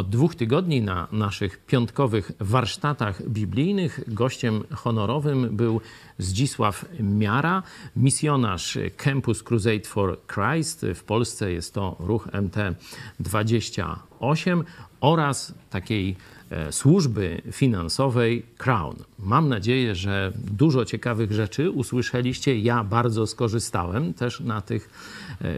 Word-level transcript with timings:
Od 0.00 0.08
dwóch 0.08 0.34
tygodni 0.34 0.82
na 0.82 1.08
naszych 1.12 1.66
piątkowych 1.66 2.32
warsztatach 2.40 3.28
biblijnych 3.28 4.14
gościem 4.14 4.64
honorowym 4.74 5.56
był 5.56 5.80
Zdzisław 6.18 6.84
Miara, 7.00 7.62
misjonarz 7.96 8.78
Campus 8.96 9.42
Crusade 9.42 9.84
for 9.84 10.18
Christ. 10.26 10.86
W 10.94 11.04
Polsce 11.04 11.52
jest 11.52 11.74
to 11.74 11.96
ruch 11.98 12.28
MT28 12.28 14.62
oraz 15.00 15.54
takiej 15.70 16.16
e, 16.50 16.72
służby 16.72 17.42
finansowej 17.52 18.46
Crown. 18.58 18.96
Mam 19.18 19.48
nadzieję, 19.48 19.94
że 19.94 20.32
dużo 20.36 20.84
ciekawych 20.84 21.32
rzeczy 21.32 21.70
usłyszeliście. 21.70 22.58
Ja 22.58 22.84
bardzo 22.84 23.26
skorzystałem 23.26 24.14
też 24.14 24.40
na 24.40 24.60
tych 24.60 24.90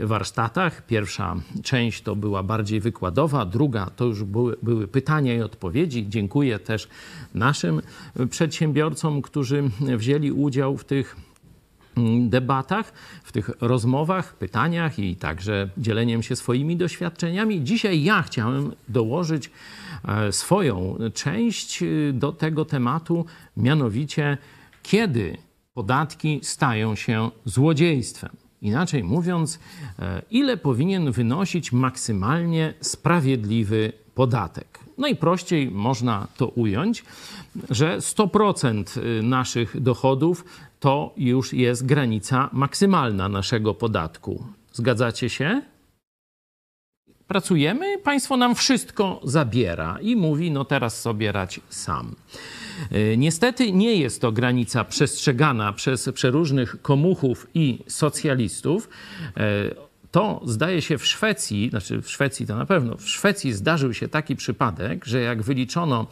warsztatach. 0.03 0.87
Pierwsza 0.87 1.37
część 1.63 2.03
to 2.03 2.17
była 2.17 2.43
bardziej 2.43 2.81
wykładowa, 2.81 3.47
druga 3.47 3.91
to 3.97 4.05
już 4.05 4.25
były, 4.25 4.57
były 4.63 4.89
pytania 4.89 5.35
i 5.35 5.41
odpowiedzi. 5.41 6.09
Dziękuję 6.09 6.59
też 6.59 6.89
naszym 7.35 7.83
przedsiębiorcom, 8.31 9.23
którzy 9.23 9.63
wzięli 9.81 10.33
udział 10.33 10.77
w 10.77 10.85
tych 10.85 11.17
mm, 11.97 12.31
debatach, 12.31 12.93
w 13.23 13.33
tych 13.33 13.51
rozmowach, 13.61 14.35
pytaniach 14.37 14.99
i 14.99 15.17
także 15.17 15.71
dzieleniem 15.79 16.23
się 16.23 16.37
swoimi 16.37 16.77
doświadczeniami. 16.77 17.65
Dzisiaj 17.65 18.03
ja 18.03 18.23
chciałem 18.23 18.73
dołożyć 18.89 19.51
e, 20.09 20.33
swoją 20.33 20.97
część 21.15 21.83
e, 21.83 21.87
do 22.13 22.33
tego 22.33 22.65
tematu, 22.65 23.27
mianowicie 23.57 24.39
kiedy 24.83 25.37
podatki 25.75 26.41
stają 26.43 26.95
się 26.95 27.31
złodziejstwem. 27.45 28.42
Inaczej 28.63 29.05
mówiąc, 29.05 29.59
e, 29.99 30.23
ile 30.31 30.57
powinien 30.57 31.13
wynosić 31.13 31.73
maksymalnie 31.73 32.75
sprawiedliwy 32.81 33.93
podatek. 34.15 34.79
Najprościej 34.99 35.71
można 35.71 36.29
to 36.37 36.47
ująć, 36.47 37.05
że 37.71 38.01
100% 38.01 39.01
naszych 39.23 39.81
dochodów 39.81 40.45
to 40.81 41.15
już 41.17 41.53
jest 41.53 41.87
granica 41.87 42.51
maksymalna 42.53 43.29
naszego 43.29 43.75
podatku. 43.75 44.45
Zgadzacie 44.73 45.29
się? 45.29 45.63
Pracujemy, 47.33 47.99
państwo 47.99 48.37
nam 48.37 48.55
wszystko 48.55 49.21
zabiera 49.25 49.99
i 50.03 50.17
mówi, 50.17 50.51
no 50.51 50.65
teraz 50.65 51.01
sobie 51.01 51.33
radź 51.33 51.61
sam. 51.69 52.15
E, 52.91 53.17
Niestety 53.17 53.73
nie 53.73 53.97
jest 53.97 54.21
to 54.21 54.33
granica 54.33 54.85
przestrzegana 54.85 55.73
przez 55.73 56.09
przeróżnych 56.15 56.83
komuchów 56.83 57.47
i 57.55 57.79
socjalistów. 57.89 58.89
To 60.13 60.41
zdaje 60.45 60.83
się 60.83 60.99
w 60.99 61.07
Szwecji, 61.07 61.71
znaczy 61.71 62.03
w 62.03 62.11
Szwecji 62.11 62.47
to 62.47 62.57
na 62.57 62.67
pewno, 62.67 62.97
w 62.97 63.09
Szwecji 63.09 63.53
zdarzył 63.53 63.95
się 63.95 64.09
taki 64.09 64.37
przypadek, 64.37 65.05
że 65.05 65.21
jak 65.21 65.43
wyliczono 65.43 66.07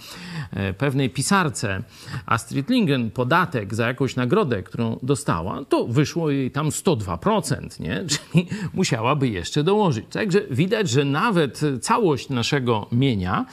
e, 0.51 0.73
pewnej 0.73 1.11
pisarce 1.11 1.83
Astrid 2.27 2.71
Lindgren 2.71 3.11
podatek 3.11 3.75
za 3.75 3.87
jakąś 3.87 4.17
nagrodę, 4.17 4.63
którą 4.63 4.99
dostała, 5.03 5.65
to 5.65 5.87
wyszło 5.87 6.31
jej 6.31 6.51
tam 6.51 6.69
102%, 6.69 7.81
nie? 7.81 8.05
Czyli 8.11 8.47
musiałaby 8.75 9.29
jeszcze 9.29 9.65
dołożyć. 9.65 10.07
Także 10.11 10.41
widać, 10.51 10.91
że 10.91 11.05
nawet 11.05 11.61
całość 11.81 12.29
naszego 12.29 12.87
mienia 12.93 13.47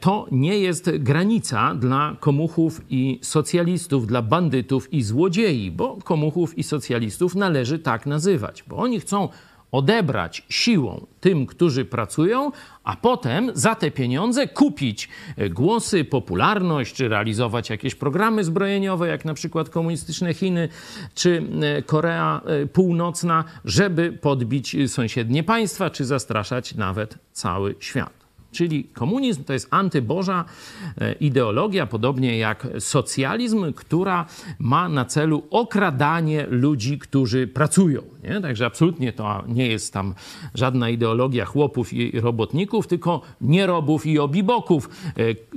to 0.00 0.26
nie 0.32 0.58
jest 0.58 0.90
granica 0.98 1.74
dla 1.74 2.16
komuchów 2.20 2.80
i 2.90 3.20
socjalistów, 3.22 4.06
dla 4.06 4.22
bandytów 4.22 4.92
i 4.92 5.02
złodziei, 5.02 5.70
bo 5.70 5.96
komuchów 5.96 6.58
i 6.58 6.62
socjalistów 6.62 7.34
należy 7.34 7.78
tak 7.78 8.06
nazywać, 8.06 8.62
bo 8.62 8.76
oni 8.76 9.00
chcą 9.00 9.28
odebrać 9.74 10.42
siłą 10.48 11.06
tym, 11.20 11.46
którzy 11.46 11.84
pracują, 11.84 12.52
a 12.84 12.96
potem 12.96 13.50
za 13.54 13.74
te 13.74 13.90
pieniądze 13.90 14.48
kupić 14.48 15.08
e, 15.36 15.50
głosy, 15.50 16.04
popularność, 16.04 16.94
czy 16.94 17.08
realizować 17.08 17.70
jakieś 17.70 17.94
programy 17.94 18.44
zbrojeniowe, 18.44 19.08
jak 19.08 19.24
na 19.24 19.34
przykład 19.34 19.70
komunistyczne 19.70 20.34
Chiny 20.34 20.68
czy 21.14 21.42
e, 21.62 21.82
Korea 21.82 22.40
e, 22.44 22.66
Północna, 22.66 23.44
żeby 23.64 24.12
podbić 24.12 24.76
sąsiednie 24.86 25.42
państwa, 25.42 25.90
czy 25.90 26.04
zastraszać 26.04 26.74
nawet 26.74 27.18
cały 27.32 27.74
świat. 27.80 28.23
Czyli 28.54 28.84
komunizm 28.84 29.44
to 29.44 29.52
jest 29.52 29.68
antyboża 29.70 30.44
e, 31.00 31.12
ideologia, 31.12 31.86
podobnie 31.86 32.38
jak 32.38 32.66
socjalizm, 32.78 33.72
która 33.72 34.26
ma 34.58 34.88
na 34.88 35.04
celu 35.04 35.42
okradanie 35.50 36.46
ludzi, 36.50 36.98
którzy 36.98 37.46
pracują. 37.46 38.02
Nie? 38.22 38.40
Także 38.40 38.66
absolutnie 38.66 39.12
to 39.12 39.44
nie 39.48 39.66
jest 39.66 39.92
tam 39.92 40.14
żadna 40.54 40.88
ideologia 40.90 41.44
chłopów 41.44 41.92
i 41.92 42.20
robotników, 42.20 42.86
tylko 42.86 43.20
nierobów 43.40 44.06
i 44.06 44.18
obiboków, 44.18 44.88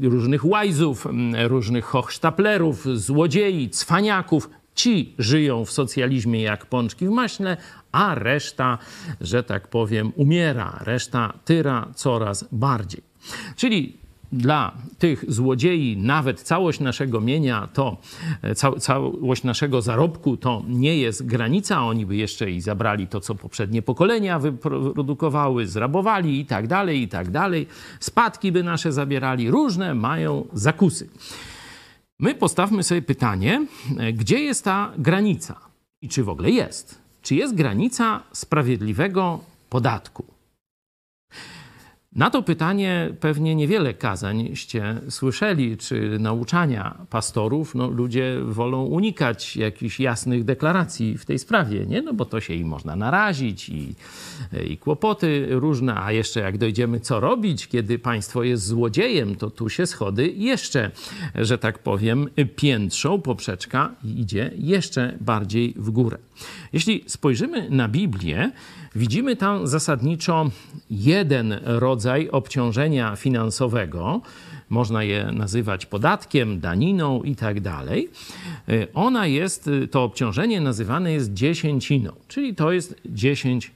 e, 0.01 0.09
różnych 0.09 0.45
łajzów, 0.45 1.07
różnych 1.47 1.85
hochsztaplerów, 1.85 2.85
złodziei, 2.97 3.69
cwaniaków, 3.69 4.49
Ci 4.77 5.13
żyją 5.19 5.65
w 5.65 5.71
socjalizmie 5.71 6.41
jak 6.41 6.65
pączki 6.65 7.07
w 7.07 7.11
maśle, 7.11 7.57
a 7.91 8.15
reszta, 8.15 8.77
że 9.21 9.43
tak 9.43 9.67
powiem, 9.67 10.11
umiera. 10.15 10.79
Reszta 10.81 11.33
tyra 11.45 11.87
coraz 11.95 12.45
bardziej. 12.51 13.01
Czyli 13.55 13.97
dla 14.31 14.71
tych 14.97 15.25
złodziei 15.27 15.97
nawet 15.97 16.41
całość 16.41 16.79
naszego 16.79 17.21
mienia, 17.21 17.67
to 17.73 17.97
ca 18.55 18.71
całość 18.71 19.43
naszego 19.43 19.81
zarobku 19.81 20.37
to 20.37 20.63
nie 20.67 20.97
jest 20.97 21.25
granica. 21.25 21.85
Oni 21.85 22.05
by 22.05 22.15
jeszcze 22.15 22.51
i 22.51 22.61
zabrali 22.61 23.07
to, 23.07 23.19
co 23.19 23.35
poprzednie 23.35 23.81
pokolenia 23.81 24.39
wyprodukowały, 24.39 25.67
zrabowali 25.67 26.39
i 26.39 26.45
tak 26.45 26.67
dalej, 26.67 27.01
i 27.01 27.07
tak 27.07 27.31
dalej. 27.31 27.67
Spadki 27.99 28.51
by 28.51 28.63
nasze 28.63 28.91
zabierali. 28.91 29.51
Różne 29.51 29.95
mają 29.95 30.47
zakusy. 30.53 31.09
My 32.19 32.35
postawmy 32.35 32.83
sobie 32.83 33.01
pytanie, 33.01 33.65
gdzie 34.13 34.39
jest 34.39 34.63
ta 34.63 34.93
granica 34.97 35.59
i 36.01 36.09
czy 36.09 36.23
w 36.23 36.29
ogóle 36.29 36.51
jest? 36.51 37.01
Czy 37.21 37.35
jest 37.35 37.55
granica 37.55 38.23
sprawiedliwego 38.33 39.39
podatku? 39.69 40.36
Na 42.17 42.29
to 42.29 42.43
pytanie 42.43 43.09
pewnie 43.19 43.55
niewiele 43.55 43.93
kazańście 43.93 45.01
słyszeli, 45.09 45.77
czy 45.77 46.19
nauczania 46.19 46.97
pastorów. 47.09 47.75
No, 47.75 47.87
ludzie 47.87 48.37
wolą 48.45 48.83
unikać 48.83 49.57
jakichś 49.57 49.99
jasnych 49.99 50.43
deklaracji 50.43 51.17
w 51.17 51.25
tej 51.25 51.39
sprawie, 51.39 51.85
nie? 51.85 52.01
No 52.01 52.13
bo 52.13 52.25
to 52.25 52.39
się 52.39 52.53
im 52.53 52.67
można 52.67 52.95
narazić 52.95 53.69
i, 53.69 53.95
i 54.67 54.77
kłopoty 54.77 55.47
różne, 55.49 55.95
a 55.95 56.11
jeszcze 56.11 56.39
jak 56.39 56.57
dojdziemy 56.57 56.99
co 56.99 57.19
robić, 57.19 57.67
kiedy 57.67 57.99
państwo 57.99 58.43
jest 58.43 58.65
złodziejem, 58.65 59.35
to 59.35 59.49
tu 59.49 59.69
się 59.69 59.85
schody 59.85 60.27
jeszcze, 60.27 60.91
że 61.35 61.57
tak 61.57 61.79
powiem, 61.79 62.29
piętrzą, 62.55 63.21
poprzeczka 63.21 63.91
idzie 64.03 64.51
jeszcze 64.55 65.17
bardziej 65.21 65.73
w 65.77 65.89
górę. 65.89 66.17
Jeśli 66.73 67.03
spojrzymy 67.07 67.69
na 67.69 67.87
Biblię, 67.87 68.51
widzimy 68.95 69.35
tam 69.35 69.67
zasadniczo 69.67 70.49
jeden 70.89 71.59
rodzaj 71.63 72.29
obciążenia 72.29 73.15
finansowego. 73.15 74.21
Można 74.69 75.03
je 75.03 75.31
nazywać 75.33 75.85
podatkiem, 75.85 76.59
daniną 76.59 77.23
i 77.23 77.35
tak 77.35 77.61
dalej. 77.61 78.09
Ona 78.93 79.27
jest, 79.27 79.69
to 79.91 80.03
obciążenie 80.03 80.61
nazywane 80.61 81.11
jest 81.11 81.33
dziesięciną, 81.33 82.11
czyli 82.27 82.55
to 82.55 82.71
jest 82.71 82.95
10%. 83.05 83.69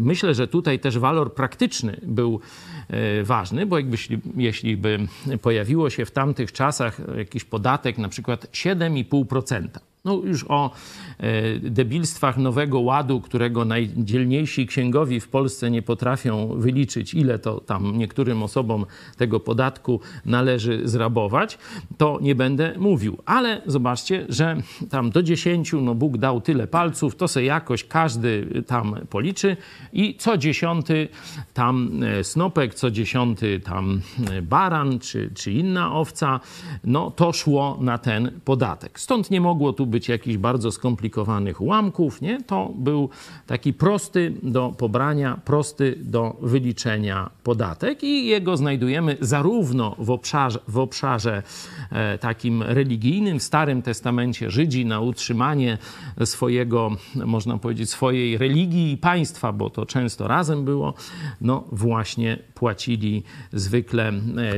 Myślę, 0.00 0.34
że 0.34 0.48
tutaj 0.48 0.78
też 0.78 0.98
walor 0.98 1.34
praktyczny 1.34 2.00
był 2.02 2.40
e, 2.88 3.22
ważny, 3.22 3.66
bo 3.66 3.78
jakby, 3.78 3.96
jeśli 4.36 4.76
by 4.76 4.98
pojawiło 5.42 5.90
się 5.90 6.04
w 6.04 6.10
tamtych 6.10 6.52
czasach 6.52 7.00
jakiś 7.18 7.44
podatek, 7.44 7.98
na 7.98 8.08
przykład 8.08 8.46
7,5%, 8.52 9.68
no 10.06 10.14
już 10.24 10.44
o 10.48 10.70
e, 11.18 11.58
debilstwach 11.58 12.36
Nowego 12.38 12.80
Ładu, 12.80 13.20
którego 13.20 13.64
najdzielniejsi 13.64 14.66
księgowi 14.66 15.20
w 15.20 15.28
Polsce 15.28 15.70
nie 15.70 15.82
potrafią 15.82 16.48
wyliczyć, 16.56 17.14
ile 17.14 17.38
to 17.38 17.60
tam 17.60 17.98
niektórym 17.98 18.42
osobom 18.42 18.86
tego 19.16 19.40
podatku 19.40 20.00
należy 20.24 20.88
zrabować, 20.88 21.58
to 21.96 22.18
nie 22.22 22.34
będę 22.34 22.74
mówił. 22.78 23.18
Ale 23.24 23.62
zobaczcie, 23.66 24.26
że 24.28 24.56
tam 24.90 25.10
do 25.10 25.22
10, 25.22 25.72
no 25.82 25.94
Bóg 25.94 26.18
dał 26.18 26.40
tyle 26.40 26.66
palców, 26.66 27.16
to 27.16 27.28
se 27.28 27.44
jakoś 27.44 27.84
każdy 27.84 28.62
tam 28.66 28.96
policzy 29.10 29.56
i 29.92 30.14
co 30.18 30.38
dziesiąty 30.38 31.08
tam 31.54 32.02
e, 32.02 32.24
snopek, 32.24 32.74
co 32.74 32.90
dziesiąty 32.90 33.60
tam 33.60 34.00
e, 34.30 34.42
baran 34.42 34.98
czy, 34.98 35.30
czy 35.34 35.52
inna 35.52 35.94
owca, 35.94 36.40
no 36.84 37.10
to 37.10 37.32
szło 37.32 37.78
na 37.80 37.98
ten 37.98 38.40
podatek. 38.44 39.00
Stąd 39.00 39.30
nie 39.30 39.40
mogło 39.40 39.72
tu 39.72 39.86
być 39.86 39.95
być 39.96 40.08
jakichś 40.08 40.36
bardzo 40.36 40.72
skomplikowanych 40.72 41.60
ułamków, 41.60 42.20
nie? 42.20 42.42
To 42.42 42.72
był 42.74 43.08
taki 43.46 43.72
prosty 43.72 44.32
do 44.42 44.74
pobrania, 44.78 45.40
prosty 45.44 45.98
do 46.02 46.36
wyliczenia 46.42 47.30
podatek 47.42 48.02
i 48.02 48.26
jego 48.26 48.56
znajdujemy 48.56 49.16
zarówno 49.20 49.96
w 49.98 50.10
obszarze, 50.10 50.58
w 50.68 50.78
obszarze 50.78 51.42
e, 51.90 52.18
takim 52.18 52.62
religijnym, 52.62 53.38
w 53.38 53.42
Starym 53.42 53.82
Testamencie 53.82 54.50
Żydzi 54.50 54.86
na 54.86 55.00
utrzymanie 55.00 55.78
swojego, 56.24 56.90
można 57.14 57.58
powiedzieć, 57.58 57.90
swojej 57.90 58.38
religii 58.38 58.92
i 58.92 58.96
państwa, 58.96 59.52
bo 59.52 59.70
to 59.70 59.86
często 59.86 60.28
razem 60.28 60.64
było, 60.64 60.94
no 61.40 61.64
właśnie 61.72 62.38
płacili 62.54 63.22
zwykle 63.52 64.08
e, 64.08 64.12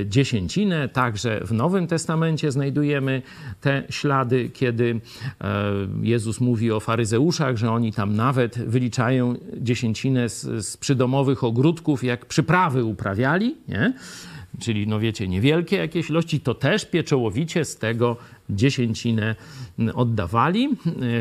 dziesięcinę. 0.06 0.88
Także 0.88 1.40
w 1.44 1.52
Nowym 1.52 1.86
Testamencie 1.86 2.52
znajdujemy 2.52 3.22
te 3.60 3.82
ślady, 3.90 4.50
kiedy 4.50 5.00
Jezus 6.02 6.40
mówi 6.40 6.72
o 6.72 6.80
faryzeuszach, 6.80 7.56
że 7.56 7.70
oni 7.70 7.92
tam 7.92 8.16
nawet 8.16 8.58
wyliczają 8.58 9.34
dziesięcinę 9.56 10.28
z, 10.28 10.66
z 10.66 10.76
przydomowych 10.76 11.44
ogródków, 11.44 12.04
jak 12.04 12.26
przyprawy 12.26 12.84
uprawiali, 12.84 13.56
nie? 13.68 13.92
czyli 14.60 14.86
no 14.86 15.00
wiecie, 15.00 15.28
niewielkie 15.28 15.76
jakieś 15.76 16.10
ilości, 16.10 16.40
to 16.40 16.54
też 16.54 16.84
pieczołowicie 16.84 17.64
z 17.64 17.76
tego 17.76 18.16
dziesięcinę 18.50 19.34
oddawali. 19.94 20.68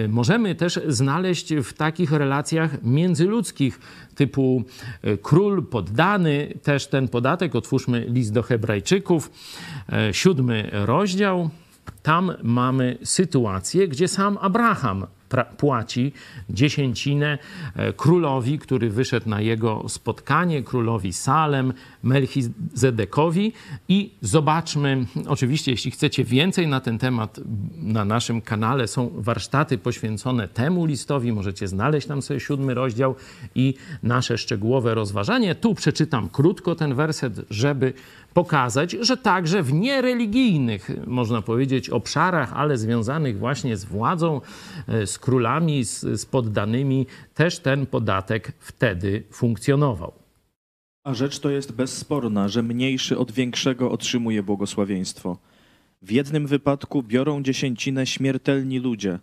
E, 0.04 0.08
możemy 0.08 0.56
też 0.56 0.80
znaleźć 0.88 1.54
w 1.54 1.74
takich 1.74 2.12
relacjach 2.12 2.84
międzyludzkich 2.84 3.80
typu 4.16 4.64
e, 5.02 5.18
król, 5.18 5.66
poddany, 5.66 6.54
też 6.64 6.88
ten 6.88 7.08
podatek. 7.08 7.56
Otwórzmy 7.56 8.06
list 8.10 8.34
do 8.34 8.44
Hebrajczyków, 8.44 9.32
e, 9.90 10.14
siódmy 10.14 10.70
rozdział. 10.72 11.50
Tam 12.04 12.34
mamy 12.44 12.98
sytuację, 13.04 13.88
gdzie 13.88 14.08
sam 14.08 14.38
Abraham 14.42 15.08
płaci 15.58 16.12
dziesięcinę 16.50 17.38
e, 17.76 17.94
królowi, 17.94 18.60
który 18.60 18.90
wyszedł 18.90 19.30
na 19.30 19.42
jego 19.42 19.90
spotkanie, 19.90 20.64
królowi 20.64 21.14
Salem, 21.14 21.74
Melchizedekowi. 22.04 23.54
I 23.90 24.12
zobaczmy, 24.22 25.06
oczywiście, 25.28 25.72
jeśli 25.72 25.92
chcecie 25.92 26.24
więcej 26.24 26.68
na 26.68 26.80
ten 26.80 26.98
temat, 26.98 27.40
na 27.78 28.06
naszym 28.06 28.42
kanale 28.42 28.88
są 28.88 29.12
warsztaty 29.16 29.78
poświęcone 29.78 30.48
temu 30.48 30.86
listowi. 30.86 31.34
Możecie 31.34 31.68
znaleźć 31.68 32.08
tam 32.08 32.22
sobie 32.22 32.40
siódmy 32.40 32.74
rozdział 32.74 33.16
i 33.56 33.74
nasze 34.04 34.38
szczegółowe 34.38 34.94
rozważanie. 34.94 35.56
Tu 35.56 35.76
przeczytam 35.76 36.30
krótko 36.30 36.76
ten 36.76 36.96
werset, 36.96 37.42
żeby 37.50 37.94
pokazać, 38.34 38.92
że 39.02 39.18
także 39.18 39.64
w 39.64 39.74
niereligijnych, 39.74 40.90
można 41.08 41.42
powiedzieć, 41.42 41.90
obszarach, 41.90 42.54
ale 42.54 42.78
związanych 42.78 43.40
właśnie 43.40 43.78
z 43.78 43.86
władzą, 43.86 44.42
e, 44.88 45.08
z 45.18 45.20
królami, 45.20 45.84
z, 45.84 46.22
z 46.22 46.26
poddanymi, 46.26 47.06
też 47.34 47.60
ten 47.60 47.86
podatek 47.86 48.54
wtedy 48.60 49.24
funkcjonował. 49.32 50.14
A 51.04 51.14
rzecz 51.14 51.40
to 51.40 51.50
jest 51.50 51.72
bezsporna, 51.72 52.48
że 52.48 52.64
mniejszy 52.64 53.18
od 53.18 53.32
większego 53.32 53.92
otrzymuje 53.92 54.44
błogosławieństwo. 54.44 55.38
W 56.02 56.12
jednym 56.12 56.48
wypadku 56.48 57.04
biorą 57.04 57.44
dziesięcinę 57.44 58.06
śmiertelni 58.06 58.80
ludzie, 58.80 59.20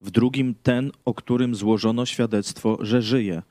w 0.00 0.10
drugim 0.10 0.54
ten, 0.62 0.90
o 1.04 1.14
którym 1.14 1.54
złożono 1.54 2.06
świadectwo, 2.06 2.78
że 2.80 3.02
żyje– 3.02 3.42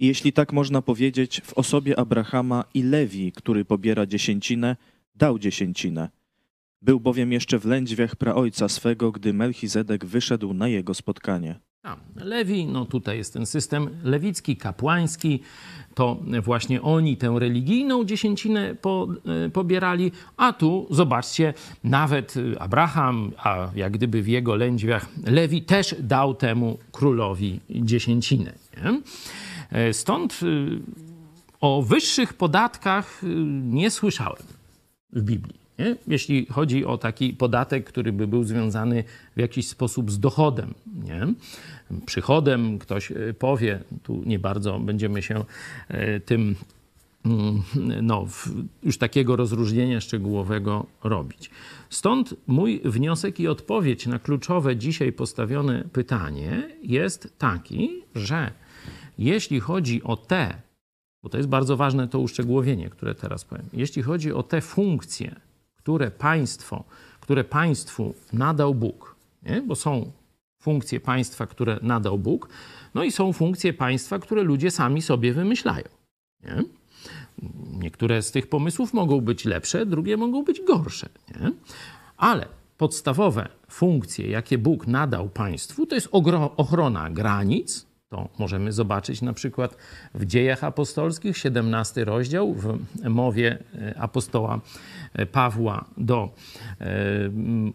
i 0.00 0.06
jeśli 0.06 0.32
tak 0.32 0.52
można 0.52 0.82
powiedzieć, 0.82 1.40
w 1.44 1.52
osobie 1.52 1.98
Abrahama 1.98 2.64
i 2.74 2.82
Lewi, 2.82 3.32
który 3.32 3.64
pobiera 3.64 4.06
dziesięcinę, 4.06 4.76
dał 5.14 5.38
dziesięcinę. 5.38 6.08
Był 6.82 7.00
bowiem 7.00 7.32
jeszcze 7.32 7.58
w 7.58 7.64
lędźwiach 7.64 8.16
praojca 8.16 8.68
swego, 8.68 9.12
gdy 9.12 9.32
Melchizedek 9.32 10.04
wyszedł 10.04 10.54
na 10.54 10.68
jego 10.68 10.94
spotkanie. 10.94 11.60
A, 11.82 11.96
Lewi, 12.16 12.66
no 12.66 12.84
tutaj 12.84 13.16
jest 13.18 13.32
ten 13.32 13.46
system 13.46 13.90
lewicki, 14.04 14.56
kapłański, 14.56 15.40
to 15.94 16.22
właśnie 16.42 16.82
oni 16.82 17.16
tę 17.16 17.36
religijną 17.38 18.04
dziesięcinę 18.04 18.74
po, 18.74 19.08
e, 19.46 19.50
pobierali, 19.50 20.12
a 20.36 20.52
tu 20.52 20.86
zobaczcie, 20.90 21.54
nawet 21.84 22.34
Abraham, 22.58 23.32
a 23.38 23.70
jak 23.76 23.92
gdyby 23.92 24.22
w 24.22 24.28
jego 24.28 24.56
lędźwiach 24.56 25.08
Lewi 25.26 25.62
też 25.62 25.94
dał 26.00 26.34
temu 26.34 26.78
królowi 26.92 27.60
dziesięcinę. 27.70 28.52
Nie? 28.84 29.00
E, 29.70 29.92
stąd 29.92 30.40
y, 30.42 30.80
o 31.60 31.82
wyższych 31.82 32.34
podatkach 32.34 33.22
nie 33.62 33.90
słyszałem 33.90 34.42
w 35.12 35.22
Biblii. 35.22 35.59
Nie? 35.80 35.96
Jeśli 36.06 36.46
chodzi 36.46 36.84
o 36.84 36.98
taki 36.98 37.32
podatek, 37.32 37.84
który 37.84 38.12
by 38.12 38.26
był 38.26 38.44
związany 38.44 39.04
w 39.36 39.40
jakiś 39.40 39.68
sposób 39.68 40.10
z 40.10 40.18
dochodem, 40.18 40.74
nie? 41.04 41.34
przychodem, 42.06 42.78
ktoś 42.78 43.10
y, 43.10 43.34
powie, 43.38 43.80
tu 44.02 44.22
nie 44.26 44.38
bardzo 44.38 44.80
będziemy 44.80 45.22
się 45.22 45.44
tym 46.24 46.56
mm, 47.24 47.62
no, 48.02 48.26
już 48.82 48.98
takiego 48.98 49.36
rozróżnienia 49.36 50.00
szczegółowego 50.00 50.86
robić. 51.04 51.50
Stąd 51.90 52.34
mój 52.46 52.80
wniosek 52.84 53.40
i 53.40 53.48
odpowiedź 53.48 54.06
na 54.06 54.18
kluczowe 54.18 54.76
dzisiaj 54.76 55.12
postawione 55.12 55.84
pytanie 55.92 56.68
jest 56.82 57.38
taki, 57.38 58.02
że 58.14 58.50
jeśli 59.18 59.60
chodzi 59.60 60.02
o 60.02 60.16
te, 60.16 60.54
bo 61.22 61.28
to 61.28 61.36
jest 61.36 61.48
bardzo 61.48 61.76
ważne 61.76 62.08
to 62.08 62.18
uszczegółowienie, 62.18 62.90
które 62.90 63.14
teraz 63.14 63.44
powiem, 63.44 63.66
jeśli 63.72 64.02
chodzi 64.02 64.32
o 64.32 64.42
te 64.42 64.60
funkcje, 64.60 65.40
które 65.82 66.10
państwo, 66.10 66.84
które 67.20 67.44
państwu 67.44 68.14
nadał 68.32 68.74
Bóg, 68.74 69.16
nie? 69.42 69.62
bo 69.62 69.76
są 69.76 70.12
funkcje 70.62 71.00
państwa, 71.00 71.46
które 71.46 71.78
nadał 71.82 72.18
Bóg, 72.18 72.48
no 72.94 73.04
i 73.04 73.12
są 73.12 73.32
funkcje 73.32 73.72
państwa, 73.72 74.18
które 74.18 74.42
ludzie 74.42 74.70
sami 74.70 75.02
sobie 75.02 75.32
wymyślają. 75.32 75.88
Nie? 76.42 76.62
Niektóre 77.78 78.22
z 78.22 78.30
tych 78.30 78.46
pomysłów 78.46 78.94
mogą 78.94 79.20
być 79.20 79.44
lepsze, 79.44 79.86
drugie 79.86 80.16
mogą 80.16 80.44
być 80.44 80.60
gorsze. 80.60 81.08
Nie? 81.40 81.52
Ale 82.16 82.48
podstawowe 82.78 83.48
funkcje, 83.70 84.28
jakie 84.28 84.58
Bóg 84.58 84.86
nadał 84.86 85.28
państwu, 85.28 85.86
to 85.86 85.94
jest 85.94 86.08
ochrona 86.56 87.10
granic, 87.10 87.89
to 88.10 88.28
możemy 88.38 88.72
zobaczyć 88.72 89.22
na 89.22 89.32
przykład 89.32 89.76
w 90.14 90.26
Dziejach 90.26 90.64
Apostolskich, 90.64 91.38
17 91.38 92.04
rozdział, 92.04 92.54
w 92.54 92.78
mowie 93.08 93.58
e, 93.74 93.98
apostoła 93.98 94.60
e, 95.14 95.26
Pawła 95.26 95.84
do 95.96 96.28
e, 96.80 96.86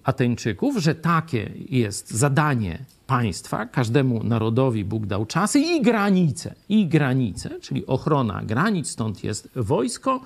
Ateńczyków, 0.03 0.77
że 0.77 0.95
takie 0.95 1.51
jest 1.69 2.11
zadanie 2.11 2.85
państwa, 3.07 3.65
każdemu 3.65 4.23
narodowi 4.23 4.85
Bóg 4.85 5.05
dał 5.05 5.25
czasy 5.25 5.59
i 5.59 5.81
granice, 5.81 6.55
i 6.69 6.87
granice, 6.87 7.59
czyli 7.61 7.85
ochrona 7.85 8.41
granic, 8.43 8.89
stąd 8.89 9.23
jest 9.23 9.49
wojsko. 9.55 10.21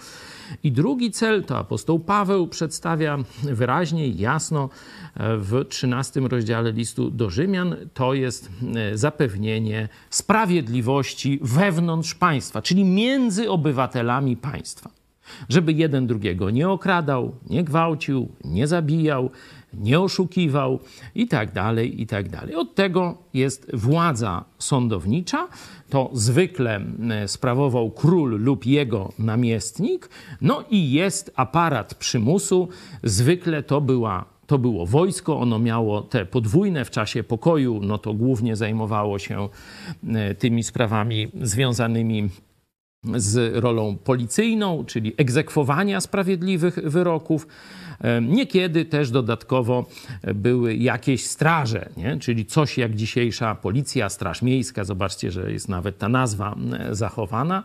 I 0.64 0.72
drugi 0.72 1.12
cel 1.12 1.44
to 1.44 1.58
apostoł 1.58 2.00
Paweł 2.00 2.48
przedstawia 2.48 3.18
wyraźnie, 3.44 4.08
jasno 4.08 4.70
w 5.16 5.66
13 5.70 6.20
rozdziale 6.20 6.72
listu 6.72 7.12
do 7.12 7.30
Rzymian, 7.30 7.76
to 7.94 8.14
jest 8.14 8.50
e, 8.76 8.98
zapewnienie 8.98 9.90
sprawiedliwości 10.10 11.40
wewnątrz 11.42 12.16
państwa, 12.16 12.62
czyli 12.62 12.84
między 12.84 13.52
obywatelami 13.52 14.38
państwa. 14.38 14.90
Żeby 15.50 15.74
jeden 15.74 16.08
drugiego 16.08 16.50
nie 16.50 16.70
okradał, 16.70 17.36
nie 17.50 17.64
gwałcił, 17.64 18.30
nie 18.46 18.68
zabijał, 18.68 19.30
nie 19.74 20.00
oszukiwał 20.00 20.80
i 21.16 21.28
tak 21.28 21.52
dalej, 21.52 22.02
i 22.02 22.08
tak 22.08 22.30
dalej. 22.30 22.56
Od 22.56 22.76
tego 22.76 23.18
jest 23.34 23.76
władza 23.76 24.46
sądownicza. 24.60 25.48
To 25.90 26.10
zwykle 26.14 26.82
sprawował 27.28 27.92
król 27.92 28.42
lub 28.42 28.66
jego 28.66 29.14
namiestnik. 29.20 30.10
No 30.42 30.64
i 30.70 30.92
jest 30.92 31.32
aparat 31.36 31.96
przymusu. 31.96 32.70
Zwykle 33.04 33.64
to 33.64 33.82
była 33.82 34.26
to 34.48 34.58
było 34.58 34.86
wojsko, 34.86 35.40
ono 35.40 35.60
miało 35.60 36.02
te 36.02 36.26
podwójne 36.26 36.86
w 36.86 36.92
czasie 36.92 37.24
pokoju, 37.24 37.80
no 37.84 37.98
to 37.98 38.14
głównie 38.14 38.56
zajmowało 38.56 39.20
się 39.20 39.50
tymi 40.40 40.64
sprawami 40.64 41.28
związanymi 41.42 42.30
z 43.04 43.56
rolą 43.56 43.98
policyjną, 43.98 44.86
czyli 44.86 45.14
egzekwowania 45.18 46.02
sprawiedliwych 46.02 46.76
wyroków. 46.84 47.48
Niekiedy 48.22 48.86
też 48.86 49.12
dodatkowo 49.12 49.86
były 50.36 50.76
jakieś 50.76 51.26
straże, 51.26 51.90
nie? 51.98 52.18
czyli 52.18 52.46
coś 52.46 52.78
jak 52.78 52.96
dzisiejsza 52.96 53.56
policja, 53.56 54.10
Straż 54.10 54.42
Miejska. 54.42 54.84
Zobaczcie, 54.84 55.32
że 55.32 55.52
jest 55.52 55.70
nawet 55.70 55.98
ta 55.98 56.10
nazwa 56.10 56.56
zachowana. 56.92 57.64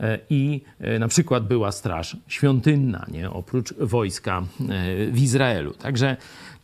E, 0.00 0.18
I 0.30 0.60
e, 0.80 0.98
na 0.98 1.08
przykład 1.08 1.46
była 1.46 1.72
Straż 1.72 2.16
Świątynna, 2.28 3.06
nie? 3.12 3.30
oprócz 3.30 3.74
wojska 3.74 4.38
e, 4.38 4.44
w 5.10 5.22
Izraelu. 5.22 5.74
Także 5.74 6.16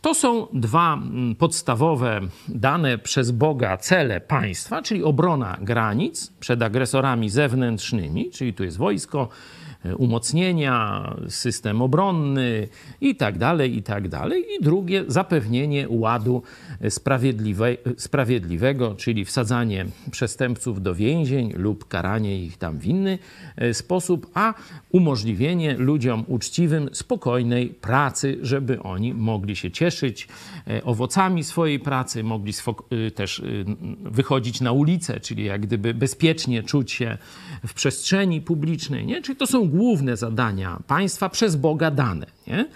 to 0.02 0.14
są 0.14 0.46
dwa 0.52 0.94
mm, 0.94 1.34
podstawowe 1.34 2.20
dane 2.48 2.98
przez 2.98 3.30
Boga 3.30 3.76
cele 3.76 4.20
państwa, 4.20 4.82
czyli 4.82 5.04
obrona 5.04 5.58
granic 5.60 6.32
przed 6.40 6.62
agresorami 6.62 7.30
zewnętrznymi, 7.30 8.30
czyli 8.30 8.54
tu 8.54 8.64
jest 8.64 8.76
wojsko, 8.76 9.28
umocnienia, 9.96 11.14
system 11.28 11.82
obronny 11.82 12.68
i 13.00 13.16
tak 13.16 13.38
dalej, 13.38 13.76
i 13.76 13.82
tak 13.82 14.08
dalej. 14.08 14.44
I 14.60 14.64
drugie, 14.64 15.04
zapewnienie 15.08 15.86
ładu 15.88 16.42
sprawiedliwe, 16.88 17.76
sprawiedliwego, 17.96 18.94
czyli 18.94 19.24
wsadzanie 19.24 19.86
przestępców 20.10 20.82
do 20.82 20.94
więzień 20.94 21.52
lub 21.56 21.88
karanie 21.88 22.44
ich 22.44 22.56
tam 22.56 22.78
w 22.78 22.86
inny 22.86 23.18
sposób, 23.72 24.30
a 24.34 24.54
umożliwienie 24.90 25.76
ludziom 25.78 26.24
uczciwym 26.28 26.88
spokojnej 26.92 27.68
pracy, 27.68 28.38
żeby 28.42 28.82
oni 28.82 29.14
mogli 29.14 29.56
się 29.56 29.70
cieszyć 29.70 30.28
owocami 30.84 31.44
swojej 31.44 31.80
pracy, 31.80 32.24
mogli 32.24 32.52
też 33.14 33.42
wychodzić 34.04 34.60
na 34.60 34.72
ulicę, 34.72 35.20
czyli 35.20 35.44
jak 35.44 35.60
gdyby 35.60 35.94
bezpiecznie 35.94 36.62
czuć 36.62 36.92
się 36.92 37.18
w 37.66 37.74
przestrzeni 37.74 38.40
publicznej. 38.40 39.06
Nie? 39.06 39.22
Czyli 39.22 39.38
to 39.38 39.46
są 39.46 39.71
główne 39.72 40.16
zadania 40.16 40.78
państwa 40.86 41.28
przez 41.28 41.56
Boga 41.56 41.90
dane. 41.90 42.26
Nie? 42.46 42.68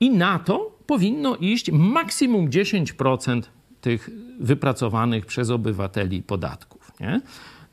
I 0.00 0.10
na 0.10 0.38
to 0.38 0.78
powinno 0.86 1.36
iść 1.36 1.70
maksimum 1.72 2.50
10% 2.50 3.42
tych 3.80 4.10
wypracowanych 4.40 5.26
przez 5.26 5.50
obywateli 5.50 6.22
podatków. 6.22 6.92
Nie? 7.00 7.20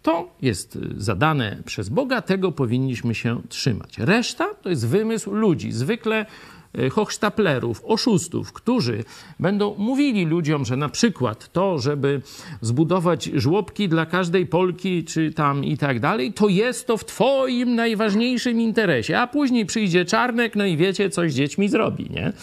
To 0.02 0.36
jest 0.42 0.80
zadane 0.98 1.58
przez 1.66 1.90
Boga, 1.90 2.22
tego 2.22 2.52
powinniśmy 2.52 3.16
się 3.16 3.42
trzymać. 3.50 3.98
Reszta 3.98 4.54
to 4.62 4.70
jest 4.70 4.88
wymysł 4.88 5.34
ludzi, 5.34 5.72
zwykle 5.72 6.26
Y, 6.26 6.63
hochsztaplerów, 6.92 7.82
oszustów, 7.86 8.54
którzy 8.54 9.04
będą 9.40 9.76
mówili 9.78 10.26
ludziom, 10.26 10.66
że 10.66 10.78
na 10.78 10.90
przykład 10.90 11.52
to, 11.52 11.80
żeby 11.80 12.22
zbudować 12.62 13.26
żłobki 13.34 13.90
dla 13.90 14.06
każdej 14.06 14.46
Polki, 14.46 15.04
czy 15.04 15.34
tam 15.34 15.66
i 15.66 15.78
tak 15.78 16.00
dalej, 16.00 16.34
to 16.34 16.48
jest 16.48 16.88
to 16.88 16.98
w 16.98 17.06
twoim 17.06 17.76
najważniejszym 17.76 18.62
interesie, 18.62 19.20
a 19.20 19.28
później 19.28 19.66
przyjdzie 19.66 20.06
Czarnek, 20.06 20.56
no 20.56 20.66
i 20.66 20.78
wiecie, 20.78 21.10
coś 21.10 21.34
z 21.34 21.36
dziećmi 21.36 21.70
zrobi, 21.70 22.10
nie? 22.10 22.34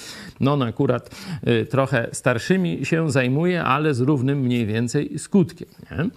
No 0.41 0.53
on 0.53 0.63
akurat 0.63 1.11
y, 1.49 1.67
trochę 1.67 2.09
starszymi 2.13 2.87
się 2.87 3.11
zajmuje, 3.11 3.65
ale 3.65 3.95
z 3.95 4.01
równym 4.01 4.39
mniej 4.39 4.67
więcej 4.67 5.19
skutkiem, 5.19 5.69
nie? 5.91 6.11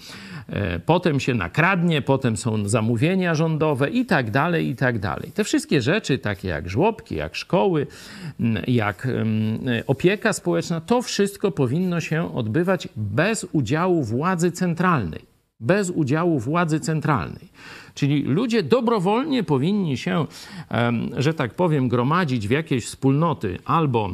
E, 0.50 0.80
potem 0.80 1.20
się 1.20 1.34
nakradnie, 1.34 2.02
potem 2.02 2.38
są 2.38 2.70
zamówienia 2.70 3.36
rządowe 3.36 3.90
i 3.90 4.06
tak 4.06 4.32
dalej, 4.32 4.70
i 4.70 4.76
tak 4.76 5.00
dalej. 5.00 5.32
Te 5.32 5.44
wszystkie 5.44 5.82
rzeczy, 5.82 6.18
takie 6.18 6.48
jak 6.48 6.70
żłobki, 6.70 7.16
jak 7.16 7.36
szkoły, 7.36 7.88
jak 8.68 9.08
opieka 9.88 10.34
społeczna, 10.34 10.82
to 10.82 11.02
wszystko 11.02 11.52
powinno 11.52 12.02
się 12.02 12.36
odbywać 12.36 12.88
bez 12.96 13.48
udziału 13.52 14.04
władzy 14.04 14.52
centralnej. 14.52 15.22
Bez 15.60 15.90
udziału 15.90 16.40
władzy 16.40 16.80
centralnej. 16.80 17.50
Czyli 17.94 18.22
ludzie 18.22 18.64
dobrowolnie 18.64 19.44
powinni 19.44 19.98
się, 19.98 20.26
że 21.18 21.34
tak 21.34 21.54
powiem, 21.54 21.88
gromadzić 21.88 22.48
w 22.48 22.52
jakieś 22.52 22.86
wspólnoty 22.86 23.58
albo 23.66 24.10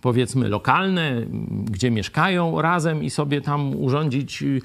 powiedzmy 0.00 0.48
lokalne, 0.48 1.22
gdzie 1.64 1.90
mieszkają 1.90 2.62
razem 2.62 3.04
i 3.04 3.10
sobie 3.10 3.40
tam 3.40 3.76
urządzić 3.76 4.42
y, 4.42 4.62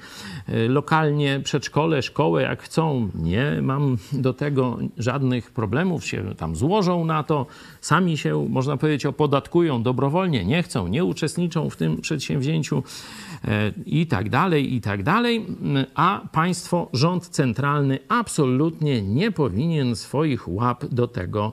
lokalnie 0.68 1.40
przedszkole, 1.44 2.02
szkołę 2.02 2.42
jak 2.42 2.62
chcą. 2.62 3.08
Nie 3.14 3.58
mam 3.62 3.96
do 4.12 4.34
tego 4.34 4.78
żadnych 4.98 5.50
problemów, 5.50 6.06
się 6.06 6.34
tam 6.34 6.56
złożą 6.56 7.04
na 7.04 7.22
to, 7.22 7.46
sami 7.80 8.18
się, 8.18 8.46
można 8.48 8.76
powiedzieć, 8.76 9.06
opodatkują 9.06 9.82
dobrowolnie, 9.82 10.44
nie 10.44 10.62
chcą, 10.62 10.88
nie 10.88 11.04
uczestniczą 11.04 11.70
w 11.70 11.76
tym 11.76 12.00
przedsięwzięciu 12.00 12.82
i 13.86 14.06
tak 14.06 14.30
dalej, 14.30 14.74
i 14.74 14.80
tak 14.80 15.02
dalej. 15.02 15.46
A 15.94 16.20
państwo, 16.32 16.88
rząd 16.92 17.28
centralny 17.28 17.98
absolutnie 18.08 19.02
nie 19.02 19.32
powinien 19.32 19.96
swoich 19.96 20.48
łap 20.48 20.84
do 20.84 21.08
tego 21.08 21.52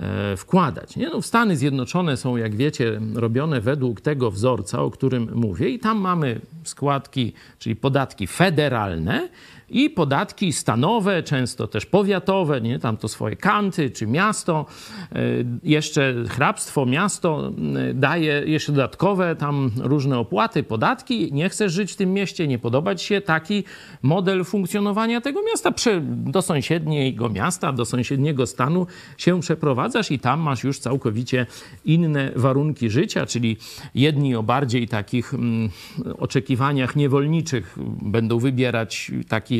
E, 0.00 0.36
wkładać. 0.36 0.96
Nie? 0.96 1.08
No, 1.08 1.22
Stany 1.22 1.56
Zjednoczone 1.56 2.16
są, 2.16 2.36
jak 2.36 2.56
wiecie, 2.56 3.00
robione 3.14 3.60
według 3.60 4.00
tego 4.00 4.30
wzorca, 4.30 4.82
o 4.82 4.90
którym 4.90 5.30
mówię, 5.34 5.68
i 5.68 5.78
tam 5.78 5.98
mamy 5.98 6.40
składki, 6.64 7.32
czyli 7.58 7.76
podatki 7.76 8.26
federalne 8.26 9.28
i 9.70 9.90
podatki 9.90 10.52
stanowe, 10.52 11.22
często 11.22 11.66
też 11.66 11.86
powiatowe, 11.86 12.60
nie? 12.60 12.78
tam 12.78 12.96
to 12.96 13.08
swoje 13.08 13.36
kanty 13.36 13.90
czy 13.90 14.06
miasto, 14.06 14.66
e, 15.12 15.18
jeszcze 15.62 16.14
hrabstwo, 16.28 16.86
miasto 16.86 17.52
e, 17.90 17.94
daje 17.94 18.42
jeszcze 18.46 18.72
dodatkowe 18.72 19.36
tam 19.36 19.70
różne 19.76 20.18
opłaty, 20.18 20.62
podatki. 20.62 21.32
Nie 21.32 21.48
chcesz 21.48 21.72
żyć 21.72 21.92
w 21.92 21.96
tym 21.96 22.12
mieście, 22.12 22.48
nie 22.48 22.58
podoba 22.58 22.94
ci 22.94 23.06
się 23.06 23.20
taki 23.20 23.64
model 24.02 24.44
funkcjonowania 24.44 25.20
tego 25.20 25.40
miasta, 25.42 25.72
do 26.10 26.42
sąsiedniego 26.42 27.28
miasta, 27.28 27.72
do 27.72 27.84
sąsiedniego 27.84 28.46
stanu 28.46 28.86
się 29.18 29.40
przeprowadzasz 29.40 30.10
i 30.10 30.18
tam 30.18 30.40
masz 30.40 30.64
już 30.64 30.78
całkowicie 30.78 31.46
inne 31.84 32.32
warunki 32.36 32.90
życia, 32.90 33.26
czyli 33.26 33.56
jedni 33.94 34.34
o 34.36 34.42
bardziej 34.42 34.88
takich 34.88 35.34
mm, 35.34 35.70
oczekiwaniach 36.18 36.96
niewolniczych 36.96 37.78
będą 38.02 38.38
wybierać 38.38 39.10
taki 39.28 39.57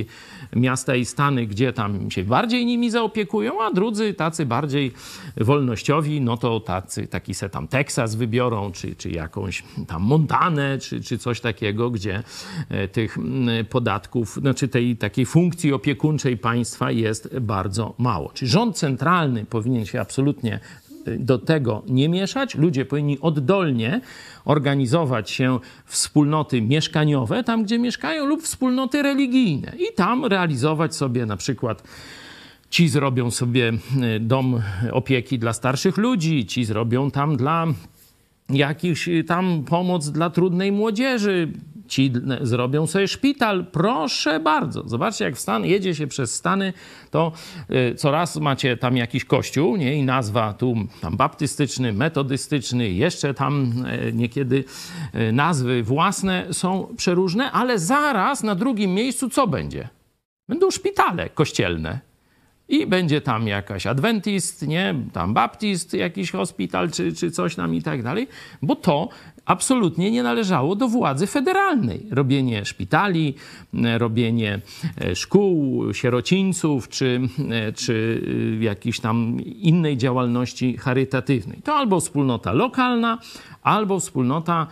miasta 0.57 0.97
i 0.97 1.05
stany, 1.05 1.47
gdzie 1.47 1.73
tam 1.73 2.11
się 2.11 2.25
bardziej 2.25 2.67
nimi 2.67 2.91
zaopiekują, 2.91 3.63
a 3.63 3.73
drudzy 3.73 4.15
tacy 4.15 4.47
bardziej 4.47 4.93
wolnościowi, 5.37 6.21
no 6.21 6.37
to 6.37 6.61
tacy, 6.61 7.07
taki 7.07 7.35
se 7.35 7.49
tam 7.49 7.69
Teksas 7.69 8.15
wybiorą, 8.15 8.73
czy, 8.73 8.97
czy 8.97 9.11
jakąś 9.11 9.65
tam 9.87 10.03
Montanę, 10.03 10.79
czy, 10.79 11.01
czy 11.01 11.19
coś 11.19 11.41
takiego, 11.41 11.91
gdzie 11.91 12.23
e, 12.69 12.89
tych 12.89 13.19
podatków, 13.71 14.35
znaczy 14.35 14.69
tej 14.69 14.97
takiej 14.97 15.27
funkcji 15.27 15.73
opiekuńczej 15.73 16.37
państwa 16.37 16.91
jest 16.91 17.39
bardzo 17.39 17.95
mało. 17.99 18.31
Czyli 18.35 18.51
rząd 18.51 18.77
centralny 18.77 19.45
powinien 19.45 19.87
się 19.87 20.01
absolutnie 20.01 20.61
do 21.19 21.39
tego 21.39 21.83
nie 21.89 22.09
mieszać. 22.09 22.55
Ludzie 22.55 22.85
powinni 22.85 23.21
oddolnie 23.21 24.01
organizować 24.45 25.31
się 25.31 25.59
wspólnoty 25.85 26.63
mieszkaniowe, 26.63 27.45
tam 27.45 27.65
gdzie 27.65 27.79
mieszkają, 27.79 28.27
lub 28.27 28.43
wspólnoty 28.43 29.03
religijne 29.03 29.73
i 29.79 29.95
tam 29.95 30.25
realizować 30.25 30.95
sobie 30.95 31.27
na 31.27 31.37
przykład. 31.37 31.83
Ci 32.71 32.89
zrobią 32.89 33.31
sobie 33.31 33.73
e, 34.03 34.21
dom 34.21 34.63
opieki 34.93 35.39
dla 35.39 35.53
starszych 35.53 35.97
ludzi, 35.97 36.47
ci 36.47 36.65
zrobią 36.65 37.11
tam 37.11 37.37
dla 37.37 37.67
jakichś 38.51 39.09
tam 39.27 39.65
pomoc 39.65 40.11
dla 40.11 40.31
trudnej 40.31 40.73
młodzieży, 40.73 41.53
ci 41.89 42.13
zrobią 42.41 42.87
sobie 42.87 43.09
szpital. 43.09 43.67
Proszę 43.73 44.41
bardzo. 44.41 44.89
Zobaczcie, 44.89 45.25
jak 45.25 45.37
w 45.37 45.41
Stan, 45.41 45.65
jedzie 45.65 45.95
się 45.95 46.07
przez 46.07 46.35
Stany, 46.35 46.73
to 47.11 47.33
y, 47.71 47.95
coraz 47.95 48.37
macie 48.37 48.77
tam 48.77 48.97
jakiś 48.97 49.25
kościół, 49.25 49.77
nie? 49.77 49.95
I 49.97 50.03
nazwa 50.03 50.53
tu 50.53 50.75
tam 51.01 51.17
baptystyczny, 51.17 51.93
metodystyczny, 51.93 52.91
jeszcze 52.91 53.35
tam 53.35 53.85
y, 54.09 54.13
niekiedy 54.13 54.65
y, 55.15 55.33
nazwy 55.33 55.83
własne 55.83 56.47
są 56.53 56.95
przeróżne, 56.97 57.53
ale 57.53 57.79
zaraz 57.79 58.43
na 58.43 58.55
drugim 58.55 58.95
miejscu 58.95 59.31
co 59.31 59.47
będzie? 59.47 59.89
Będą 60.49 60.71
szpitale 60.71 61.29
kościelne. 61.29 62.09
I 62.69 62.87
będzie 62.87 63.21
tam 63.21 63.49
jakaś 63.49 63.87
adwentist, 63.87 64.67
nie? 64.67 64.95
Tam 65.13 65.35
baptist, 65.35 65.95
jakiś 65.95 66.31
hospital, 66.31 66.91
czy, 66.91 67.13
czy 67.13 67.31
coś 67.31 67.55
tam 67.55 67.75
i 67.75 67.83
tak 67.83 68.03
dalej, 68.03 68.29
bo 68.63 68.77
to 68.77 69.09
absolutnie 69.49 70.11
nie 70.11 70.23
należało 70.23 70.77
do 70.77 70.89
władzy 70.89 71.27
federalnej. 71.27 72.07
Robienie 72.11 72.65
szpitali, 72.65 73.35
robienie 73.99 74.61
e, 75.01 75.15
szkół, 75.15 75.85
sierocińców, 75.95 76.89
czy, 76.89 77.21
e, 77.51 77.73
czy 77.73 78.23
e, 78.61 78.65
jakiejś 78.65 79.01
tam 79.01 79.41
innej 79.41 79.97
działalności 79.97 80.77
charytatywnej. 80.77 81.61
To 81.65 81.75
albo 81.75 82.01
wspólnota 82.01 82.53
lokalna, 82.53 83.19
albo 83.63 84.01
wspólnota 84.01 84.67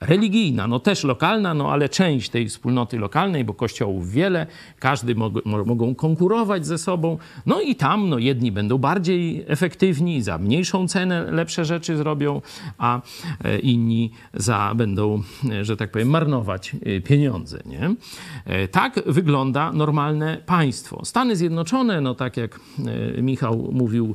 religijna, 0.00 0.66
no 0.66 0.78
też 0.78 1.04
lokalna, 1.04 1.54
no 1.54 1.72
ale 1.72 1.88
część 1.88 2.30
tej 2.30 2.48
wspólnoty 2.48 2.98
lokalnej, 2.98 3.44
bo 3.44 3.54
kościołów 3.54 4.10
wiele, 4.10 4.46
każdy 4.78 5.14
mog 5.14 5.32
mogą 5.44 5.94
konkurować 5.94 6.66
ze 6.66 6.78
sobą, 6.78 7.18
no 7.46 7.60
i 7.60 7.74
tam 7.74 8.08
no 8.08 8.18
jedni 8.18 8.52
będą 8.52 8.78
bardziej 8.78 9.44
efektywni, 9.46 10.22
za 10.22 10.38
mniejszą 10.38 10.88
cenę 10.88 11.30
lepsze 11.30 11.64
rzeczy 11.64 11.96
zrobią, 11.96 12.42
a 12.78 13.00
e, 13.44 13.58
inni 13.58 14.10
za 14.34 14.72
będą, 14.76 15.22
e, 15.50 15.64
że 15.64 15.76
tak 15.76 15.90
powiem, 15.90 16.08
marnować 16.08 16.76
e, 16.82 17.00
pieniądze, 17.00 17.58
nie? 17.66 17.94
Tak 18.70 19.00
wygląda 19.06 19.72
normalne 19.72 20.36
państwo. 20.46 21.04
Stany 21.04 21.36
Zjednoczone, 21.36 22.00
no 22.00 22.14
tak 22.14 22.36
jak 22.36 22.60
Michał 23.22 23.68
mówił 23.72 24.14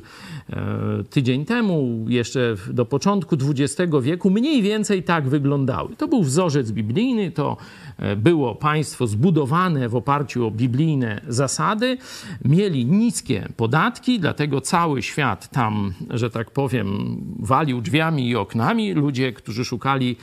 tydzień 1.10 1.44
temu, 1.44 2.04
jeszcze 2.08 2.54
do 2.70 2.84
początku 2.84 3.36
XX 3.36 3.92
wieku, 4.02 4.30
mniej 4.30 4.62
więcej 4.62 5.02
tak 5.02 5.28
wygląda 5.28 5.73
To 5.98 6.08
był 6.08 6.22
wzorzec 6.22 6.72
biblijny, 6.72 7.30
to 7.30 7.56
e, 7.98 8.16
było 8.16 8.54
państwo 8.54 9.06
zbudowane 9.06 9.88
w 9.88 9.96
oparciu 9.96 10.46
o 10.46 10.50
biblijne 10.50 11.20
zasady, 11.28 11.98
mieli 12.44 12.86
niskie 12.86 13.48
podatki, 13.56 14.20
dlatego 14.20 14.60
cały 14.60 15.02
świat 15.02 15.50
tam, 15.50 15.92
że 16.10 16.30
tak 16.30 16.50
powiem, 16.50 17.16
walił 17.38 17.80
drzwiami 17.80 18.28
i 18.28 18.36
oknami. 18.36 18.92
Ludzie, 18.94 19.32
którzy 19.32 19.64
szukali 19.64 20.16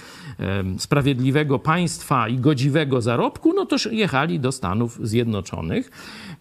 sprawiedliwego 0.77 1.59
państwa 1.59 2.27
i 2.27 2.37
godziwego 2.37 3.01
zarobku, 3.01 3.53
no 3.53 3.65
to 3.65 3.75
jechali 3.91 4.39
do 4.39 4.51
Stanów 4.51 4.99
Zjednoczonych. 5.03 5.91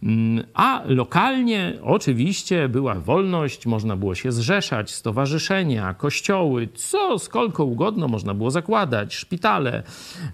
Mm, 0.02 0.45
a 0.55 0.83
lokalnie 0.87 1.79
oczywiście 1.83 2.69
była 2.69 2.95
wolność, 2.95 3.67
można 3.67 3.97
było 3.97 4.14
się 4.14 4.33
zrzeszać, 4.33 4.90
stowarzyszenia, 4.90 5.95
kościoły, 5.95 6.69
co 6.75 7.19
skolko 7.19 7.64
ugodno 7.64 8.09
można 8.09 8.35
było 8.35 8.50
zakładać, 8.50 9.00
szpitale, 9.09 9.83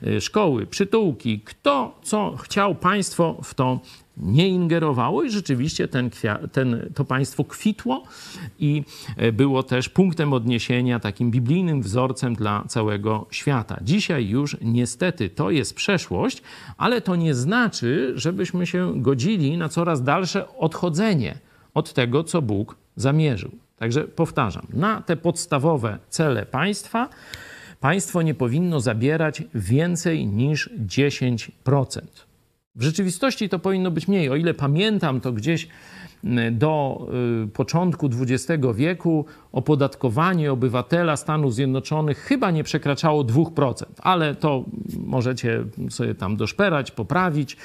y, 0.06 0.20
szkoły, 0.20 0.66
przytułki. 0.66 1.40
Kto 1.40 1.98
co 2.02 2.36
chciał, 2.36 2.74
państwo 2.74 3.40
w 3.42 3.54
to 3.54 3.80
nie 4.16 4.48
ingerowało 4.48 5.22
i 5.22 5.30
rzeczywiście 5.30 5.88
ten, 5.88 6.10
ten, 6.52 6.90
to 6.94 7.04
państwo 7.04 7.44
kwitło 7.44 8.02
i 8.58 8.84
e, 9.16 9.32
było 9.32 9.62
też 9.62 9.88
punktem 9.88 10.32
odniesienia, 10.32 11.00
takim 11.00 11.30
biblijnym 11.30 11.82
wzorcem 11.82 12.34
dla 12.34 12.64
całego 12.68 13.26
świata. 13.30 13.78
Dzisiaj 13.82 14.28
już 14.28 14.56
niestety 14.60 15.30
to 15.30 15.50
jest 15.50 15.74
przeszłość, 15.74 16.42
ale 16.76 17.00
to 17.00 17.16
nie 17.16 17.34
znaczy, 17.34 18.12
żebyśmy 18.14 18.66
się 18.66 19.02
godzili 19.02 19.58
na 19.58 19.68
coraz 19.68 20.02
dalsze 20.02 20.56
odchodzenie 20.58 21.38
od 21.74 21.92
tego, 21.92 22.24
co 22.24 22.42
Bóg 22.42 22.76
zamierzył. 22.96 23.50
Także 23.78 24.04
powtarzam, 24.04 24.66
na 24.72 25.02
te 25.02 25.16
podstawowe 25.16 25.98
cele 26.08 26.46
państwa 26.46 27.08
państwo 27.80 28.22
nie 28.22 28.34
powinno 28.34 28.80
zabierać 28.80 29.42
więcej 29.54 30.26
niż 30.26 30.70
10%. 30.86 32.00
W 32.76 32.82
rzeczywistości 32.82 33.48
to 33.48 33.58
powinno 33.58 33.90
być 33.90 34.08
mniej. 34.08 34.30
O 34.30 34.36
ile 34.36 34.54
pamiętam, 34.54 35.20
to 35.20 35.32
gdzieś 35.32 35.68
mm, 36.24 36.58
do 36.58 37.06
y, 37.44 37.48
początku 37.48 38.10
XX 38.20 38.62
wieku 38.74 39.24
opodatkowanie 39.52 40.52
obywatela 40.52 41.16
Stanów 41.16 41.54
Zjednoczonych 41.54 42.18
chyba 42.18 42.50
nie 42.50 42.64
przekraczało 42.64 43.24
2%, 43.24 43.84
ale 43.98 44.34
to 44.34 44.64
możecie 45.06 45.64
sobie 45.90 46.14
tam 46.14 46.36
doszperać, 46.36 46.90
poprawić. 46.90 47.56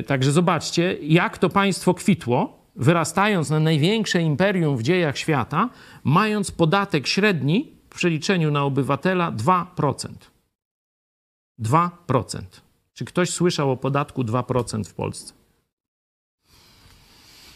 Y, 0.00 0.02
także 0.02 0.32
zobaczcie, 0.32 0.96
jak 1.02 1.38
to 1.38 1.48
państwo 1.48 1.94
kwitło, 1.94 2.58
wyrastając 2.76 3.50
na 3.50 3.60
największe 3.60 4.22
imperium 4.22 4.76
w 4.76 4.82
dziejach 4.82 5.18
świata, 5.18 5.68
mając 6.04 6.50
podatek 6.50 7.06
średni 7.06 7.77
przeliczeniu 7.98 8.50
na 8.50 8.64
obywatela 8.64 9.32
2%. 9.32 10.08
2%. 11.60 12.42
Czy 12.94 13.04
ktoś 13.04 13.30
słyszał 13.30 13.70
o 13.70 13.76
podatku 13.76 14.22
2% 14.22 14.84
w 14.84 14.94
Polsce? 14.94 15.32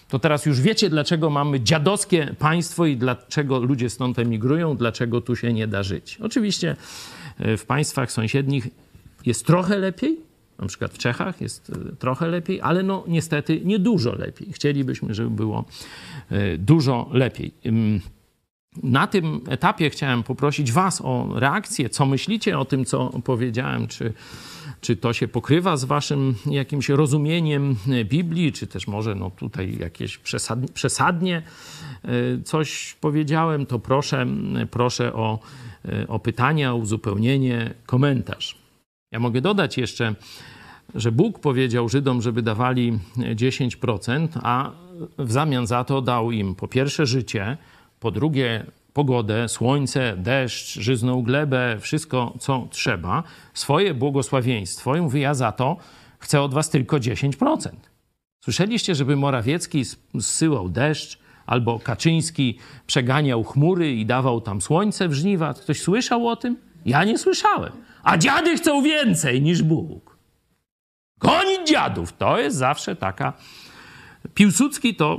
To 0.08 0.18
teraz 0.18 0.46
już 0.46 0.60
wiecie, 0.60 0.90
dlaczego 0.90 1.30
mamy 1.30 1.60
dziadowskie 1.60 2.34
państwo 2.38 2.86
i 2.86 2.96
dlaczego 2.96 3.58
ludzie 3.58 3.90
stąd 3.90 4.18
emigrują, 4.18 4.76
dlaczego 4.76 5.20
tu 5.20 5.36
się 5.36 5.52
nie 5.52 5.66
da 5.66 5.82
żyć. 5.82 6.18
Oczywiście 6.22 6.76
e, 7.38 7.56
w 7.56 7.66
państwach 7.66 8.12
sąsiednich 8.12 8.68
jest 9.26 9.46
trochę 9.46 9.78
lepiej, 9.78 10.20
na 10.58 10.66
przykład 10.66 10.92
w 10.92 10.98
Czechach 10.98 11.40
jest 11.40 11.70
e, 11.70 11.96
trochę 11.96 12.28
lepiej, 12.28 12.60
ale 12.60 12.82
no 12.82 13.04
niestety 13.08 13.60
nie 13.64 13.78
dużo 13.78 14.14
lepiej. 14.14 14.52
Chcielibyśmy, 14.52 15.14
żeby 15.14 15.30
było 15.30 15.64
e, 16.30 16.58
dużo 16.58 17.10
lepiej. 17.12 17.52
Na 18.82 19.06
tym 19.06 19.40
etapie 19.48 19.90
chciałem 19.90 20.22
poprosić 20.22 20.72
Was 20.72 21.00
o 21.04 21.28
reakcję. 21.34 21.88
Co 21.88 22.06
myślicie 22.06 22.58
o 22.58 22.64
tym, 22.64 22.84
co 22.84 23.10
powiedziałem? 23.24 23.88
Czy 23.88 24.12
czy 24.82 24.96
to 24.96 25.12
się 25.12 25.28
pokrywa 25.28 25.76
z 25.76 25.84
waszym 25.84 26.34
jakimś 26.46 26.88
rozumieniem 26.88 27.76
Biblii, 28.04 28.52
czy 28.52 28.66
też 28.66 28.86
może 28.86 29.14
no 29.14 29.30
tutaj 29.30 29.78
jakieś 29.78 30.18
przesadnie, 30.18 30.68
przesadnie 30.68 31.42
coś 32.44 32.96
powiedziałem, 33.00 33.66
to 33.66 33.78
proszę, 33.78 34.26
proszę 34.70 35.12
o, 35.12 35.38
e, 35.84 36.08
o 36.08 36.18
pytania, 36.18 36.74
uzupełnienie, 36.74 37.74
komentarz. 37.86 38.58
Ja 39.12 39.20
mogę 39.20 39.40
dodać 39.40 39.78
jeszcze, 39.78 40.14
że 40.94 41.12
Bóg 41.12 41.38
powiedział 41.38 41.88
Żydom, 41.88 42.22
żeby 42.22 42.42
dawali 42.42 42.98
10%, 43.16 44.28
a 44.42 44.70
w 45.18 45.32
zamian 45.32 45.66
za 45.66 45.84
to 45.84 46.00
dał 46.02 46.30
im 46.30 46.54
po 46.54 46.68
pierwsze 46.68 47.06
życie, 47.06 47.56
po 48.02 48.10
drugie 48.10 48.66
pogodę, 48.92 49.48
słońce, 49.48 50.16
deszcz, 50.16 50.80
żyzną 50.80 51.22
glebę, 51.22 51.76
wszystko 51.80 52.34
co 52.40 52.68
trzeba, 52.70 53.22
swoje 53.54 53.94
błogosławieństwo 53.94 54.96
i 54.96 55.00
mówi, 55.00 55.20
ja 55.20 55.34
za 55.34 55.52
to 55.52 55.76
chcę 56.18 56.42
od 56.42 56.54
was 56.54 56.70
tylko 56.70 56.96
10%. 56.96 57.68
Słyszeliście, 58.44 58.94
żeby 58.94 59.16
Morawiecki 59.16 59.84
zsyłał 60.18 60.68
deszcz, 60.68 61.18
albo 61.46 61.78
Kaczyński 61.78 62.58
przeganiał 62.86 63.44
chmury 63.44 63.92
i 63.92 64.06
dawał 64.06 64.40
tam 64.40 64.60
słońce 64.60 65.08
w 65.08 65.14
żniwa? 65.14 65.54
Ktoś 65.54 65.80
słyszał 65.80 66.28
o 66.28 66.36
tym? 66.36 66.56
Ja 66.84 67.04
nie 67.04 67.18
słyszałem. 67.18 67.72
A 68.02 68.18
dziady 68.18 68.56
chcą 68.56 68.82
więcej 68.82 69.42
niż 69.42 69.62
Bóg. 69.62 70.16
Gonić 71.18 71.68
dziadów 71.68 72.12
to 72.12 72.38
jest 72.38 72.56
zawsze 72.56 72.96
taka 72.96 73.32
Piłsudski 74.34 74.94
to 74.94 75.18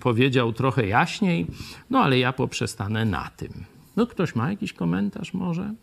powiedział 0.00 0.52
trochę 0.52 0.86
jaśniej, 0.86 1.46
no 1.90 1.98
ale 2.00 2.18
ja 2.18 2.32
poprzestanę 2.32 3.04
na 3.04 3.30
tym. 3.36 3.64
No 3.96 4.06
ktoś 4.06 4.34
ma 4.34 4.50
jakiś 4.50 4.72
komentarz 4.72 5.34
może? 5.34 5.74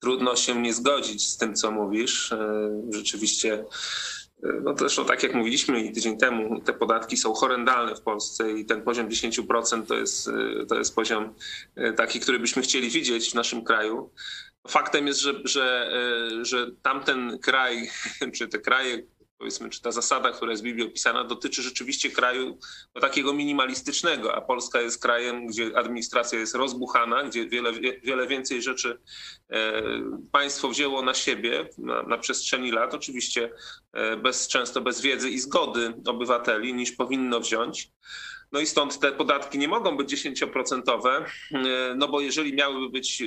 Trudno 0.00 0.36
się 0.36 0.62
nie 0.62 0.74
zgodzić 0.74 1.28
z 1.28 1.36
tym, 1.36 1.54
co 1.54 1.70
mówisz. 1.70 2.32
E, 2.32 2.70
rzeczywiście 2.90 3.64
e, 4.42 4.48
no 4.64 4.74
zresztą 4.78 5.04
tak 5.04 5.22
jak 5.22 5.34
mówiliśmy 5.34 5.92
tydzień 5.92 6.18
temu, 6.18 6.60
te 6.60 6.72
podatki 6.72 7.16
są 7.16 7.34
horrendalne 7.34 7.96
w 7.96 8.00
Polsce 8.00 8.52
i 8.52 8.64
ten 8.64 8.82
poziom 8.82 9.08
10% 9.08 9.86
to 9.86 9.94
jest, 9.94 10.28
e, 10.28 10.66
to 10.66 10.78
jest 10.78 10.94
poziom 10.94 11.34
taki, 11.96 12.20
który 12.20 12.38
byśmy 12.38 12.62
chcieli 12.62 12.90
widzieć 12.90 13.30
w 13.30 13.34
naszym 13.34 13.64
kraju. 13.64 14.10
Faktem 14.68 15.06
jest, 15.06 15.20
że, 15.20 15.34
że, 15.44 15.90
że 16.42 16.70
tamten 16.82 17.38
kraj, 17.38 17.88
czy 18.36 18.48
te 18.48 18.58
kraje, 18.58 19.02
powiedzmy, 19.38 19.70
czy 19.70 19.82
ta 19.82 19.92
zasada, 19.92 20.30
która 20.30 20.50
jest 20.50 20.62
w 20.62 20.64
Biblii 20.64 20.86
opisana, 20.86 21.24
dotyczy 21.24 21.62
rzeczywiście 21.62 22.10
kraju 22.10 22.58
no, 22.94 23.00
takiego 23.00 23.32
minimalistycznego, 23.32 24.34
a 24.34 24.40
Polska 24.40 24.80
jest 24.80 25.02
krajem, 25.02 25.46
gdzie 25.46 25.78
administracja 25.78 26.38
jest 26.38 26.54
rozbuchana, 26.54 27.22
gdzie 27.22 27.48
wiele, 27.48 27.72
wiele 28.02 28.26
więcej 28.26 28.62
rzeczy 28.62 28.98
e, 29.50 29.82
państwo 30.32 30.68
wzięło 30.68 31.02
na 31.02 31.14
siebie 31.14 31.68
na, 31.78 32.02
na 32.02 32.18
przestrzeni 32.18 32.70
lat, 32.70 32.94
oczywiście 32.94 33.50
e, 33.92 34.16
bez, 34.16 34.48
często 34.48 34.80
bez 34.80 35.00
wiedzy 35.00 35.30
i 35.30 35.38
zgody 35.38 35.94
obywateli, 36.06 36.74
niż 36.74 36.92
powinno 36.92 37.40
wziąć. 37.40 37.90
No 38.52 38.60
i 38.60 38.66
stąd 38.66 38.98
te 38.98 39.12
podatki 39.12 39.58
nie 39.58 39.68
mogą 39.68 39.96
być 39.96 40.10
10%, 40.10 41.26
e, 41.52 41.94
no 41.96 42.08
bo 42.08 42.20
jeżeli 42.20 42.54
miałyby 42.54 42.88
być 42.88 43.22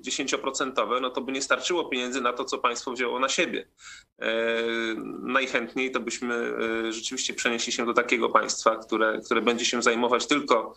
10%, 0.00 0.96
e, 0.96 1.00
no 1.00 1.10
to 1.10 1.20
by 1.20 1.32
nie 1.32 1.42
starczyło 1.42 1.84
pieniędzy 1.84 2.20
na 2.20 2.32
to, 2.32 2.44
co 2.44 2.58
państwo 2.58 2.92
wzięło 2.92 3.20
na 3.20 3.28
siebie. 3.28 3.68
E, 4.18 4.28
najchętniej 5.22 5.90
to 5.90 6.00
byśmy 6.00 6.52
rzeczywiście 6.90 7.34
przenieśli 7.34 7.72
się 7.72 7.86
do 7.86 7.94
takiego 7.94 8.28
państwa, 8.28 8.76
które, 8.76 9.20
które 9.24 9.42
będzie 9.42 9.64
się 9.64 9.82
zajmować 9.82 10.26
tylko 10.26 10.74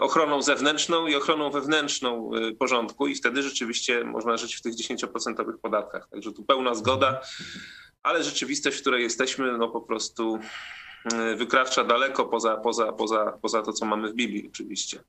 ochroną 0.00 0.42
zewnętrzną 0.42 1.06
i 1.06 1.14
ochroną 1.14 1.50
wewnętrzną 1.50 2.30
porządku 2.58 3.06
i 3.06 3.14
wtedy 3.14 3.42
rzeczywiście 3.42 4.04
można 4.04 4.36
żyć 4.36 4.56
w 4.56 4.62
tych 4.62 4.74
10% 4.74 5.58
podatkach. 5.62 6.08
Także 6.08 6.32
tu 6.32 6.44
pełna 6.44 6.74
zgoda, 6.74 7.20
ale 8.02 8.24
rzeczywistość, 8.24 8.76
w 8.76 8.80
której 8.80 9.02
jesteśmy, 9.02 9.58
no 9.58 9.68
po 9.68 9.80
prostu 9.80 10.38
wykracza 11.36 11.84
daleko 11.84 12.24
poza, 12.24 12.56
poza, 12.56 12.92
poza, 12.92 13.38
poza 13.42 13.62
to, 13.62 13.72
co 13.72 13.86
mamy 13.86 14.08
w 14.08 14.14
Biblii 14.14 14.48
oczywiście. 14.48 15.02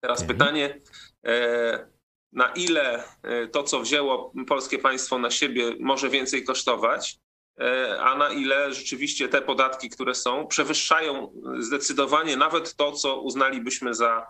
Teraz 0.00 0.20
mhm. 0.22 0.38
pytanie, 0.38 0.80
e, 1.26 1.88
na 2.32 2.52
ile 2.52 3.04
e, 3.22 3.46
to, 3.48 3.62
co 3.62 3.80
wzięło 3.80 4.32
polskie 4.48 4.78
państwo 4.78 5.18
na 5.18 5.30
siebie, 5.30 5.72
może 5.80 6.08
więcej 6.08 6.44
kosztować, 6.44 7.18
a 8.00 8.14
na 8.14 8.28
ile 8.28 8.72
rzeczywiście 8.74 9.28
te 9.28 9.42
podatki, 9.42 9.90
które 9.90 10.14
są, 10.14 10.46
przewyższają 10.46 11.32
zdecydowanie 11.58 12.36
nawet 12.36 12.74
to, 12.74 12.92
co 12.92 13.20
uznalibyśmy 13.20 13.94
za, 13.94 14.26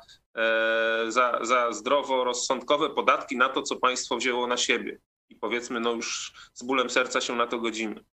za, 1.09 1.39
za 1.43 1.73
zdroworozsądkowe 1.73 2.91
podatki 2.91 3.37
na 3.37 3.49
to, 3.49 3.63
co 3.63 3.77
państwo 3.77 4.17
wzięło 4.17 4.47
na 4.47 4.57
siebie. 4.57 4.99
I 5.29 5.37
powiedzmy, 5.37 5.81
no 5.81 5.93
już 5.93 6.33
z 6.55 6.63
bólem 6.63 6.91
serca 6.91 7.21
się 7.21 7.37
na 7.37 7.47
to 7.47 7.59
godzimy. 7.59 8.05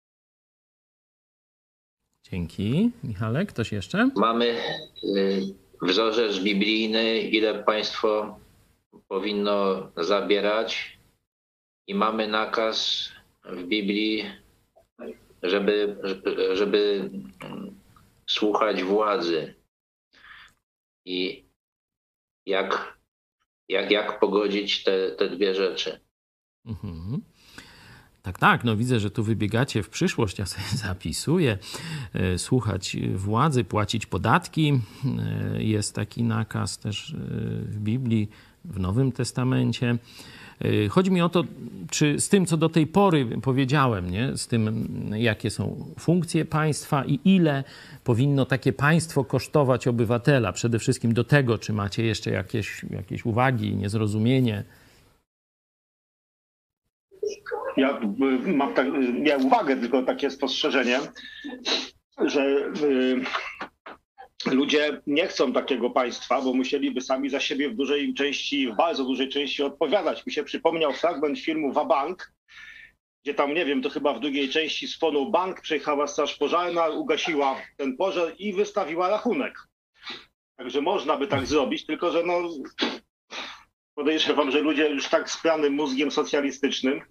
Dzięki. 2.34 2.92
Michale, 3.04 3.46
ktoś 3.46 3.72
jeszcze? 3.72 4.10
Mamy 4.16 4.58
y, 5.04 5.42
wzorzec 5.82 6.40
biblijny, 6.40 7.20
ile 7.20 7.64
państwo 7.64 8.40
powinno 9.08 9.90
zabierać 9.98 11.00
i 11.88 11.96
mamy 11.96 12.28
nakaz 12.28 13.10
w 13.46 13.64
Biblii, 13.64 14.24
żeby, 15.44 15.98
żeby 16.54 17.10
słuchać 18.30 18.84
władzy. 18.84 19.56
I 21.06 21.46
jak 22.46 22.98
jak, 23.70 23.92
jak 23.92 24.20
pogodzić 24.20 24.84
te, 24.84 25.12
te 25.12 25.30
dwie 25.30 25.56
rzeczy. 25.56 26.00
Mhm. 26.66 27.22
Tak, 28.24 28.40
tak, 28.40 28.64
no 28.64 28.76
widzę, 28.76 29.00
że 29.00 29.12
tu 29.12 29.24
wybiegacie 29.24 29.84
w 29.84 29.90
przyszłość, 29.90 30.40
ja 30.40 30.46
sobie 30.46 30.64
zapisuję. 30.88 31.58
E, 32.14 32.38
słuchać 32.38 32.98
władzy, 33.16 33.64
płacić 33.64 34.06
podatki. 34.06 34.82
E, 35.56 35.64
jest 35.64 35.96
taki 35.96 36.24
nakaz 36.24 36.78
też 36.78 37.14
e, 37.14 37.18
w 37.66 37.80
Biblii, 37.80 38.30
w 38.66 38.80
Nowym 38.80 39.12
Testamencie. 39.12 39.98
Chodzi 40.90 41.12
mi 41.12 41.22
o 41.22 41.30
to, 41.30 41.44
czy 41.90 42.20
z 42.20 42.30
tym, 42.30 42.46
co 42.46 42.58
do 42.58 42.70
tej 42.70 42.88
pory 42.88 43.26
powiedziałem, 43.42 44.10
nie? 44.10 44.38
z 44.38 44.48
tym, 44.48 44.88
jakie 45.16 45.50
są 45.50 45.86
funkcje 46.00 46.46
państwa 46.46 47.06
i 47.06 47.20
ile 47.26 47.64
powinno 48.04 48.46
takie 48.46 48.74
państwo 48.74 49.24
kosztować 49.24 49.88
obywatela. 49.88 50.52
Przede 50.52 50.80
wszystkim 50.80 51.14
do 51.14 51.24
tego, 51.24 51.58
czy 51.58 51.74
macie 51.74 52.06
jeszcze 52.06 52.32
jakieś, 52.32 52.86
jakieś 52.90 53.26
uwagi, 53.26 53.76
niezrozumienie. 53.76 54.64
Ja 57.78 58.00
mam 58.46 58.74
tak, 58.74 58.88
miałem 59.14 59.46
uwagę, 59.46 59.76
tylko 59.76 60.04
takie 60.04 60.32
spostrzeżenie, 60.32 61.00
że 62.26 62.42
y, 62.84 63.22
ludzie 64.52 65.02
nie 65.08 65.28
chcą 65.28 65.54
takiego 65.54 65.90
państwa, 65.90 66.42
bo 66.42 66.54
musieliby 66.54 67.02
sami 67.02 67.30
za 67.30 67.40
siebie 67.40 67.70
w 67.70 67.76
dużej 67.76 68.14
części, 68.14 68.68
w 68.68 68.76
bardzo 68.76 69.04
dużej 69.04 69.30
części 69.30 69.64
odpowiadać. 69.64 70.26
Mi 70.26 70.34
się 70.34 70.44
przypomniał 70.44 70.94
fragment 70.94 71.40
filmu 71.40 71.74
Wabank, 71.74 72.34
gdzie 73.24 73.34
tam, 73.34 73.54
nie 73.54 73.66
wiem, 73.66 73.82
to 73.82 73.90
chyba 73.90 74.14
w 74.14 74.20
drugiej 74.20 74.50
części 74.50 74.88
spłonął 74.88 75.32
bank, 75.32 75.62
przejechała 75.62 76.08
straż 76.08 76.36
pożarna, 76.36 76.88
ugasiła 76.88 77.56
ten 77.78 77.98
pożar 77.98 78.34
i 78.38 78.54
wystawiła 78.54 79.10
rachunek. 79.10 79.54
Także 80.56 80.82
można 80.82 81.18
by 81.18 81.28
tak 81.28 81.46
zrobić, 81.46 81.86
tylko 81.86 82.12
że 82.12 82.24
no 82.24 82.50
podejrzewam, 83.96 84.52
że 84.52 84.60
ludzie 84.60 84.90
już 84.90 85.08
tak 85.08 85.32
spranym 85.32 85.74
mózgiem 85.74 86.12
socjalistycznym 86.12 87.02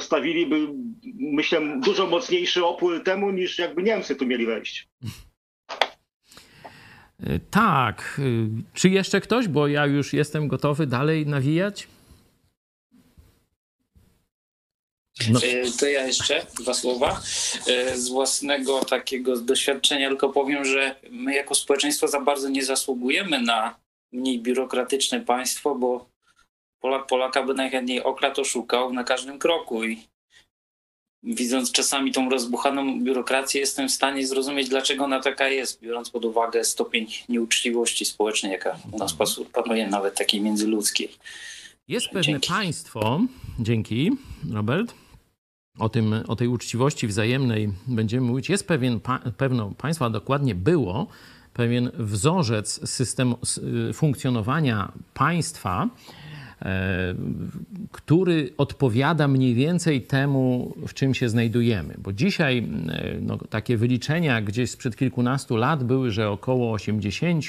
stawiliby, 0.00 0.68
myślę, 1.18 1.80
dużo 1.84 2.06
mocniejszy 2.06 2.64
opór 2.64 3.04
temu, 3.04 3.30
niż 3.30 3.58
jakby 3.58 3.82
Niemcy 3.82 4.16
tu 4.16 4.26
mieli 4.26 4.46
wejść. 4.46 4.88
E, 7.26 7.38
tak. 7.50 8.20
E, 8.20 8.22
czy 8.74 8.88
jeszcze 8.88 9.20
ktoś? 9.20 9.48
Bo 9.48 9.68
ja 9.68 9.86
już 9.86 10.12
jestem 10.12 10.48
gotowy 10.48 10.86
dalej 10.86 11.26
nawijać. 11.26 11.88
No. 15.30 15.40
E, 15.42 15.70
to 15.80 15.86
ja 15.86 16.06
jeszcze 16.06 16.46
dwa 16.60 16.74
słowa. 16.74 17.20
Z 17.94 18.08
własnego 18.08 18.84
takiego 18.84 19.36
doświadczenia 19.36 20.08
tylko 20.08 20.28
powiem, 20.28 20.64
że 20.64 20.96
my 21.10 21.34
jako 21.34 21.54
społeczeństwo 21.54 22.08
za 22.08 22.20
bardzo 22.20 22.48
nie 22.48 22.64
zasługujemy 22.64 23.42
na 23.42 23.76
mniej 24.12 24.42
biurokratyczne 24.42 25.20
państwo, 25.20 25.74
bo 25.74 26.11
Polak 26.82 27.06
Polaka 27.06 27.42
by 27.42 27.54
najchętniej 27.54 28.02
okradł, 28.02 28.40
oszukał 28.40 28.92
na 28.92 29.04
każdym 29.04 29.38
kroku 29.38 29.84
i 29.84 30.06
widząc 31.22 31.72
czasami 31.72 32.12
tą 32.12 32.30
rozbuchaną 32.30 33.00
biurokrację, 33.00 33.60
jestem 33.60 33.88
w 33.88 33.92
stanie 33.92 34.26
zrozumieć, 34.26 34.68
dlaczego 34.68 35.04
ona 35.04 35.20
taka 35.20 35.48
jest, 35.48 35.80
biorąc 35.80 36.10
pod 36.10 36.24
uwagę 36.24 36.64
stopień 36.64 37.06
nieuczciwości 37.28 38.04
społecznej, 38.04 38.52
jaka 38.52 38.78
u 38.92 38.98
nas 38.98 39.16
panuje, 39.52 39.86
nawet 39.86 40.14
takiej 40.14 40.40
międzyludzkiej. 40.40 41.08
Jest 41.88 42.06
pewne 42.06 42.22
dzięki. 42.22 42.48
państwo, 42.48 43.20
dzięki 43.58 44.10
Robert, 44.52 44.94
o, 45.78 45.88
tym, 45.88 46.14
o 46.28 46.36
tej 46.36 46.48
uczciwości 46.48 47.06
wzajemnej 47.06 47.68
będziemy 47.86 48.26
mówić. 48.26 48.48
Jest 48.48 48.66
pewien, 48.66 49.00
pewno 49.36 49.70
państwo, 49.78 50.04
a 50.04 50.10
dokładnie 50.10 50.54
było, 50.54 51.06
pewien 51.54 51.90
wzorzec 51.94 52.90
systemu 52.90 53.38
funkcjonowania 53.94 54.92
państwa, 55.14 55.88
który 57.92 58.50
odpowiada 58.56 59.28
mniej 59.28 59.54
więcej 59.54 60.02
temu, 60.02 60.74
w 60.86 60.94
czym 60.94 61.14
się 61.14 61.28
znajdujemy. 61.28 61.94
Bo 61.98 62.12
dzisiaj 62.12 62.58
e, 62.58 62.64
no, 63.20 63.38
takie 63.38 63.76
wyliczenia 63.76 64.42
gdzieś 64.42 64.70
sprzed 64.70 64.96
kilkunastu 64.96 65.56
lat 65.56 65.84
były, 65.84 66.10
że 66.10 66.30
około 66.30 66.72
80 66.72 67.44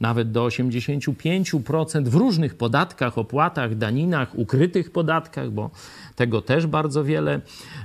nawet 0.00 0.32
do 0.32 0.46
85% 0.46 2.08
w 2.08 2.14
różnych 2.14 2.54
podatkach, 2.54 3.18
opłatach, 3.18 3.74
daninach, 3.74 4.38
ukrytych 4.38 4.92
podatkach, 4.92 5.50
bo 5.50 5.70
tego 6.16 6.42
też 6.42 6.66
bardzo 6.66 7.04
wiele 7.04 7.40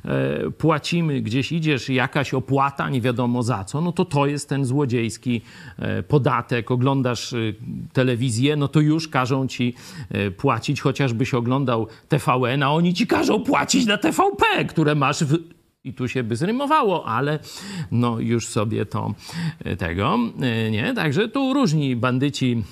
e, 0.05 0.51
płacimy. 0.51 1.21
Gdzieś 1.21 1.51
idziesz, 1.51 1.89
jakaś 1.89 2.33
opłata, 2.33 2.89
nie 2.89 3.01
wiadomo 3.01 3.43
za 3.43 3.63
co, 3.63 3.81
no 3.81 3.91
to 3.91 4.05
to 4.05 4.25
jest 4.25 4.49
ten 4.49 4.65
złodziejski 4.65 5.41
e, 5.79 6.03
podatek. 6.03 6.71
Oglądasz 6.71 7.33
e, 7.33 7.37
telewizję, 7.93 8.55
no 8.55 8.67
to 8.67 8.79
już 8.79 9.07
każą 9.07 9.47
ci 9.47 9.75
płacić, 10.37 10.81
chociażbyś 10.81 11.33
oglądał 11.33 11.87
TVN, 12.09 12.63
a 12.63 12.71
oni 12.71 12.93
ci 12.93 13.07
każą 13.07 13.43
płacić 13.43 13.85
na 13.85 13.97
TVP, 13.97 14.65
które 14.67 14.95
masz 14.95 15.23
w 15.23 15.58
i 15.83 15.93
tu 15.93 16.07
się 16.07 16.23
by 16.23 16.35
zrymowało, 16.35 17.05
ale 17.05 17.39
no 17.91 18.19
już 18.19 18.47
sobie 18.47 18.85
to 18.85 19.13
tego, 19.77 20.19
nie? 20.71 20.93
Także 20.93 21.27
tu 21.27 21.53
różni 21.53 21.95
bandyci 21.95 22.63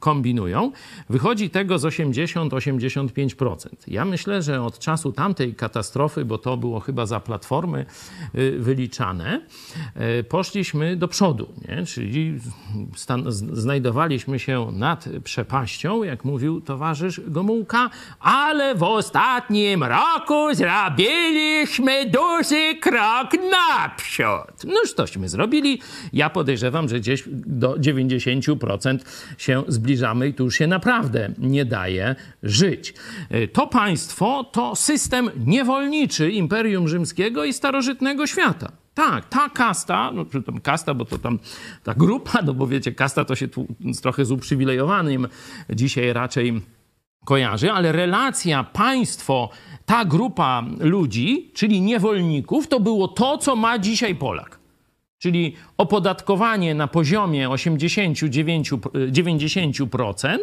kombinują, 0.00 0.72
wychodzi 1.10 1.50
tego 1.50 1.78
z 1.78 1.84
80-85%. 1.84 3.56
Ja 3.86 4.04
myślę, 4.04 4.42
że 4.42 4.62
od 4.62 4.78
czasu 4.78 5.12
tamtej 5.12 5.54
katastrofy, 5.54 6.24
bo 6.24 6.38
to 6.38 6.56
było 6.56 6.80
chyba 6.80 7.06
za 7.06 7.20
platformy 7.20 7.86
wyliczane, 8.58 9.40
poszliśmy 10.28 10.96
do 10.96 11.08
przodu, 11.08 11.48
nie? 11.68 11.86
czyli 11.86 12.38
znajdowaliśmy 13.52 14.38
się 14.38 14.68
nad 14.72 15.08
przepaścią, 15.24 16.02
jak 16.02 16.24
mówił 16.24 16.60
towarzysz 16.60 17.20
Gomułka, 17.26 17.90
ale 18.20 18.74
w 18.74 18.82
ostatnim 18.82 19.84
roku 19.84 20.54
zrobiliśmy 20.54 21.81
duży 22.06 22.74
krok 22.80 23.30
naprzód. 23.50 24.64
Noż 24.64 24.94
tośmy 24.94 25.28
zrobili. 25.28 25.80
Ja 26.12 26.30
podejrzewam, 26.30 26.88
że 26.88 27.00
gdzieś 27.00 27.24
do 27.32 27.74
90% 27.74 28.98
się 29.38 29.62
zbliżamy 29.68 30.28
i 30.28 30.34
tu 30.34 30.44
już 30.44 30.56
się 30.56 30.66
naprawdę 30.66 31.30
nie 31.38 31.64
daje 31.64 32.16
żyć. 32.42 32.94
E, 33.30 33.48
to 33.48 33.66
państwo 33.66 34.44
to 34.44 34.76
system 34.76 35.30
niewolniczy 35.46 36.30
Imperium 36.30 36.88
Rzymskiego 36.88 37.44
i 37.44 37.52
starożytnego 37.52 38.26
świata. 38.26 38.72
Tak, 38.94 39.28
ta 39.28 39.48
kasta, 39.48 40.10
no 40.14 40.24
tam 40.24 40.60
kasta, 40.60 40.94
bo 40.94 41.04
to 41.04 41.18
tam 41.18 41.38
ta 41.84 41.94
grupa, 41.94 42.42
no 42.42 42.54
bo 42.54 42.66
wiecie, 42.66 42.92
kasta 42.92 43.24
to 43.24 43.34
się 43.34 43.48
tu 43.48 43.66
trochę 44.02 44.24
z 44.24 44.30
uprzywilejowanym 44.30 45.28
dzisiaj 45.70 46.12
raczej 46.12 46.62
kojarzy, 47.24 47.72
ale 47.72 47.92
relacja 47.92 48.64
państwo, 48.64 49.50
ta 49.86 50.04
grupa 50.04 50.64
ludzi, 50.80 51.50
czyli 51.54 51.80
niewolników, 51.80 52.68
to 52.68 52.80
było 52.80 53.08
to, 53.08 53.38
co 53.38 53.56
ma 53.56 53.78
dzisiaj 53.78 54.14
Polak 54.14 54.62
czyli 55.22 55.54
opodatkowanie 55.78 56.74
na 56.74 56.88
poziomie 56.88 57.48
89-90%, 57.48 60.38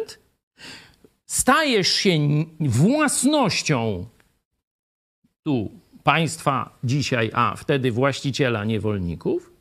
stajesz 1.26 1.88
się 1.88 2.18
własnością 2.60 4.06
tu 5.42 5.70
państwa 6.04 6.78
dzisiaj, 6.84 7.30
a 7.34 7.56
wtedy 7.56 7.92
właściciela 7.92 8.64
niewolników. 8.64 9.52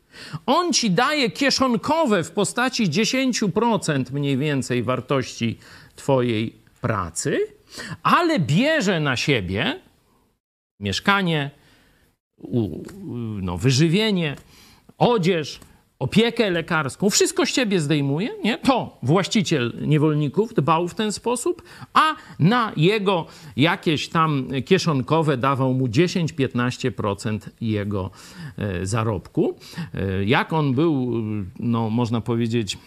On 0.46 0.74
ci 0.74 0.92
daje 0.92 1.30
kieszonkowe 1.30 2.24
w 2.24 2.32
postaci 2.32 2.90
10% 2.90 4.12
mniej 4.12 4.38
więcej 4.38 4.84
wartości 4.84 5.58
twojej 5.96 6.56
pracy, 6.82 7.40
ale 8.04 8.40
bierze 8.40 9.00
na 9.00 9.16
siebie 9.16 9.80
mieszkanie, 10.80 11.52
no, 13.42 13.58
wyżywienie, 13.58 14.36
odzież, 14.98 15.60
opiekę 16.00 16.50
lekarską, 16.50 17.10
wszystko 17.10 17.46
z 17.46 17.52
ciebie 17.52 17.80
zdejmuje, 17.80 18.30
nie? 18.44 18.58
To 18.58 18.98
właściciel 19.04 19.74
niewolników 19.82 20.54
dbał 20.54 20.88
w 20.88 20.96
ten 20.96 21.12
sposób, 21.12 21.64
a 21.94 22.16
na 22.40 22.72
jego 22.78 23.26
jakieś 23.56 24.10
tam 24.10 24.48
kieszonkowe 24.66 25.38
dawał 25.38 25.74
mu 25.74 25.88
10-15% 25.88 27.40
jego 27.62 28.12
e, 28.58 28.86
zarobku. 28.86 29.56
E, 29.94 30.24
jak 30.24 30.54
on 30.54 30.74
był, 30.74 31.14
no 31.60 31.90
można 31.90 32.22
powiedzieć, 32.22 32.78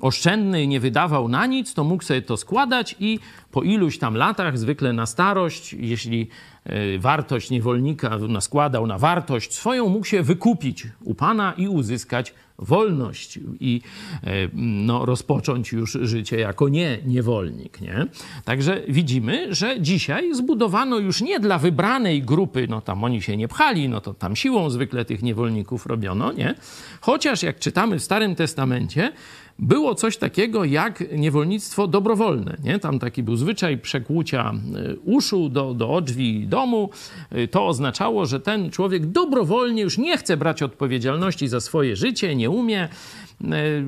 oszczędny 0.00 0.66
nie 0.66 0.80
wydawał 0.80 1.28
na 1.28 1.46
nic, 1.46 1.74
to 1.74 1.84
mógł 1.84 2.04
sobie 2.04 2.22
to 2.22 2.36
składać 2.36 2.96
i 3.00 3.18
po 3.50 3.62
iluś 3.62 3.98
tam 3.98 4.14
latach, 4.14 4.58
zwykle 4.58 4.92
na 4.92 5.06
starość, 5.06 5.72
jeśli 5.72 6.28
e, 6.64 6.98
wartość 6.98 7.50
niewolnika 7.50 8.18
składał 8.40 8.86
na 8.86 8.98
wartość 8.98 9.54
swoją, 9.54 9.88
mógł 9.88 10.06
się 10.06 10.22
wykupić 10.22 10.86
u 11.04 11.14
Pana 11.14 11.52
i 11.56 11.68
uzyskać 11.68 12.34
wolność 12.58 13.38
i 13.60 13.80
e, 14.24 14.30
no, 14.54 15.06
rozpocząć 15.06 15.72
już 15.72 15.92
życie 15.92 16.38
jako 16.38 16.68
nie 16.68 16.98
niewolnik. 17.06 17.80
Nie? 17.80 18.06
Także 18.44 18.82
widzimy, 18.88 19.54
że 19.54 19.80
dzisiaj 19.80 20.34
zbudowano 20.34 20.98
już 20.98 21.20
nie 21.20 21.40
dla 21.40 21.58
wybranej 21.58 22.22
grupy, 22.22 22.66
no 22.70 22.80
tam 22.80 23.04
oni 23.04 23.22
się 23.22 23.36
nie 23.36 23.48
pchali, 23.48 23.88
no 23.88 24.00
to 24.00 24.14
tam 24.14 24.36
siłą 24.36 24.70
zwykle 24.70 25.04
tych 25.04 25.22
niewolników 25.22 25.86
robiono, 25.86 26.32
nie? 26.32 26.54
Chociaż 27.00 27.42
jak 27.42 27.58
czytamy 27.58 27.98
w 27.98 28.02
Starym 28.02 28.34
Testamencie, 28.34 29.12
było 29.58 29.94
coś 29.94 30.16
takiego 30.16 30.64
jak 30.64 31.04
niewolnictwo 31.12 31.86
dobrowolne. 31.86 32.56
Nie? 32.64 32.78
Tam 32.78 32.98
taki 32.98 33.22
był 33.22 33.36
zwyczaj 33.36 33.78
przekłucia 33.78 34.52
e, 34.52 34.96
uszu 34.96 35.48
do, 35.48 35.74
do 35.74 36.00
drzwi 36.00 36.46
domu. 36.46 36.90
E, 37.30 37.48
to 37.48 37.66
oznaczało, 37.66 38.26
że 38.26 38.40
ten 38.40 38.70
człowiek 38.70 39.06
dobrowolnie 39.06 39.82
już 39.82 39.98
nie 39.98 40.18
chce 40.18 40.36
brać 40.36 40.62
odpowiedzialności 40.62 41.48
za 41.48 41.60
swoje 41.60 41.96
życie, 41.96 42.36
nie 42.36 42.50
umie 42.50 42.82
e, 42.82 42.88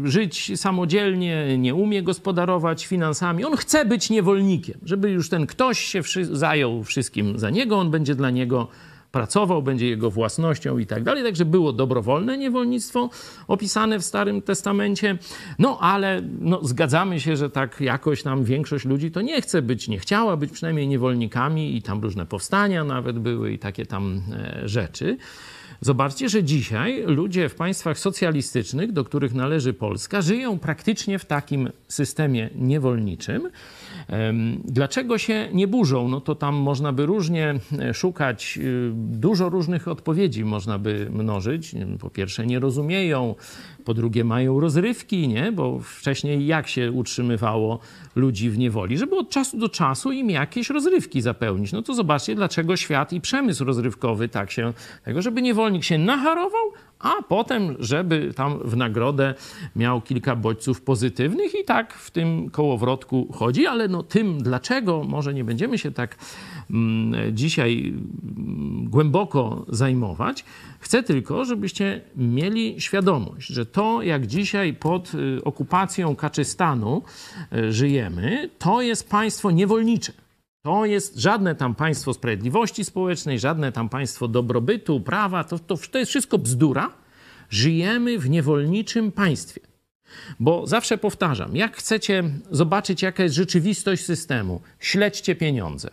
żyć 0.05 0.61
samodzielnie, 0.61 1.59
nie 1.59 1.75
umie 1.75 2.03
gospodarować 2.03 2.87
finansami. 2.87 3.45
On 3.45 3.57
chce 3.57 3.85
być 3.85 4.11
niewolnikiem, 4.11 4.81
żeby 4.85 5.11
już 5.11 5.29
ten 5.29 5.47
ktoś 5.47 5.81
się 5.81 6.03
zajął 6.23 6.85
wszystkim 6.85 7.39
za 7.39 7.51
niego, 7.51 7.79
on 7.79 7.91
będzie 7.91 8.15
dla 8.15 8.31
niego 8.31 8.69
pracował, 9.13 9.63
będzie 9.63 9.89
jego 9.89 10.11
własnością 10.11 10.79
i 10.79 10.87
tak 10.87 11.03
dalej. 11.03 11.25
Także 11.25 11.45
było 11.45 11.73
dobrowolne 11.73 12.39
niewolnictwo 12.39 13.11
opisane 13.49 13.99
w 13.99 14.05
Starym 14.05 14.43
Testamencie. 14.43 15.19
No 15.59 15.79
ale 15.81 16.23
no, 16.41 16.61
zgadzamy 16.65 17.21
się, 17.21 17.37
że 17.37 17.51
tak 17.51 17.81
jakoś 17.81 18.25
nam 18.25 18.45
większość 18.45 18.85
ludzi 18.85 19.11
to 19.11 19.21
nie 19.21 19.43
chce 19.43 19.63
być, 19.63 19.89
nie 19.89 19.99
chciała 19.99 20.37
być 20.37 20.53
przynajmniej 20.53 20.89
niewolnikami 20.89 21.77
i 21.77 21.83
tam 21.83 22.01
różne 22.01 22.27
powstania 22.27 22.85
nawet 22.85 23.19
były 23.19 23.53
i 23.53 23.59
takie 23.59 23.87
tam 23.87 24.23
e, 24.33 24.69
rzeczy. 24.69 25.19
Zobaczcie, 25.81 26.29
że 26.29 26.45
dzisiaj 26.45 27.03
ludzie 27.07 27.49
w 27.49 27.55
państwach 27.55 27.99
socjalistycznych, 27.99 28.93
do 28.93 29.05
których 29.05 29.35
należy 29.35 29.73
Polska, 29.73 30.23
żyją 30.23 30.59
praktycznie 30.59 31.19
w 31.19 31.25
takim 31.25 31.69
systemie 31.89 32.51
niewolniczym. 32.55 33.49
Dlaczego 34.65 35.19
się 35.19 35.49
nie 35.53 35.69
burzą? 35.69 36.09
No 36.09 36.21
to 36.21 36.35
tam 36.35 36.55
można 36.55 36.93
by 36.93 37.07
różnie 37.07 37.55
e, 37.79 37.95
szukać, 37.95 38.59
y, 38.63 38.91
dużo 38.95 39.49
różnych 39.49 39.89
odpowiedzi 39.89 40.45
można 40.45 40.79
by 40.79 41.09
mnożyć. 41.11 41.75
Po 42.01 42.11
pierwsze, 42.11 42.47
nie 42.47 42.59
rozumieją, 42.59 43.35
po 43.87 43.95
drugie, 43.95 44.25
mają 44.25 44.61
rozrywki, 44.61 45.29
nie? 45.29 45.53
bo 45.53 45.79
wcześniej 45.79 46.47
jak 46.47 46.69
się 46.69 46.93
utrzymywało 46.93 47.79
ludzi 48.17 48.51
w 48.51 48.59
niewoli? 48.59 48.99
Żeby 48.99 49.17
od 49.17 49.31
czasu 49.31 49.59
do 49.59 49.69
czasu 49.69 50.13
im 50.13 50.31
jakieś 50.31 50.71
rozrywki 50.71 51.21
zapełnić. 51.21 51.73
No 51.73 51.83
to 51.83 51.95
zobaczcie, 51.95 52.35
dlaczego 52.35 52.77
świat 52.77 53.13
i 53.13 53.21
przemysł 53.21 53.65
rozrywkowy 53.65 54.29
tak 54.29 54.51
się, 54.51 54.73
tego, 55.05 55.23
żeby 55.23 55.43
niewolnik 55.43 55.85
się 55.85 55.99
nacharował, 55.99 56.73
a 56.99 57.23
potem, 57.29 57.77
żeby 57.79 58.33
tam 58.37 58.59
w 58.65 58.77
nagrodę 58.77 59.35
miał 59.77 60.01
kilka 60.01 60.37
bodźców 60.37 60.81
pozytywnych 60.81 61.55
i 61.55 61.65
tak 61.65 61.95
w 61.95 62.11
tym 62.11 62.51
kołowrotku 62.51 63.33
chodzi, 63.33 63.67
ale 63.67 63.89
no 63.89 64.03
tym 64.03 64.43
dlaczego, 64.43 65.05
może 65.05 65.35
nie 65.35 65.45
będziemy 65.45 65.79
się 65.79 65.93
tak 65.93 66.17
mm, 66.71 67.37
dzisiaj 67.37 67.95
mm, 68.37 68.89
głęboko 68.89 69.67
zajmować. 69.69 70.45
Chcę 70.81 71.03
tylko, 71.03 71.45
żebyście 71.45 72.01
mieli 72.17 72.81
świadomość, 72.81 73.49
że 73.49 73.67
to 73.67 74.03
jak 74.03 74.27
dzisiaj 74.27 74.75
pod 74.75 75.15
y, 75.15 75.45
okupacją 75.45 76.17
Kaczystanu 76.17 77.03
y, 77.53 77.73
żyjemy, 77.73 78.51
to 78.59 78.83
jest 78.83 79.11
państwo 79.11 79.51
niewolnicze. 79.51 80.26
To 80.67 80.85
jest 80.85 81.17
żadne 81.17 81.55
tam 81.55 81.75
państwo 81.75 82.15
sprawiedliwości 82.15 82.85
społecznej, 82.85 83.39
żadne 83.39 83.73
tam 83.73 83.89
państwo 83.89 84.29
dobrobytu, 84.29 85.01
prawa, 85.01 85.45
to, 85.45 85.59
to, 85.59 85.77
to 85.91 85.99
jest 85.99 86.11
wszystko 86.11 86.39
bzdura. 86.39 86.93
Żyjemy 87.51 88.19
w 88.19 88.31
niewolniczym 88.31 89.13
państwie. 89.13 89.61
Bo 90.41 90.67
zawsze 90.67 90.99
powtarzam, 90.99 91.57
jak 91.57 91.77
chcecie 91.77 92.25
zobaczyć, 92.51 93.03
jaka 93.03 93.23
jest 93.23 93.35
rzeczywistość 93.35 94.05
systemu, 94.05 94.61
śledźcie 94.81 95.35
pieniądze. 95.35 95.91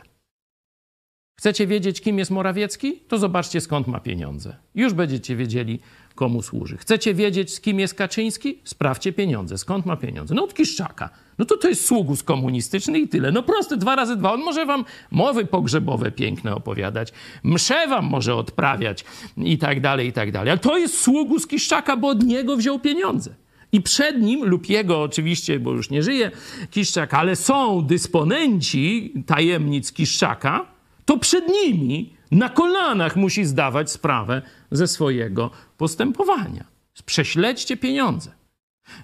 Chcecie 1.36 1.68
wiedzieć, 1.68 2.02
kim 2.02 2.20
jest 2.20 2.32
Morawiecki? 2.32 3.00
To 3.08 3.18
zobaczcie, 3.18 3.62
skąd 3.62 3.88
ma 3.88 4.00
pieniądze. 4.00 4.56
Już 4.76 4.94
będziecie 4.94 5.36
wiedzieli, 5.36 5.80
komu 6.16 6.42
służy. 6.42 6.78
Chcecie 6.78 7.14
wiedzieć, 7.14 7.54
z 7.54 7.62
kim 7.62 7.80
jest 7.80 7.94
Kaczyński? 7.94 8.60
Sprawdźcie 8.64 9.14
pieniądze. 9.14 9.58
Skąd 9.58 9.86
ma 9.86 9.96
pieniądze? 9.96 10.36
No 10.36 10.44
od 10.44 10.54
Kiszczaka. 10.54 11.10
No 11.38 11.46
to 11.46 11.58
to 11.58 11.70
jest 11.70 11.86
sługus 11.86 12.24
komunistyczny 12.24 13.00
i 13.00 13.08
tyle. 13.08 13.32
No 13.32 13.44
proste, 13.44 13.78
dwa 13.78 13.96
razy 13.96 14.16
dwa. 14.16 14.34
On 14.34 14.42
może 14.42 14.66
wam 14.66 14.86
mowy 15.12 15.46
pogrzebowe 15.46 16.12
piękne 16.12 16.56
opowiadać, 16.56 17.14
msze 17.44 17.88
wam 17.88 18.06
może 18.06 18.36
odprawiać 18.36 19.06
i 19.38 19.58
tak 19.58 19.82
dalej, 19.82 20.08
i 20.08 20.14
tak 20.14 20.32
dalej. 20.32 20.50
Ale 20.50 20.60
to 20.60 20.78
jest 20.78 21.02
sługus 21.02 21.48
Kiszczaka, 21.48 21.98
bo 21.98 22.08
od 22.08 22.24
niego 22.24 22.58
wziął 22.58 22.80
pieniądze. 22.80 23.36
I 23.72 23.82
przed 23.82 24.22
nim 24.22 24.46
lub 24.46 24.70
jego 24.70 25.02
oczywiście, 25.02 25.60
bo 25.60 25.72
już 25.72 25.90
nie 25.90 26.04
żyje 26.04 26.32
Kiszczak, 26.72 27.14
ale 27.14 27.36
są 27.36 27.82
dysponenci 27.82 29.14
tajemnic 29.26 29.94
Kiszczaka, 29.94 30.73
to 31.06 31.18
przed 31.18 31.48
nimi 31.48 32.14
na 32.32 32.50
kolanach 32.50 33.16
musi 33.16 33.46
zdawać 33.46 33.92
sprawę 33.92 34.42
ze 34.72 34.88
swojego 34.88 35.52
postępowania. 35.78 36.66
Prześledźcie 37.06 37.78
pieniądze. 37.78 38.32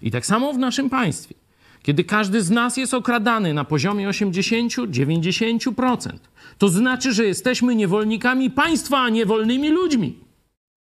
I 0.01 0.11
tak 0.11 0.25
samo 0.25 0.53
w 0.53 0.57
naszym 0.57 0.89
państwie. 0.89 1.35
Kiedy 1.83 2.03
każdy 2.03 2.41
z 2.41 2.51
nas 2.51 2.77
jest 2.77 2.93
okradany 2.93 3.53
na 3.53 3.63
poziomie 3.63 4.09
80-90%, 4.09 6.09
to 6.57 6.69
znaczy, 6.69 7.13
że 7.13 7.25
jesteśmy 7.25 7.75
niewolnikami 7.75 8.51
państwa, 8.51 9.01
a 9.01 9.09
nie 9.09 9.25
wolnymi 9.25 9.69
ludźmi. 9.69 10.19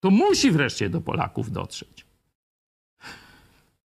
To 0.00 0.10
musi 0.10 0.50
wreszcie 0.50 0.90
do 0.90 1.00
Polaków 1.00 1.50
dotrzeć. 1.50 2.11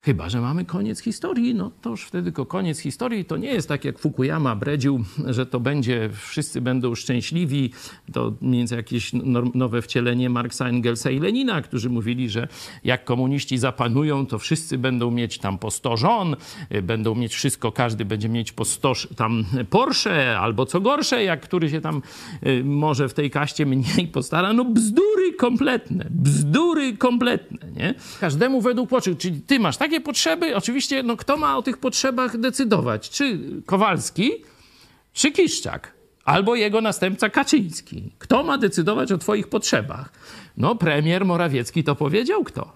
Chyba, 0.06 0.30
że 0.30 0.42
mamy 0.42 0.66
koniec 0.66 1.00
historii, 1.00 1.56
no 1.56 1.72
to 1.82 1.90
już 1.90 2.06
wtedy 2.06 2.24
tylko 2.24 2.46
koniec 2.46 2.80
historii. 2.80 3.26
To 3.26 3.38
nie 3.38 3.48
jest 3.48 3.68
tak, 3.68 3.86
jak 3.86 4.00
Fukuyama 4.00 4.56
bredził, 4.56 5.04
że 5.28 5.46
to 5.46 5.60
będzie, 5.60 6.10
wszyscy 6.14 6.62
będą 6.62 6.96
szczęśliwi. 6.96 7.72
To 8.14 8.34
między 8.42 8.76
jakieś 8.76 9.12
nowe 9.54 9.82
wcielenie 9.82 10.30
Marksa, 10.30 10.68
Engelsa 10.68 11.12
i 11.12 11.20
Lenina, 11.20 11.62
którzy 11.62 11.90
mówili, 11.90 12.30
że 12.30 12.48
jak 12.84 13.06
komuniści 13.06 13.58
zapanują, 13.58 14.26
to 14.26 14.40
wszyscy 14.40 14.78
będą 14.78 15.12
mieć 15.12 15.38
tam 15.38 15.58
po 15.58 15.72
100 15.72 15.98
żon, 15.98 16.36
będą 16.84 17.16
mieć 17.16 17.36
wszystko, 17.36 17.72
każdy 17.72 18.06
będzie 18.06 18.30
mieć 18.30 18.52
po 18.52 18.66
100 18.66 18.94
tam 19.16 19.46
Porsche, 19.70 20.40
albo 20.40 20.66
co 20.66 20.82
gorsze, 20.82 21.24
jak 21.24 21.42
który 21.42 21.70
się 21.70 21.82
tam 21.82 22.02
y, 22.48 22.64
może 22.64 23.10
w 23.10 23.14
tej 23.14 23.32
kaście 23.32 23.66
mniej 23.66 24.08
postara. 24.14 24.54
No 24.54 24.66
bzdury 24.66 25.34
kompletne, 25.38 26.06
bzdury 26.10 26.98
kompletne, 26.98 27.72
nie? 27.76 27.96
Każdemu 28.20 28.62
według 28.62 28.90
potrzeb. 28.90 29.18
Czyli 29.18 29.42
ty 29.42 29.60
masz 29.60 29.78
takie 29.78 29.95
takie 29.96 30.06
potrzeby, 30.06 30.56
oczywiście, 30.56 31.04
no 31.04 31.18
kto 31.18 31.38
ma 31.38 31.58
o 31.58 31.62
tych 31.62 31.78
potrzebach 31.78 32.38
decydować? 32.38 33.10
Czy 33.10 33.40
Kowalski, 33.66 34.32
czy 35.14 35.32
Kiszczak? 35.32 35.94
Albo 36.26 36.56
jego 36.56 36.82
następca 36.82 37.30
Kaczyński. 37.30 38.12
Kto 38.20 38.44
ma 38.44 38.58
decydować 38.58 39.12
o 39.12 39.18
twoich 39.18 39.48
potrzebach? 39.48 40.12
No, 40.58 40.76
premier 40.76 41.26
Morawiecki 41.26 41.84
to 41.84 41.96
powiedział 41.96 42.44
kto? 42.44 42.72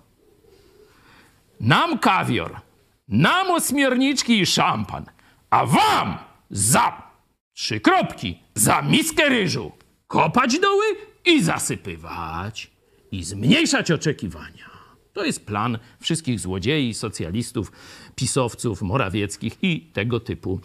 Nam 1.60 2.00
kawior, 2.00 2.62
nam 3.08 3.52
osmierniczki 3.52 4.40
i 4.40 4.46
szampan, 4.46 5.06
a 5.50 5.66
wam 5.66 6.18
za 6.50 7.04
trzy 7.54 7.80
kropki, 7.80 8.40
za 8.56 8.82
miskę 8.82 9.30
ryżu, 9.30 9.72
kopać 10.08 10.60
doły 10.60 10.86
i 11.26 11.44
zasypywać 11.44 12.72
i 13.12 13.24
zmniejszać 13.24 13.92
oczekiwania. 13.92 14.69
To 15.14 15.26
jest 15.26 15.46
plan 15.46 15.78
wszystkich 16.00 16.40
złodziei, 16.40 16.94
socjalistów, 16.94 17.72
pisowców, 18.16 18.82
morawieckich 18.82 19.58
i 19.62 19.82
tego 19.82 20.20
typu. 20.20 20.60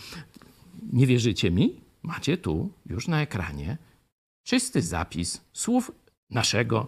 Nie 0.92 1.06
wierzycie 1.06 1.50
mi? 1.50 1.80
Macie 2.02 2.36
tu 2.36 2.70
już 2.86 3.08
na 3.08 3.22
ekranie 3.22 3.78
czysty 4.44 4.82
zapis 4.82 5.40
słów 5.52 5.92
naszego 6.30 6.86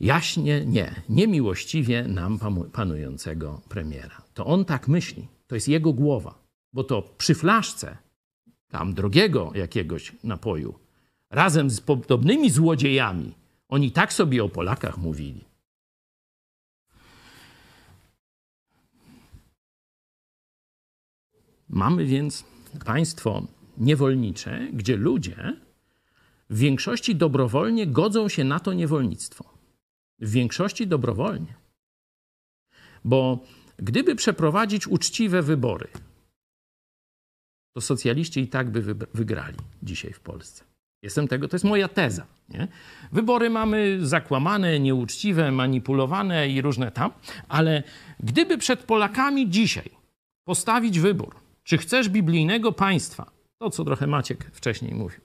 jaśnie, 0.00 0.66
nie, 0.66 1.02
niemiłościwie 1.08 2.04
nam 2.08 2.38
panującego 2.72 3.60
premiera. 3.68 4.22
To 4.34 4.46
on 4.46 4.64
tak 4.64 4.88
myśli, 4.88 5.28
to 5.46 5.54
jest 5.54 5.68
jego 5.68 5.92
głowa, 5.92 6.34
bo 6.72 6.84
to 6.84 7.02
przy 7.18 7.34
flaszce 7.34 7.96
tam 8.70 8.94
drogiego 8.94 9.52
jakiegoś 9.54 10.12
napoju, 10.24 10.74
razem 11.30 11.70
z 11.70 11.80
podobnymi 11.80 12.50
złodziejami, 12.50 13.34
oni 13.68 13.92
tak 13.92 14.12
sobie 14.12 14.44
o 14.44 14.48
Polakach 14.48 14.98
mówili. 14.98 15.44
Mamy 21.68 22.04
więc 22.04 22.44
państwo 22.84 23.42
niewolnicze, 23.78 24.68
gdzie 24.72 24.96
ludzie 24.96 25.56
w 26.50 26.58
większości 26.58 27.16
dobrowolnie 27.16 27.86
godzą 27.86 28.28
się 28.28 28.44
na 28.44 28.60
to 28.60 28.72
niewolnictwo. 28.72 29.44
W 30.18 30.30
większości 30.30 30.86
dobrowolnie. 30.86 31.54
Bo 33.04 33.44
gdyby 33.76 34.16
przeprowadzić 34.16 34.86
uczciwe 34.86 35.42
wybory, 35.42 35.88
to 37.74 37.80
socjaliści 37.80 38.40
i 38.40 38.48
tak 38.48 38.70
by 38.70 38.94
wygrali 39.14 39.58
dzisiaj 39.82 40.12
w 40.12 40.20
Polsce. 40.20 40.64
Jestem 41.02 41.28
tego, 41.28 41.48
to 41.48 41.54
jest 41.54 41.64
moja 41.64 41.88
teza. 41.88 42.26
Nie? 42.48 42.68
Wybory 43.12 43.50
mamy 43.50 43.98
zakłamane, 44.06 44.80
nieuczciwe, 44.80 45.52
manipulowane 45.52 46.48
i 46.48 46.62
różne 46.62 46.90
tam, 46.90 47.10
ale 47.48 47.82
gdyby 48.20 48.58
przed 48.58 48.82
Polakami 48.82 49.50
dzisiaj 49.50 49.90
postawić 50.44 51.00
wybór, 51.00 51.36
czy 51.68 51.78
chcesz 51.78 52.08
biblijnego 52.08 52.72
państwa, 52.72 53.30
to 53.58 53.70
co 53.70 53.84
trochę 53.84 54.06
Maciek 54.06 54.50
wcześniej 54.52 54.94
mówił, 54.94 55.20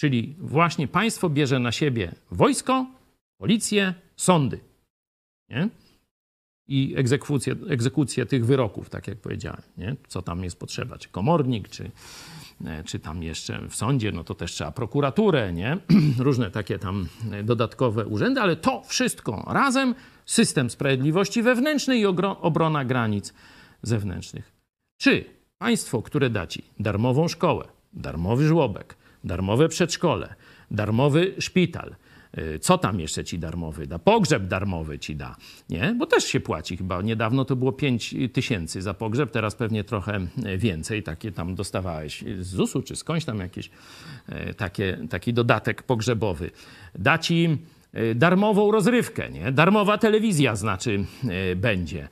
czyli 0.00 0.34
właśnie 0.38 0.88
państwo 0.88 1.28
bierze 1.28 1.58
na 1.58 1.72
siebie 1.72 2.14
wojsko, 2.30 2.86
policję, 3.40 3.94
sądy 4.16 4.60
nie? 5.48 5.68
i 6.68 6.94
egzekucję, 6.96 7.56
egzekucję 7.68 8.26
tych 8.26 8.46
wyroków, 8.46 8.90
tak 8.90 9.08
jak 9.08 9.18
powiedziałem, 9.18 9.62
nie? 9.78 9.96
co 10.08 10.22
tam 10.22 10.44
jest 10.44 10.58
potrzeba, 10.58 10.98
czy 10.98 11.08
komornik, 11.08 11.68
czy 11.68 11.90
E, 12.66 12.84
czy 12.84 12.98
tam 12.98 13.22
jeszcze 13.22 13.68
w 13.68 13.74
sądzie, 13.74 14.12
no 14.12 14.24
to 14.24 14.34
też 14.34 14.52
trzeba 14.52 14.72
prokuraturę, 14.72 15.52
nie? 15.52 15.78
Różne 16.18 16.50
takie 16.50 16.78
tam 16.78 17.08
e, 17.32 17.42
dodatkowe 17.42 18.06
urzędy, 18.06 18.40
ale 18.40 18.56
to 18.56 18.82
wszystko 18.86 19.44
razem 19.48 19.94
system 20.26 20.70
sprawiedliwości 20.70 21.42
wewnętrznej 21.42 22.00
i 22.00 22.06
obrona 22.40 22.84
granic 22.84 23.34
zewnętrznych. 23.82 24.52
Czy 25.00 25.24
państwo, 25.62 26.02
które 26.02 26.30
da 26.30 26.46
ci 26.46 26.64
darmową 26.80 27.28
szkołę, 27.28 27.64
darmowy 27.92 28.46
żłobek, 28.46 28.96
darmowe 29.24 29.68
przedszkole, 29.68 30.34
darmowy 30.70 31.34
szpital, 31.38 31.94
Y, 32.38 32.58
co 32.58 32.78
tam 32.78 33.00
jeszcze 33.00 33.24
ci 33.24 33.38
darmowy 33.38 33.86
da? 33.86 33.98
Pogrzeb 33.98 34.46
darmowy 34.46 34.98
ci 34.98 35.16
da, 35.16 35.36
nie? 35.70 35.94
Bo 35.98 36.06
też 36.06 36.24
się 36.24 36.40
płaci 36.40 36.76
chyba. 36.76 37.02
Niedawno 37.02 37.44
to 37.44 37.56
było 37.56 37.72
5 37.72 38.14
tysięcy 38.32 38.82
za 38.82 38.94
pogrzeb, 38.94 39.30
teraz 39.30 39.54
pewnie 39.54 39.84
trochę 39.84 40.26
więcej. 40.58 41.02
Takie 41.02 41.32
tam 41.32 41.54
dostawałeś 41.54 42.24
z 42.40 42.46
ZUS-u 42.46 42.82
czy 42.82 42.96
skądś 42.96 43.24
tam 43.24 43.38
jakieś 43.38 43.70
y, 44.50 44.54
takie, 44.54 44.98
taki 45.10 45.32
dodatek 45.32 45.82
pogrzebowy. 45.82 46.50
Da 46.94 47.18
ci 47.18 47.58
y, 47.94 48.14
darmową 48.14 48.70
rozrywkę, 48.70 49.30
nie? 49.30 49.52
Darmowa 49.52 49.98
telewizja 49.98 50.56
znaczy 50.56 51.04
będzie. 51.56 52.08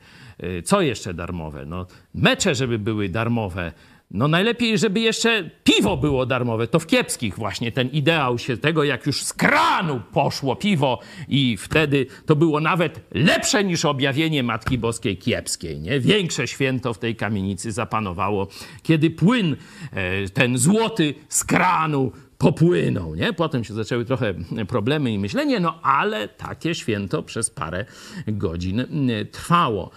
Co 0.63 0.81
jeszcze 0.81 1.13
darmowe? 1.13 1.65
No, 1.65 1.85
mecze, 2.13 2.55
żeby 2.55 2.79
były 2.79 3.09
darmowe, 3.09 3.71
no 4.13 4.27
najlepiej, 4.27 4.77
żeby 4.77 4.99
jeszcze 4.99 5.49
piwo 5.63 5.97
było 5.97 6.25
darmowe. 6.25 6.67
To 6.67 6.79
w 6.79 6.87
kiepskich 6.87 7.35
właśnie 7.35 7.71
ten 7.71 7.89
ideał 7.89 8.37
się 8.37 8.57
tego, 8.57 8.83
jak 8.83 9.05
już 9.05 9.23
z 9.23 9.33
kranu 9.33 10.01
poszło 10.11 10.55
piwo 10.55 10.99
i 11.27 11.57
wtedy 11.57 12.05
to 12.25 12.35
było 12.35 12.59
nawet 12.59 12.99
lepsze 13.11 13.63
niż 13.63 13.85
objawienie 13.85 14.43
Matki 14.43 14.77
Boskiej 14.77 15.17
kiepskiej. 15.17 15.79
Nie? 15.79 15.99
Większe 15.99 16.47
święto 16.47 16.93
w 16.93 16.99
tej 16.99 17.15
kamienicy 17.15 17.71
zapanowało, 17.71 18.47
kiedy 18.83 19.09
płyn 19.09 19.55
e, 19.91 20.29
ten 20.29 20.57
złoty 20.57 21.13
z 21.29 21.43
kranu 21.43 22.11
popłynął. 22.37 23.15
Nie? 23.15 23.33
Potem 23.33 23.63
się 23.63 23.73
zaczęły 23.73 24.05
trochę 24.05 24.33
problemy 24.67 25.11
i 25.11 25.19
myślenie, 25.19 25.59
no 25.59 25.81
ale 25.81 26.27
takie 26.27 26.75
święto 26.75 27.23
przez 27.23 27.49
parę 27.49 27.85
godzin 28.27 28.85
trwało. 29.31 29.91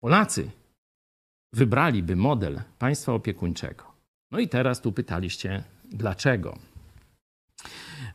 Polacy 0.00 0.50
wybraliby 1.52 2.16
model 2.16 2.60
państwa 2.78 3.12
opiekuńczego. 3.12 3.84
No 4.30 4.38
i 4.38 4.48
teraz 4.48 4.80
tu 4.80 4.92
pytaliście, 4.92 5.64
dlaczego? 5.84 6.58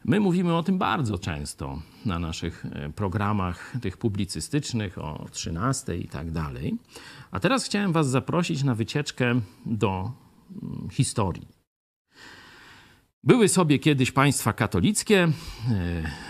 My 0.05 0.19
mówimy 0.19 0.55
o 0.55 0.63
tym 0.63 0.77
bardzo 0.77 1.19
często 1.19 1.81
na 2.05 2.19
naszych 2.19 2.65
e, 2.65 2.89
programach 2.89 3.73
tych 3.81 3.97
publicystycznych 3.97 4.97
o 4.97 5.25
13 5.31 5.97
i 5.97 6.07
tak 6.07 6.31
dalej. 6.31 6.77
A 7.31 7.39
teraz 7.39 7.65
chciałem 7.65 7.91
Was 7.91 8.09
zaprosić 8.09 8.63
na 8.63 8.75
wycieczkę 8.75 9.41
do 9.65 10.11
mm, 10.63 10.89
historii. 10.89 11.47
Były 13.23 13.49
sobie 13.49 13.79
kiedyś 13.79 14.11
państwa 14.11 14.53
katolickie, 14.53 15.23
e, 15.23 15.31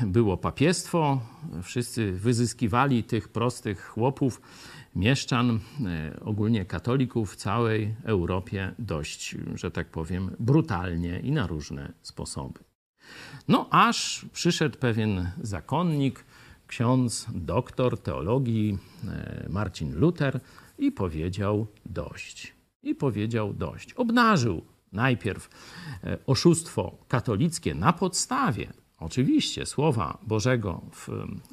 było 0.06 0.38
papiestwo, 0.38 1.22
wszyscy 1.63 2.12
wyzyskiwali 2.12 3.04
tych 3.04 3.30
prostych 3.30 3.86
chłopów 3.86 4.41
mieszczan, 4.95 5.60
e, 5.86 6.19
ogólnie 6.19 6.65
katolików 6.65 7.34
w 7.34 7.36
całej 7.36 7.95
Europie 8.03 8.73
dość, 8.79 9.36
że 9.55 9.71
tak 9.71 9.88
powiem, 9.88 10.36
brutalnie 10.39 11.19
i 11.19 11.31
na 11.31 11.47
różne 11.47 11.93
sposoby. 12.01 12.60
No 13.47 13.67
aż 13.71 14.25
przyszedł 14.34 14.77
pewien 14.77 15.31
zakonnik, 15.41 16.25
ksiądz, 16.67 17.27
doktor 17.34 18.01
teologii 18.01 18.77
e, 19.08 19.45
Marcin 19.49 19.95
Luther 19.95 20.39
i 20.77 20.91
powiedział 20.91 21.67
dość. 21.86 22.53
I 22.84 22.95
powiedział 22.95 23.53
dość. 23.53 23.93
Obnażył 23.93 24.65
najpierw 24.91 25.49
e, 26.03 26.17
oszustwo 26.27 26.97
katolickie 27.08 27.75
na 27.75 27.93
podstawie 27.93 28.73
Oczywiście 29.06 29.65
słowa 29.65 30.18
Bożego 30.28 30.82
w 30.91 31.10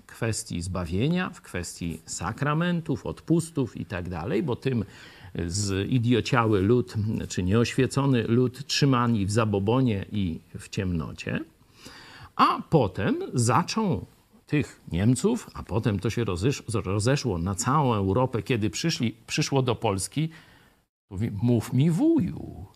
kwestii 0.07 0.62
zbawienia, 0.62 1.31
w 1.31 1.41
kwestii 1.41 2.01
sakramentów, 2.07 3.07
odpustów 3.07 3.77
i 3.77 3.85
tak 3.85 4.09
dalej, 4.09 4.43
bo 4.43 4.57
tym 4.57 4.85
zidiociały 5.47 6.61
lud, 6.62 6.95
czy 7.29 7.43
nieoświecony 7.43 8.23
lud 8.23 8.67
trzymani 8.67 9.27
w 9.27 9.31
zabobonie 9.31 10.07
i 10.12 10.41
w 10.59 10.69
ciemnocie, 10.69 11.45
a 12.37 12.62
potem 12.71 13.17
zaczął 13.35 14.07
tych 14.47 14.81
Niemców, 14.93 15.51
a 15.55 15.62
potem 15.62 15.99
to 15.99 16.11
się 16.11 16.25
rozeszło 16.85 17.38
na 17.38 17.55
całą 17.55 17.95
Europę, 17.95 18.43
kiedy 18.43 18.71
przyszli, 18.71 19.17
przyszło 19.27 19.62
do 19.62 19.75
Polski, 19.75 20.29
mówi, 21.11 21.31
mów 21.43 21.73
mi 21.73 21.91
wuju, 21.91 22.67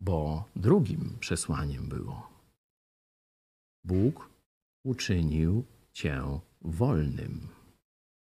bo 0.00 0.44
drugim 0.56 1.16
przesłaniem 1.20 1.88
było 1.88 2.35
Bóg 3.86 4.30
uczynił 4.84 5.64
cię 5.92 6.22
wolnym. 6.60 7.48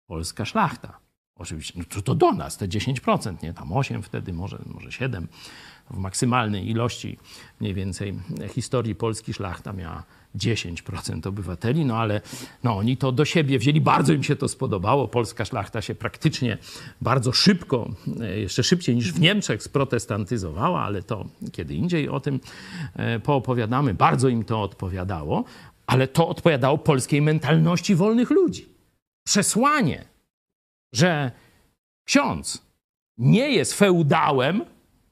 Polska 0.08 0.46
szlachta. 0.46 1.00
Oczywiście, 1.36 1.80
no 1.80 2.02
to, 2.02 2.16
do 2.16 2.32
nas, 2.32 2.58
te 2.58 2.68
10%, 2.68 3.44
nie 3.44 3.54
tam 3.54 3.74
8 3.74 4.04
wtedy, 4.04 4.34
może, 4.34 4.60
może 4.66 4.92
7. 4.92 5.28
W 5.92 5.98
maksymalnej 5.98 6.70
ilości 6.70 7.18
mniej 7.60 7.74
więcej 7.74 8.14
historii 8.50 8.96
Polski 8.96 9.34
szlachta 9.34 9.74
miała 9.74 10.04
10% 10.38 11.28
obywateli, 11.28 11.86
no 11.86 11.98
ale 11.98 12.22
no, 12.64 12.78
oni 12.78 12.98
to 12.98 13.12
do 13.12 13.26
siebie 13.26 13.60
wzięli, 13.60 13.82
bardzo 13.82 14.14
im 14.14 14.24
się 14.24 14.36
to 14.36 14.48
spodobało. 14.48 15.08
Polska 15.08 15.46
szlachta 15.46 15.82
się 15.82 15.96
praktycznie 15.96 16.58
bardzo 17.02 17.32
szybko, 17.32 17.90
e, 18.22 18.40
jeszcze 18.40 18.64
szybciej 18.64 18.96
niż 18.96 19.14
w 19.14 19.20
Niemczech 19.20 19.64
sprotestantyzowała, 19.64 20.82
ale 20.82 21.04
to 21.04 21.26
kiedy 21.52 21.74
indziej 21.76 22.10
o 22.10 22.20
tym 22.20 22.40
e, 22.96 23.20
poopowiadamy. 23.20 23.94
Bardzo 23.94 24.30
im 24.30 24.44
to 24.44 24.62
odpowiadało, 24.62 25.44
ale 25.88 26.08
to 26.08 26.28
odpowiadało 26.28 26.78
polskiej 26.78 27.22
mentalności 27.22 27.96
wolnych 27.96 28.30
ludzi. 28.30 28.70
Przesłanie, 29.28 30.06
że 30.94 31.32
ksiądz 32.08 32.66
nie 33.18 33.52
jest 33.52 33.74
feudałem, 33.74 34.66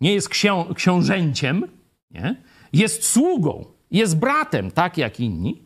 nie 0.04 0.14
jest 0.14 0.30
ksią 0.30 0.74
książęciem, 0.74 1.68
nie? 2.12 2.36
jest 2.74 3.06
sługą 3.06 3.74
jest 3.94 4.20
bratem, 4.20 4.72
tak 4.72 4.98
jak 4.98 5.20
inni. 5.20 5.62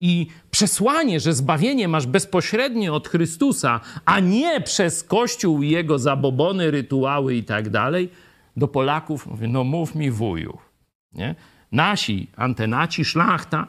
I 0.00 0.26
przesłanie, 0.50 1.20
że 1.20 1.32
zbawienie 1.32 1.88
masz 1.88 2.06
bezpośrednio 2.06 2.94
od 2.94 3.08
Chrystusa, 3.08 3.80
a 4.04 4.20
nie 4.20 4.60
przez 4.60 5.02
Kościół 5.02 5.62
i 5.62 5.70
jego 5.70 5.98
zabobony, 5.98 6.70
rytuały 6.70 7.34
i 7.34 7.44
tak 7.44 7.70
dalej, 7.70 8.10
do 8.56 8.68
Polaków 8.68 9.26
mówi, 9.26 9.48
no 9.48 9.64
mów 9.64 9.94
mi 9.94 10.10
wuju. 10.10 10.58
Nie? 11.12 11.34
Nasi 11.72 12.26
antenaci, 12.36 13.04
szlachta 13.04 13.66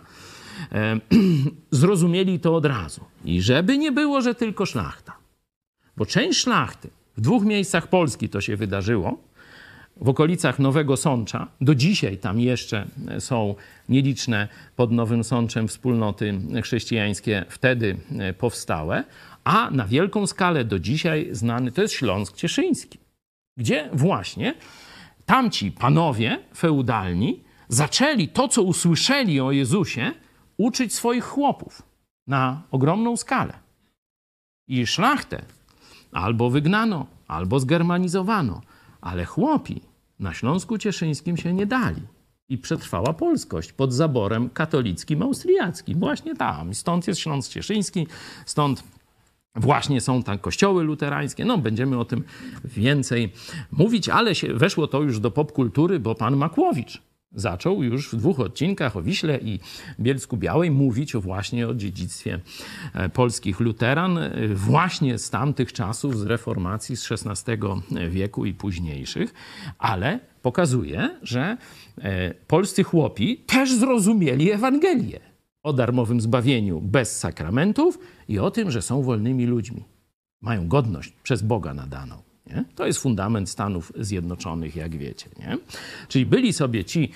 e, 0.71 0.99
zrozumieli 1.71 2.39
to 2.39 2.55
od 2.55 2.65
razu. 2.65 3.01
I 3.25 3.41
żeby 3.41 3.77
nie 3.77 3.91
było, 3.91 4.21
że 4.21 4.35
tylko 4.35 4.65
szlachta. 4.65 5.17
Bo 5.97 6.05
część 6.05 6.39
szlachty, 6.39 6.89
w 7.17 7.21
dwóch 7.21 7.43
miejscach 7.43 7.88
Polski 7.88 8.29
to 8.29 8.41
się 8.41 8.55
wydarzyło, 8.57 9.17
w 10.01 10.10
okolicach 10.10 10.60
Nowego 10.60 10.97
Sącza. 10.97 11.47
Do 11.62 11.75
dzisiaj 11.75 12.17
tam 12.17 12.39
jeszcze 12.39 12.88
są 13.19 13.55
nieliczne 13.89 14.47
pod 14.75 14.91
Nowym 14.91 15.23
Sączem 15.23 15.67
wspólnoty 15.67 16.41
chrześcijańskie 16.63 17.45
wtedy 17.49 17.97
powstałe, 18.38 19.03
a 19.43 19.71
na 19.71 19.86
wielką 19.86 20.27
skalę 20.27 20.65
do 20.65 20.79
dzisiaj 20.79 21.29
znany 21.31 21.71
to 21.71 21.81
jest 21.81 21.93
Śląsk 21.93 22.36
Cieszyński, 22.36 22.99
gdzie 23.58 23.89
właśnie 23.93 24.55
tamci 25.25 25.71
panowie 25.71 26.39
feudalni 26.58 27.43
zaczęli 27.67 28.27
to, 28.27 28.47
co 28.47 28.63
usłyszeli 28.63 29.41
o 29.41 29.51
Jezusie, 29.51 30.12
uczyć 30.58 30.93
swoich 30.93 31.23
chłopów 31.23 31.81
na 32.27 32.62
ogromną 32.71 33.17
skalę. 33.17 33.53
I 34.67 34.88
szlachtę 34.88 35.41
albo 36.12 36.49
wygnano, 36.49 37.05
albo 37.27 37.60
zgermanizowano 37.60 38.62
ale 39.05 39.25
chłopi 39.25 39.81
na 40.19 40.33
Śląsku 40.33 40.77
Cieszyńskim 40.77 41.37
się 41.37 41.53
nie 41.53 41.65
dali. 41.65 42.01
I 42.49 42.57
przetrwała 42.57 43.13
polskość 43.13 43.73
pod 43.73 43.93
zaborem 43.93 44.49
katolickim 44.49 45.21
austriackim. 45.21 45.99
Właśnie 45.99 46.35
tam. 46.35 46.73
Stąd 46.73 47.07
jest 47.07 47.19
Śląsk 47.19 47.51
Cieszyński, 47.51 48.07
stąd 48.45 48.83
Właśnie 49.57 50.01
są 50.01 50.23
tam 50.23 50.39
kościoły 50.39 50.83
luterańskie. 50.83 51.45
No, 51.45 51.57
będziemy 51.57 51.99
o 51.99 52.05
tym 52.05 52.23
więcej 52.65 53.33
mówić, 53.71 54.09
ale 54.09 54.35
się, 54.35 54.53
weszło 54.53 54.87
to 54.87 55.01
już 55.01 55.19
do 55.19 55.31
popkultury, 55.31 55.99
bo 55.99 56.15
pan 56.15 56.37
Makłowicz 56.37 57.01
zaczął 57.36 57.84
już 57.84 58.10
w 58.10 58.15
dwóch 58.15 58.39
odcinkach 58.39 58.98
o 58.98 59.02
Wiśle 59.02 59.38
i 59.38 59.60
Bielsku 60.00 60.38
Białej 60.38 60.71
mówić 60.71 61.13
właśnie 61.13 61.67
o 61.67 61.73
dziedzictwie 61.73 62.40
e, 62.94 63.10
polskich 63.10 63.60
luteran 63.60 64.17
e, 64.17 64.31
właśnie 64.48 65.17
z 65.17 65.29
tamtych 65.29 65.73
czasów, 65.73 66.17
z 66.17 66.23
reformacji 66.23 66.98
z 66.98 67.12
XVI 67.12 67.58
wieku 68.10 68.46
i 68.46 68.54
późniejszych, 68.54 69.33
ale 69.77 70.19
pokazuje, 70.42 71.19
że 71.21 71.58
e, 71.98 72.33
polscy 72.33 72.83
chłopi 72.83 73.38
też 73.38 73.73
zrozumieli 73.73 74.52
Ewangelię 74.52 75.19
o 75.63 75.73
darmowym 75.73 76.21
zbawieniu 76.21 76.81
bez 76.81 77.19
sakramentów 77.19 78.00
i 78.27 78.40
o 78.40 78.52
tym, 78.52 78.71
że 78.71 78.81
są 78.81 79.04
wolnymi 79.04 79.46
ludźmi. 79.46 79.83
Mają 80.42 80.67
godność 80.67 81.13
przez 81.23 81.42
Boga 81.42 81.73
nadaną. 81.73 82.35
Nie? 82.48 82.63
To 82.75 82.85
jest 82.85 83.00
fundament 83.00 83.50
Stanów 83.50 83.91
Zjednoczonych, 84.00 84.75
jak 84.75 84.96
wiecie. 84.96 85.29
Nie? 85.39 85.58
Czyli 86.08 86.25
byli 86.25 86.54
sobie 86.54 86.85
ci 86.85 87.12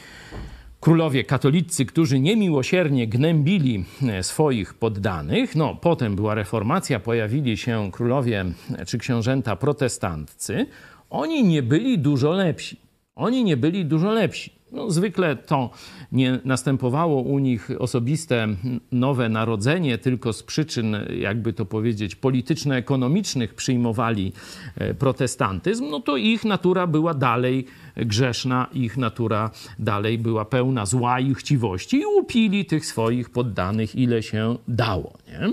królowie 0.80 1.24
katolicy, 1.24 1.86
którzy 1.86 2.20
niemiłosiernie 2.20 3.08
gnębili 3.08 3.86
e, 4.08 4.24
swoich 4.24 4.74
poddanych. 4.74 5.56
No, 5.56 5.76
potem 5.76 6.16
była 6.16 6.36
reformacja, 6.36 7.00
pojawili 7.00 7.58
się 7.58 7.90
królowie 7.92 8.46
e, 8.78 8.86
czy 8.86 8.98
książęta 8.98 9.56
protestanccy. 9.56 10.66
Oni 11.10 11.44
nie 11.44 11.64
byli 11.64 12.00
dużo 12.00 12.32
lepsi. 12.32 12.78
Oni 13.16 13.44
nie 13.44 13.58
byli 13.58 13.86
dużo 13.86 14.12
lepsi. 14.12 14.59
No, 14.72 14.92
zwykle 14.92 15.36
to 15.36 15.70
nie 16.12 16.40
następowało 16.46 17.22
u 17.22 17.40
nich 17.40 17.70
osobiste 17.80 18.48
nowe 18.92 19.30
narodzenie, 19.30 19.98
tylko 19.98 20.34
z 20.34 20.44
przyczyn, 20.44 20.98
jakby 21.20 21.54
to 21.54 21.66
powiedzieć, 21.66 22.16
polityczno-ekonomicznych 22.16 23.54
przyjmowali 23.54 24.34
e, 24.76 24.94
protestantyzm, 24.94 25.90
no 25.90 26.00
to 26.00 26.18
ich 26.18 26.46
natura 26.46 26.88
była 26.88 27.14
dalej 27.14 27.66
grzeszna, 27.96 28.68
ich 28.74 28.98
natura 28.98 29.52
dalej 29.80 30.18
była 30.18 30.46
pełna 30.46 30.86
zła 30.86 31.20
i 31.20 31.36
chciwości 31.36 32.00
i 32.00 32.06
łupili 32.06 32.66
tych 32.66 32.86
swoich 32.86 33.30
poddanych, 33.30 33.96
ile 33.96 34.24
się 34.24 34.58
dało. 34.68 35.14
Nie? 35.28 35.52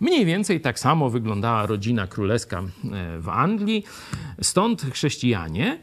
Mniej 0.00 0.24
więcej 0.26 0.60
tak 0.60 0.78
samo 0.78 1.10
wyglądała 1.10 1.66
rodzina 1.66 2.06
królewska 2.06 2.58
e, 2.58 3.20
w 3.20 3.28
Anglii. 3.28 3.84
Stąd 4.40 4.82
chrześcijanie 4.82 5.78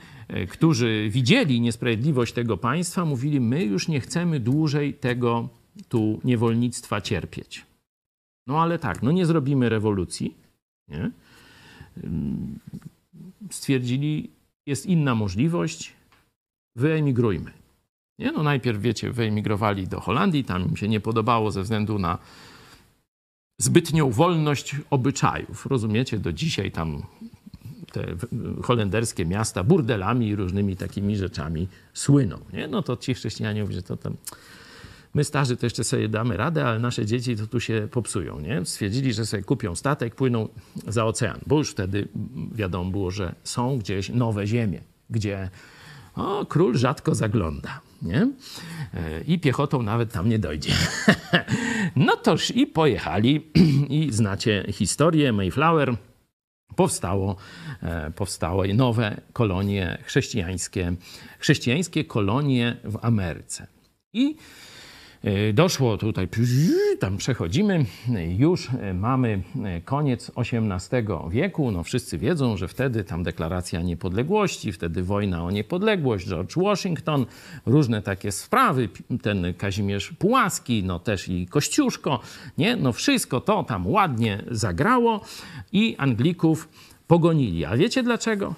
którzy 0.50 1.08
widzieli 1.12 1.62
niesprawiedliwość 1.62 2.34
tego 2.34 2.58
państwa, 2.58 3.06
mówili: 3.06 3.40
My 3.40 3.64
już 3.64 3.88
nie 3.88 4.00
chcemy 4.00 4.40
dłużej 4.40 4.94
tego 4.94 5.50
tu 5.90 6.20
niewolnictwa 6.24 7.02
cierpieć. 7.02 7.66
No 8.48 8.62
ale 8.62 8.80
tak, 8.80 9.04
no 9.04 9.12
nie 9.12 9.26
zrobimy 9.26 9.70
rewolucji. 9.70 10.34
Nie? 10.88 11.12
Stwierdzili, 13.52 14.30
jest 14.66 14.86
inna 14.86 15.16
możliwość, 15.16 15.94
wyemigrujmy. 16.76 17.52
Nie? 18.20 18.32
No 18.32 18.44
najpierw, 18.44 18.82
wiecie, 18.82 19.12
wyemigrowali 19.12 19.88
do 19.88 20.00
Holandii, 20.00 20.44
tam 20.44 20.70
im 20.70 20.78
się 20.78 20.88
nie 20.88 21.00
podobało 21.00 21.52
ze 21.52 21.62
względu 21.62 22.00
na 22.00 22.18
zbytnią 23.60 24.12
wolność 24.12 24.76
obyczajów. 24.90 25.66
Rozumiecie, 25.66 26.20
do 26.20 26.34
dzisiaj 26.34 26.72
tam 26.72 27.04
te 27.98 28.28
holenderskie 28.64 29.26
miasta 29.26 29.64
burdelami 29.64 30.28
i 30.28 30.36
różnymi 30.36 30.76
takimi 30.76 31.18
rzeczami 31.18 31.68
słyną. 31.94 32.40
Nie? 32.54 32.68
No 32.68 32.82
to 32.82 32.98
ci 32.98 33.14
chrześcijanie 33.14 33.62
mówią, 33.62 33.76
że 33.76 33.84
to 33.84 33.98
tam 33.98 34.16
my 35.14 35.24
starzy 35.24 35.58
to 35.58 35.66
jeszcze 35.66 35.84
sobie 35.84 36.10
damy 36.10 36.38
radę, 36.38 36.66
ale 36.66 36.80
nasze 36.80 37.06
dzieci 37.06 37.36
to 37.36 37.48
tu 37.48 37.60
się 37.60 37.88
popsują. 37.92 38.40
Nie? 38.40 38.66
Stwierdzili, 38.66 39.14
że 39.14 39.26
sobie 39.26 39.44
kupią 39.44 39.76
statek, 39.76 40.16
płyną 40.16 40.48
za 40.88 41.06
ocean, 41.06 41.40
bo 41.48 41.58
już 41.58 41.72
wtedy 41.72 42.08
wiadomo 42.52 42.92
było, 42.92 43.12
że 43.12 43.36
są 43.44 43.78
gdzieś 43.78 44.10
nowe 44.10 44.48
ziemie, 44.48 44.82
gdzie 45.10 45.50
o, 46.16 46.46
król 46.46 46.78
rzadko 46.78 47.16
zagląda. 47.16 47.82
Nie? 48.02 48.28
I 49.28 49.40
piechotą 49.40 49.82
nawet 49.82 50.12
tam 50.12 50.30
nie 50.30 50.40
dojdzie. 50.40 50.74
no 51.96 52.16
toż 52.18 52.52
i 52.52 52.68
pojechali 52.68 53.52
i 54.00 54.08
znacie 54.12 54.66
historię 54.72 55.34
Mayflower 55.34 55.96
powstało, 56.76 57.36
e, 57.84 58.12
powstały 58.12 58.74
nowe 58.74 59.22
kolonie 59.34 59.98
chrześcijańskie, 60.04 60.94
chrześcijańskie 61.40 62.06
kolonie 62.06 62.78
w 62.84 62.98
Ameryce. 63.02 63.68
I 64.14 64.36
Doszło 65.54 65.98
tutaj, 65.98 66.28
tam 67.00 67.18
przechodzimy, 67.18 67.86
już 68.38 68.70
mamy 68.94 69.44
koniec 69.86 70.32
XVIII 70.36 71.04
wieku. 71.30 71.72
No 71.72 71.84
wszyscy 71.84 72.18
wiedzą, 72.18 72.58
że 72.58 72.68
wtedy 72.68 73.04
tam 73.04 73.24
deklaracja 73.24 73.82
niepodległości, 73.82 74.72
wtedy 74.72 75.04
wojna 75.04 75.44
o 75.44 75.52
niepodległość, 75.52 76.28
George 76.28 76.56
Washington, 76.58 77.26
różne 77.66 78.02
takie 78.02 78.32
sprawy, 78.32 78.90
ten 79.22 79.54
Kazimierz 79.54 80.12
Pułaski, 80.20 80.84
no 80.84 81.00
też 81.00 81.30
i 81.30 81.48
Kościuszko, 81.48 82.20
nie? 82.58 82.76
No 82.76 82.94
wszystko 82.94 83.42
to 83.42 83.64
tam 83.64 83.88
ładnie 83.88 84.44
zagrało 84.52 85.22
i 85.72 85.96
Anglików 85.98 86.70
pogonili. 87.08 87.66
A 87.66 87.78
wiecie 87.78 88.04
dlaczego? 88.04 88.56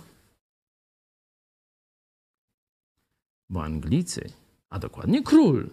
Bo 3.49 3.63
Anglicy, 3.63 4.30
a 4.70 4.80
dokładnie 4.80 5.24
król 5.24 5.70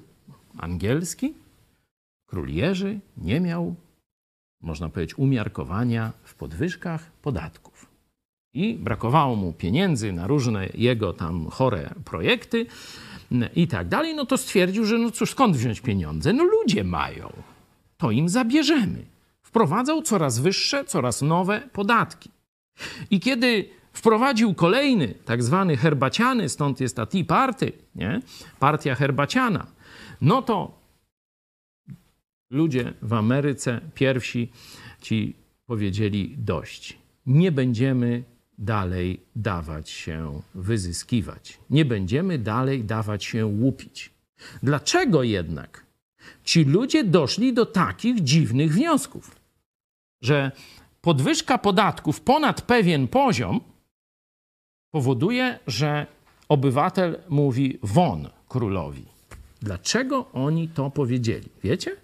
angielski, 0.58 1.34
król 2.26 2.48
Jerzy, 2.48 3.00
nie 3.16 3.40
miał, 3.40 3.74
można 4.60 4.88
powiedzieć, 4.88 5.18
umiarkowania 5.18 6.12
w 6.22 6.34
podwyżkach 6.34 7.10
podatków. 7.22 7.86
I 8.54 8.74
brakowało 8.74 9.36
mu 9.36 9.52
pieniędzy 9.52 10.12
na 10.12 10.26
różne 10.26 10.68
jego 10.74 11.12
tam 11.12 11.46
chore 11.50 11.94
projekty 12.04 12.66
i 13.56 13.68
tak 13.68 13.88
dalej, 13.88 14.14
no 14.14 14.26
to 14.26 14.38
stwierdził, 14.38 14.84
że 14.84 14.98
no 14.98 15.10
cóż, 15.10 15.30
skąd 15.30 15.56
wziąć 15.56 15.80
pieniądze? 15.80 16.32
No 16.32 16.44
ludzie 16.44 16.84
mają, 16.84 17.32
to 17.96 18.10
im 18.10 18.28
zabierzemy. 18.28 19.04
Wprowadzał 19.42 20.02
coraz 20.02 20.38
wyższe, 20.38 20.84
coraz 20.84 21.22
nowe 21.22 21.60
podatki. 21.72 22.30
I 23.10 23.20
kiedy 23.20 23.68
wprowadził 23.92 24.54
kolejny, 24.54 25.14
tak 25.24 25.42
zwany 25.42 25.76
herbaciany, 25.76 26.48
stąd 26.48 26.80
jest 26.80 26.96
ta 26.96 27.06
Tea 27.06 27.24
Party, 27.24 27.72
nie? 27.94 28.20
partia 28.58 28.94
herbaciana, 28.94 29.66
no 30.20 30.42
to 30.42 30.78
ludzie 32.50 32.94
w 33.02 33.12
Ameryce 33.12 33.80
pierwsi 33.94 34.52
ci 35.02 35.36
powiedzieli 35.66 36.34
dość. 36.38 36.98
Nie 37.26 37.52
będziemy 37.52 38.24
dalej 38.58 39.20
dawać 39.36 39.90
się 39.90 40.42
wyzyskiwać. 40.54 41.58
Nie 41.70 41.84
będziemy 41.84 42.38
dalej 42.38 42.84
dawać 42.84 43.24
się 43.24 43.46
łupić. 43.46 44.10
Dlaczego 44.62 45.22
jednak 45.22 45.86
ci 46.44 46.64
ludzie 46.64 47.04
doszli 47.04 47.54
do 47.54 47.66
takich 47.66 48.22
dziwnych 48.22 48.72
wniosków, 48.72 49.36
że 50.22 50.52
podwyżka 51.00 51.58
podatków 51.58 52.20
ponad 52.20 52.62
pewien 52.62 53.08
poziom 53.08 53.60
powoduje, 54.90 55.58
że 55.66 56.06
obywatel 56.48 57.20
mówi 57.28 57.78
won 57.82 58.28
królowi. 58.48 59.15
Dlaczego 59.62 60.32
oni 60.32 60.68
to 60.68 60.90
powiedzieli? 60.90 61.48
Wiecie? 61.64 61.96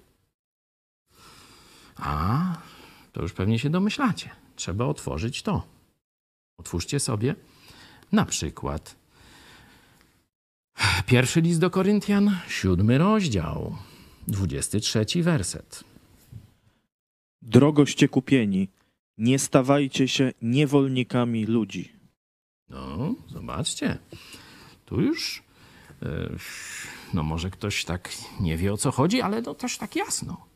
A, 1.96 2.56
to 3.12 3.22
już 3.22 3.32
pewnie 3.32 3.58
się 3.58 3.70
domyślacie. 3.70 4.30
Trzeba 4.56 4.84
otworzyć 4.84 5.42
to. 5.42 5.66
Otwórzcie 6.58 7.00
sobie 7.00 7.34
na 8.12 8.24
przykład 8.24 8.96
pierwszy 11.06 11.40
list 11.40 11.60
do 11.60 11.70
Koryntian, 11.70 12.36
siódmy 12.48 12.98
rozdział, 12.98 13.76
dwudziesty 14.28 14.80
trzeci 14.80 15.22
werset. 15.22 15.84
Drogoście 17.42 18.08
kupieni, 18.08 18.68
nie 19.18 19.38
stawajcie 19.38 20.08
się 20.08 20.32
niewolnikami 20.42 21.46
ludzi. 21.46 21.92
No, 22.68 23.14
zobaczcie. 23.28 23.98
Tu 24.86 25.00
już, 25.00 25.42
e, 26.02 26.30
no 27.14 27.22
może 27.22 27.50
ktoś 27.50 27.84
tak 27.84 28.10
nie 28.40 28.56
wie 28.56 28.72
o 28.72 28.76
co 28.76 28.90
chodzi, 28.90 29.22
ale 29.22 29.42
to 29.42 29.54
też 29.54 29.78
tak 29.78 29.96
jasno. 29.96 30.46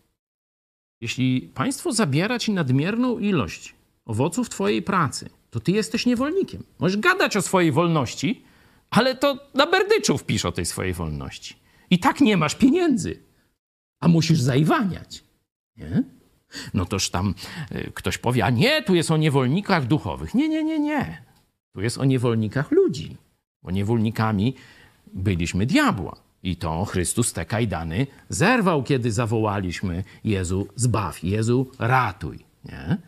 Jeśli 1.00 1.40
państwo 1.54 1.92
zabiera 1.92 2.38
ci 2.38 2.52
nadmierną 2.52 3.18
ilość 3.18 3.74
owoców 4.04 4.48
twojej 4.48 4.82
pracy, 4.82 5.30
to 5.50 5.60
ty 5.60 5.72
jesteś 5.72 6.06
niewolnikiem. 6.06 6.62
Możesz 6.78 7.00
gadać 7.00 7.36
o 7.36 7.42
swojej 7.42 7.72
wolności, 7.72 8.44
ale 8.90 9.14
to 9.14 9.38
na 9.54 9.66
berdyczów 9.66 10.24
pisz 10.24 10.44
o 10.44 10.52
tej 10.52 10.66
swojej 10.66 10.92
wolności. 10.94 11.56
I 11.90 11.98
tak 11.98 12.20
nie 12.20 12.36
masz 12.36 12.54
pieniędzy, 12.54 13.22
a 14.00 14.08
musisz 14.08 14.40
zaiwaniać. 14.40 15.24
Nie? 15.76 16.02
No 16.74 16.84
toż 16.84 17.10
tam 17.10 17.34
y, 17.72 17.92
ktoś 17.94 18.18
powie, 18.18 18.44
a 18.44 18.50
nie, 18.50 18.82
tu 18.82 18.94
jest 18.94 19.10
o 19.10 19.16
niewolnikach 19.16 19.86
duchowych. 19.86 20.34
Nie, 20.34 20.48
nie, 20.48 20.64
nie, 20.64 20.78
nie. 20.78 21.22
Tu 21.74 21.80
jest 21.80 21.98
o 21.98 22.04
niewolnikach 22.04 22.70
ludzi. 22.70 23.16
Bo 23.62 23.70
niewolnikami 23.70 24.54
byliśmy 25.06 25.66
diabła. 25.66 26.25
I 26.46 26.56
to 26.56 26.84
Chrystus 26.84 27.32
te 27.32 27.44
kajdany 27.44 28.06
zerwał, 28.28 28.82
kiedy 28.82 29.12
zawołaliśmy 29.12 30.04
Jezu 30.24 30.68
zbaw, 30.76 31.24
Jezu 31.24 31.70
ratuj. 31.78 32.38
Nie? 32.64 32.98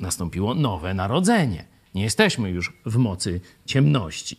Nastąpiło 0.00 0.54
nowe 0.54 0.94
narodzenie. 0.94 1.64
Nie 1.94 2.02
jesteśmy 2.02 2.50
już 2.50 2.72
w 2.86 2.96
mocy 2.96 3.40
ciemności. 3.66 4.36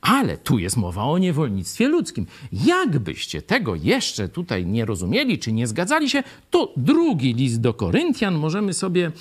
Ale 0.00 0.38
tu 0.38 0.58
jest 0.58 0.76
mowa 0.76 1.02
o 1.02 1.18
niewolnictwie 1.18 1.88
ludzkim. 1.88 2.26
Jakbyście 2.52 3.42
tego 3.42 3.74
jeszcze 3.74 4.28
tutaj 4.28 4.66
nie 4.66 4.84
rozumieli, 4.84 5.38
czy 5.38 5.52
nie 5.52 5.66
zgadzali 5.66 6.10
się, 6.10 6.22
to 6.50 6.72
drugi 6.76 7.34
list 7.34 7.60
do 7.60 7.74
Koryntian 7.74 8.34
możemy 8.34 8.74
sobie 8.74 9.12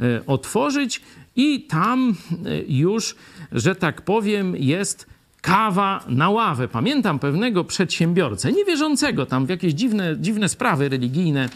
e, 0.00 0.26
otworzyć 0.26 1.00
i 1.36 1.66
tam 1.66 2.16
e, 2.44 2.62
już, 2.68 3.16
że 3.52 3.74
tak 3.74 4.02
powiem, 4.02 4.56
jest 4.56 5.15
kawa 5.46 6.04
na 6.08 6.30
ławę. 6.30 6.68
Pamiętam 6.68 7.18
pewnego 7.18 7.64
przedsiębiorcę, 7.64 8.52
niewierzącego, 8.52 9.26
tam 9.26 9.46
w 9.46 9.48
jakieś 9.48 9.72
dziwne, 9.72 10.16
dziwne 10.20 10.48
sprawy 10.48 10.88
religijne 10.88 11.48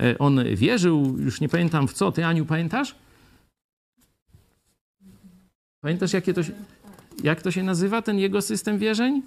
e, 0.00 0.18
on 0.18 0.40
wierzył, 0.54 1.16
już 1.18 1.40
nie 1.40 1.48
pamiętam 1.48 1.88
w 1.88 1.92
co. 1.92 2.12
Ty, 2.12 2.26
Aniu, 2.26 2.46
pamiętasz? 2.46 2.94
Pamiętasz, 5.80 6.12
jakie 6.12 6.34
to 6.34 6.42
się, 6.42 6.52
jak 7.22 7.42
to 7.42 7.50
się 7.50 7.62
nazywa, 7.62 8.02
ten 8.02 8.18
jego 8.18 8.42
system 8.42 8.78
wierzeń? 8.78 9.22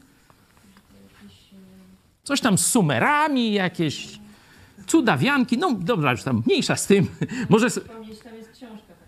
Coś 2.24 2.41
tam 2.41 2.57
z 2.57 2.66
sumerami, 2.66 3.53
jakieś 3.53 4.20
cudawianki, 4.88 5.57
no 5.57 5.74
dobra, 5.74 6.12
już 6.12 6.24
tam 6.24 6.43
mniejsza 6.45 6.76
z 6.76 6.88
tym. 6.88 7.07
Może... 7.49 7.68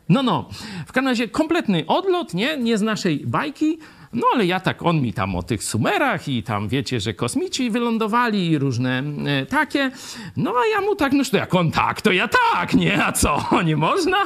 No, 0.09 0.23
no. 0.23 0.49
W 0.87 0.91
każdym 0.91 1.07
razie 1.07 1.27
kompletny 1.27 1.85
odlot, 1.87 2.33
nie? 2.33 2.57
Nie 2.57 2.77
z 2.77 2.81
naszej 2.81 3.27
bajki. 3.27 3.77
No 4.13 4.27
ale 4.33 4.45
ja 4.45 4.59
tak, 4.59 4.85
on 4.85 5.01
mi 5.01 5.13
tam 5.13 5.35
o 5.35 5.43
tych 5.43 5.63
sumerach 5.63 6.27
i 6.27 6.43
tam 6.43 6.67
wiecie, 6.67 6.99
że 6.99 7.13
kosmici 7.13 7.71
wylądowali 7.71 8.49
i 8.49 8.57
różne 8.57 9.03
e, 9.25 9.45
takie. 9.45 9.91
No 10.37 10.51
a 10.51 10.67
ja 10.75 10.81
mu 10.81 10.95
tak, 10.95 11.13
no 11.13 11.23
to 11.31 11.37
jak 11.37 11.55
on 11.55 11.71
tak, 11.71 12.01
to 12.01 12.11
ja 12.11 12.27
tak, 12.27 12.73
nie? 12.73 13.05
A 13.05 13.11
co, 13.11 13.45
nie 13.65 13.77
można? 13.77 14.17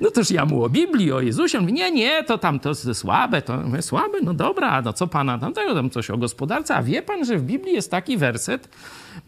No 0.00 0.10
toż 0.10 0.30
ja 0.30 0.44
mu 0.44 0.64
o 0.64 0.68
Biblii, 0.68 1.12
o 1.12 1.20
Jezusie. 1.20 1.58
On 1.58 1.64
mówi, 1.64 1.72
nie, 1.72 1.90
nie, 1.90 2.24
to 2.24 2.38
tam 2.38 2.60
to 2.60 2.74
słabe, 2.74 3.42
to 3.42 3.56
mówię, 3.56 3.82
słabe, 3.82 4.18
no 4.22 4.34
dobra, 4.34 4.82
no 4.82 4.92
co 4.92 5.06
pana 5.06 5.38
tamtego, 5.38 5.74
tam 5.74 5.90
coś 5.90 6.10
o 6.10 6.18
gospodarce. 6.18 6.74
A 6.74 6.82
wie 6.82 7.02
pan, 7.02 7.24
że 7.24 7.38
w 7.38 7.42
Biblii 7.42 7.74
jest 7.74 7.90
taki 7.90 8.16
werset, 8.16 8.68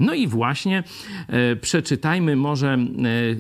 no 0.01 0.15
i 0.15 0.27
właśnie 0.27 0.83
e, 1.29 1.57
przeczytajmy 1.57 2.37
może 2.37 2.69
e, 2.69 2.79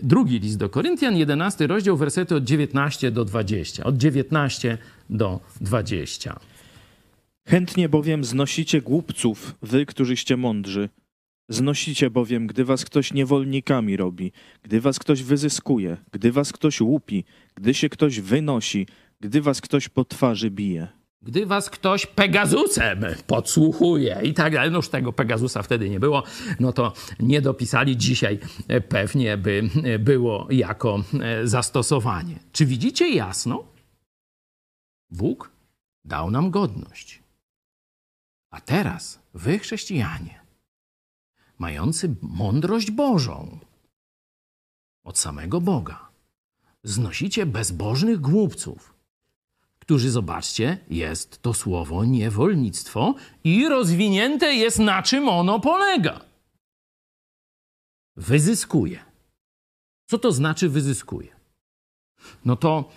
drugi 0.02 0.38
list 0.38 0.58
do 0.58 0.68
Koryntian, 0.68 1.16
11 1.16 1.66
rozdział, 1.66 1.96
wersety 1.96 2.36
od 2.36 2.44
19 2.44 3.10
do 3.10 3.24
20. 3.24 3.84
Od 3.84 3.96
19 3.96 4.78
do 5.10 5.40
20. 5.60 6.51
Chętnie 7.48 7.88
bowiem 7.88 8.24
znosicie 8.24 8.80
głupców, 8.80 9.54
wy, 9.62 9.86
którzyście 9.86 10.36
mądrzy. 10.36 10.88
Znosicie 11.48 12.10
bowiem, 12.10 12.46
gdy 12.46 12.64
was 12.64 12.84
ktoś 12.84 13.12
niewolnikami 13.12 13.96
robi, 13.96 14.32
gdy 14.62 14.80
was 14.80 14.98
ktoś 14.98 15.22
wyzyskuje, 15.22 15.96
gdy 16.12 16.32
was 16.32 16.52
ktoś 16.52 16.80
łupi, 16.80 17.24
gdy 17.54 17.74
się 17.74 17.88
ktoś 17.88 18.20
wynosi, 18.20 18.86
gdy 19.20 19.40
was 19.40 19.60
ktoś 19.60 19.88
po 19.88 20.04
twarzy 20.04 20.50
bije. 20.50 20.88
Gdy 21.22 21.46
was 21.46 21.70
ktoś 21.70 22.06
Pegazusem 22.06 23.04
podsłuchuje 23.26 24.20
i 24.22 24.34
tak 24.34 24.52
dalej, 24.52 24.70
no 24.70 24.76
już 24.76 24.88
tego 24.88 25.12
Pegasusa 25.12 25.62
wtedy 25.62 25.90
nie 25.90 26.00
było, 26.00 26.22
no 26.60 26.72
to 26.72 26.92
nie 27.20 27.40
dopisali 27.40 27.96
dzisiaj 27.96 28.38
pewnie 28.88 29.36
by 29.36 29.62
było 29.98 30.46
jako 30.50 31.04
zastosowanie. 31.44 32.38
Czy 32.52 32.66
widzicie 32.66 33.14
jasno? 33.14 33.64
Bóg 35.10 35.50
dał 36.04 36.30
nam 36.30 36.50
godność. 36.50 37.21
A 38.52 38.60
teraz 38.60 39.18
wy, 39.34 39.58
chrześcijanie, 39.58 40.40
mający 41.58 42.14
mądrość 42.22 42.90
Bożą 42.90 43.58
od 45.04 45.18
samego 45.18 45.60
Boga, 45.60 46.08
znosicie 46.84 47.46
bezbożnych 47.46 48.20
głupców, 48.20 48.94
którzy, 49.78 50.10
zobaczcie, 50.10 50.78
jest 50.90 51.42
to 51.42 51.54
słowo 51.54 52.04
niewolnictwo 52.04 53.14
i 53.44 53.68
rozwinięte 53.68 54.54
jest 54.54 54.78
na 54.78 55.02
czym 55.02 55.28
ono 55.28 55.60
polega. 55.60 56.20
Wyzyskuje. 58.16 59.04
Co 60.06 60.18
to 60.18 60.32
znaczy 60.32 60.68
wyzyskuje? 60.68 61.36
No 62.44 62.56
to 62.56 62.90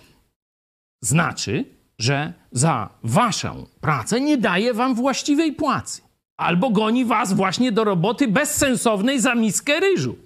znaczy, 1.02 1.75
że 1.98 2.32
za 2.52 2.88
waszą 3.02 3.66
pracę 3.80 4.20
nie 4.20 4.36
daje 4.36 4.74
wam 4.74 4.94
właściwej 4.94 5.52
płacy. 5.52 6.02
Albo 6.36 6.70
goni 6.70 7.04
was 7.04 7.32
właśnie 7.32 7.72
do 7.72 7.84
roboty 7.84 8.28
bezsensownej 8.28 9.20
za 9.20 9.34
miskę 9.34 9.80
ryżu. 9.80 10.16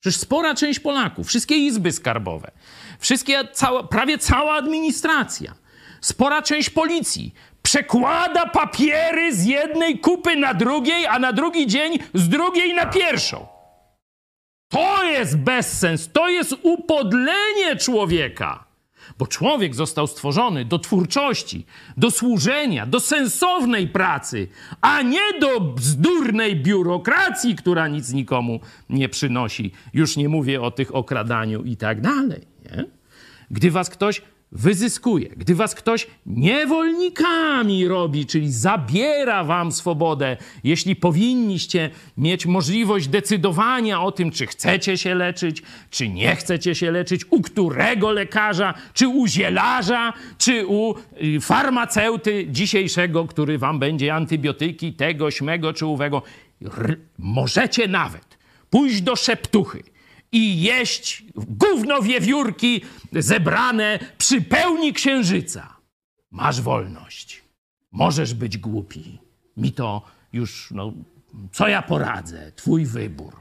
Przecież 0.00 0.20
spora 0.20 0.54
część 0.54 0.80
Polaków, 0.80 1.26
wszystkie 1.26 1.56
izby 1.56 1.92
skarbowe, 1.92 2.50
wszystkie, 2.98 3.48
cała, 3.52 3.82
prawie 3.84 4.18
cała 4.18 4.54
administracja, 4.54 5.54
spora 6.00 6.42
część 6.42 6.70
policji 6.70 7.34
przekłada 7.62 8.46
papiery 8.46 9.34
z 9.34 9.44
jednej 9.44 9.98
kupy 9.98 10.36
na 10.36 10.54
drugiej, 10.54 11.06
a 11.06 11.18
na 11.18 11.32
drugi 11.32 11.66
dzień 11.66 11.98
z 12.14 12.28
drugiej 12.28 12.74
na 12.74 12.86
pierwszą. 12.86 13.46
To 14.68 15.04
jest 15.04 15.38
bezsens, 15.38 16.12
to 16.12 16.28
jest 16.28 16.54
upodlenie 16.62 17.76
człowieka. 17.76 18.63
Bo 19.18 19.26
człowiek 19.26 19.74
został 19.74 20.06
stworzony 20.06 20.64
do 20.64 20.78
twórczości, 20.78 21.66
do 21.96 22.10
służenia, 22.10 22.86
do 22.86 23.00
sensownej 23.00 23.88
pracy, 23.88 24.48
a 24.80 25.02
nie 25.02 25.40
do 25.40 25.60
bzdurnej 25.60 26.56
biurokracji, 26.56 27.54
która 27.54 27.88
nic 27.88 28.12
nikomu 28.12 28.60
nie 28.90 29.08
przynosi. 29.08 29.72
Już 29.94 30.16
nie 30.16 30.28
mówię 30.28 30.62
o 30.62 30.70
tych 30.70 30.94
okradaniu 30.94 31.62
i 31.62 31.76
tak 31.76 32.00
dalej. 32.00 32.40
Nie? 32.64 32.84
Gdy 33.50 33.70
was 33.70 33.90
ktoś 33.90 34.22
wyzyskuje, 34.54 35.28
gdy 35.28 35.54
was 35.54 35.74
ktoś 35.74 36.06
niewolnikami 36.26 37.88
robi, 37.88 38.26
czyli 38.26 38.52
zabiera 38.52 39.44
wam 39.44 39.72
swobodę, 39.72 40.36
jeśli 40.64 40.96
powinniście 40.96 41.90
mieć 42.16 42.46
możliwość 42.46 43.08
decydowania 43.08 44.02
o 44.02 44.12
tym, 44.12 44.30
czy 44.30 44.46
chcecie 44.46 44.98
się 44.98 45.14
leczyć, 45.14 45.62
czy 45.90 46.08
nie 46.08 46.36
chcecie 46.36 46.74
się 46.74 46.90
leczyć, 46.90 47.24
u 47.30 47.42
którego 47.42 48.10
lekarza, 48.10 48.74
czy 48.94 49.08
u 49.08 49.26
zielarza, 49.26 50.12
czy 50.38 50.66
u 50.66 50.94
y, 51.22 51.40
farmaceuty 51.40 52.46
dzisiejszego, 52.50 53.24
który 53.24 53.58
wam 53.58 53.78
będzie 53.78 54.14
antybiotyki 54.14 54.92
tego, 54.92 55.30
śmego 55.30 55.72
czy 55.72 55.86
owego. 55.86 56.22
Możecie 57.18 57.88
nawet 57.88 58.38
pójść 58.70 59.02
do 59.02 59.16
szeptuchy 59.16 59.93
i 60.34 60.62
jeść 60.62 61.24
gówno 61.34 62.02
wiewiórki 62.02 62.80
zebrane 63.12 63.98
przy 64.18 64.42
pełni 64.42 64.92
księżyca. 64.92 65.76
Masz 66.30 66.60
wolność. 66.60 67.42
Możesz 67.92 68.34
być 68.34 68.58
głupi. 68.58 69.18
Mi 69.56 69.72
to 69.72 70.02
już, 70.32 70.70
no, 70.70 70.92
co 71.52 71.68
ja 71.68 71.82
poradzę? 71.82 72.52
Twój 72.52 72.86
wybór. 72.86 73.34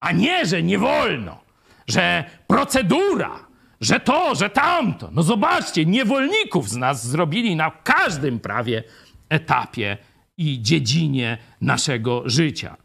A 0.00 0.12
nie, 0.12 0.46
że 0.46 0.62
nie 0.62 0.78
wolno, 0.78 1.40
że 1.86 2.24
procedura, 2.46 3.46
że 3.80 4.00
to, 4.00 4.34
że 4.34 4.50
tamto. 4.50 5.10
No 5.12 5.22
zobaczcie, 5.22 5.86
niewolników 5.86 6.68
z 6.68 6.76
nas 6.76 7.06
zrobili 7.06 7.56
na 7.56 7.70
każdym 7.70 8.40
prawie 8.40 8.84
etapie 9.28 9.98
i 10.38 10.62
dziedzinie 10.62 11.38
naszego 11.60 12.22
życia. 12.26 12.76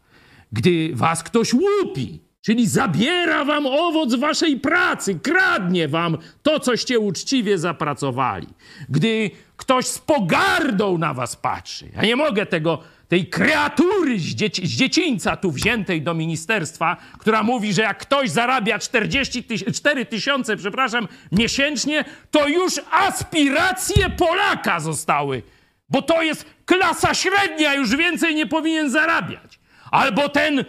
Gdy 0.52 0.90
was 0.94 1.22
ktoś 1.22 1.54
łupi, 1.54 2.25
Czyli 2.46 2.66
zabiera 2.66 3.44
wam 3.44 3.66
owoc 3.66 4.14
waszej 4.14 4.60
pracy, 4.60 5.18
kradnie 5.22 5.88
wam 5.88 6.18
to, 6.42 6.60
coście 6.60 6.98
uczciwie 6.98 7.58
zapracowali. 7.58 8.46
Gdy 8.88 9.30
ktoś 9.56 9.86
z 9.86 9.98
pogardą 9.98 10.98
na 10.98 11.14
was 11.14 11.36
patrzy, 11.36 11.88
ja 11.96 12.02
nie 12.02 12.16
mogę 12.16 12.46
tego, 12.46 12.82
tej 13.08 13.26
kreatury 13.26 14.18
z, 14.18 14.22
dzieci, 14.22 14.66
z 14.66 14.70
dziecińca 14.70 15.36
tu 15.36 15.50
wziętej 15.50 16.02
do 16.02 16.14
ministerstwa, 16.14 16.96
która 17.18 17.42
mówi, 17.42 17.72
że 17.72 17.82
jak 17.82 17.98
ktoś 17.98 18.30
zarabia 18.30 18.78
44 18.78 20.06
tysiące, 20.06 20.56
przepraszam, 20.56 21.08
miesięcznie, 21.32 22.04
to 22.30 22.48
już 22.48 22.80
aspiracje 22.90 24.10
Polaka 24.10 24.80
zostały, 24.80 25.42
bo 25.88 26.02
to 26.02 26.22
jest 26.22 26.46
klasa 26.64 27.14
średnia, 27.14 27.74
już 27.74 27.96
więcej 27.96 28.34
nie 28.34 28.46
powinien 28.46 28.90
zarabiać. 28.90 29.58
Albo 29.90 30.28
ten 30.28 30.64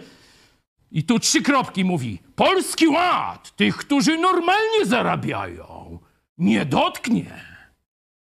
i 0.90 1.04
tu 1.04 1.18
trzy 1.18 1.42
kropki 1.42 1.84
mówi: 1.84 2.18
Polski 2.36 2.88
ład 2.88 3.56
tych, 3.56 3.76
którzy 3.76 4.18
normalnie 4.18 4.86
zarabiają, 4.86 5.98
nie 6.38 6.66
dotknie. 6.66 7.44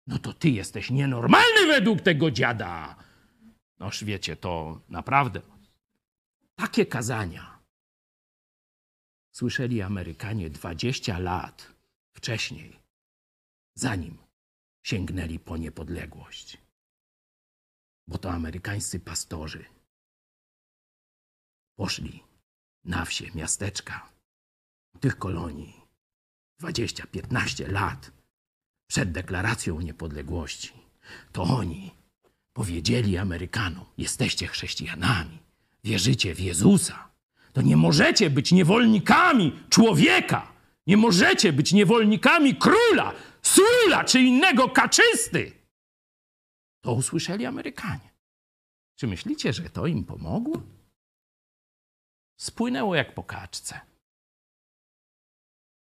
No 0.07 0.19
to 0.19 0.33
ty 0.33 0.49
jesteś 0.49 0.89
nienormalny 0.91 1.67
według 1.67 2.01
tego 2.01 2.31
dziada. 2.31 2.95
Noż 3.79 4.03
wiecie, 4.03 4.35
to 4.35 4.81
naprawdę 4.89 5.41
takie 6.55 6.85
kazania 6.85 7.59
słyszeli 9.31 9.81
Amerykanie 9.81 10.49
20 10.49 11.19
lat 11.19 11.73
wcześniej, 12.13 12.79
zanim 13.75 14.17
sięgnęli 14.83 15.39
po 15.39 15.57
niepodległość. 15.57 16.57
Bo 18.07 18.17
to 18.17 18.31
amerykańscy 18.31 18.99
pastorzy 18.99 19.65
poszli 21.75 22.24
na 22.85 23.05
wsie, 23.05 23.25
miasteczka, 23.35 24.09
tych 24.99 25.17
kolonii 25.17 25.73
20-15 26.61 27.71
lat 27.71 28.11
przed 28.87 29.11
deklaracją 29.11 29.81
niepodległości, 29.81 30.71
to 31.31 31.43
oni 31.43 31.91
powiedzieli 32.53 33.17
Amerykanom: 33.17 33.85
Jesteście 33.97 34.47
chrześcijanami, 34.47 35.39
wierzycie 35.83 36.35
w 36.35 36.39
Jezusa, 36.39 37.09
to 37.53 37.61
nie 37.61 37.77
możecie 37.77 38.29
być 38.29 38.51
niewolnikami 38.51 39.59
człowieka, 39.69 40.51
nie 40.87 40.97
możecie 40.97 41.53
być 41.53 41.73
niewolnikami 41.73 42.55
króla, 42.55 43.13
sula 43.41 44.03
czy 44.03 44.21
innego 44.21 44.69
kaczysty. 44.69 45.51
To 46.81 46.93
usłyszeli 46.93 47.45
Amerykanie. 47.45 48.15
Czy 48.95 49.07
myślicie, 49.07 49.53
że 49.53 49.69
to 49.69 49.87
im 49.87 50.03
pomogło? 50.03 50.61
Spłynęło 52.37 52.95
jak 52.95 53.13
po 53.13 53.23
kaczce. 53.23 53.81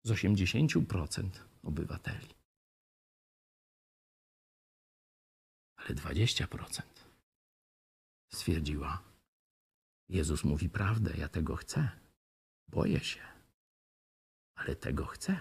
Z 0.02 0.10
80% 0.10 1.30
obywateli. 1.62 2.34
Ale 5.76 5.88
20% 5.88 6.82
stwierdziła: 8.32 9.02
Jezus 10.08 10.44
mówi 10.44 10.68
prawdę, 10.68 11.16
ja 11.16 11.28
tego 11.28 11.56
chcę. 11.56 11.90
Boję 12.68 13.00
się, 13.00 13.22
ale 14.54 14.76
tego 14.76 15.06
chcę. 15.06 15.40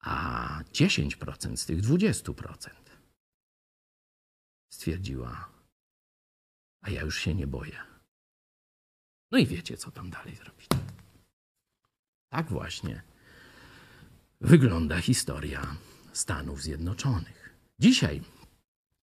A 0.00 0.62
10% 0.72 1.56
z 1.56 1.66
tych 1.66 1.80
20% 1.80 2.70
stwierdziła: 4.72 5.57
A 6.80 6.90
ja 6.90 7.02
już 7.02 7.18
się 7.18 7.34
nie 7.34 7.46
boję. 7.46 7.76
No 9.30 9.38
i 9.38 9.46
wiecie, 9.46 9.76
co 9.76 9.90
tam 9.90 10.10
dalej 10.10 10.36
zrobić. 10.36 10.66
Tak 12.28 12.50
właśnie 12.50 13.02
wygląda 14.40 15.00
historia 15.00 15.76
Stanów 16.12 16.62
Zjednoczonych. 16.62 17.54
Dzisiaj 17.78 18.22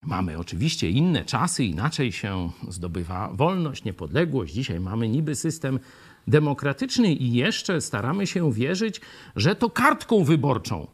mamy 0.02 0.38
oczywiście 0.38 0.90
inne 0.90 1.24
czasy, 1.24 1.64
inaczej 1.64 2.12
się 2.12 2.50
zdobywa 2.68 3.30
wolność, 3.32 3.84
niepodległość. 3.84 4.54
Dzisiaj 4.54 4.80
mamy 4.80 5.08
niby 5.08 5.34
system 5.34 5.80
demokratyczny 6.26 7.14
i 7.14 7.32
jeszcze 7.32 7.80
staramy 7.80 8.26
się 8.26 8.52
wierzyć, 8.52 9.00
że 9.36 9.56
to 9.56 9.70
kartką 9.70 10.24
wyborczą 10.24 10.86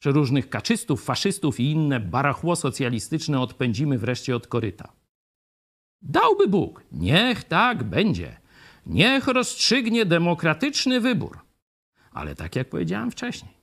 przeróżnych 0.00 0.48
kaczystów, 0.48 1.04
faszystów 1.04 1.60
i 1.60 1.70
inne 1.70 2.00
barachło 2.00 2.56
socjalistyczne 2.56 3.40
odpędzimy 3.40 3.98
wreszcie 3.98 4.36
od 4.36 4.46
koryta. 4.46 4.99
Dałby 6.02 6.48
Bóg, 6.48 6.84
niech 6.92 7.44
tak 7.44 7.84
będzie. 7.84 8.40
Niech 8.86 9.26
rozstrzygnie 9.26 10.06
demokratyczny 10.06 11.00
wybór. 11.00 11.38
Ale 12.12 12.34
tak 12.34 12.56
jak 12.56 12.68
powiedziałem 12.68 13.10
wcześniej, 13.10 13.54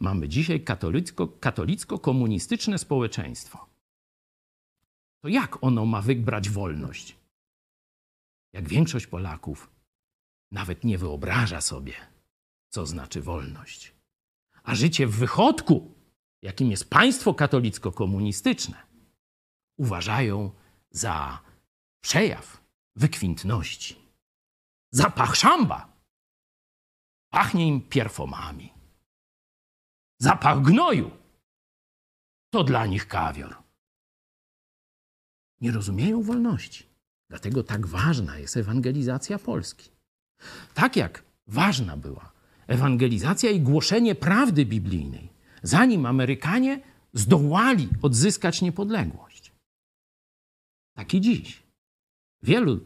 mamy 0.00 0.28
dzisiaj 0.28 0.64
katolicko, 0.64 1.28
katolicko-komunistyczne 1.28 2.78
społeczeństwo. 2.78 3.66
To 5.20 5.28
jak 5.28 5.64
ono 5.64 5.86
ma 5.86 6.02
wybrać 6.02 6.50
wolność? 6.50 7.16
Jak 8.52 8.68
większość 8.68 9.06
Polaków 9.06 9.70
nawet 10.52 10.84
nie 10.84 10.98
wyobraża 10.98 11.60
sobie, 11.60 11.92
co 12.68 12.86
znaczy 12.86 13.22
wolność. 13.22 13.94
A 14.62 14.74
życie 14.74 15.06
w 15.06 15.16
wychodku, 15.16 15.94
jakim 16.42 16.70
jest 16.70 16.90
państwo 16.90 17.34
katolicko-komunistyczne, 17.34 18.86
uważają 19.76 20.50
za 20.90 21.38
przejaw 22.00 22.60
wykwintności. 22.96 23.96
Zapach 24.92 25.36
szamba 25.36 25.92
pachnie 27.30 27.68
im 27.68 27.80
perfumami. 27.80 28.72
Zapach 30.20 30.62
gnoju 30.62 31.10
to 32.50 32.64
dla 32.64 32.86
nich 32.86 33.08
kawior. 33.08 33.56
Nie 35.60 35.72
rozumieją 35.72 36.22
wolności. 36.22 36.86
Dlatego 37.28 37.62
tak 37.62 37.86
ważna 37.86 38.38
jest 38.38 38.56
ewangelizacja 38.56 39.38
Polski. 39.38 39.90
Tak 40.74 40.96
jak 40.96 41.22
ważna 41.46 41.96
była 41.96 42.32
ewangelizacja 42.66 43.50
i 43.50 43.60
głoszenie 43.60 44.14
prawdy 44.14 44.66
biblijnej, 44.66 45.28
zanim 45.62 46.06
Amerykanie 46.06 46.80
zdołali 47.12 47.88
odzyskać 48.02 48.62
niepodległość. 48.62 49.27
Tak 50.98 51.14
i 51.14 51.20
dziś. 51.20 51.62
Wielu 52.42 52.80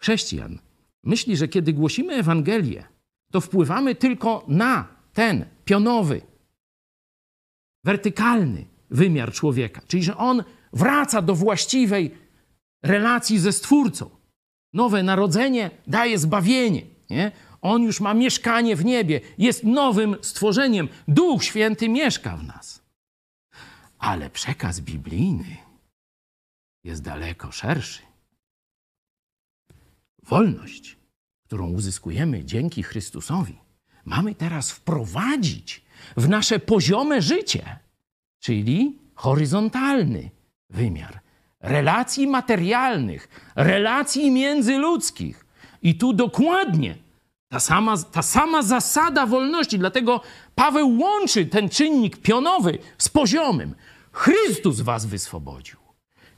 chrześcijan 0.00 0.58
myśli, 1.04 1.36
że 1.36 1.48
kiedy 1.48 1.72
głosimy 1.72 2.14
Ewangelię, 2.14 2.84
to 3.32 3.40
wpływamy 3.40 3.94
tylko 3.94 4.44
na 4.48 4.88
ten 5.12 5.46
pionowy, 5.64 6.22
wertykalny 7.84 8.66
wymiar 8.90 9.32
człowieka, 9.32 9.82
czyli 9.86 10.02
że 10.04 10.16
on 10.16 10.44
wraca 10.72 11.22
do 11.22 11.34
właściwej 11.34 12.14
relacji 12.82 13.38
ze 13.38 13.52
Stwórcą. 13.52 14.10
Nowe 14.72 15.02
narodzenie 15.02 15.70
daje 15.86 16.18
zbawienie. 16.18 16.82
Nie? 17.10 17.32
On 17.60 17.82
już 17.82 18.00
ma 18.00 18.14
mieszkanie 18.14 18.76
w 18.76 18.84
niebie, 18.84 19.20
jest 19.38 19.64
nowym 19.64 20.16
stworzeniem. 20.22 20.88
Duch 21.08 21.44
Święty 21.44 21.88
mieszka 21.88 22.36
w 22.36 22.44
nas. 22.44 22.82
Ale 23.98 24.30
przekaz 24.30 24.80
biblijny 24.80 25.71
jest 26.84 27.02
daleko 27.02 27.52
szerszy. 27.52 28.02
Wolność, 30.22 30.96
którą 31.44 31.70
uzyskujemy 31.70 32.44
dzięki 32.44 32.82
Chrystusowi, 32.82 33.58
mamy 34.04 34.34
teraz 34.34 34.70
wprowadzić 34.70 35.84
w 36.16 36.28
nasze 36.28 36.58
poziome 36.58 37.22
życie, 37.22 37.78
czyli 38.40 38.98
horyzontalny 39.14 40.30
wymiar 40.70 41.20
relacji 41.60 42.26
materialnych, 42.26 43.28
relacji 43.54 44.30
międzyludzkich. 44.30 45.46
I 45.82 45.94
tu 45.94 46.12
dokładnie 46.12 46.94
ta 47.48 47.60
sama, 47.60 47.96
ta 47.98 48.22
sama 48.22 48.62
zasada 48.62 49.26
wolności, 49.26 49.78
dlatego 49.78 50.20
Paweł 50.54 50.98
łączy 50.98 51.46
ten 51.46 51.68
czynnik 51.68 52.16
pionowy 52.16 52.78
z 52.98 53.08
poziomym. 53.08 53.74
Chrystus 54.12 54.80
was 54.80 55.06
wyswobodził. 55.06 55.81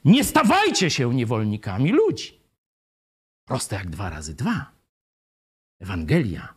Nie 0.05 0.24
stawajcie 0.24 0.90
się 0.90 1.14
niewolnikami 1.14 1.92
ludzi. 1.92 2.40
Proste 3.44 3.76
jak 3.76 3.90
dwa 3.90 4.11
razy 4.11 4.34
dwa. 4.34 4.70
Ewangelia 5.80 6.55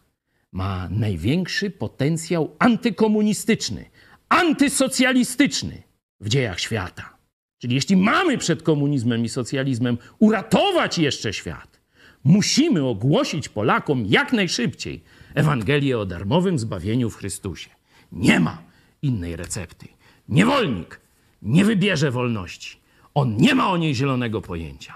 ma 0.52 0.88
największy 0.90 1.70
potencjał 1.70 2.56
antykomunistyczny, 2.60 3.90
antysocjalistyczny 4.30 5.84
w 6.20 6.30
dziejach 6.30 6.60
świata. 6.60 7.18
Czyli 7.58 7.76
jeśli 7.76 7.98
mamy 7.98 8.38
przed 8.38 8.64
komunizmem 8.64 9.26
i 9.26 9.30
socjalizmem 9.30 9.98
uratować 10.20 10.98
jeszcze 10.98 11.34
świat, 11.34 11.80
musimy 12.24 12.86
ogłosić 12.86 13.50
Polakom 13.50 14.06
jak 14.06 14.34
najszybciej 14.34 15.04
Ewangelię 15.36 16.00
o 16.00 16.06
darmowym 16.06 16.60
zbawieniu 16.60 17.10
w 17.10 17.16
Chrystusie. 17.16 17.70
Nie 18.12 18.40
ma 18.40 18.64
innej 19.02 19.36
recepty. 19.36 19.88
Niewolnik 20.30 21.00
nie 21.42 21.66
wybierze 21.66 22.12
wolności. 22.12 22.77
On 23.18 23.38
nie 23.38 23.56
ma 23.56 23.70
o 23.70 23.78
niej 23.78 23.96
zielonego 23.96 24.42
pojęcia. 24.42 24.94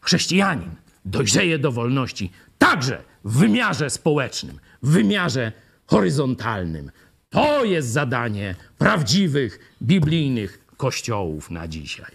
Chrześcijanin 0.00 0.70
dojrzeje 1.04 1.58
do 1.58 1.72
wolności 1.72 2.30
także 2.58 3.02
w 3.24 3.38
wymiarze 3.38 3.90
społecznym, 3.90 4.58
w 4.82 4.90
wymiarze 4.90 5.52
horyzontalnym. 5.86 6.90
To 7.30 7.64
jest 7.64 7.88
zadanie 7.88 8.54
prawdziwych, 8.78 9.74
biblijnych 9.82 10.66
kościołów 10.76 11.50
na 11.50 11.68
dzisiaj. 11.68 12.14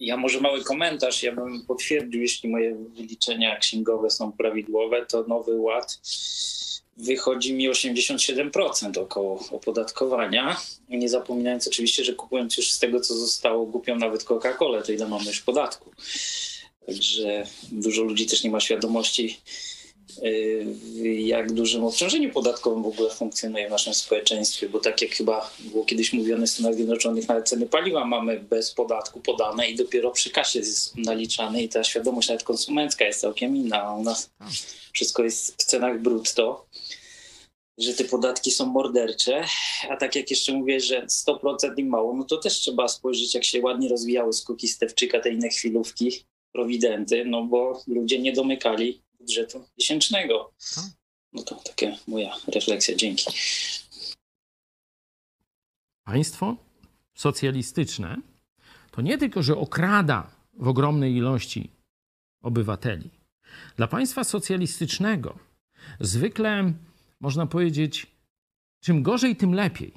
Ja 0.00 0.16
może 0.16 0.40
mały 0.40 0.64
komentarz. 0.64 1.22
Ja 1.22 1.34
bym 1.34 1.66
potwierdził, 1.66 2.20
jeśli 2.20 2.50
moje 2.50 2.74
wyliczenia 2.74 3.56
księgowe 3.56 4.10
są 4.10 4.32
prawidłowe, 4.32 5.06
to 5.06 5.24
nowy 5.28 5.54
ład 5.60 6.00
wychodzi 6.96 7.54
mi 7.54 7.70
87% 7.70 8.98
około 8.98 9.44
opodatkowania. 9.50 10.60
Nie 10.88 11.08
zapominając 11.08 11.68
oczywiście, 11.68 12.04
że 12.04 12.12
kupując 12.12 12.56
już 12.56 12.72
z 12.72 12.78
tego, 12.78 13.00
co 13.00 13.14
zostało, 13.14 13.66
kupią 13.66 13.96
nawet 13.96 14.24
Coca-Colę, 14.24 14.82
to 14.82 14.92
ile 14.92 15.08
mamy 15.08 15.24
już 15.24 15.40
podatku. 15.40 15.90
Także 16.86 17.46
dużo 17.72 18.02
ludzi 18.02 18.26
też 18.26 18.44
nie 18.44 18.50
ma 18.50 18.60
świadomości, 18.60 19.40
y, 20.22 20.66
jak 21.20 21.52
dużym 21.52 21.84
obciążeniu 21.84 22.32
podatkowym 22.32 22.82
w 22.82 22.86
ogóle 22.86 23.10
funkcjonuje 23.10 23.68
w 23.68 23.70
naszym 23.70 23.94
społeczeństwie, 23.94 24.68
bo 24.68 24.78
tak 24.78 25.02
jak 25.02 25.10
chyba 25.10 25.50
było 25.60 25.84
kiedyś 25.84 26.12
mówione 26.12 26.46
w 26.46 26.50
Stanach 26.50 26.74
Zjednoczonych, 26.74 27.28
nawet 27.28 27.48
ceny 27.48 27.66
paliwa 27.66 28.04
mamy 28.04 28.40
bez 28.40 28.72
podatku 28.72 29.20
podane 29.20 29.70
i 29.70 29.76
dopiero 29.76 30.10
przy 30.10 30.30
kasie 30.30 30.58
jest 30.58 30.96
naliczane 30.96 31.62
i 31.62 31.68
ta 31.68 31.84
świadomość 31.84 32.28
nawet 32.28 32.44
konsumencka 32.44 33.04
jest 33.04 33.20
całkiem 33.20 33.56
inna. 33.56 33.94
U 33.94 34.02
nas 34.02 34.30
wszystko 34.92 35.24
jest 35.24 35.62
w 35.62 35.64
cenach 35.64 36.00
brutto 36.00 36.66
że 37.78 37.94
te 37.94 38.04
podatki 38.04 38.50
są 38.50 38.66
mordercze, 38.66 39.44
a 39.90 39.96
tak 39.96 40.16
jak 40.16 40.30
jeszcze 40.30 40.52
mówię, 40.52 40.80
że 40.80 41.06
100% 41.06 41.78
i 41.78 41.84
mało, 41.84 42.16
no 42.16 42.24
to 42.24 42.36
też 42.36 42.54
trzeba 42.54 42.88
spojrzeć, 42.88 43.34
jak 43.34 43.44
się 43.44 43.60
ładnie 43.60 43.88
rozwijały 43.88 44.32
skuki 44.32 44.68
Stewczyka, 44.68 45.20
te 45.20 45.30
inne 45.30 45.48
chwilówki, 45.48 46.24
prowidenty, 46.52 47.24
no 47.24 47.44
bo 47.44 47.82
ludzie 47.86 48.18
nie 48.18 48.32
domykali 48.32 49.02
budżetu 49.20 49.64
miesięcznego. 49.78 50.52
No 51.32 51.42
to 51.42 51.54
taka 51.54 51.96
moja 52.08 52.36
refleksja. 52.46 52.96
Dzięki. 52.96 53.24
Państwo 56.04 56.56
socjalistyczne 57.14 58.16
to 58.90 59.02
nie 59.02 59.18
tylko, 59.18 59.42
że 59.42 59.56
okrada 59.56 60.30
w 60.52 60.68
ogromnej 60.68 61.14
ilości 61.14 61.70
obywateli. 62.42 63.10
Dla 63.76 63.88
państwa 63.88 64.24
socjalistycznego 64.24 65.38
zwykle 66.00 66.72
można 67.22 67.46
powiedzieć, 67.46 68.06
czym 68.80 69.02
gorzej, 69.02 69.36
tym 69.36 69.54
lepiej. 69.54 69.92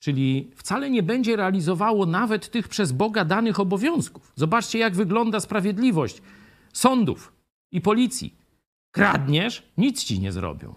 Czyli 0.00 0.50
wcale 0.56 0.90
nie 0.90 1.02
będzie 1.02 1.36
realizowało 1.36 2.06
nawet 2.06 2.50
tych 2.50 2.68
przez 2.68 2.92
Boga 2.92 3.24
danych 3.24 3.60
obowiązków. 3.60 4.32
Zobaczcie, 4.36 4.78
jak 4.78 4.94
wygląda 4.94 5.40
sprawiedliwość 5.40 6.22
sądów 6.72 7.32
i 7.72 7.80
policji. 7.80 8.34
Kradniesz, 8.90 9.62
nic 9.76 10.04
ci 10.04 10.20
nie 10.20 10.32
zrobią. 10.32 10.74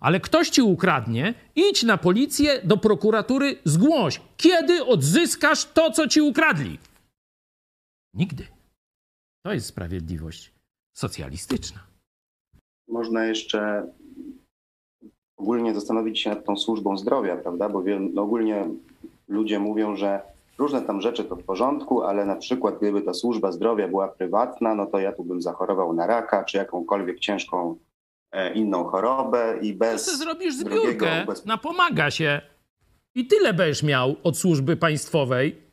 Ale 0.00 0.20
ktoś 0.20 0.50
ci 0.50 0.62
ukradnie, 0.62 1.34
idź 1.54 1.82
na 1.82 1.98
policję, 1.98 2.60
do 2.64 2.76
prokuratury, 2.76 3.58
zgłoś, 3.64 4.20
kiedy 4.36 4.84
odzyskasz 4.84 5.64
to, 5.64 5.90
co 5.90 6.08
ci 6.08 6.20
ukradli. 6.20 6.78
Nigdy. 8.14 8.46
To 9.44 9.52
jest 9.52 9.66
sprawiedliwość 9.66 10.52
socjalistyczna. 10.96 11.86
Można 12.88 13.24
jeszcze 13.24 13.92
ogólnie 15.40 15.74
zastanowić 15.74 16.20
się 16.20 16.30
nad 16.30 16.44
tą 16.44 16.56
służbą 16.56 16.98
zdrowia, 16.98 17.36
prawda? 17.36 17.68
Bo 17.68 17.82
no 18.12 18.22
ogólnie 18.22 18.68
ludzie 19.28 19.58
mówią, 19.58 19.96
że 19.96 20.20
różne 20.58 20.82
tam 20.82 21.00
rzeczy 21.00 21.24
to 21.24 21.36
w 21.36 21.44
porządku, 21.44 22.02
ale 22.02 22.26
na 22.26 22.36
przykład 22.36 22.78
gdyby 22.78 23.02
ta 23.02 23.14
służba 23.14 23.52
zdrowia 23.52 23.88
była 23.88 24.08
prywatna, 24.08 24.74
no 24.74 24.86
to 24.86 24.98
ja 24.98 25.12
tu 25.12 25.24
bym 25.24 25.42
zachorował 25.42 25.92
na 25.92 26.06
raka 26.06 26.44
czy 26.44 26.56
jakąkolwiek 26.56 27.20
ciężką 27.20 27.76
e, 28.32 28.54
inną 28.54 28.84
chorobę 28.84 29.58
i 29.62 29.74
bez. 29.74 30.06
To 30.06 30.16
zrobisz 30.16 30.54
zbiórkę, 30.54 31.24
bez... 31.26 31.46
napomaga 31.46 32.10
się. 32.10 32.40
I 33.14 33.26
tyle 33.26 33.54
będziesz 33.54 33.82
miał 33.82 34.16
od 34.22 34.38
służby 34.38 34.76
państwowej. 34.76 35.70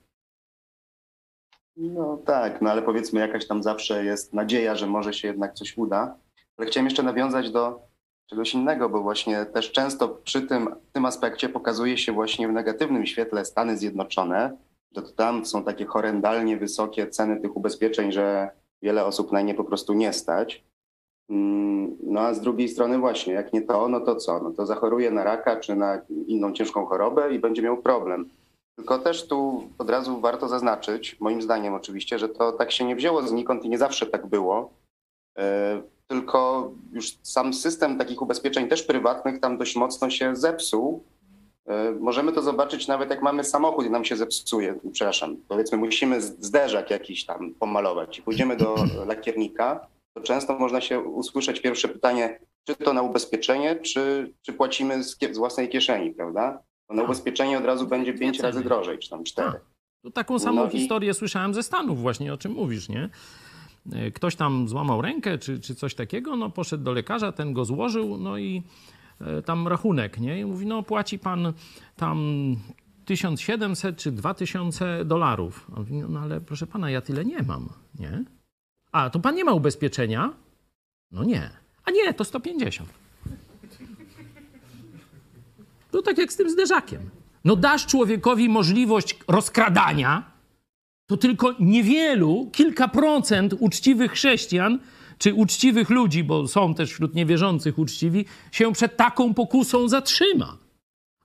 No 1.78 2.18
tak, 2.26 2.62
no 2.62 2.72
ale 2.72 2.82
powiedzmy, 2.82 3.20
jakaś 3.20 3.48
tam 3.48 3.64
zawsze 3.64 4.06
jest 4.06 4.34
nadzieja, 4.34 4.76
że 4.76 4.88
może 4.88 5.14
się 5.14 5.28
jednak 5.28 5.54
coś 5.54 5.78
uda. 5.78 6.18
Ale 6.58 6.68
chciałem 6.68 6.86
jeszcze 6.86 7.04
nawiązać 7.04 7.52
do 7.52 7.87
czegoś 8.28 8.54
innego, 8.54 8.90
bo 8.90 9.02
właśnie 9.02 9.46
też 9.46 9.72
często 9.72 10.10
przy 10.10 10.42
tym, 10.42 10.76
tym 10.94 11.06
aspekcie 11.06 11.50
pokazuje 11.50 11.98
się 11.98 12.12
właśnie 12.12 12.48
w 12.48 12.52
negatywnym 12.52 13.06
świetle 13.06 13.46
Stany 13.46 13.78
Zjednoczone, 13.78 14.58
że 14.96 15.02
to 15.02 15.12
tam 15.12 15.46
są 15.46 15.64
takie 15.64 15.86
horrendalnie 15.86 16.58
wysokie 16.58 17.08
ceny 17.08 17.42
tych 17.42 17.58
ubezpieczeń, 17.58 18.12
że 18.12 18.50
wiele 18.82 19.06
osób 19.06 19.32
na 19.32 19.42
nie 19.42 19.54
po 19.54 19.64
prostu 19.64 19.94
nie 19.94 20.14
stać. 20.14 20.64
Mm, 21.30 21.98
no 22.04 22.20
a 22.20 22.34
z 22.34 22.42
drugiej 22.42 22.70
strony 22.70 22.98
właśnie, 22.98 23.34
jak 23.34 23.54
nie 23.54 23.62
to, 23.62 23.90
no 23.90 24.00
to 24.00 24.16
co? 24.16 24.40
No 24.40 24.52
to 24.52 24.66
zachoruje 24.66 25.12
na 25.12 25.24
raka 25.24 25.60
czy 25.60 25.76
na 25.76 26.02
inną 26.28 26.54
ciężką 26.54 26.86
chorobę 26.86 27.34
i 27.34 27.40
będzie 27.40 27.62
miał 27.62 27.78
problem. 27.78 28.30
Tylko 28.76 29.00
też 29.00 29.28
tu 29.28 29.70
od 29.78 29.90
razu 29.90 30.20
warto 30.20 30.48
zaznaczyć, 30.48 31.20
moim 31.20 31.42
zdaniem 31.42 31.74
oczywiście, 31.74 32.20
że 32.20 32.30
to 32.30 32.52
tak 32.52 32.72
się 32.72 32.86
nie 32.86 32.96
wzięło 32.96 33.22
znikąd 33.22 33.66
i 33.66 33.70
nie 33.70 33.78
zawsze 33.78 34.06
tak 34.06 34.28
było. 34.28 34.74
Tylko 36.08 36.72
już 36.94 37.18
sam 37.24 37.54
system 37.54 37.98
takich 37.98 38.22
ubezpieczeń 38.22 38.68
też 38.68 38.84
prywatnych 38.84 39.40
tam 39.40 39.58
dość 39.58 39.76
mocno 39.76 40.10
się 40.10 40.36
zepsuł. 40.36 41.04
E, 41.66 41.92
możemy 41.92 42.32
to 42.32 42.42
zobaczyć 42.42 42.88
nawet 42.88 43.10
jak 43.10 43.22
mamy 43.22 43.44
samochód 43.44 43.86
i 43.86 43.90
nam 43.90 44.06
się 44.06 44.16
zepsuje, 44.16 44.80
przepraszam, 44.92 45.38
powiedzmy 45.48 45.78
musimy 45.78 46.22
zderzak 46.22 46.92
jakiś 46.92 47.26
tam 47.26 47.54
pomalować 47.60 48.20
i 48.20 48.22
pójdziemy 48.22 48.56
do 48.58 48.76
lakiernika, 49.08 49.88
to 50.14 50.22
często 50.22 50.60
można 50.60 50.82
się 50.82 51.00
usłyszeć 51.00 51.60
pierwsze 51.60 51.88
pytanie, 51.88 52.40
czy 52.64 52.76
to 52.76 52.94
na 52.94 53.02
ubezpieczenie, 53.02 53.76
czy, 53.76 54.34
czy 54.42 54.54
płacimy 54.54 55.04
z, 55.04 55.18
z 55.32 55.38
własnej 55.38 55.70
kieszeni, 55.70 56.12
prawda? 56.12 56.64
Bo 56.90 56.96
na 56.96 57.04
ubezpieczenie 57.04 57.58
od 57.58 57.66
razu 57.66 57.88
będzie 57.88 58.14
pięć 58.14 58.40
razy 58.40 58.64
drożej, 58.64 59.00
czy 59.00 59.10
tam 59.10 59.24
cztery. 59.24 59.60
To 60.04 60.12
taką 60.12 60.40
samą 60.40 60.64
no 60.64 60.70
historię 60.70 61.12
i... 61.12 61.14
słyszałem 61.14 61.54
ze 61.54 61.64
Stanów 61.64 62.02
właśnie, 62.02 62.34
o 62.34 62.38
czym 62.38 62.52
mówisz, 62.52 62.90
nie? 62.90 63.10
E, 63.92 64.12
ktoś 64.12 64.36
tam 64.36 64.68
złamał 64.68 65.02
rękę 65.02 65.38
czy, 65.38 65.60
czy 65.60 65.76
coś 65.76 65.96
takiego, 65.96 66.36
no 66.36 66.50
poszedł 66.50 66.84
do 66.84 66.94
lekarza, 66.94 67.32
ten 67.32 67.54
go 67.54 67.66
złożył, 67.66 68.18
no 68.18 68.38
i 68.38 68.64
e, 69.22 69.42
tam 69.42 69.68
rachunek, 69.68 70.20
nie? 70.20 70.40
I 70.40 70.46
mówi, 70.46 70.66
no 70.66 70.84
płaci 70.84 71.20
pan 71.20 71.54
tam 71.96 72.20
1700 73.06 73.98
czy 73.98 74.12
2000 74.12 75.06
dolarów. 75.06 75.68
On 75.76 75.80
mówi, 75.80 75.94
no 75.94 76.20
ale 76.20 76.42
proszę 76.42 76.68
pana, 76.68 76.90
ja 76.90 77.02
tyle 77.02 77.26
nie 77.26 77.44
mam, 77.44 77.70
nie? 78.00 78.24
A, 78.92 79.10
to 79.10 79.20
pan 79.20 79.36
nie 79.36 79.46
ma 79.46 79.54
ubezpieczenia? 79.54 80.34
No 81.12 81.24
nie. 81.24 81.50
A 81.86 81.92
nie, 81.92 82.14
to 82.14 82.24
150. 82.24 82.90
To 85.92 86.02
tak 86.02 86.18
jak 86.18 86.34
z 86.34 86.36
tym 86.36 86.50
zderzakiem. 86.50 87.10
No 87.46 87.56
dasz 87.56 87.86
człowiekowi 87.86 88.50
możliwość 88.50 89.20
rozkradania, 89.28 90.24
to 91.08 91.18
tylko 91.18 91.56
niewielu, 91.60 92.50
kilka 92.54 92.88
procent 92.88 93.54
uczciwych 93.60 94.12
chrześcijan 94.12 94.80
czy 95.18 95.34
uczciwych 95.34 95.90
ludzi, 95.90 96.24
bo 96.24 96.48
są 96.48 96.74
też 96.76 96.92
wśród 96.92 97.16
niewierzących 97.16 97.80
uczciwi, 97.80 98.26
się 98.52 98.74
przed 98.74 98.98
taką 98.98 99.34
pokusą 99.34 99.90
zatrzyma. 99.90 100.58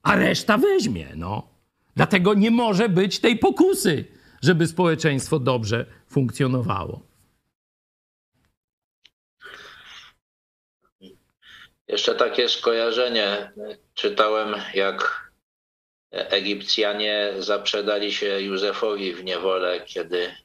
A 0.03 0.15
reszta 0.15 0.57
weźmie, 0.57 1.07
no. 1.15 1.47
Dlatego 1.95 2.33
nie 2.33 2.51
może 2.51 2.89
być 2.89 3.19
tej 3.19 3.37
pokusy, 3.37 4.05
żeby 4.41 4.67
społeczeństwo 4.67 5.39
dobrze 5.39 5.85
funkcjonowało. 6.07 7.01
Jeszcze 11.87 12.15
takie 12.15 12.49
skojarzenie. 12.49 13.51
Czytałem, 13.93 14.55
jak 14.73 15.31
Egipcjanie 16.13 17.33
zaprzedali 17.39 18.13
się 18.13 18.41
Józefowi 18.41 19.13
w 19.13 19.23
niewolę, 19.23 19.81
kiedy, 19.85 20.35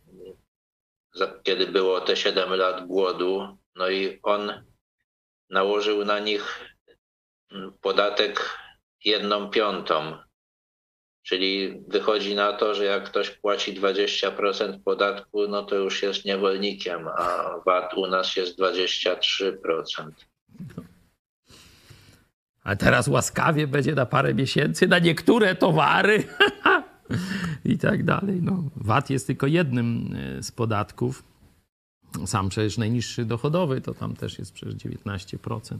kiedy 1.43 1.66
było 1.66 2.01
te 2.01 2.16
7 2.16 2.55
lat 2.55 2.87
głodu. 2.87 3.59
No 3.75 3.89
i 3.89 4.19
on 4.23 4.64
nałożył 5.51 6.05
na 6.05 6.19
nich 6.19 6.61
podatek 7.81 8.59
jedną 9.05 9.51
piątą. 9.51 10.19
Czyli 11.23 11.83
wychodzi 11.89 12.35
na 12.35 12.53
to, 12.53 12.75
że 12.75 12.85
jak 12.85 13.05
ktoś 13.05 13.31
płaci 13.31 13.81
20% 13.81 14.83
podatku, 14.85 15.49
no 15.49 15.62
to 15.62 15.75
już 15.75 16.03
jest 16.03 16.25
niewolnikiem, 16.25 17.09
a 17.09 17.55
VAT 17.66 17.95
u 17.95 18.07
nas 18.07 18.37
jest 18.37 18.59
23% 18.59 20.11
a 22.69 22.77
teraz 22.77 23.09
łaskawie 23.09 23.66
będzie 23.66 23.95
na 23.95 24.07
parę 24.07 24.35
miesięcy 24.35 24.89
na 24.89 24.99
niektóre 24.99 25.55
towary 25.55 26.25
i 27.64 27.79
tak 27.79 28.05
dalej. 28.05 28.43
No, 28.43 28.64
VAT 28.77 29.11
jest 29.11 29.27
tylko 29.27 29.47
jednym 29.47 30.14
e, 30.16 30.43
z 30.43 30.53
podatków. 30.53 31.23
Sam 32.27 32.49
przecież 32.49 32.79
najniższy 32.79 33.25
dochodowy 33.25 33.81
to 33.81 33.95
tam 33.95 34.16
też 34.16 34.39
jest 34.39 34.53
przecież 34.53 34.75
19%. 34.75 35.79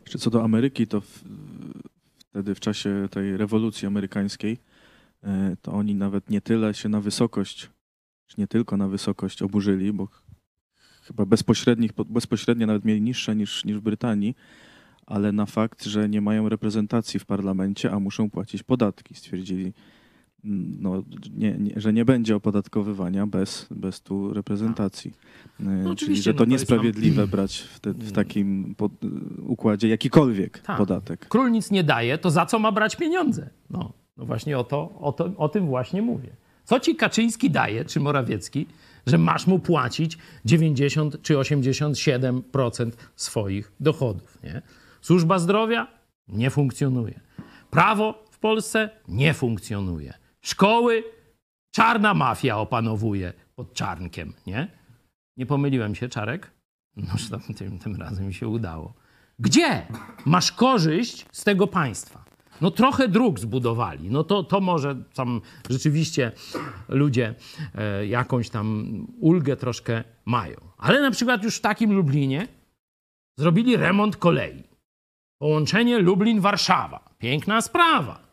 Jeszcze 0.00 0.18
co 0.18 0.30
do 0.30 0.44
Ameryki, 0.44 0.86
to 0.86 1.00
w, 1.00 1.24
wtedy 2.18 2.54
w 2.54 2.60
czasie 2.60 3.08
tej 3.10 3.36
rewolucji 3.36 3.86
amerykańskiej, 3.86 4.58
e, 5.22 5.56
to 5.62 5.72
oni 5.72 5.94
nawet 5.94 6.30
nie 6.30 6.40
tyle 6.40 6.74
się 6.74 6.88
na 6.88 7.00
wysokość, 7.00 7.70
czy 8.26 8.40
nie 8.40 8.46
tylko 8.46 8.76
na 8.76 8.88
wysokość 8.88 9.42
oburzyli, 9.42 9.92
bo 9.92 10.08
chyba 11.06 11.26
bezpośrednich, 11.26 11.90
bezpośrednio 12.08 12.66
nawet 12.66 12.84
mieli 12.84 13.02
niższe 13.02 13.36
niż, 13.36 13.64
niż 13.64 13.76
w 13.76 13.80
Brytanii, 13.80 14.34
ale 15.06 15.32
na 15.32 15.46
fakt, 15.46 15.84
że 15.84 16.08
nie 16.08 16.20
mają 16.20 16.48
reprezentacji 16.48 17.20
w 17.20 17.26
parlamencie, 17.26 17.92
a 17.92 18.00
muszą 18.00 18.30
płacić 18.30 18.62
podatki. 18.62 19.14
Stwierdzili, 19.14 19.72
mm, 20.44 20.76
no, 20.80 21.02
nie, 21.36 21.56
nie, 21.58 21.72
że 21.76 21.92
nie 21.92 22.04
będzie 22.04 22.36
opodatkowywania 22.36 23.26
bez, 23.26 23.66
bez 23.70 24.00
tu 24.00 24.34
reprezentacji. 24.34 25.12
E, 25.60 25.64
no, 25.64 25.94
Czyli, 25.94 26.22
że 26.22 26.34
to 26.34 26.44
no, 26.44 26.50
niesprawiedliwe 26.50 27.22
tam... 27.22 27.30
brać 27.30 27.58
w, 27.58 27.80
te, 27.80 27.92
w 27.92 28.12
takim 28.12 28.74
pod, 28.74 28.92
układzie 29.46 29.88
jakikolwiek 29.88 30.58
tak. 30.58 30.78
podatek. 30.78 31.26
Król 31.28 31.50
nic 31.50 31.70
nie 31.70 31.84
daje, 31.84 32.18
to 32.18 32.30
za 32.30 32.46
co 32.46 32.58
ma 32.58 32.72
brać 32.72 32.96
pieniądze? 32.96 33.50
No, 33.70 33.92
no 34.16 34.26
właśnie 34.26 34.58
o, 34.58 34.64
to, 34.64 34.98
o, 35.00 35.12
to, 35.12 35.32
o 35.36 35.48
tym 35.48 35.66
właśnie 35.66 36.02
mówię. 36.02 36.30
Co 36.64 36.80
ci 36.80 36.96
Kaczyński 36.96 37.50
daje, 37.50 37.84
czy 37.84 38.00
Morawiecki, 38.00 38.66
że 39.06 39.18
masz 39.18 39.46
mu 39.46 39.58
płacić 39.58 40.18
90 40.44 41.22
czy 41.22 41.34
87% 41.34 42.90
swoich 43.16 43.72
dochodów. 43.80 44.38
Nie? 44.42 44.62
Służba 45.00 45.38
zdrowia 45.38 45.86
nie 46.28 46.50
funkcjonuje. 46.50 47.20
Prawo 47.70 48.24
w 48.30 48.38
Polsce 48.38 48.90
nie 49.08 49.34
funkcjonuje. 49.34 50.14
Szkoły 50.40 51.04
czarna 51.74 52.14
mafia 52.14 52.56
opanowuje 52.56 53.32
pod 53.54 53.74
czarnkiem. 53.74 54.32
Nie, 54.46 54.68
nie 55.36 55.46
pomyliłem 55.46 55.94
się, 55.94 56.08
Czarek? 56.08 56.50
No, 56.96 57.14
tym, 57.56 57.78
tym 57.78 57.96
razem 57.96 58.26
mi 58.26 58.34
się 58.34 58.48
udało. 58.48 58.94
Gdzie 59.38 59.86
masz 60.24 60.52
korzyść 60.52 61.26
z 61.32 61.44
tego 61.44 61.66
państwa? 61.66 62.25
No 62.60 62.70
trochę 62.70 63.08
dróg 63.08 63.40
zbudowali. 63.40 64.10
No 64.10 64.24
to, 64.24 64.42
to 64.42 64.60
może 64.60 64.96
tam 65.14 65.40
rzeczywiście 65.70 66.32
ludzie 66.88 67.34
e, 67.74 68.06
jakąś 68.06 68.50
tam 68.50 68.86
ulgę 69.20 69.56
troszkę 69.56 70.04
mają. 70.24 70.56
Ale 70.78 71.00
na 71.00 71.10
przykład 71.10 71.44
już 71.44 71.56
w 71.56 71.60
takim 71.60 71.92
Lublinie 71.92 72.48
zrobili 73.38 73.76
remont 73.76 74.16
kolei. 74.16 74.62
Połączenie 75.38 75.98
Lublin-Warszawa. 75.98 76.98
Piękna 77.18 77.60
sprawa. 77.60 78.26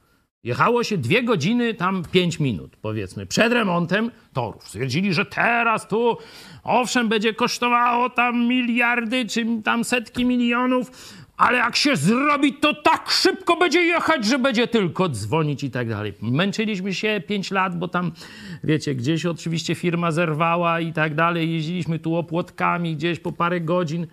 Jechało 0.44 0.84
się 0.84 0.98
dwie 0.98 1.24
godziny, 1.24 1.74
tam 1.74 2.04
pięć 2.12 2.40
minut, 2.40 2.76
powiedzmy, 2.82 3.26
przed 3.26 3.54
remontem 3.54 4.12
torów. 4.34 4.68
Stwierdzili, 4.68 5.14
że 5.14 5.26
teraz 5.26 5.88
tu, 5.88 6.18
owszem, 6.64 7.10
będzie 7.10 7.34
kosztowało 7.34 8.10
tam 8.10 8.48
miliardy, 8.48 9.26
czy 9.26 9.46
tam 9.64 9.84
setki 9.84 10.26
milionów, 10.26 10.92
ale 11.38 11.58
jak 11.58 11.76
się 11.76 11.96
zrobi, 11.96 12.54
to 12.54 12.74
tak 12.74 13.10
szybko 13.10 13.58
będzie 13.58 13.82
jechać, 13.82 14.26
że 14.26 14.40
będzie 14.40 14.68
tylko 14.68 15.10
dzwonić 15.10 15.64
i 15.64 15.72
tak 15.72 15.90
dalej. 15.90 16.14
Męczyliśmy 16.22 16.94
się 16.94 17.22
pięć 17.28 17.52
lat, 17.52 17.80
bo 17.80 17.88
tam, 17.88 18.12
wiecie, 18.64 18.96
gdzieś 18.96 19.26
oczywiście 19.26 19.76
firma 19.76 20.12
zerwała 20.12 20.80
i 20.80 20.94
tak 20.94 21.16
dalej. 21.16 21.54
Jeździliśmy 21.54 22.00
tu 22.00 22.16
opłotkami 22.16 22.96
gdzieś 22.96 23.20
po 23.20 23.32
parę 23.32 23.62
godzin 23.62 24.08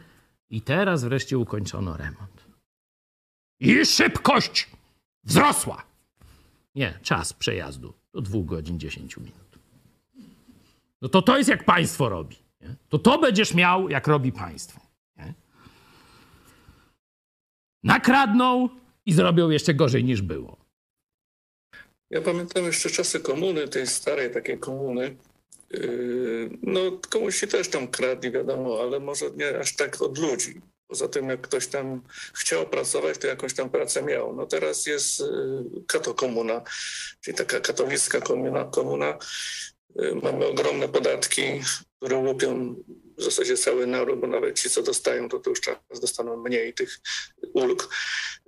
i 0.51 0.61
teraz 0.61 1.05
wreszcie 1.05 1.39
ukończono 1.39 1.97
remont. 1.97 2.45
I 3.61 3.85
szybkość 3.87 4.71
wzrosła. 5.25 5.83
Nie, 6.75 6.99
czas 7.03 7.33
przejazdu 7.33 7.95
do 8.15 8.21
dwóch 8.21 8.47
godzin 8.47 8.79
10 8.79 9.17
minut. 9.17 9.59
No 11.03 11.09
to 11.09 11.23
to 11.23 11.39
jest 11.39 11.51
jak 11.51 11.65
państwo 11.65 12.09
robi. 12.09 12.37
Nie? 12.61 12.75
To 12.89 12.99
to 12.99 13.19
będziesz 13.19 13.55
miał, 13.55 13.89
jak 13.89 14.07
robi 14.07 14.33
państwo. 14.33 14.90
Nakradną 17.85 18.69
i 19.07 19.13
zrobią 19.13 19.51
jeszcze 19.51 19.75
gorzej 19.75 20.05
niż 20.05 20.23
było. 20.23 20.57
Ja 22.11 22.23
pamiętam 22.23 22.65
jeszcze 22.65 22.91
czasy 22.91 23.21
komuny, 23.21 23.69
tej 23.69 23.87
starej 23.87 24.31
takiej 24.31 24.59
komuny. 24.59 25.17
Yy, 25.71 26.51
no, 26.63 26.81
komuś 27.11 27.37
się 27.37 27.47
też 27.47 27.69
tam 27.69 27.89
kradli, 27.89 28.31
wiadomo, 28.31 28.81
ale 28.81 29.01
może 29.01 29.31
nie 29.31 29.59
aż 29.59 29.77
tak 29.77 30.03
od 30.03 30.19
ludzi. 30.19 30.61
Poza 30.87 31.09
tym, 31.09 31.29
jak 31.29 31.41
ktoś 31.41 31.67
tam 31.67 32.03
chciał 32.35 32.67
pracować, 32.67 33.19
to 33.19 33.27
jakąś 33.27 33.55
tam 33.55 33.71
pracę 33.71 34.03
miał. 34.03 34.37
No 34.37 34.47
teraz 34.47 34.87
jest 34.87 35.21
y, 35.21 35.25
katokomuna, 35.87 36.63
czyli 37.21 37.37
taka 37.37 37.61
katolicka 37.61 38.21
komuna. 38.21 38.65
komuna. 38.65 39.19
Y, 40.01 40.15
mamy 40.23 40.47
ogromne 40.47 40.89
podatki, 40.89 41.43
które 41.97 42.17
łupią 42.17 42.75
w 43.21 43.25
zasadzie 43.25 43.57
cały 43.57 43.87
naród, 43.87 44.21
bo 44.21 44.27
nawet 44.27 44.61
ci, 44.61 44.71
co 44.71 44.83
dostają, 44.83 45.29
to, 45.29 45.43
już 45.47 45.61
czas 45.61 46.01
dostaną 46.01 46.37
mniej 46.37 46.75
tych 46.75 47.01
ulg. 47.53 47.89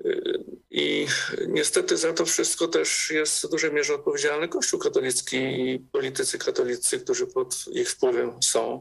Y, 0.04 0.44
I 0.70 1.06
niestety 1.46 1.96
za 1.96 2.12
to 2.12 2.26
wszystko 2.26 2.68
też 2.68 3.10
jest 3.10 3.46
w 3.46 3.50
dużej 3.50 3.72
mierze 3.72 3.94
odpowiedzialny 3.94 4.48
Kościół 4.48 4.80
katolicki 4.80 5.36
i 5.36 5.78
politycy 5.92 6.38
katolicy, 6.38 7.00
którzy 7.00 7.26
pod 7.26 7.64
ich 7.72 7.90
wpływem 7.90 8.42
są. 8.42 8.80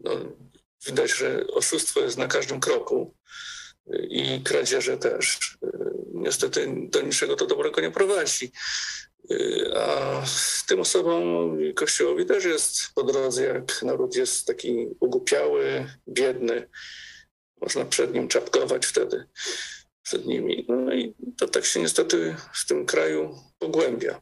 No, 0.00 0.10
widać, 0.86 1.16
że 1.16 1.46
oszustwo 1.46 2.00
jest 2.00 2.18
na 2.18 2.28
każdym 2.28 2.60
kroku 2.60 3.14
i 4.08 4.42
kradzieże 4.44 4.98
też. 4.98 5.58
Niestety 6.14 6.74
do 6.76 7.00
niczego 7.00 7.36
to 7.36 7.46
dobrego 7.46 7.80
nie 7.80 7.90
prowadzi. 7.90 8.52
A 9.76 10.22
tym 10.68 10.80
osobom 10.80 11.56
Kościołowi 11.74 12.26
też 12.26 12.44
jest 12.44 12.94
po 12.94 13.02
drodze, 13.02 13.44
jak 13.44 13.82
naród 13.82 14.16
jest 14.16 14.46
taki 14.46 14.86
ugupiały, 15.00 15.86
biedny. 16.08 16.68
Można 17.60 17.84
przed 17.84 18.14
nim 18.14 18.28
czapkować 18.28 18.86
wtedy, 18.86 19.24
przed 20.02 20.26
nimi. 20.26 20.66
No 20.68 20.94
i 20.94 21.14
to 21.38 21.48
tak 21.48 21.64
się 21.64 21.80
niestety 21.80 22.36
w 22.52 22.66
tym 22.66 22.86
kraju 22.86 23.34
pogłębia. 23.58 24.20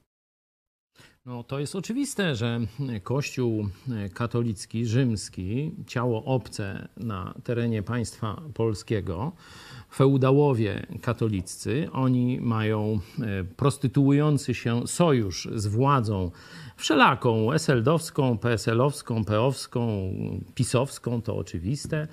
No, 1.27 1.45
to 1.45 1.59
jest 1.59 1.77
oczywiste, 1.77 2.35
że 2.37 2.61
Kościół 3.03 3.69
katolicki, 4.15 4.87
rzymski, 4.87 5.75
ciało 5.87 6.25
obce 6.25 6.89
na 6.97 7.35
terenie 7.45 7.83
państwa 7.83 8.43
polskiego, 8.55 9.33
feudałowie 9.91 10.87
katoliccy, 11.03 11.89
oni 11.93 12.41
mają 12.41 12.99
e, 13.21 13.45
prostytuujący 13.45 14.55
się 14.55 14.87
sojusz 14.87 15.49
z 15.55 15.67
władzą 15.67 16.31
wszelaką, 16.77 17.53
SLD-owską, 17.53 18.39
PSL-owską, 18.39 19.25
PO-wską, 19.25 20.13
PiS-owską, 20.55 21.23
to 21.23 21.37
oczywiste, 21.37 22.09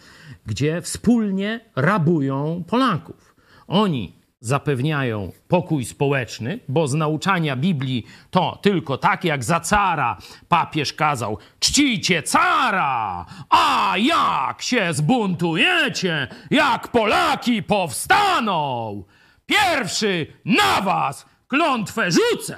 gdzie 0.46 0.82
wspólnie 0.82 1.60
rabują 1.76 2.64
Polaków. 2.68 3.36
Oni 3.68 4.17
zapewniają 4.40 5.32
pokój 5.48 5.86
społeczny, 5.86 6.60
bo 6.68 6.88
z 6.88 6.94
nauczania 6.94 7.56
Biblii 7.56 8.06
to 8.32 8.60
tylko 8.62 8.98
tak 8.98 9.24
jak 9.24 9.44
za 9.44 9.60
cara 9.60 10.18
papież 10.48 10.94
kazał: 10.94 11.38
czcijcie 11.60 12.24
cara! 12.24 13.26
A 13.50 13.94
jak 13.98 14.62
się 14.62 14.94
zbuntujecie, 14.94 16.28
jak 16.52 16.88
Polaki 16.88 17.64
powstaną, 17.64 19.04
pierwszy 19.46 20.28
na 20.46 20.82
was 20.82 21.26
klątwę 21.48 22.12
rzucę. 22.12 22.58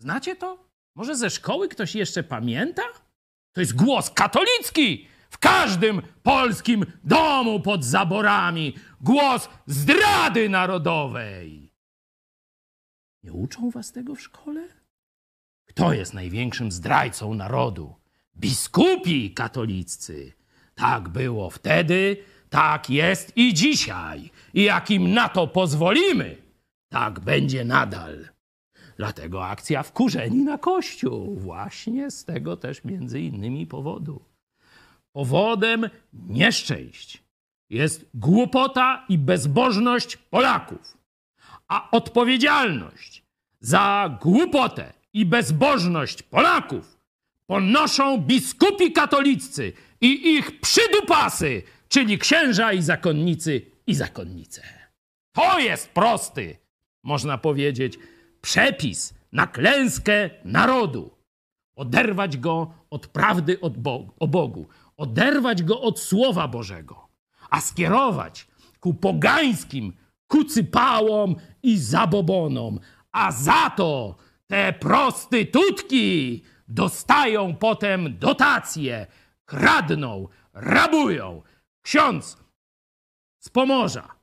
Znacie 0.00 0.36
to? 0.36 0.70
Może 0.96 1.16
ze 1.16 1.30
szkoły 1.30 1.68
ktoś 1.68 1.94
jeszcze 1.94 2.22
pamięta? 2.22 2.82
To 3.54 3.60
jest 3.60 3.76
głos 3.76 4.10
katolicki 4.10 5.08
w 5.30 5.38
każdym 5.38 6.02
polskim 6.22 6.86
domu 7.04 7.60
pod 7.60 7.84
zaborami 7.84 8.74
głos 9.00 9.48
zdrady 9.66 10.48
narodowej. 10.48 11.72
Nie 13.22 13.32
uczą 13.32 13.70
was 13.70 13.92
tego 13.92 14.14
w 14.14 14.20
szkole? 14.20 14.68
Kto 15.64 15.92
jest 15.92 16.14
największym 16.14 16.72
zdrajcą 16.72 17.34
narodu? 17.34 17.94
Biskupi 18.36 19.34
katoliccy. 19.34 20.32
Tak 20.74 21.08
było 21.08 21.50
wtedy, 21.50 22.16
tak 22.50 22.90
jest 22.90 23.36
i 23.36 23.54
dzisiaj. 23.54 24.30
I 24.54 24.62
jak 24.62 24.90
im 24.90 25.14
na 25.14 25.28
to 25.28 25.46
pozwolimy, 25.46 26.36
tak 26.88 27.20
będzie 27.20 27.64
nadal. 27.64 28.28
Dlatego 28.96 29.46
akcja 29.46 29.82
wkurzeni 29.82 30.44
na 30.44 30.58
Kościół. 30.58 31.36
Właśnie 31.36 32.10
z 32.10 32.24
tego 32.24 32.56
też 32.56 32.84
między 32.84 33.20
innymi 33.20 33.66
powodu. 33.66 34.29
Powodem 35.12 35.90
nieszczęść 36.12 37.22
jest 37.70 38.10
głupota 38.14 39.04
i 39.08 39.18
bezbożność 39.18 40.16
Polaków. 40.16 40.98
A 41.68 41.90
odpowiedzialność 41.90 43.22
za 43.60 44.18
głupotę 44.22 44.92
i 45.12 45.26
bezbożność 45.26 46.22
Polaków 46.22 47.00
ponoszą 47.46 48.18
biskupi 48.18 48.92
katoliccy 48.92 49.72
i 50.00 50.30
ich 50.34 50.60
przydupasy, 50.60 51.62
czyli 51.88 52.18
księża 52.18 52.72
i 52.72 52.82
zakonnicy 52.82 53.66
i 53.86 53.94
zakonnice. 53.94 54.62
To 55.32 55.58
jest 55.58 55.88
prosty, 55.88 56.56
można 57.02 57.38
powiedzieć, 57.38 57.98
przepis 58.40 59.14
na 59.32 59.46
klęskę 59.46 60.30
narodu. 60.44 61.10
Oderwać 61.76 62.36
go 62.36 62.74
od 62.90 63.06
prawdy 63.06 63.60
od 63.60 63.78
Bogu, 63.78 64.12
o 64.18 64.28
Bogu, 64.28 64.66
oderwać 65.00 65.62
go 65.62 65.80
od 65.80 66.00
Słowa 66.00 66.48
Bożego 66.48 67.10
a 67.50 67.60
skierować 67.60 68.46
ku 68.80 68.94
pogańskim 68.94 69.92
kucypałom 70.28 71.36
i 71.62 71.78
zabobonom. 71.78 72.80
A 73.12 73.32
za 73.32 73.70
to 73.76 74.16
te 74.46 74.72
prostytutki 74.72 76.42
dostają 76.68 77.56
potem 77.56 78.18
dotacje, 78.18 79.06
kradną, 79.44 80.28
rabują. 80.52 81.42
Ksiądz 81.82 82.36
z 83.38 83.48
Pomorza. 83.48 84.14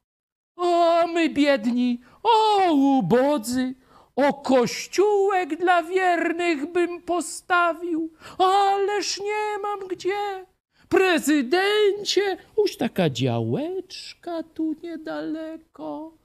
O, 0.56 1.08
my 1.08 1.30
biedni, 1.30 2.02
o, 2.24 2.74
ubodzy, 2.74 3.76
o 4.16 4.34
kościółek 4.34 5.60
dla 5.60 5.84
wiernych 5.84 6.72
bym 6.72 7.02
postawił, 7.02 8.14
ależ 8.38 9.20
nie 9.20 9.60
mam 9.62 9.88
gdzie. 9.88 10.46
Prezydencie, 10.90 12.38
już 12.58 12.78
taka 12.78 13.10
działeczka 13.10 14.44
tu 14.44 14.76
niedaleko. 14.84 16.18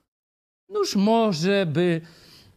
Noż 0.69 0.95
może 0.95 1.65
by, 1.65 2.01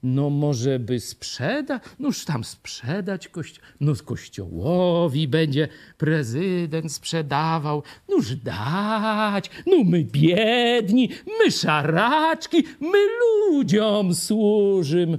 no 0.03 0.31
może 0.31 0.79
by 0.79 1.01
sprzedać, 1.01 1.83
noż 1.99 2.25
tam 2.25 2.45
sprzedać 2.45 3.29
kości 3.29 3.61
no 3.81 3.93
kościołowi 4.05 5.29
będzie 5.29 5.69
prezydent 5.99 6.93
sprzedawał, 6.93 7.83
noż 8.09 8.37
dać, 8.37 9.51
no 9.67 9.85
my 9.85 10.05
biedni, 10.05 11.09
my 11.39 11.51
szaraczki, 11.51 12.65
my 12.81 12.99
ludziom 13.21 14.15
służymy. 14.15 15.19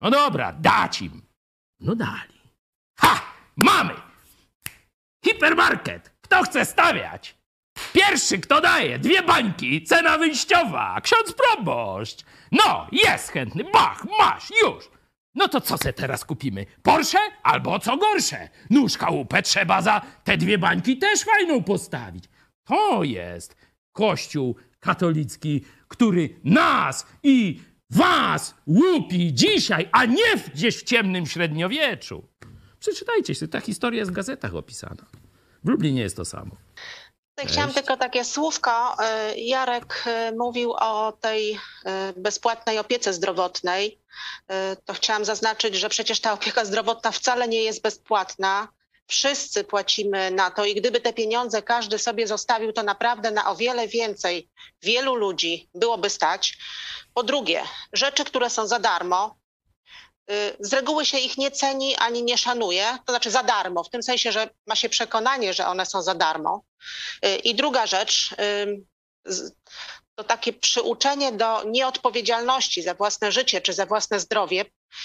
No 0.00 0.10
dobra, 0.10 0.52
dać 0.52 1.02
im. 1.02 1.22
No 1.80 1.94
dali. 1.96 2.36
Ha! 2.98 3.22
Mamy! 3.56 4.05
Hipermarket. 5.26 6.10
Kto 6.20 6.42
chce 6.42 6.64
stawiać? 6.64 7.36
Pierwszy, 7.92 8.38
kto 8.38 8.60
daje, 8.60 8.98
dwie 8.98 9.22
bańki, 9.22 9.82
cena 9.82 10.18
wyjściowa, 10.18 11.00
ksiądz 11.00 11.32
proboszcz. 11.32 12.24
No, 12.52 12.86
jest 12.92 13.30
chętny, 13.30 13.64
bach, 13.64 14.04
masz, 14.18 14.50
już. 14.62 14.90
No 15.34 15.48
to 15.48 15.60
co 15.60 15.78
se 15.78 15.92
teraz 15.92 16.24
kupimy? 16.24 16.66
Porsche 16.82 17.18
albo 17.42 17.78
co 17.78 17.96
gorsze? 17.96 18.48
Nóż 18.70 18.96
chałupę 18.96 19.42
trzeba 19.42 19.82
za 19.82 20.00
te 20.24 20.36
dwie 20.36 20.58
bańki 20.58 20.98
też 20.98 21.24
fajną 21.24 21.62
postawić. 21.62 22.24
To 22.64 23.04
jest 23.04 23.56
kościół 23.92 24.56
katolicki, 24.80 25.64
który 25.88 26.40
nas 26.44 27.06
i 27.22 27.60
was 27.90 28.54
łupi 28.66 29.34
dzisiaj, 29.34 29.88
a 29.92 30.04
nie 30.04 30.36
gdzieś 30.54 30.76
w 30.76 30.82
ciemnym 30.84 31.26
średniowieczu. 31.26 32.28
Przeczytajcie 32.80 33.34
się, 33.34 33.48
ta 33.48 33.60
historia 33.60 33.98
jest 33.98 34.10
w 34.10 34.14
gazetach 34.14 34.54
opisana. 34.54 35.06
W 35.64 35.68
Lublinie 35.68 36.02
jest 36.02 36.16
to 36.16 36.24
samo. 36.24 36.56
Chciałam 37.44 37.72
tylko 37.72 37.96
takie 37.96 38.24
słówko. 38.24 38.96
Y, 39.32 39.38
Jarek 39.40 40.04
y, 40.06 40.36
mówił 40.36 40.72
o 40.72 41.12
tej 41.12 41.54
y, 41.54 41.58
bezpłatnej 42.16 42.78
opiece 42.78 43.12
zdrowotnej. 43.12 44.00
To 44.84 44.94
chciałam 44.94 45.24
zaznaczyć, 45.24 45.74
że 45.74 45.88
przecież 45.88 46.20
ta 46.20 46.32
opieka 46.32 46.64
zdrowotna 46.64 47.10
wcale 47.10 47.48
nie 47.48 47.62
jest 47.62 47.82
bezpłatna. 47.82 48.68
Wszyscy 49.06 49.64
płacimy 49.64 50.30
na 50.30 50.50
to 50.50 50.64
i 50.64 50.74
gdyby 50.74 51.00
te 51.00 51.12
pieniądze 51.12 51.62
każdy 51.62 51.98
sobie 51.98 52.26
zostawił, 52.26 52.72
to 52.72 52.82
naprawdę 52.82 53.30
na 53.30 53.50
o 53.50 53.56
wiele 53.56 53.88
więcej 53.88 54.48
wielu 54.82 55.14
ludzi 55.14 55.68
byłoby 55.74 56.10
stać. 56.10 56.58
Po 57.14 57.22
drugie, 57.22 57.62
rzeczy, 57.92 58.24
które 58.24 58.50
są 58.50 58.66
za 58.66 58.78
darmo, 58.78 59.36
z 60.60 60.72
reguły 60.72 61.06
się 61.06 61.18
ich 61.18 61.38
nie 61.38 61.50
ceni 61.50 61.96
ani 61.96 62.22
nie 62.22 62.38
szanuje, 62.38 62.98
to 63.06 63.12
znaczy 63.12 63.30
za 63.30 63.42
darmo, 63.42 63.84
w 63.84 63.90
tym 63.90 64.02
sensie, 64.02 64.32
że 64.32 64.50
ma 64.66 64.76
się 64.76 64.88
przekonanie, 64.88 65.54
że 65.54 65.66
one 65.66 65.86
są 65.86 66.02
za 66.02 66.14
darmo. 66.14 66.62
Y, 67.24 67.36
I 67.36 67.54
druga 67.54 67.86
rzecz, 67.86 68.34
to 70.14 70.24
takie 70.24 70.52
przyuczenie 70.52 71.32
do 71.32 71.62
nieodpowiedzialności 71.64 72.82
za 72.82 72.94
własne 72.94 73.32
życie 73.32 73.60
czy 73.60 73.72
za 73.72 73.86
własne 73.86 74.20
zdrowie 74.20 74.64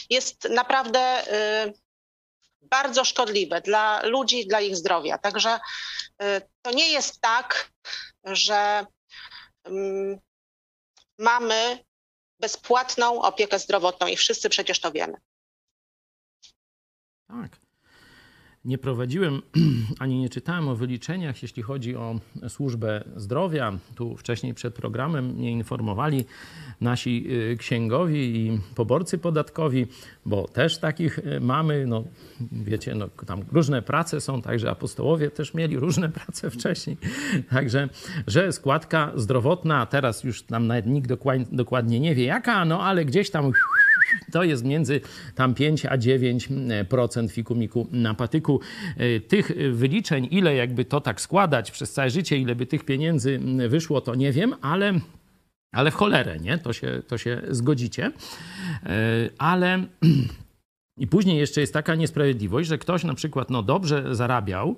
jest 0.09 0.49
naprawdę 0.49 1.33
y, 1.67 1.73
bardzo 2.61 3.05
szkodliwe 3.05 3.61
dla 3.61 4.01
ludzi, 4.03 4.47
dla 4.47 4.61
ich 4.61 4.75
zdrowia. 4.75 5.17
Także 5.17 5.59
to 6.61 6.71
nie 6.71 6.91
jest 6.91 7.21
tak, 7.21 7.71
że 8.23 8.85
mm, 9.63 10.19
mamy 11.17 11.83
bezpłatną 12.41 13.21
opiekę 13.21 13.59
zdrowotną 13.59 14.07
i 14.07 14.15
wszyscy 14.15 14.49
przecież 14.49 14.79
to 14.79 14.91
wiemy. 14.91 15.17
Tak. 17.27 17.60
Nie 18.65 18.77
prowadziłem 18.77 19.41
ani 19.99 20.19
nie 20.19 20.29
czytałem 20.29 20.67
o 20.67 20.75
wyliczeniach, 20.75 21.41
jeśli 21.41 21.63
chodzi 21.63 21.95
o 21.95 22.19
służbę 22.47 23.03
zdrowia. 23.15 23.77
Tu 23.95 24.17
wcześniej 24.17 24.53
przed 24.53 24.73
programem 24.73 25.25
mnie 25.25 25.51
informowali 25.51 26.25
nasi 26.81 27.25
y, 27.51 27.57
księgowi 27.57 28.17
i 28.17 28.59
poborcy 28.75 29.17
podatkowi, 29.17 29.87
bo 30.25 30.47
też 30.47 30.79
takich 30.79 31.19
y, 31.19 31.39
mamy. 31.39 31.85
No, 31.87 32.03
wiecie, 32.51 32.95
no, 32.95 33.07
tam 33.07 33.41
różne 33.51 33.81
prace 33.81 34.21
są, 34.21 34.41
także 34.41 34.69
apostołowie 34.69 35.31
też 35.31 35.53
mieli 35.53 35.79
różne 35.79 36.09
prace 36.19 36.49
wcześniej. 36.49 36.97
Także, 37.49 37.89
że 38.27 38.51
składka 38.51 39.11
zdrowotna, 39.15 39.85
teraz 39.85 40.23
już 40.23 40.43
tam 40.43 40.67
nawet 40.67 40.85
nikt 40.85 41.11
dokładnie 41.51 41.99
nie 41.99 42.15
wie 42.15 42.25
jaka, 42.25 42.65
no 42.65 42.83
ale 42.83 43.05
gdzieś 43.05 43.29
tam 43.29 43.51
to 44.31 44.43
jest 44.43 44.63
między 44.63 45.01
tam 45.35 45.53
5 45.53 45.85
a 45.85 45.97
9% 45.97 47.29
fikumiku 47.29 47.87
na 47.91 48.13
patyku. 48.13 48.59
E, 48.97 49.19
tych 49.19 49.51
wyliczeń, 49.71 50.27
ile 50.31 50.55
jakby 50.55 50.85
to 50.85 51.01
tak 51.01 51.21
składać 51.21 51.71
przez 51.71 51.93
całe 51.93 52.09
życie, 52.09 52.37
ile 52.37 52.55
by 52.55 52.65
tych 52.65 52.85
pieniędzy 52.85 53.39
wyszło, 53.69 54.01
to 54.01 54.15
nie 54.15 54.31
wiem, 54.31 54.55
ale 54.61 54.93
ale 55.71 55.91
w 55.91 55.95
cholerę, 55.95 56.39
nie? 56.39 56.57
To 56.57 56.73
się, 56.73 57.01
to 57.07 57.17
się 57.17 57.41
zgodzicie. 57.49 58.05
E, 58.05 58.11
ale 59.37 59.83
i 60.97 61.07
później 61.07 61.37
jeszcze 61.37 61.61
jest 61.61 61.73
taka 61.73 61.95
niesprawiedliwość, 61.95 62.69
że 62.69 62.77
ktoś 62.77 63.03
na 63.03 63.13
przykład 63.13 63.49
no, 63.49 63.63
dobrze 63.63 64.15
zarabiał, 64.15 64.75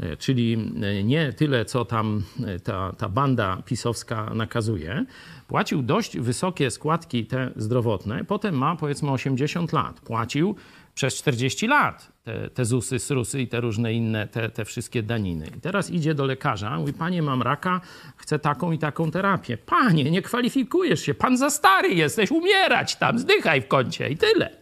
e, 0.00 0.16
czyli 0.16 0.72
nie 1.04 1.32
tyle, 1.32 1.64
co 1.64 1.84
tam 1.84 2.22
ta, 2.64 2.92
ta 2.92 3.08
banda 3.08 3.62
pisowska 3.66 4.34
nakazuje, 4.34 5.04
płacił 5.48 5.82
dość 5.82 6.18
wysokie 6.18 6.70
składki 6.70 7.26
te 7.26 7.52
zdrowotne, 7.56 8.24
potem 8.24 8.54
ma 8.54 8.76
powiedzmy 8.76 9.10
80 9.10 9.72
lat. 9.72 10.00
Płacił 10.00 10.56
przez 10.94 11.14
40 11.14 11.66
lat 11.66 12.12
te, 12.24 12.50
te 12.50 12.64
ZUSy, 12.64 12.98
SRUSy 12.98 13.40
i 13.40 13.48
te 13.48 13.60
różne 13.60 13.92
inne, 13.92 14.28
te, 14.28 14.50
te 14.50 14.64
wszystkie 14.64 15.02
daniny. 15.02 15.46
I 15.56 15.60
teraz 15.60 15.90
idzie 15.90 16.14
do 16.14 16.26
lekarza, 16.26 16.78
mówi, 16.78 16.92
panie, 16.92 17.22
mam 17.22 17.42
raka, 17.42 17.80
chcę 18.16 18.38
taką 18.38 18.72
i 18.72 18.78
taką 18.78 19.10
terapię. 19.10 19.56
Panie, 19.56 20.10
nie 20.10 20.22
kwalifikujesz 20.22 21.00
się, 21.00 21.14
pan 21.14 21.36
za 21.36 21.50
stary 21.50 21.88
jesteś, 21.88 22.30
umierać 22.30 22.96
tam, 22.96 23.18
zdychaj 23.18 23.62
w 23.62 23.68
kącie 23.68 24.08
i 24.08 24.16
tyle. 24.16 24.61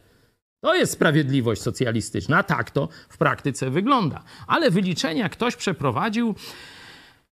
To 0.61 0.75
jest 0.75 0.93
sprawiedliwość 0.93 1.63
socjalistyczna. 1.63 2.43
Tak 2.43 2.71
to 2.71 2.89
w 3.09 3.19
praktyce 3.19 3.71
wygląda. 3.71 4.23
Ale 4.47 4.71
wyliczenia 4.71 5.29
ktoś 5.29 5.57
przeprowadził 5.57 6.35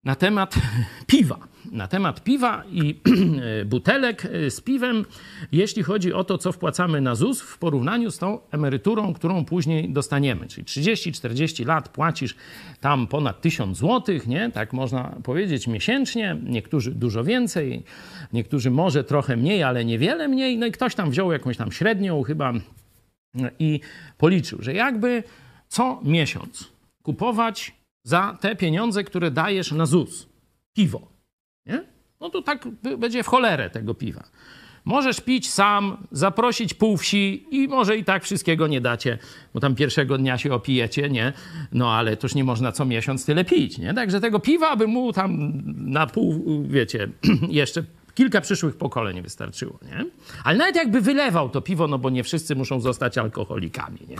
na 0.04 0.14
temat 0.14 0.54
piwa. 1.06 1.38
Na 1.72 1.88
temat 1.88 2.24
piwa 2.24 2.64
i 2.70 3.00
butelek 3.66 4.22
z 4.48 4.60
piwem, 4.60 5.04
jeśli 5.52 5.82
chodzi 5.82 6.12
o 6.12 6.24
to, 6.24 6.38
co 6.38 6.52
wpłacamy 6.52 7.00
na 7.00 7.14
ZUS 7.14 7.40
w 7.40 7.58
porównaniu 7.58 8.10
z 8.10 8.18
tą 8.18 8.38
emeryturą, 8.50 9.14
którą 9.14 9.44
później 9.44 9.92
dostaniemy. 9.92 10.46
Czyli 10.46 10.66
30-40 10.66 11.66
lat 11.66 11.88
płacisz 11.88 12.36
tam 12.80 13.06
ponad 13.06 13.40
1000 13.40 13.78
zł, 13.78 14.18
nie? 14.26 14.50
tak 14.50 14.72
można 14.72 15.16
powiedzieć, 15.22 15.66
miesięcznie. 15.66 16.36
Niektórzy 16.44 16.90
dużo 16.90 17.24
więcej, 17.24 17.84
niektórzy 18.32 18.70
może 18.70 19.04
trochę 19.04 19.36
mniej, 19.36 19.62
ale 19.62 19.84
niewiele 19.84 20.28
mniej. 20.28 20.58
No 20.58 20.66
i 20.66 20.72
ktoś 20.72 20.94
tam 20.94 21.10
wziął 21.10 21.32
jakąś 21.32 21.56
tam 21.56 21.72
średnią 21.72 22.22
chyba 22.22 22.52
i 23.58 23.80
policzył, 24.18 24.62
że 24.62 24.74
jakby 24.74 25.22
co 25.68 26.00
miesiąc 26.04 26.72
kupować 27.02 27.72
za 28.04 28.38
te 28.40 28.56
pieniądze, 28.56 29.04
które 29.04 29.30
dajesz 29.30 29.72
na 29.72 29.86
ZUS. 29.86 30.28
Piwo. 30.76 31.08
Nie? 31.66 31.84
No 32.20 32.30
to 32.30 32.42
tak 32.42 32.68
będzie 32.98 33.22
w 33.22 33.26
cholerę 33.26 33.70
tego 33.70 33.94
piwa. 33.94 34.24
Możesz 34.84 35.20
pić 35.20 35.50
sam, 35.50 36.06
zaprosić 36.12 36.74
pół 36.74 36.96
wsi 36.96 37.46
i 37.50 37.68
może 37.68 37.96
i 37.96 38.04
tak 38.04 38.24
wszystkiego 38.24 38.66
nie 38.66 38.80
dacie, 38.80 39.18
bo 39.54 39.60
tam 39.60 39.74
pierwszego 39.74 40.18
dnia 40.18 40.38
się 40.38 40.54
opijecie, 40.54 41.10
nie? 41.10 41.32
No 41.72 41.92
ale 41.92 42.16
toż 42.16 42.34
nie 42.34 42.44
można 42.44 42.72
co 42.72 42.84
miesiąc 42.84 43.26
tyle 43.26 43.44
pić, 43.44 43.78
nie? 43.78 43.94
Także 43.94 44.20
tego 44.20 44.40
piwa 44.40 44.76
by 44.76 44.86
mu 44.86 45.12
tam 45.12 45.62
na 45.66 46.06
pół, 46.06 46.62
wiecie, 46.68 47.08
jeszcze 47.48 47.84
kilka 48.14 48.40
przyszłych 48.40 48.76
pokoleń 48.76 49.22
wystarczyło, 49.22 49.78
nie? 49.82 50.04
Ale 50.44 50.58
nawet 50.58 50.76
jakby 50.76 51.00
wylewał 51.00 51.48
to 51.48 51.60
piwo, 51.60 51.88
no 51.88 51.98
bo 51.98 52.10
nie 52.10 52.24
wszyscy 52.24 52.56
muszą 52.56 52.80
zostać 52.80 53.18
alkoholikami, 53.18 53.98
nie? 54.08 54.16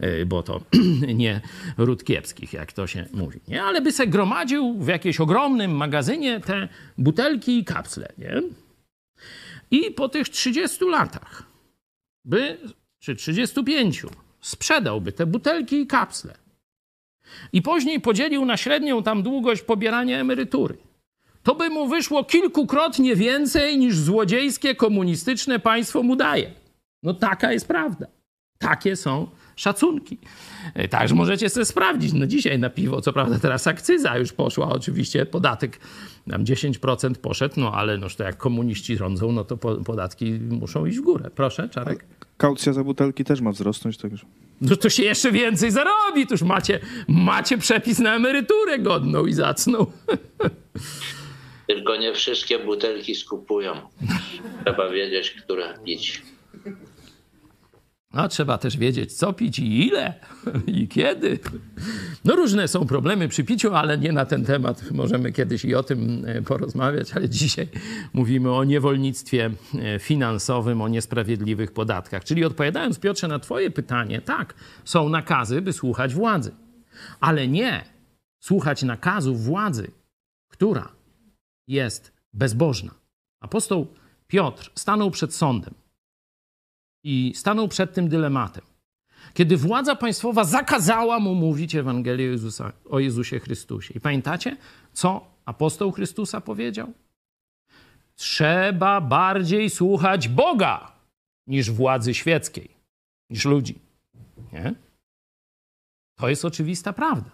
E, 0.00 0.26
bo 0.26 0.42
to 0.42 0.60
nie 1.14 1.40
ród 1.78 2.04
kiepskich, 2.04 2.52
jak 2.52 2.72
to 2.72 2.86
się 2.86 3.06
mówi, 3.12 3.40
nie? 3.48 3.62
Ale 3.62 3.80
by 3.80 3.92
se 3.92 4.06
gromadził 4.06 4.78
w 4.78 4.88
jakimś 4.88 5.20
ogromnym 5.20 5.76
magazynie 5.76 6.40
te 6.40 6.68
butelki 6.98 7.58
i 7.58 7.64
kapsle, 7.64 8.12
nie? 8.18 8.42
I 9.70 9.90
po 9.90 10.08
tych 10.08 10.28
30 10.28 10.84
latach 10.84 11.42
by, 12.24 12.58
czy 12.98 13.16
35, 13.16 14.02
sprzedałby 14.40 15.12
te 15.12 15.26
butelki 15.26 15.80
i 15.80 15.86
kapsle. 15.86 16.34
I 17.52 17.62
później 17.62 18.00
podzielił 18.00 18.44
na 18.44 18.56
średnią 18.56 19.02
tam 19.02 19.22
długość 19.22 19.62
pobierania 19.62 20.18
emerytury 20.18 20.76
to 21.46 21.54
by 21.54 21.70
mu 21.70 21.88
wyszło 21.88 22.24
kilkukrotnie 22.24 23.16
więcej 23.16 23.78
niż 23.78 23.98
złodziejskie 23.98 24.74
komunistyczne 24.74 25.58
państwo 25.58 26.02
mu 26.02 26.16
daje. 26.16 26.50
No 27.02 27.14
taka 27.14 27.52
jest 27.52 27.68
prawda. 27.68 28.06
Takie 28.58 28.96
są 28.96 29.28
szacunki. 29.56 30.18
E, 30.74 30.88
także 30.88 31.14
możecie 31.14 31.48
sobie 31.48 31.64
sprawdzić. 31.64 32.12
No 32.12 32.26
dzisiaj 32.26 32.58
na 32.58 32.70
piwo, 32.70 33.00
co 33.00 33.12
prawda 33.12 33.38
teraz 33.38 33.66
akcyza 33.66 34.18
już 34.18 34.32
poszła, 34.32 34.68
oczywiście 34.68 35.26
podatek 35.26 35.80
tam 36.30 36.44
10% 36.44 37.14
poszedł, 37.14 37.54
no 37.60 37.72
ale 37.72 37.98
noż 37.98 38.16
to 38.16 38.24
jak 38.24 38.36
komuniści 38.36 38.96
rządzą, 38.96 39.32
no 39.32 39.44
to 39.44 39.56
podatki 39.84 40.32
muszą 40.32 40.86
iść 40.86 40.98
w 40.98 41.02
górę. 41.02 41.30
Proszę, 41.34 41.68
Czarek. 41.68 42.04
Kaucja 42.36 42.72
za 42.72 42.84
butelki 42.84 43.24
też 43.24 43.40
ma 43.40 43.52
wzrosnąć, 43.52 43.96
także. 43.96 44.26
No 44.60 44.76
to 44.76 44.90
się 44.90 45.02
jeszcze 45.02 45.32
więcej 45.32 45.70
zarobi. 45.70 46.26
Tuż 46.26 46.42
macie, 46.42 46.80
macie 47.08 47.58
przepis 47.58 47.98
na 47.98 48.14
emeryturę 48.14 48.78
godną 48.78 49.26
i 49.26 49.32
zacną. 49.32 49.86
Tylko 51.66 51.96
nie 51.96 52.14
wszystkie 52.14 52.58
butelki 52.58 53.14
skupują. 53.14 53.74
Trzeba 54.64 54.90
wiedzieć, 54.90 55.30
które 55.30 55.78
pić. 55.84 56.22
No, 58.14 58.28
trzeba 58.28 58.58
też 58.58 58.76
wiedzieć, 58.76 59.12
co 59.12 59.32
pić 59.32 59.58
i 59.58 59.86
ile 59.86 60.14
i 60.66 60.88
kiedy. 60.88 61.38
No, 62.24 62.36
różne 62.36 62.68
są 62.68 62.86
problemy 62.86 63.28
przy 63.28 63.44
piciu, 63.44 63.74
ale 63.74 63.98
nie 63.98 64.12
na 64.12 64.26
ten 64.26 64.44
temat. 64.44 64.90
Możemy 64.90 65.32
kiedyś 65.32 65.64
i 65.64 65.74
o 65.74 65.82
tym 65.82 66.24
e, 66.26 66.42
porozmawiać, 66.42 67.12
ale 67.12 67.28
dzisiaj 67.28 67.68
mówimy 68.12 68.52
o 68.52 68.64
niewolnictwie 68.64 69.50
e, 69.78 69.98
finansowym, 69.98 70.82
o 70.82 70.88
niesprawiedliwych 70.88 71.72
podatkach. 71.72 72.24
Czyli 72.24 72.44
odpowiadając, 72.44 72.98
Piotrze, 72.98 73.28
na 73.28 73.38
Twoje 73.38 73.70
pytanie, 73.70 74.20
tak, 74.20 74.54
są 74.84 75.08
nakazy, 75.08 75.62
by 75.62 75.72
słuchać 75.72 76.14
władzy, 76.14 76.54
ale 77.20 77.48
nie 77.48 77.84
słuchać 78.40 78.82
nakazów 78.82 79.44
władzy, 79.44 79.90
która 80.48 80.95
jest 81.68 82.12
bezbożna. 82.32 82.94
Apostoł 83.40 83.86
Piotr 84.26 84.70
stanął 84.74 85.10
przed 85.10 85.34
sądem 85.34 85.74
i 87.04 87.32
stanął 87.36 87.68
przed 87.68 87.94
tym 87.94 88.08
dylematem. 88.08 88.64
Kiedy 89.34 89.56
władza 89.56 89.96
państwowa 89.96 90.44
zakazała 90.44 91.20
mu 91.20 91.34
mówić 91.34 91.74
Ewangelię 91.74 92.24
Jezusa, 92.26 92.72
o 92.90 92.98
Jezusie 92.98 93.40
Chrystusie. 93.40 93.94
I 93.94 94.00
pamiętacie, 94.00 94.56
co 94.92 95.26
apostoł 95.44 95.92
Chrystusa 95.92 96.40
powiedział? 96.40 96.92
trzeba 98.16 99.00
bardziej 99.00 99.70
słuchać 99.70 100.28
Boga 100.28 100.92
niż 101.46 101.70
władzy 101.70 102.14
świeckiej, 102.14 102.70
niż 103.30 103.44
ludzi. 103.44 103.78
Nie? 104.52 104.74
To 106.18 106.28
jest 106.28 106.44
oczywista 106.44 106.92
prawda. 106.92 107.30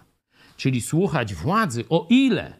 Czyli 0.57 0.81
słuchać 0.81 1.33
władzy, 1.33 1.85
o 1.89 2.07
ile 2.09 2.59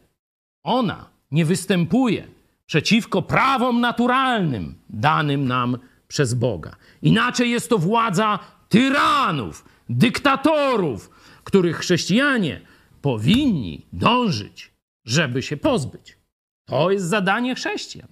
ona 0.63 1.09
nie 1.33 1.45
występuje 1.45 2.27
przeciwko 2.65 3.21
prawom 3.21 3.81
naturalnym 3.81 4.75
danym 4.89 5.47
nam 5.47 5.77
przez 6.07 6.33
Boga. 6.33 6.75
Inaczej 7.01 7.51
jest 7.51 7.69
to 7.69 7.77
władza 7.77 8.39
tyranów, 8.69 9.65
dyktatorów, 9.89 11.09
których 11.43 11.77
chrześcijanie 11.77 12.61
powinni 13.01 13.85
dążyć, 13.93 14.73
żeby 15.05 15.41
się 15.41 15.57
pozbyć. 15.57 16.17
To 16.65 16.91
jest 16.91 17.05
zadanie 17.05 17.55
chrześcijan. 17.55 18.09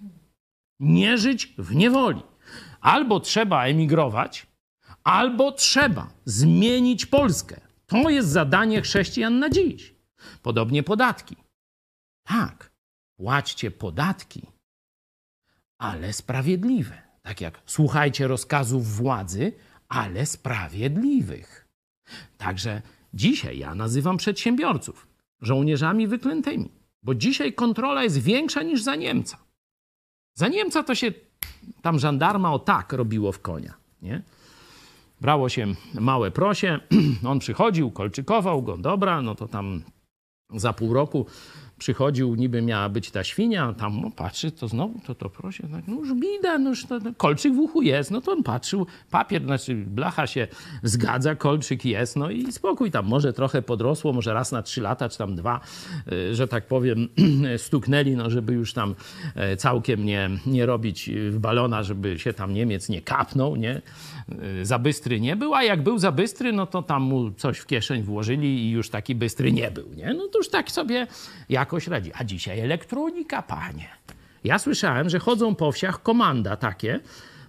Nie 0.80 1.18
żyć 1.18 1.54
w 1.58 1.76
niewoli. 1.76 2.22
Albo 2.82 3.20
trzeba 3.20 3.66
emigrować, 3.66 4.48
albo 5.04 5.52
trzeba 5.52 6.10
zmienić 6.26 7.06
Polskę. 7.06 7.62
To 7.86 8.10
jest 8.10 8.30
zadanie 8.30 8.82
chrześcijan 8.82 9.40
na 9.40 9.50
dziś. 9.50 9.94
Podobnie 10.42 10.84
podatki. 10.84 11.36
Tak, 12.24 12.71
płaćcie 13.22 13.72
podatki, 13.72 14.42
ale 15.78 16.14
sprawiedliwe. 16.14 17.02
Tak 17.22 17.42
jak 17.42 17.62
słuchajcie 17.66 18.28
rozkazów 18.28 18.96
władzy, 18.96 19.54
ale 19.90 20.26
sprawiedliwych. 20.26 21.68
Także 22.38 22.82
dzisiaj 23.14 23.58
ja 23.58 23.76
nazywam 23.76 24.18
przedsiębiorców 24.18 25.08
żołnierzami 25.42 26.08
wyklętymi, 26.08 26.70
bo 27.04 27.16
dzisiaj 27.16 27.54
kontrola 27.54 28.04
jest 28.04 28.18
większa 28.18 28.64
niż 28.64 28.82
za 28.82 28.96
Niemca. 28.96 29.38
Za 30.34 30.48
Niemca 30.48 30.84
to 30.84 30.96
się 30.96 31.12
tam 31.82 32.00
żandarma 32.00 32.54
o 32.54 32.60
tak 32.60 32.94
robiło 32.94 33.32
w 33.32 33.40
konia. 33.40 33.74
Nie? 34.02 34.22
Brało 35.22 35.50
się 35.50 35.76
małe 35.94 36.32
prosie, 36.32 36.80
on 37.32 37.40
przychodził, 37.40 37.92
kolczykował 37.92 38.62
go, 38.62 38.78
dobra, 38.78 39.22
no 39.22 39.36
to 39.36 39.48
tam 39.48 39.84
za 40.56 40.74
pół 40.74 40.94
roku 40.94 41.26
przychodził, 41.82 42.36
niby 42.36 42.62
miała 42.62 42.90
być 42.90 43.12
ta 43.12 43.24
świnia, 43.24 43.74
tam 43.74 44.02
no, 44.02 44.12
patrzy, 44.12 44.52
to 44.52 44.68
znowu 44.68 45.00
to 45.00 45.16
to 45.16 45.30
prosie, 45.30 45.64
tak, 45.72 45.88
no 45.88 45.96
już 45.96 46.14
bida, 46.14 46.58
no 46.58 46.70
już 46.70 46.86
to, 46.86 47.00
to, 47.00 47.10
kolczyk 47.18 47.54
w 47.54 47.60
uchu 47.60 47.82
jest, 47.82 48.12
no 48.12 48.22
to 48.22 48.32
on 48.32 48.44
patrzył, 48.44 48.88
papier, 49.12 49.46
znaczy 49.46 49.76
blacha 49.76 50.28
się 50.28 50.48
zgadza, 50.84 51.36
kolczyk 51.36 51.86
jest, 51.86 52.16
no 52.16 52.30
i 52.30 52.52
spokój 52.52 52.92
tam, 52.92 53.06
może 53.06 53.34
trochę 53.34 53.62
podrosło, 53.62 54.14
może 54.14 54.34
raz 54.34 54.52
na 54.52 54.62
trzy 54.62 54.82
lata, 54.82 55.10
czy 55.10 55.18
tam 55.18 55.36
dwa, 55.36 55.60
y, 56.12 56.36
że 56.36 56.48
tak 56.48 56.68
powiem, 56.68 57.08
stuknęli, 57.58 58.16
no 58.16 58.30
żeby 58.30 58.54
już 58.54 58.74
tam 58.74 58.96
e, 59.36 59.58
całkiem 59.58 60.06
nie, 60.06 60.30
nie 60.46 60.66
robić 60.66 61.10
w 61.30 61.40
balona, 61.40 61.84
żeby 61.84 62.20
się 62.20 62.34
tam 62.34 62.54
Niemiec 62.54 62.90
nie 62.90 63.02
kapnął, 63.02 63.56
nie, 63.56 63.82
y, 64.62 64.66
za 64.66 64.80
bystry 64.80 65.20
nie 65.20 65.36
był, 65.36 65.54
a 65.54 65.64
jak 65.64 65.84
był 65.84 65.98
za 65.98 66.12
bystry, 66.12 66.54
no 66.54 66.66
to 66.66 66.82
tam 66.82 67.04
mu 67.04 67.32
coś 67.32 67.58
w 67.58 67.66
kieszeń 67.66 68.04
włożyli 68.04 68.66
i 68.66 68.72
już 68.72 68.90
taki 68.90 69.16
bystry 69.16 69.52
nie 69.52 69.72
był, 69.72 69.94
nie, 69.94 70.14
no 70.14 70.28
to 70.28 70.38
już 70.38 70.50
tak 70.50 70.72
sobie 70.72 71.08
jak 71.50 71.71
jakoś 71.72 71.88
radzi. 71.88 72.12
A 72.14 72.24
dzisiaj 72.24 72.60
elektronika, 72.60 73.42
panie. 73.42 73.90
Ja 74.44 74.60
słyszałem, 74.60 75.10
że 75.10 75.20
chodzą 75.20 75.56
po 75.56 75.72
wsiach 75.72 76.04
komanda 76.04 76.58
takie, 76.58 77.00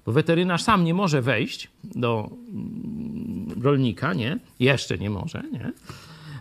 bo 0.07 0.13
weterynarz 0.13 0.63
sam 0.63 0.85
nie 0.85 0.95
może 0.95 1.23
wejść 1.23 1.71
do 1.85 2.31
mm, 2.31 3.63
rolnika, 3.63 4.15
nie? 4.15 4.39
Jeszcze 4.61 4.99
nie 4.99 5.11
może, 5.11 5.43
nie? 5.53 5.73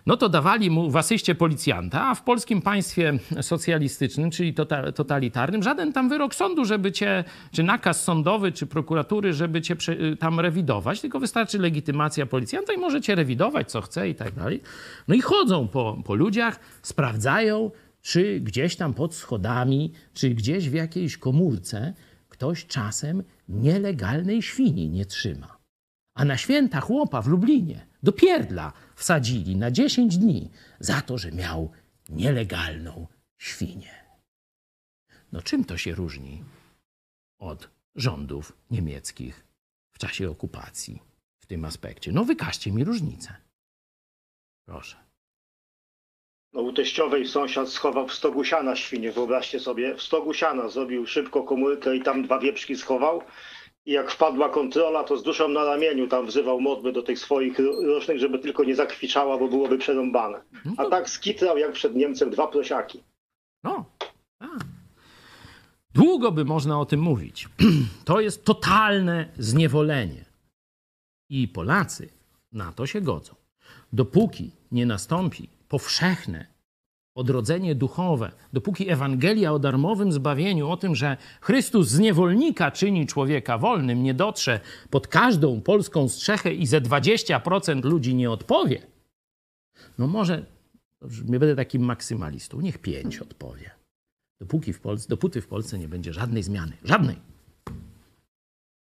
No 0.05 0.17
to 0.17 0.29
dawali 0.29 0.69
mu 0.69 0.91
w 0.91 0.97
asyście 0.97 1.35
policjanta, 1.35 2.07
a 2.07 2.15
w 2.15 2.23
polskim 2.23 2.61
państwie 2.61 3.13
socjalistycznym, 3.41 4.31
czyli 4.31 4.53
tota-, 4.53 4.91
totalitarnym, 4.91 5.63
żaden 5.63 5.93
tam 5.93 6.09
wyrok 6.09 6.35
sądu, 6.35 6.65
żeby 6.65 6.91
cię, 6.91 7.23
czy 7.51 7.63
nakaz 7.63 8.03
sądowy, 8.03 8.51
czy 8.51 8.65
prokuratury, 8.65 9.33
żeby 9.33 9.61
cię 9.61 9.75
tam 10.19 10.39
rewidować, 10.39 11.01
tylko 11.01 11.19
wystarczy 11.19 11.59
legitymacja 11.59 12.25
policjanta 12.25 12.73
i 12.73 12.77
możecie 12.77 13.15
rewidować, 13.15 13.71
co 13.71 13.81
chce 13.81 14.09
i 14.09 14.15
tak 14.15 14.33
dalej. 14.33 14.61
No 15.07 15.15
i 15.15 15.21
chodzą 15.21 15.67
po, 15.67 15.97
po 16.05 16.15
ludziach, 16.15 16.59
sprawdzają, 16.81 17.71
czy 18.01 18.39
gdzieś 18.39 18.75
tam 18.75 18.93
pod 18.93 19.15
schodami, 19.15 19.93
czy 20.13 20.29
gdzieś 20.29 20.69
w 20.69 20.73
jakiejś 20.73 21.17
komórce 21.17 21.93
ktoś 22.29 22.65
czasem 22.65 23.23
nielegalnej 23.49 24.41
świni 24.41 24.89
nie 24.89 25.05
trzyma. 25.05 25.57
A 26.15 26.25
na 26.25 26.37
święta 26.37 26.81
chłopa 26.81 27.21
w 27.21 27.27
Lublinie 27.27 27.90
do 28.03 28.11
pierdla 28.11 28.73
wsadzili 28.95 29.55
na 29.55 29.71
10 29.71 30.17
dni 30.17 30.49
za 30.79 31.01
to, 31.01 31.17
że 31.17 31.31
miał 31.31 31.71
nielegalną 32.09 33.07
świnię. 33.37 34.01
No 35.31 35.41
czym 35.41 35.65
to 35.65 35.77
się 35.77 35.95
różni 35.95 36.43
od 37.39 37.69
rządów 37.95 38.57
niemieckich 38.71 39.45
w 39.91 39.97
czasie 39.97 40.29
okupacji 40.29 40.99
w 41.39 41.45
tym 41.45 41.65
aspekcie? 41.65 42.11
No 42.11 42.25
wykażcie 42.25 42.71
mi 42.71 42.83
różnicę. 42.83 43.35
Proszę. 44.65 44.97
No, 46.53 46.61
u 46.61 46.73
teściowej 46.73 47.27
sąsiad 47.27 47.69
schował 47.69 48.07
w 48.07 48.13
stogu 48.13 48.43
siana 48.43 48.75
świnie, 48.75 49.11
wyobraźcie 49.11 49.59
sobie. 49.59 49.95
W 49.95 50.01
stogu 50.01 50.33
siana 50.33 50.69
zrobił 50.69 51.07
szybko 51.07 51.43
komórkę 51.43 51.95
i 51.95 52.01
tam 52.01 52.23
dwa 52.23 52.39
wieprzki 52.39 52.75
schował. 52.75 53.23
I 53.85 53.91
jak 53.91 54.11
wpadła 54.11 54.49
kontrola, 54.49 55.03
to 55.03 55.17
z 55.17 55.23
duszą 55.23 55.47
na 55.47 55.63
ramieniu 55.65 56.07
tam 56.07 56.27
wzywał 56.27 56.61
modły 56.61 56.93
do 56.93 57.03
tych 57.03 57.19
swoich 57.19 57.59
rocznych, 57.85 58.19
żeby 58.19 58.39
tylko 58.39 58.63
nie 58.63 58.75
zakwiczała, 58.75 59.37
bo 59.37 59.47
byłoby 59.47 59.77
przerąbane. 59.77 60.41
No 60.65 60.73
A 60.77 60.85
tak 60.85 61.09
skitrał 61.09 61.57
jak 61.57 61.71
przed 61.71 61.95
Niemcem 61.95 62.29
dwa 62.29 62.47
prosiaki. 62.47 63.03
No, 63.63 63.85
a. 64.39 64.47
Długo 65.93 66.31
by 66.31 66.45
można 66.45 66.79
o 66.79 66.85
tym 66.85 66.99
mówić. 66.99 67.49
To 68.05 68.21
jest 68.21 68.45
totalne 68.45 69.29
zniewolenie. 69.37 70.25
I 71.29 71.47
Polacy 71.47 72.09
na 72.51 72.71
to 72.71 72.87
się 72.87 73.01
godzą. 73.01 73.35
Dopóki 73.93 74.51
nie 74.71 74.85
nastąpi 74.85 75.49
powszechne 75.69 76.45
odrodzenie 77.15 77.75
duchowe, 77.75 78.31
dopóki 78.53 78.89
Ewangelia 78.89 79.53
o 79.53 79.59
darmowym 79.59 80.11
zbawieniu, 80.11 80.69
o 80.69 80.77
tym, 80.77 80.95
że 80.95 81.17
Chrystus 81.41 81.87
z 81.87 81.99
niewolnika 81.99 82.71
czyni 82.71 83.07
człowieka 83.07 83.57
wolnym, 83.57 84.03
nie 84.03 84.13
dotrze 84.13 84.59
pod 84.89 85.07
każdą 85.07 85.61
polską 85.61 86.09
strzechę 86.09 86.53
i 86.53 86.65
ze 86.67 86.81
20% 86.81 87.85
ludzi 87.85 88.15
nie 88.15 88.31
odpowie, 88.31 88.87
no 89.97 90.07
może, 90.07 90.45
nie 91.25 91.39
będę 91.39 91.55
takim 91.55 91.81
maksymalistą, 91.81 92.61
niech 92.61 92.77
5 92.77 93.19
odpowie. 93.19 93.71
Dopóki 94.39 94.73
w 94.73 94.79
Polsce, 94.79 95.09
dopóty 95.09 95.41
w 95.41 95.47
Polsce 95.47 95.79
nie 95.79 95.87
będzie 95.87 96.13
żadnej 96.13 96.43
zmiany. 96.43 96.77
Żadnej. 96.83 97.15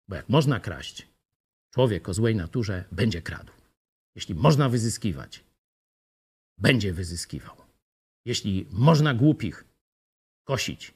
Bo 0.09 0.17
jak 0.17 0.29
można 0.29 0.61
kraść, 0.61 1.09
człowiek 1.75 2.09
o 2.09 2.15
złej 2.15 2.37
naturze 2.37 2.85
będzie 2.93 3.23
kradł. 3.23 3.53
Jeśli 4.15 4.35
można 4.35 4.69
wyzyskiwać, 4.69 5.45
będzie 6.59 6.93
wyzyskiwał. 6.93 7.70
Jeśli 8.31 8.67
można 8.73 9.15
głupich 9.15 9.65
kosić, 10.45 10.95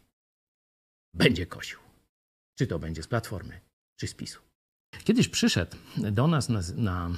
będzie 1.15 1.47
kosił. 1.47 1.79
Czy 2.59 2.67
to 2.67 2.79
będzie 2.79 3.03
z 3.03 3.07
Platformy, 3.07 3.61
czy 3.97 4.07
z 4.07 4.15
PiSu. 4.15 4.41
Kiedyś 5.05 5.29
przyszedł 5.29 5.77
do 5.97 6.27
nas 6.27 6.49
na, 6.49 6.61
na, 6.75 7.11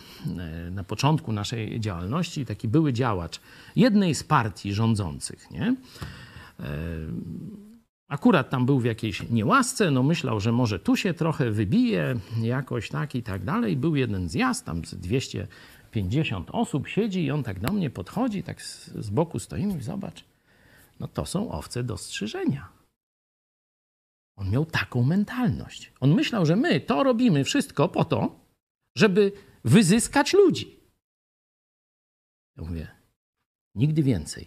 na, 0.71 0.85
początku 0.85 1.33
naszej 1.33 1.81
działalności 1.81 2.47
taki 2.47 2.69
były 2.69 2.93
działacz 2.93 3.41
jednej 3.77 4.15
z 4.15 4.25
partii 4.25 4.75
rządzących. 4.75 5.51
Nie? 5.51 5.77
E, 6.61 6.67
akurat 8.09 8.51
tam 8.51 8.67
był 8.67 8.81
w 8.81 8.85
jakiejś 8.85 9.31
niełasce, 9.31 9.91
no 9.91 10.03
myślał, 10.03 10.41
że 10.41 10.53
może 10.53 10.79
tu 10.79 10.97
się 10.97 11.15
trochę 11.15 11.51
wybije, 11.51 12.15
jakoś 12.43 12.89
tak 12.89 13.15
i 13.15 13.23
tak 13.23 13.45
dalej. 13.45 13.77
Był 13.77 13.97
jeden 13.97 14.29
zjazd, 14.29 14.65
tam 14.65 14.85
z 14.85 14.95
200 14.95 15.47
50 15.91 16.51
osób 16.53 16.89
siedzi 16.89 17.25
i 17.25 17.31
on 17.31 17.43
tak 17.43 17.61
do 17.61 17.73
mnie 17.73 17.91
podchodzi, 17.91 18.43
tak 18.43 18.63
z, 18.63 18.87
z 18.87 19.11
boku 19.11 19.39
stoimy 19.39 19.79
i 19.79 19.83
zobacz, 19.83 20.25
no 21.01 21.09
to 21.09 21.27
są 21.27 21.51
owce 21.51 21.85
do 21.85 21.97
strzyżenia. 21.97 22.69
On 24.37 24.51
miał 24.51 24.67
taką 24.67 25.03
mentalność. 25.03 25.93
On 26.01 26.15
myślał, 26.15 26.47
że 26.47 26.57
my 26.57 26.81
to 26.81 27.03
robimy 27.03 27.45
wszystko 27.45 27.89
po 27.89 28.05
to, 28.05 28.41
żeby 28.97 29.33
wyzyskać 29.65 30.33
ludzi. 30.33 30.81
Ja 32.57 32.65
mówię, 32.65 32.89
nigdy 33.75 34.03
więcej 34.03 34.47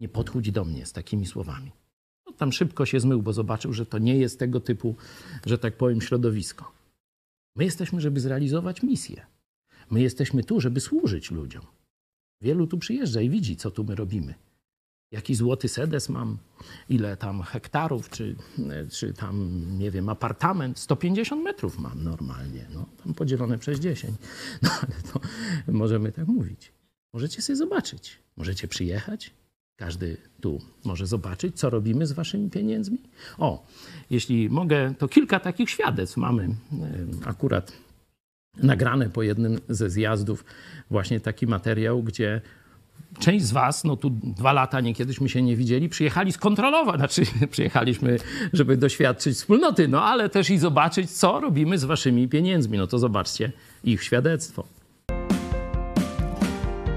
nie 0.00 0.08
podchodź 0.08 0.50
do 0.50 0.64
mnie 0.64 0.86
z 0.86 0.92
takimi 0.92 1.26
słowami. 1.26 1.72
No, 2.26 2.32
tam 2.32 2.52
szybko 2.52 2.86
się 2.86 3.00
zmył, 3.00 3.22
bo 3.22 3.32
zobaczył, 3.32 3.72
że 3.72 3.86
to 3.86 3.98
nie 3.98 4.16
jest 4.16 4.38
tego 4.38 4.60
typu, 4.60 4.94
że 5.46 5.58
tak 5.58 5.76
powiem, 5.76 6.00
środowisko. 6.00 6.72
My 7.56 7.64
jesteśmy, 7.64 8.00
żeby 8.00 8.20
zrealizować 8.20 8.82
misję. 8.82 9.26
My 9.90 10.00
jesteśmy 10.02 10.44
tu, 10.44 10.60
żeby 10.60 10.80
służyć 10.80 11.30
ludziom. 11.30 11.62
Wielu 12.40 12.66
tu 12.66 12.78
przyjeżdża 12.78 13.20
i 13.20 13.30
widzi, 13.30 13.56
co 13.56 13.70
tu 13.70 13.84
my 13.84 13.94
robimy. 13.94 14.34
Jaki 15.12 15.34
złoty 15.34 15.68
sedes 15.68 16.08
mam, 16.08 16.38
ile 16.88 17.16
tam 17.16 17.42
hektarów, 17.42 18.10
czy, 18.10 18.36
czy 18.92 19.14
tam, 19.14 19.62
nie 19.78 19.90
wiem, 19.90 20.08
apartament. 20.08 20.78
150 20.78 21.44
metrów 21.44 21.78
mam 21.78 22.04
normalnie, 22.04 22.66
no, 22.74 22.86
tam 23.04 23.14
podzielone 23.14 23.58
przez 23.58 23.80
10. 23.80 24.14
No 24.62 24.70
ale 24.82 25.02
to 25.12 25.20
możemy 25.72 26.12
tak 26.12 26.26
mówić. 26.26 26.72
Możecie 27.12 27.42
sobie 27.42 27.56
zobaczyć. 27.56 28.18
Możecie 28.36 28.68
przyjechać 28.68 29.34
Każdy 29.76 30.16
tu 30.40 30.60
może 30.84 31.06
zobaczyć, 31.06 31.58
co 31.58 31.70
robimy 31.70 32.06
z 32.06 32.12
waszymi 32.12 32.50
pieniędzmi. 32.50 32.98
O, 33.38 33.66
jeśli 34.10 34.50
mogę, 34.50 34.94
to 34.98 35.08
kilka 35.08 35.40
takich 35.40 35.70
świadectw 35.70 36.16
mamy 36.16 36.48
akurat 37.24 37.72
nagrane 38.62 39.10
po 39.10 39.22
jednym 39.22 39.58
ze 39.68 39.90
zjazdów 39.90 40.44
właśnie 40.90 41.20
taki 41.20 41.46
materiał, 41.46 42.02
gdzie 42.02 42.40
część 43.18 43.44
z 43.44 43.52
was, 43.52 43.84
no 43.84 43.96
tu 43.96 44.10
dwa 44.10 44.52
lata 44.52 44.80
niekiedyśmy 44.80 45.28
się 45.28 45.42
nie 45.42 45.56
widzieli, 45.56 45.88
przyjechali 45.88 46.32
skontrolować, 46.32 46.96
znaczy 46.96 47.22
przyjechaliśmy, 47.50 48.18
żeby 48.52 48.76
doświadczyć 48.76 49.36
wspólnoty, 49.36 49.88
no 49.88 50.04
ale 50.04 50.28
też 50.28 50.50
i 50.50 50.58
zobaczyć, 50.58 51.10
co 51.10 51.40
robimy 51.40 51.78
z 51.78 51.84
waszymi 51.84 52.28
pieniędzmi. 52.28 52.78
No 52.78 52.86
to 52.86 52.98
zobaczcie 52.98 53.52
ich 53.84 54.02
świadectwo. 54.02 54.66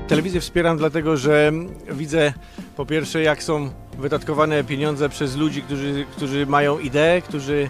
Telewizję 0.08 0.42
wspieram 0.42 0.78
dlatego, 0.78 1.18
że 1.18 1.52
widzę 1.92 2.34
po 2.76 2.86
pierwsze, 2.86 3.22
jak 3.22 3.44
są 3.44 3.70
wydatkowane 4.00 4.64
pieniądze 4.64 5.10
przez 5.10 5.36
ludzi, 5.36 5.62
którzy, 5.62 6.06
którzy 6.16 6.46
mają 6.46 6.80
ideę, 6.80 7.22
którzy 7.22 7.70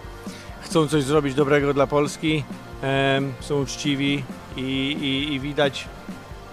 chcą 0.62 0.88
coś 0.88 1.04
zrobić 1.04 1.34
dobrego 1.34 1.74
dla 1.74 1.88
Polski, 1.88 2.44
są 3.40 3.62
uczciwi 3.62 4.24
i, 4.58 4.62
i, 4.62 5.34
i 5.34 5.40
widać, 5.40 5.88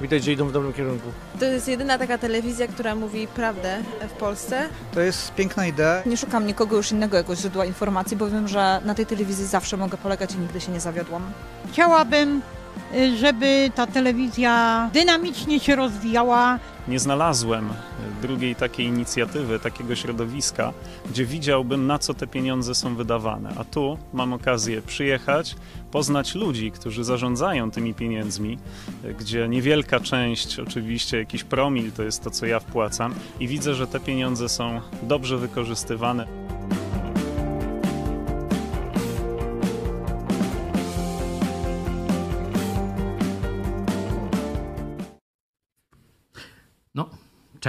widać, 0.00 0.24
że 0.24 0.32
idą 0.32 0.48
w 0.48 0.52
dobrym 0.52 0.72
kierunku. 0.72 1.08
To 1.38 1.44
jest 1.44 1.68
jedyna 1.68 1.98
taka 1.98 2.18
telewizja, 2.18 2.68
która 2.68 2.94
mówi 2.94 3.26
prawdę 3.26 3.78
w 4.08 4.12
Polsce. 4.12 4.68
To 4.94 5.00
jest 5.00 5.34
piękna 5.34 5.66
idea. 5.66 6.02
Nie 6.06 6.16
szukam 6.16 6.46
nikogo 6.46 6.76
już 6.76 6.92
innego 6.92 7.16
jako 7.16 7.36
źródła 7.36 7.64
informacji, 7.64 8.16
bo 8.16 8.30
wiem, 8.30 8.48
że 8.48 8.80
na 8.84 8.94
tej 8.94 9.06
telewizji 9.06 9.46
zawsze 9.46 9.76
mogę 9.76 9.98
polegać 9.98 10.34
i 10.34 10.38
nigdy 10.38 10.60
się 10.60 10.72
nie 10.72 10.80
zawiodłam. 10.80 11.22
Chciałabym 11.72 12.42
żeby 13.16 13.70
ta 13.74 13.86
telewizja 13.86 14.90
dynamicznie 14.92 15.60
się 15.60 15.76
rozwijała. 15.76 16.58
Nie 16.88 16.98
znalazłem 16.98 17.68
drugiej 18.22 18.54
takiej 18.54 18.86
inicjatywy, 18.86 19.58
takiego 19.58 19.96
środowiska, 19.96 20.72
gdzie 21.10 21.24
widziałbym, 21.24 21.86
na 21.86 21.98
co 21.98 22.14
te 22.14 22.26
pieniądze 22.26 22.74
są 22.74 22.96
wydawane. 22.96 23.52
A 23.56 23.64
tu 23.64 23.98
mam 24.12 24.32
okazję 24.32 24.82
przyjechać, 24.82 25.56
poznać 25.90 26.34
ludzi, 26.34 26.70
którzy 26.70 27.04
zarządzają 27.04 27.70
tymi 27.70 27.94
pieniędzmi, 27.94 28.58
gdzie 29.18 29.48
niewielka 29.48 30.00
część, 30.00 30.58
oczywiście 30.58 31.18
jakiś 31.18 31.44
promil, 31.44 31.92
to 31.92 32.02
jest 32.02 32.24
to, 32.24 32.30
co 32.30 32.46
ja 32.46 32.60
wpłacam, 32.60 33.14
i 33.40 33.48
widzę, 33.48 33.74
że 33.74 33.86
te 33.86 34.00
pieniądze 34.00 34.48
są 34.48 34.80
dobrze 35.02 35.38
wykorzystywane. 35.38 36.45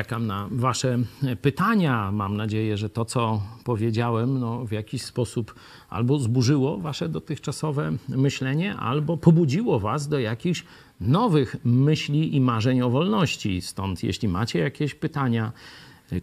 Czekam 0.08 0.28
na 0.28 0.48
Wasze 0.52 1.00
pytania. 1.42 2.12
Mam 2.12 2.38
nadzieję, 2.38 2.78
że 2.78 2.90
to, 2.90 3.06
co 3.06 3.42
powiedziałem, 3.64 4.40
no, 4.40 4.66
w 4.66 4.72
jakiś 4.72 5.02
sposób 5.02 5.56
albo 5.90 6.20
zburzyło 6.20 6.78
Wasze 6.78 7.10
dotychczasowe 7.10 7.92
myślenie, 8.10 8.76
albo 8.76 9.18
pobudziło 9.18 9.80
Was 9.80 10.08
do 10.08 10.20
jakichś 10.20 10.64
nowych 11.02 11.56
myśli 11.64 12.36
i 12.36 12.42
marzeń 12.42 12.82
o 12.82 12.90
wolności. 12.90 13.62
Stąd, 13.62 14.04
jeśli 14.04 14.28
macie 14.28 14.60
jakieś 14.60 14.96
pytania, 14.96 15.52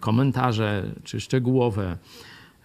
komentarze 0.00 0.94
czy 1.02 1.20
szczegółowe 1.20 1.98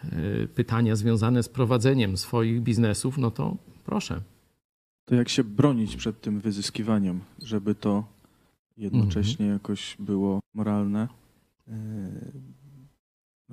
e, 0.04 0.48
pytania 0.48 0.96
związane 0.96 1.44
z 1.44 1.50
prowadzeniem 1.50 2.18
swoich 2.18 2.62
biznesów, 2.62 3.18
no 3.18 3.32
to 3.32 3.58
proszę. 3.86 4.22
To 5.06 5.16
jak 5.16 5.30
się 5.30 5.44
bronić 5.44 5.96
przed 5.96 6.22
tym 6.22 6.40
wyzyskiwaniem, 6.40 7.20
żeby 7.44 7.76
to 7.76 8.19
jednocześnie 8.80 9.46
mhm. 9.46 9.54
jakoś 9.54 9.96
było 10.00 10.40
moralne. 10.54 11.08
E, 11.68 11.74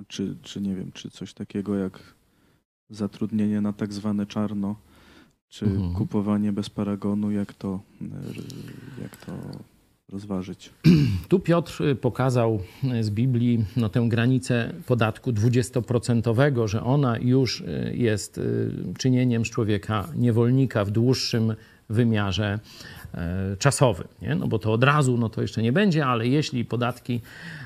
czy, 0.07 0.37
czy 0.41 0.61
nie 0.61 0.75
wiem, 0.75 0.91
czy 0.91 1.09
coś 1.09 1.33
takiego 1.33 1.75
jak 1.75 1.99
zatrudnienie 2.89 3.61
na 3.61 3.73
tak 3.73 3.93
zwane 3.93 4.25
czarno, 4.25 4.75
czy 5.47 5.65
mhm. 5.65 5.93
kupowanie 5.93 6.53
bez 6.53 6.69
paragonu, 6.69 7.31
jak 7.31 7.53
to, 7.53 7.79
e, 8.01 8.05
jak 9.01 9.15
to 9.15 9.31
rozważyć. 10.09 10.69
Tu 11.29 11.39
Piotr 11.39 11.83
pokazał 12.01 12.59
z 13.01 13.09
Biblii 13.09 13.65
no, 13.77 13.89
tę 13.89 14.05
granicę 14.09 14.73
podatku 14.85 15.31
20%, 15.31 16.67
że 16.67 16.83
ona 16.83 17.17
już 17.17 17.61
e, 17.61 17.95
jest 17.95 18.39
czynieniem 18.97 19.45
z 19.45 19.49
człowieka 19.49 20.07
niewolnika 20.15 20.85
w 20.85 20.91
dłuższym 20.91 21.55
wymiarze 21.89 22.59
E, 23.13 23.57
czasowym, 23.59 24.07
nie? 24.21 24.35
no 24.35 24.47
bo 24.47 24.59
to 24.59 24.73
od 24.73 24.83
razu 24.83 25.17
no 25.17 25.29
to 25.29 25.41
jeszcze 25.41 25.61
nie 25.61 25.71
będzie, 25.71 26.05
ale 26.05 26.27
jeśli 26.27 26.65
podatki 26.65 27.21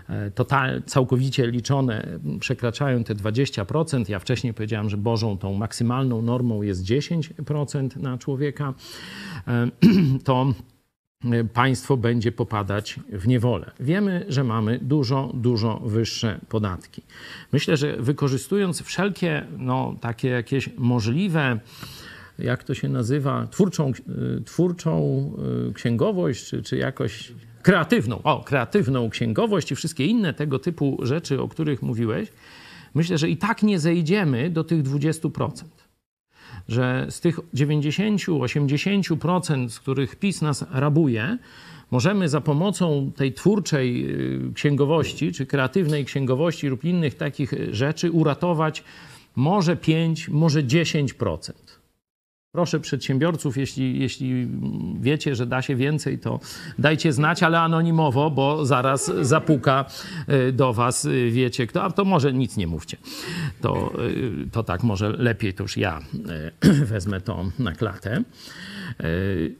e, 0.09 0.31
total, 0.31 0.83
całkowicie 0.85 1.47
liczone 1.47 2.07
przekraczają 2.39 3.03
te 3.03 3.15
20%, 3.15 4.09
ja 4.09 4.19
wcześniej 4.19 4.53
powiedziałem, 4.53 4.89
że 4.89 4.97
Bożą 4.97 5.37
tą 5.37 5.53
maksymalną 5.53 6.21
normą 6.21 6.61
jest 6.61 6.83
10% 6.83 7.97
na 7.97 8.17
człowieka, 8.17 8.73
e, 9.47 9.67
to 10.23 10.53
państwo 11.53 11.97
będzie 11.97 12.31
popadać 12.31 12.99
w 13.09 13.27
niewolę. 13.27 13.71
Wiemy, 13.79 14.25
że 14.29 14.43
mamy 14.43 14.79
dużo, 14.81 15.31
dużo 15.33 15.79
wyższe 15.85 16.39
podatki. 16.49 17.01
Myślę, 17.51 17.77
że 17.77 17.97
wykorzystując 17.97 18.81
wszelkie 18.81 19.45
no, 19.57 19.95
takie 20.01 20.27
jakieś 20.27 20.69
możliwe 20.77 21.59
jak 22.43 22.63
to 22.63 22.73
się 22.73 22.89
nazywa, 22.89 23.47
twórczą, 23.51 23.91
y, 24.37 24.41
twórczą 24.41 25.31
y, 25.69 25.73
księgowość, 25.73 26.45
czy, 26.45 26.63
czy 26.63 26.77
jakoś 26.77 27.33
kreatywną, 27.61 28.21
o, 28.23 28.43
kreatywną 28.43 29.09
księgowość 29.09 29.71
i 29.71 29.75
wszystkie 29.75 30.05
inne 30.05 30.33
tego 30.33 30.59
typu 30.59 30.97
rzeczy, 31.01 31.41
o 31.41 31.47
których 31.47 31.81
mówiłeś, 31.81 32.29
myślę, 32.93 33.17
że 33.17 33.29
i 33.29 33.37
tak 33.37 33.63
nie 33.63 33.79
zejdziemy 33.79 34.49
do 34.49 34.63
tych 34.63 34.83
20%. 34.83 35.49
Że 36.67 37.07
z 37.09 37.19
tych 37.19 37.39
90-80%, 37.39 39.69
z 39.69 39.79
których 39.79 40.15
PiS 40.15 40.41
nas 40.41 40.65
rabuje, 40.71 41.37
możemy 41.91 42.29
za 42.29 42.41
pomocą 42.41 43.11
tej 43.15 43.33
twórczej 43.33 44.11
y, 44.49 44.53
księgowości, 44.53 45.31
czy 45.31 45.45
kreatywnej 45.45 46.05
księgowości 46.05 46.67
lub 46.67 46.83
innych 46.83 47.15
takich 47.15 47.53
rzeczy 47.71 48.11
uratować 48.11 48.83
może 49.35 49.75
5, 49.75 50.29
może 50.29 50.63
10%. 50.63 51.51
Proszę 52.51 52.79
przedsiębiorców, 52.79 53.57
jeśli, 53.57 53.99
jeśli 53.99 54.47
wiecie, 54.99 55.35
że 55.35 55.45
da 55.45 55.61
się 55.61 55.75
więcej, 55.75 56.19
to 56.19 56.39
dajcie 56.79 57.13
znać, 57.13 57.43
ale 57.43 57.59
anonimowo, 57.59 58.31
bo 58.31 58.65
zaraz 58.65 59.11
zapuka 59.21 59.85
y, 60.49 60.51
do 60.51 60.73
was, 60.73 61.05
y, 61.05 61.31
wiecie 61.31 61.67
kto, 61.67 61.83
a 61.83 61.91
to 61.91 62.05
może 62.05 62.33
nic 62.33 62.57
nie 62.57 62.67
mówcie. 62.67 62.97
To, 63.61 63.93
y, 64.45 64.49
to 64.51 64.63
tak 64.63 64.83
może 64.83 65.09
lepiej, 65.09 65.53
to 65.53 65.63
już 65.63 65.77
ja 65.77 65.99
wezmę 66.91 67.21
to 67.21 67.45
na 67.59 67.71
klatę. 67.71 68.23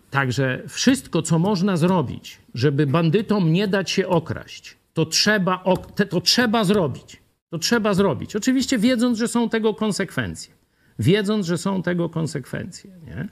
Także 0.10 0.64
wszystko, 0.68 1.22
co 1.22 1.40
można 1.40 1.78
zrobić, 1.78 2.38
żeby 2.54 2.88
bandytom 2.88 3.54
nie 3.54 3.68
dać 3.68 3.92
się 3.92 4.08
okraść, 4.08 4.78
to 4.94 5.06
trzeba, 5.06 5.64
to 6.10 6.22
trzeba 6.22 6.64
zrobić. 6.64 7.22
To 7.50 7.58
trzeba 7.58 7.94
zrobić. 7.94 8.36
Oczywiście 8.36 8.78
wiedząc, 8.78 9.18
że 9.18 9.28
są 9.28 9.50
tego 9.50 9.74
konsekwencje 9.74 10.61
wiedząc, 11.00 11.46
że 11.46 11.58
są 11.58 11.84
tego 11.84 12.10
konsekwencje. 12.10 12.92
Nie? 13.08 13.28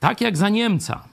Tak 0.00 0.20
jak 0.20 0.36
za 0.36 0.48
Niemca. 0.48 1.08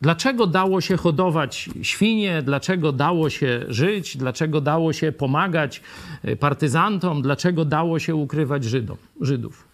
Dlaczego 0.00 0.46
dało 0.46 0.80
się 0.80 0.96
hodować 0.96 1.70
świnie, 1.82 2.42
dlaczego 2.42 2.92
dało 2.92 3.30
się 3.30 3.64
żyć, 3.68 4.16
dlaczego 4.16 4.60
dało 4.60 4.92
się 4.92 5.12
pomagać 5.12 5.82
y, 6.24 6.36
partyzantom, 6.36 7.22
dlaczego 7.22 7.64
dało 7.64 7.98
się 7.98 8.14
ukrywać 8.14 8.64
Żydom, 8.64 8.96
Żydów? 9.20 9.68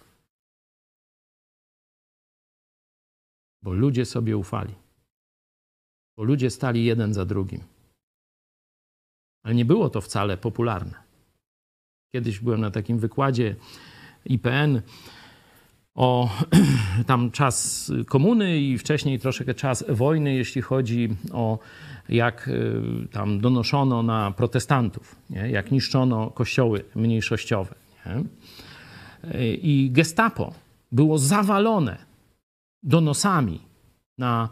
Bo 3.63 3.73
ludzie 3.73 4.05
sobie 4.05 4.37
ufali. 4.37 4.75
Bo 6.17 6.25
ludzie 6.25 6.51
stali 6.51 6.85
jeden 6.85 7.15
za 7.15 7.25
drugim. 7.25 7.61
Ale 9.45 9.55
nie 9.55 9.65
było 9.65 9.91
to 9.91 10.01
wcale 10.01 10.37
popularne. 10.37 10.95
Kiedyś 12.13 12.41
byłem 12.41 12.61
na 12.61 12.71
takim 12.71 12.99
wykładzie 12.99 13.57
IPN 14.25 14.83
o 15.99 16.31
tam 17.07 17.31
czas 17.31 17.93
komuny 18.07 18.59
i 18.59 18.79
wcześniej 18.79 19.19
troszeczkę 19.19 19.55
czas 19.55 19.85
wojny, 19.89 20.35
jeśli 20.35 20.63
chodzi 20.63 21.09
o 21.33 21.59
jak 22.09 22.49
y, 22.49 22.83
tam 23.13 23.41
donoszono 23.41 24.03
na 24.03 24.31
protestantów, 24.31 25.17
nie? 25.31 25.51
jak 25.51 25.71
niszczono 25.71 26.31
kościoły 26.31 26.85
mniejszościowe. 26.95 27.75
Nie? 28.07 28.23
I 29.55 29.91
gestapo 29.93 30.53
było 30.93 31.19
zawalone 31.19 31.97
donosami 32.83 33.61
na 34.19 34.49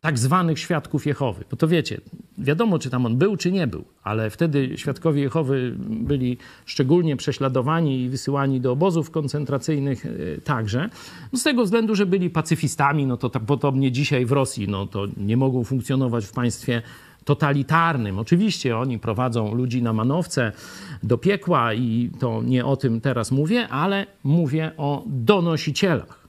tak 0.00 0.18
zwanych 0.18 0.58
świadków 0.58 1.06
Jehowy. 1.06 1.44
Bo 1.50 1.56
to 1.56 1.68
wiecie, 1.68 2.00
wiadomo, 2.38 2.78
czy 2.78 2.90
tam 2.90 3.06
on 3.06 3.16
był, 3.16 3.36
czy 3.36 3.52
nie 3.52 3.66
był, 3.66 3.84
ale 4.02 4.30
wtedy 4.30 4.72
świadkowie 4.76 5.22
Jehowy 5.22 5.74
byli 5.78 6.36
szczególnie 6.66 7.16
prześladowani 7.16 8.02
i 8.02 8.08
wysyłani 8.08 8.60
do 8.60 8.72
obozów 8.72 9.10
koncentracyjnych 9.10 10.06
e, 10.06 10.40
także. 10.40 10.88
No 11.32 11.38
z 11.38 11.42
tego 11.42 11.64
względu, 11.64 11.94
że 11.94 12.06
byli 12.06 12.30
pacyfistami, 12.30 13.06
no 13.06 13.16
to 13.16 13.30
tak 13.30 13.42
podobnie 13.42 13.92
dzisiaj 13.92 14.26
w 14.26 14.32
Rosji, 14.32 14.68
no 14.68 14.86
to 14.86 15.06
nie 15.16 15.36
mogą 15.36 15.64
funkcjonować 15.64 16.26
w 16.26 16.32
państwie 16.32 16.82
totalitarnym. 17.24 18.18
Oczywiście 18.18 18.78
oni 18.78 18.98
prowadzą 18.98 19.54
ludzi 19.54 19.82
na 19.82 19.92
manowce 19.92 20.52
do 21.02 21.18
piekła 21.18 21.74
i 21.74 22.10
to 22.20 22.42
nie 22.42 22.64
o 22.64 22.76
tym 22.76 23.00
teraz 23.00 23.30
mówię, 23.30 23.68
ale 23.68 24.06
mówię 24.24 24.72
o 24.76 25.04
donosicielach. 25.06 26.28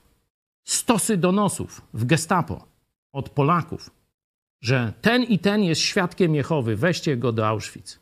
Stosy 0.64 1.16
donosów 1.16 1.80
w 1.94 2.04
gestapo 2.04 2.69
od 3.12 3.28
Polaków, 3.30 3.90
że 4.62 4.92
ten 5.00 5.22
i 5.22 5.38
ten 5.38 5.62
jest 5.62 5.80
świadkiem 5.80 6.34
Jehowy, 6.34 6.76
weźcie 6.76 7.16
go 7.16 7.32
do 7.32 7.46
Auschwitz. 7.48 7.98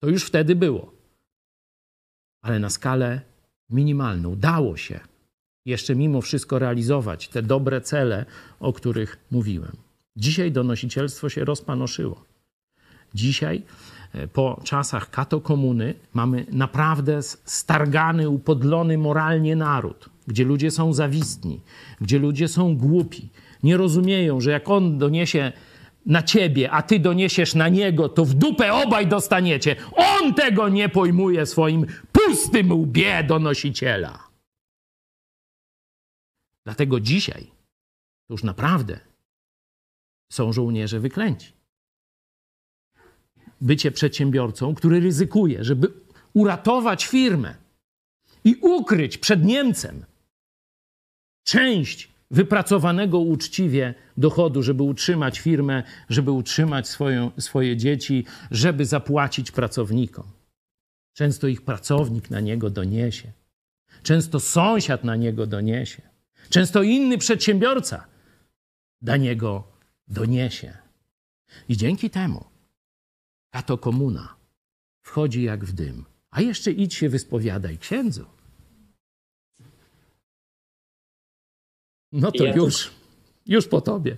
To 0.00 0.08
już 0.08 0.24
wtedy 0.24 0.56
było. 0.56 0.92
Ale 2.42 2.58
na 2.58 2.70
skalę 2.70 3.20
minimalną. 3.70 4.36
Dało 4.36 4.76
się 4.76 5.00
jeszcze 5.66 5.94
mimo 5.94 6.20
wszystko 6.20 6.58
realizować 6.58 7.28
te 7.28 7.42
dobre 7.42 7.80
cele, 7.80 8.26
o 8.60 8.72
których 8.72 9.18
mówiłem. 9.30 9.76
Dzisiaj 10.16 10.52
donosicielstwo 10.52 11.28
się 11.28 11.44
rozpanoszyło. 11.44 12.24
Dzisiaj, 13.14 13.62
e, 14.12 14.28
po 14.28 14.60
czasach 14.64 15.10
katokomuny, 15.10 15.94
mamy 16.14 16.46
naprawdę 16.52 17.22
stargany, 17.44 18.28
upodlony 18.28 18.98
moralnie 18.98 19.56
naród, 19.56 20.08
gdzie 20.26 20.44
ludzie 20.44 20.70
są 20.70 20.92
zawistni, 20.92 21.60
gdzie 22.00 22.18
ludzie 22.18 22.48
są 22.48 22.76
głupi. 22.76 23.28
Nie 23.62 23.76
rozumieją, 23.76 24.40
że 24.40 24.50
jak 24.50 24.68
on 24.70 24.98
doniesie 24.98 25.52
na 26.06 26.22
ciebie, 26.22 26.70
a 26.70 26.82
ty 26.82 26.98
doniesiesz 26.98 27.54
na 27.54 27.68
niego, 27.68 28.08
to 28.08 28.24
w 28.24 28.34
dupę 28.34 28.72
obaj 28.72 29.06
dostaniecie. 29.06 29.76
On 29.96 30.34
tego 30.34 30.68
nie 30.68 30.88
pojmuje 30.88 31.46
swoim 31.46 31.86
pustym 32.12 32.72
łbie 32.72 33.24
donosiciela. 33.24 34.28
Dlatego 36.64 37.00
dzisiaj 37.00 37.46
to 38.28 38.34
już 38.34 38.44
naprawdę 38.44 39.00
są 40.32 40.52
żołnierze 40.52 41.00
wyklęci. 41.00 41.52
Bycie 43.60 43.92
przedsiębiorcą, 43.92 44.74
który 44.74 45.00
ryzykuje, 45.00 45.64
żeby 45.64 45.92
uratować 46.34 47.06
firmę 47.06 47.54
i 48.44 48.54
ukryć 48.54 49.18
przed 49.18 49.44
Niemcem 49.44 50.04
część 51.44 52.12
wypracowanego 52.30 53.18
uczciwie 53.18 53.94
dochodu, 54.16 54.62
żeby 54.62 54.82
utrzymać 54.82 55.40
firmę, 55.40 55.82
żeby 56.08 56.30
utrzymać 56.30 56.88
swoją, 56.88 57.30
swoje 57.38 57.76
dzieci, 57.76 58.24
żeby 58.50 58.86
zapłacić 58.86 59.50
pracownikom. 59.50 60.26
Często 61.14 61.48
ich 61.48 61.62
pracownik 61.62 62.30
na 62.30 62.40
niego 62.40 62.70
doniesie. 62.70 63.32
Często 64.02 64.40
sąsiad 64.40 65.04
na 65.04 65.16
niego 65.16 65.46
doniesie. 65.46 66.02
Często 66.48 66.82
inny 66.82 67.18
przedsiębiorca 67.18 68.06
do 69.02 69.16
niego 69.16 69.64
doniesie. 70.08 70.76
I 71.68 71.76
dzięki 71.76 72.10
temu 72.10 72.44
kato 73.50 73.78
komuna 73.78 74.34
wchodzi 75.02 75.42
jak 75.42 75.64
w 75.64 75.72
dym. 75.72 76.04
A 76.30 76.40
jeszcze 76.40 76.72
idź 76.72 76.94
się 76.94 77.08
wyspowiadaj 77.08 77.78
księdzu. 77.78 78.26
No 82.12 82.32
to 82.32 82.44
ja 82.44 82.54
już, 82.54 82.86
to... 82.86 82.90
już 83.46 83.68
po 83.68 83.80
tobie. 83.80 84.16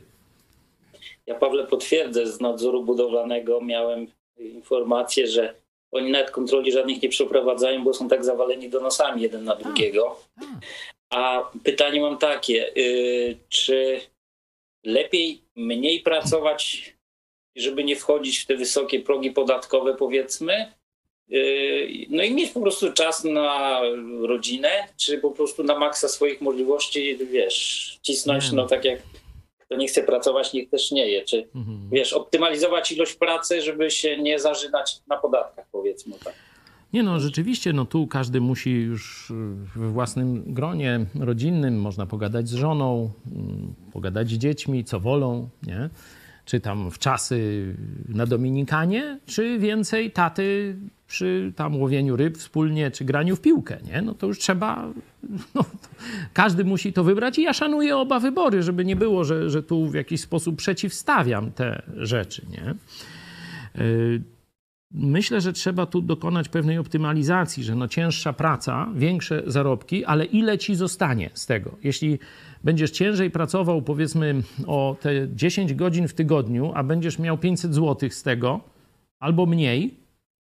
Ja, 1.27 1.35
Pawle, 1.35 1.67
potwierdzę, 1.67 2.27
z 2.27 2.41
nadzoru 2.41 2.85
budowlanego 2.85 3.61
miałem 3.61 4.07
informację, 4.37 5.27
że 5.27 5.55
oni 5.93 6.11
nawet 6.11 6.31
kontroli 6.31 6.73
żadnych 6.73 7.03
nie 7.03 7.09
przeprowadzają, 7.09 7.85
bo 7.85 7.95
są 7.95 8.09
tak 8.09 8.25
zawaleni 8.25 8.69
donosami 8.69 9.23
jeden 9.23 9.45
na 9.45 9.57
drugiego. 9.57 10.21
A 11.11 11.51
pytanie 11.65 12.01
mam 12.01 12.19
takie, 12.19 12.73
yy, 12.77 13.37
czy 13.49 14.01
lepiej 14.85 15.43
mniej 15.57 16.01
pracować, 16.01 16.95
żeby 17.57 17.85
nie 17.85 17.97
wchodzić 17.97 18.39
w 18.39 18.47
te 18.47 18.57
wysokie 18.57 19.01
progi 19.01 19.31
podatkowe, 19.31 19.95
powiedzmy, 19.95 20.73
no 22.11 22.23
i 22.23 22.35
mieć 22.35 22.51
po 22.51 22.61
prostu 22.61 22.93
czas 22.93 23.25
na 23.25 23.81
rodzinę, 24.21 24.69
czy 24.97 25.19
po 25.19 25.31
prostu 25.31 25.65
na 25.65 25.79
maksa 25.79 26.09
swoich 26.09 26.41
możliwości, 26.41 27.17
wiesz, 27.33 27.99
cisnąć, 28.03 28.53
no 28.53 28.67
tak 28.67 28.85
jak 28.85 28.99
kto 29.59 29.77
nie 29.77 29.89
chce 29.89 30.03
pracować, 30.03 30.53
niech 30.53 30.71
też 30.71 30.91
nie 30.91 31.09
je, 31.09 31.25
czy 31.25 31.49
mhm. 31.55 31.89
wiesz, 31.93 32.13
optymalizować 32.13 32.93
ilość 32.93 33.15
pracy, 33.15 33.63
żeby 33.63 33.91
się 33.91 34.19
nie 34.19 34.39
zażynać 34.39 35.03
na 35.09 35.17
podatkach, 35.17 35.67
powiedzmy 35.73 36.15
tak. 36.25 36.35
Nie 36.93 37.03
no, 37.03 37.21
rzeczywiście, 37.21 37.73
no 37.73 37.85
tu 37.85 38.07
każdy 38.07 38.41
musi 38.41 38.71
już 38.71 39.33
we 39.77 39.89
własnym 39.89 40.55
gronie 40.55 41.07
rodzinnym, 41.21 41.81
można 41.81 42.07
pogadać 42.07 42.49
z 42.49 42.55
żoną, 42.55 43.11
mm, 43.27 43.75
pogadać 43.93 44.29
z 44.29 44.33
dziećmi, 44.33 44.85
co 44.85 45.01
wolą, 45.01 45.49
nie? 45.63 45.91
Czy 46.45 46.61
tam 46.61 46.91
w 46.91 46.99
czasy 46.99 47.67
na 48.09 48.27
Dominikanie, 48.27 49.19
czy 49.27 49.59
więcej 49.59 50.11
taty 50.11 50.77
przy 51.07 51.53
tam 51.57 51.77
łowieniu 51.77 52.17
ryb 52.17 52.39
wspólnie, 52.39 52.91
czy 52.91 53.05
graniu 53.05 53.37
w 53.37 53.41
piłkę, 53.41 53.79
nie? 53.87 54.03
No 54.03 54.15
to 54.15 54.27
już 54.27 54.39
trzeba, 54.39 54.89
no, 55.55 55.65
każdy 56.33 56.65
musi 56.65 56.93
to 56.93 57.05
wybrać 57.05 57.39
i 57.39 57.43
ja 57.43 57.53
szanuję 57.53 57.97
oba 57.97 58.21
wybory, 58.21 58.63
żeby 58.63 58.85
nie 58.85 58.97
było, 58.97 59.25
że, 59.25 59.51
że 59.51 59.63
tu 59.63 59.87
w 59.87 59.95
jakiś 59.95 60.21
sposób 60.21 60.57
przeciwstawiam 60.57 61.53
te 61.53 61.83
rzeczy, 61.97 62.47
nie? 62.51 62.75
Yy, 63.85 64.23
Myślę, 64.97 65.41
że 65.41 65.53
trzeba 65.53 65.87
tu 65.87 66.01
dokonać 66.03 66.49
pewnej 66.49 66.79
optymalizacji, 66.79 67.65
że 67.65 67.75
no 67.75 67.89
cięższa 67.89 68.33
praca, 68.33 68.89
większe 68.95 69.43
zarobki, 69.47 70.05
ale 70.05 70.25
ile 70.25 70.59
ci 70.59 70.75
zostanie 70.75 71.31
z 71.35 71.47
tego? 71.47 71.77
Jeśli 71.83 72.19
będziesz 72.65 72.91
ciężej 72.91 73.31
pracował, 73.31 73.83
powiedzmy 73.83 74.43
o 74.67 74.97
te 75.01 75.11
10 75.29 75.75
godzin 75.75 76.09
w 76.09 76.15
tygodniu, 76.15 76.73
a 76.75 76.83
będziesz 76.83 77.19
miał 77.19 77.39
500 77.39 77.75
zł 77.75 78.11
z 78.11 78.23
tego, 78.23 78.61
albo 79.21 79.47
mniej, 79.47 79.95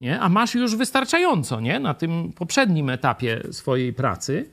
nie? 0.01 0.19
a 0.19 0.29
masz 0.29 0.55
już 0.55 0.75
wystarczająco 0.75 1.61
nie? 1.61 1.79
na 1.79 1.93
tym 1.93 2.33
poprzednim 2.35 2.89
etapie 2.89 3.41
swojej 3.51 3.93
pracy, 3.93 4.49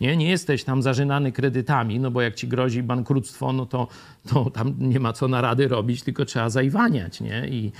nie, 0.00 0.16
nie 0.16 0.30
jesteś 0.30 0.64
tam 0.64 0.82
zażynany 0.82 1.32
kredytami, 1.32 2.00
no 2.00 2.10
bo 2.10 2.22
jak 2.22 2.34
ci 2.34 2.48
grozi 2.48 2.82
bankructwo, 2.82 3.52
no 3.52 3.66
to, 3.66 3.88
to 4.28 4.50
tam 4.50 4.74
nie 4.78 5.00
ma 5.00 5.12
co 5.12 5.28
na 5.28 5.40
rady 5.40 5.68
robić, 5.68 6.02
tylko 6.02 6.24
trzeba 6.24 6.50
zajwaniać, 6.50 7.20
nie? 7.20 7.48
I, 7.48 7.72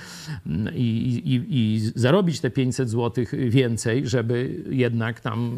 i, 0.75 1.21
i, 1.25 1.45
i 1.49 1.79
zarobić 1.95 2.39
te 2.39 2.49
500 2.49 2.89
zł 2.89 3.25
więcej, 3.49 4.07
żeby 4.07 4.63
jednak 4.69 5.19
tam 5.19 5.55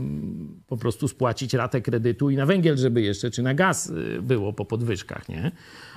po 0.68 0.78
prostu 0.78 1.08
spłacić 1.08 1.54
ratę 1.54 1.82
kredytu 1.82 2.30
i 2.30 2.36
na 2.36 2.46
węgiel, 2.46 2.78
żeby 2.78 3.02
jeszcze, 3.02 3.32
czy 3.32 3.44
na 3.44 3.54
gaz 3.54 3.90
y, 3.90 4.22
było 4.22 4.54
po 4.54 4.66
podwyżkach, 4.66 5.30
nie? 5.30 5.52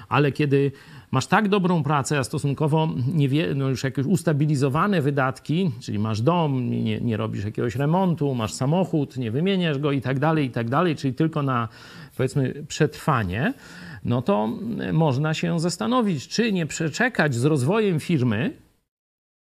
Ale 0.09 0.33
kiedy 0.33 0.73
masz 1.11 1.27
tak 1.27 1.49
dobrą 1.49 1.83
pracę, 1.83 2.19
a 2.19 2.25
stosunkowo 2.25 2.89
niewie, 3.15 3.55
no 3.55 3.69
już 3.69 3.85
jakieś 3.85 4.07
ustabilizowane 4.07 5.03
wydatki, 5.03 5.71
czyli 5.81 5.99
masz 5.99 6.21
dom, 6.21 6.71
nie, 6.71 7.01
nie 7.01 7.17
robisz 7.17 7.45
jakiegoś 7.45 7.77
remontu, 7.77 8.35
masz 8.35 8.53
samochód, 8.53 9.17
nie 9.17 9.31
wymieniasz 9.31 9.79
go 9.79 9.93
i 9.93 10.01
tak 10.01 10.19
dalej, 10.19 10.50
i 10.51 10.53
tak 10.53 10.69
dalej, 10.69 10.97
czyli 10.97 11.15
tylko 11.15 11.43
na 11.43 11.69
powiedzmy 12.17 12.65
przetrwanie, 12.69 13.55
no 14.05 14.23
to 14.23 14.49
można 14.93 15.35
się 15.35 15.61
zastanowić, 15.61 16.29
czy 16.29 16.53
nie 16.53 16.67
przeczekać 16.67 17.35
z 17.35 17.45
rozwojem 17.45 18.01
firmy, 18.01 18.53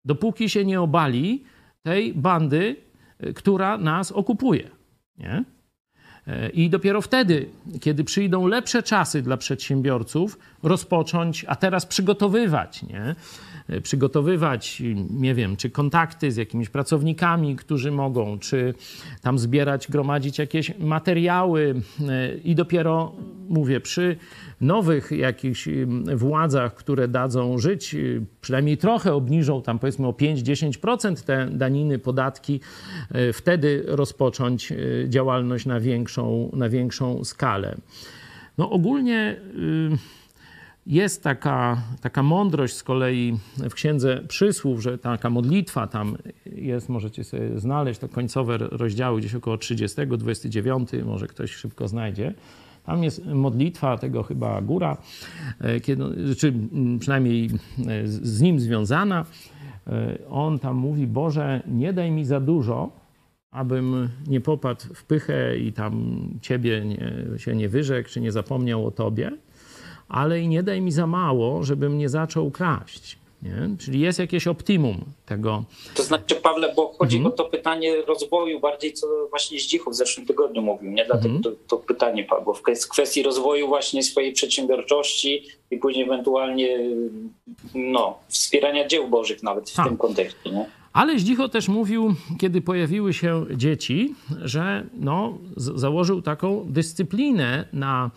dopóki 0.04 0.48
się 0.48 0.64
nie 0.64 0.80
obali 0.80 1.44
tej 1.82 2.14
bandy, 2.14 2.76
która 3.34 3.78
nas 3.78 4.12
okupuje. 4.12 4.70
Nie? 5.18 5.44
I 6.52 6.70
dopiero 6.70 7.00
wtedy, 7.00 7.48
kiedy 7.80 8.04
przyjdą 8.04 8.46
lepsze 8.46 8.82
czasy 8.82 9.22
dla 9.22 9.36
przedsiębiorców, 9.36 10.38
rozpocząć, 10.62 11.44
a 11.48 11.56
teraz 11.56 11.86
przygotowywać, 11.86 12.82
nie? 12.82 13.14
Przygotowywać, 13.82 14.82
nie 15.10 15.34
wiem, 15.34 15.56
czy 15.56 15.70
kontakty 15.70 16.32
z 16.32 16.36
jakimiś 16.36 16.68
pracownikami, 16.68 17.56
którzy 17.56 17.90
mogą, 17.90 18.38
czy 18.38 18.74
tam 19.22 19.38
zbierać, 19.38 19.90
gromadzić 19.90 20.38
jakieś 20.38 20.78
materiały 20.78 21.74
i 22.44 22.54
dopiero, 22.54 23.12
mówię, 23.48 23.80
przy 23.80 24.16
nowych 24.60 25.10
jakichś 25.10 25.68
władzach, 26.16 26.74
które 26.74 27.08
dadzą 27.08 27.58
żyć, 27.58 27.94
y, 27.94 28.26
przynajmniej 28.40 28.76
trochę 28.76 29.14
obniżą 29.14 29.62
tam 29.62 29.78
powiedzmy 29.78 30.06
o 30.06 30.12
5-10% 30.12 31.24
te 31.24 31.46
daniny, 31.46 31.98
podatki, 31.98 32.60
wtedy 33.32 33.84
rozpocząć 33.86 34.72
działalność 35.08 35.66
na 35.66 35.80
większą, 35.80 36.50
na 36.52 36.68
większą 36.68 37.24
skalę. 37.24 37.76
No 38.58 38.70
ogólnie 38.70 39.36
jest 40.86 41.22
taka, 41.22 41.82
taka 42.00 42.22
mądrość 42.22 42.76
z 42.76 42.82
kolei 42.82 43.38
w 43.70 43.74
Księdze 43.74 44.22
Przysłów, 44.28 44.82
że 44.82 44.98
taka 44.98 45.30
modlitwa 45.30 45.86
tam 45.86 46.16
jest, 46.46 46.88
możecie 46.88 47.24
sobie 47.24 47.60
znaleźć 47.60 48.00
te 48.00 48.08
końcowe 48.08 48.58
rozdziały 48.58 49.20
gdzieś 49.20 49.34
około 49.34 49.58
30, 49.58 50.06
29, 50.06 50.90
może 51.04 51.26
ktoś 51.26 51.52
szybko 51.52 51.88
znajdzie 51.88 52.34
tam 52.84 53.04
jest 53.04 53.26
modlitwa 53.26 53.98
tego 53.98 54.22
chyba 54.22 54.62
góra, 54.62 54.96
e, 55.60 55.80
kiedy, 55.80 56.34
czy 56.34 56.54
przynajmniej 57.00 57.50
e, 57.88 58.06
z 58.06 58.40
nim 58.40 58.60
związana. 58.60 59.24
E, 59.86 60.18
on 60.30 60.58
tam 60.58 60.76
mówi: 60.76 61.06
Boże, 61.06 61.62
nie 61.66 61.92
daj 61.92 62.10
mi 62.10 62.24
za 62.24 62.40
dużo, 62.40 62.90
abym 63.50 64.08
nie 64.26 64.40
popadł 64.40 64.94
w 64.94 65.04
pychę 65.04 65.58
i 65.58 65.72
tam 65.72 66.24
ciebie 66.40 66.84
nie, 66.84 67.38
się 67.38 67.56
nie 67.56 67.68
wyrzekł, 67.68 68.08
czy 68.08 68.20
nie 68.20 68.32
zapomniał 68.32 68.86
o 68.86 68.90
tobie, 68.90 69.30
ale 70.08 70.40
i 70.40 70.48
nie 70.48 70.62
daj 70.62 70.80
mi 70.80 70.92
za 70.92 71.06
mało, 71.06 71.64
żebym 71.64 71.98
nie 71.98 72.08
zaczął 72.08 72.50
kraść. 72.50 73.18
Nie? 73.44 73.76
Czyli 73.78 74.00
jest 74.00 74.18
jakieś 74.18 74.46
optimum 74.46 75.04
tego. 75.26 75.64
To 75.94 76.02
znaczy, 76.02 76.34
Pawle, 76.34 76.72
bo 76.76 76.92
chodzi 76.98 77.16
mhm. 77.16 77.34
o 77.34 77.36
to 77.36 77.44
pytanie 77.44 78.02
rozwoju 78.02 78.60
bardziej, 78.60 78.92
co 78.92 79.06
właśnie 79.30 79.60
Zdzichu 79.60 79.90
w 79.90 79.94
zeszłym 79.94 80.26
tygodniu 80.26 80.62
mówił, 80.62 80.90
nie? 80.90 81.04
Dlatego 81.04 81.34
mhm. 81.34 81.42
to, 81.42 81.50
to, 81.68 81.76
pytanie 81.76 82.24
padło 82.24 82.54
w 82.54 82.62
kwestii 82.88 83.22
rozwoju 83.22 83.68
właśnie 83.68 84.02
swojej 84.02 84.32
przedsiębiorczości 84.32 85.42
i 85.70 85.76
później 85.76 86.04
ewentualnie 86.04 86.78
no, 87.74 88.18
wspierania 88.28 88.88
dzieł 88.88 89.08
bożych 89.08 89.42
nawet 89.42 89.70
w 89.70 89.76
tak. 89.76 89.86
tym 89.88 89.96
kontekście. 89.96 90.50
Nie? 90.50 90.66
Ale 90.92 91.18
Zdzicho 91.18 91.48
też 91.48 91.68
mówił, 91.68 92.14
kiedy 92.38 92.60
pojawiły 92.60 93.12
się 93.12 93.46
dzieci, 93.56 94.14
że 94.42 94.86
no, 94.94 95.38
założył 95.56 96.22
taką 96.22 96.66
dyscyplinę 96.68 97.68
na 97.72 98.10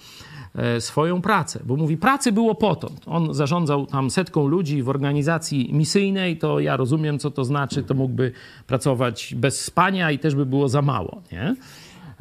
swoją 0.79 1.21
pracę, 1.21 1.59
bo 1.65 1.75
mówi, 1.75 1.97
pracy 1.97 2.31
było 2.31 2.55
potąd. 2.55 3.01
On 3.05 3.33
zarządzał 3.33 3.85
tam 3.85 4.09
setką 4.09 4.47
ludzi 4.47 4.83
w 4.83 4.89
organizacji 4.89 5.69
misyjnej, 5.73 6.37
to 6.37 6.59
ja 6.59 6.77
rozumiem, 6.77 7.19
co 7.19 7.31
to 7.31 7.45
znaczy, 7.45 7.83
to 7.83 7.93
mógłby 7.93 8.31
pracować 8.67 9.35
bez 9.37 9.63
spania 9.63 10.11
i 10.11 10.19
też 10.19 10.35
by 10.35 10.45
było 10.45 10.69
za 10.69 10.81
mało, 10.81 11.21
nie? 11.31 11.55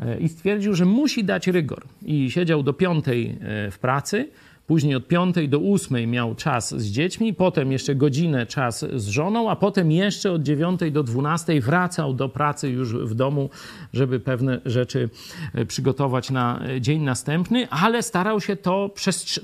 E, 0.01 0.19
I 0.19 0.29
stwierdził, 0.29 0.75
że 0.75 0.85
musi 0.85 1.25
dać 1.25 1.47
rygor. 1.47 1.83
I 2.03 2.31
siedział 2.31 2.63
do 2.63 2.73
piątej 2.73 3.39
e, 3.41 3.71
w 3.71 3.79
pracy, 3.79 4.29
Później 4.67 4.95
od 4.95 5.09
5 5.09 5.37
do 5.49 5.59
8 5.59 6.11
miał 6.11 6.35
czas 6.35 6.75
z 6.75 6.87
dziećmi, 6.87 7.35
potem 7.35 7.73
jeszcze 7.73 7.95
godzinę 7.95 8.47
czas 8.47 8.85
z 8.95 9.07
żoną, 9.07 9.51
a 9.51 9.57
potem 9.57 9.93
jeszcze 9.93 10.33
od 10.33 10.43
9 10.43 10.81
do 10.93 11.03
12 11.03 11.61
wracał 11.61 12.15
do 12.15 12.29
pracy 12.29 12.69
już 12.69 12.95
w 12.95 13.15
domu, 13.15 13.51
żeby 13.93 14.21
pewne 14.21 14.61
rzeczy 14.65 15.11
e, 15.55 15.67
przygotować 15.67 16.31
na 16.31 16.61
e, 16.69 16.81
dzień 16.81 17.03
następny, 17.03 17.69
ale 17.71 18.03
starał 18.03 18.41
się 18.41 18.57
to, 18.57 18.91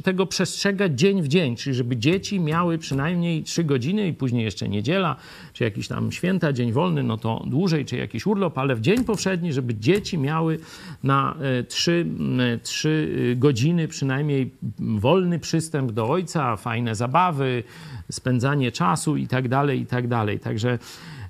tego 0.05 0.27
przestrzegać 0.27 0.99
dzień 0.99 1.23
w 1.23 1.28
dzień, 1.28 1.57
czyli 1.57 1.74
żeby 1.74 1.97
dzieci 1.97 2.40
miały 2.40 2.78
przynajmniej 2.78 3.43
3 3.43 3.65
godziny 3.65 4.09
i 4.09 4.12
później 4.12 4.44
jeszcze 4.44 4.69
niedziela, 4.69 5.16
czy 5.53 5.65
jakiś 5.65 5.89
tam 5.89 6.12
święta, 6.12 6.53
dzień 6.53 6.73
wolny, 6.73 7.03
no 7.03 7.19
to 7.19 7.44
dłużej, 7.47 7.85
czy 7.85 7.97
jakiś 7.97 8.27
urlop, 8.27 8.59
ale 8.59 8.74
w 8.74 8.81
dzień 8.81 9.05
powszedni, 9.05 9.53
żeby 9.53 9.74
dzieci 9.74 10.19
miały 10.19 10.59
na 11.03 11.36
3, 11.69 12.07
e, 12.55 12.59
3 12.59 13.35
godziny 13.36 13.89
przynajmniej 13.89 14.51
wolne 14.78 15.11
wolny 15.12 15.39
przystęp 15.39 15.93
do 15.93 16.09
ojca, 16.09 16.56
fajne 16.56 16.94
zabawy, 16.94 17.62
spędzanie 18.10 18.72
czasu 18.72 19.16
i 19.16 19.26
tak 19.26 19.48
dalej, 19.48 19.80
i 19.80 19.86
tak. 19.86 20.05
Także 20.43 20.78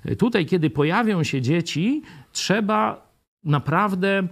e, 0.05 0.15
tutaj, 0.15 0.45
kiedy 0.45 0.69
pojawią 0.69 1.23
się 1.23 1.41
dzieci, 1.41 2.01
trzeba 2.31 3.07
naprawdę 3.43 4.27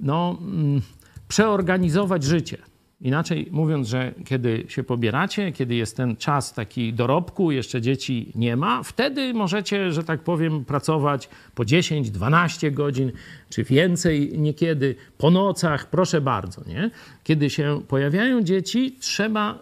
no, 0.00 0.38
mm, 0.40 0.80
przeorganizować 1.28 2.24
życie. 2.24 2.58
Inaczej 3.00 3.48
mówiąc, 3.50 3.88
że 3.88 4.14
kiedy 4.24 4.64
się 4.68 4.82
pobieracie, 4.82 5.52
kiedy 5.52 5.74
jest 5.74 5.96
ten 5.96 6.16
czas 6.16 6.52
taki 6.52 6.92
dorobku, 6.92 7.50
jeszcze 7.50 7.80
dzieci 7.80 8.32
nie 8.34 8.56
ma, 8.56 8.82
wtedy 8.82 9.34
możecie, 9.34 9.92
że 9.92 10.04
tak 10.04 10.20
powiem, 10.20 10.64
pracować 10.64 11.28
po 11.54 11.64
10, 11.64 12.10
12 12.10 12.70
godzin, 12.70 13.12
czy 13.50 13.64
więcej 13.64 14.38
niekiedy, 14.38 14.94
po 15.18 15.30
nocach, 15.30 15.90
proszę 15.90 16.20
bardzo. 16.20 16.62
Nie? 16.66 16.90
Kiedy 17.24 17.50
się 17.50 17.80
pojawiają 17.88 18.42
dzieci, 18.42 18.96
trzeba 19.00 19.58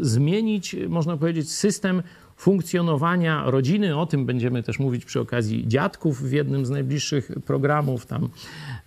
zmienić, 0.00 0.76
można 0.88 1.16
powiedzieć, 1.16 1.52
system 1.52 2.02
funkcjonowania 2.38 3.42
rodziny. 3.50 3.96
O 3.96 4.06
tym 4.06 4.26
będziemy 4.26 4.62
też 4.62 4.78
mówić 4.78 5.04
przy 5.04 5.20
okazji 5.20 5.68
dziadków 5.68 6.22
w 6.22 6.32
jednym 6.32 6.66
z 6.66 6.70
najbliższych 6.70 7.30
programów. 7.46 8.06
Tam 8.06 8.28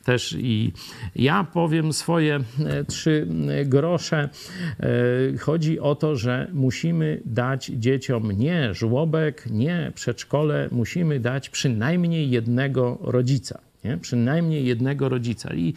też 0.03 0.35
i 0.39 0.73
ja 1.15 1.43
powiem 1.43 1.93
swoje 1.93 2.39
e, 2.65 2.83
trzy 2.83 3.27
e, 3.49 3.65
grosze. 3.65 4.29
E, 4.79 5.37
chodzi 5.37 5.79
o 5.79 5.95
to, 5.95 6.15
że 6.15 6.47
musimy 6.53 7.21
dać 7.25 7.65
dzieciom 7.65 8.31
nie 8.31 8.73
żłobek, 8.73 9.45
nie 9.49 9.91
przedszkole, 9.95 10.69
musimy 10.71 11.19
dać 11.19 11.49
przynajmniej 11.49 12.29
jednego 12.29 12.97
rodzica. 13.01 13.59
Nie? 13.83 13.97
Przynajmniej 13.97 14.65
jednego 14.65 15.09
rodzica. 15.09 15.53
I 15.53 15.73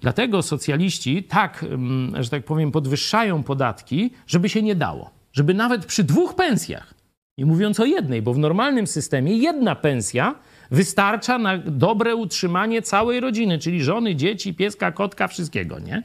dlatego 0.00 0.42
socjaliści 0.42 1.22
tak, 1.22 1.62
mm, 1.62 2.22
że 2.22 2.30
tak 2.30 2.44
powiem, 2.44 2.72
podwyższają 2.72 3.42
podatki, 3.42 4.10
żeby 4.26 4.48
się 4.48 4.62
nie 4.62 4.74
dało. 4.74 5.10
Żeby 5.32 5.54
nawet 5.54 5.86
przy 5.86 6.04
dwóch 6.04 6.34
pensjach, 6.34 6.93
nie 7.38 7.46
mówiąc 7.46 7.80
o 7.80 7.84
jednej, 7.84 8.22
bo 8.22 8.34
w 8.34 8.38
normalnym 8.38 8.86
systemie 8.86 9.36
jedna 9.36 9.74
pensja 9.74 10.34
wystarcza 10.70 11.38
na 11.38 11.58
dobre 11.58 12.16
utrzymanie 12.16 12.82
całej 12.82 13.20
rodziny, 13.20 13.58
czyli 13.58 13.84
żony, 13.84 14.16
dzieci, 14.16 14.54
pieska, 14.54 14.92
kotka, 14.92 15.28
wszystkiego, 15.28 15.78
nie? 15.78 16.02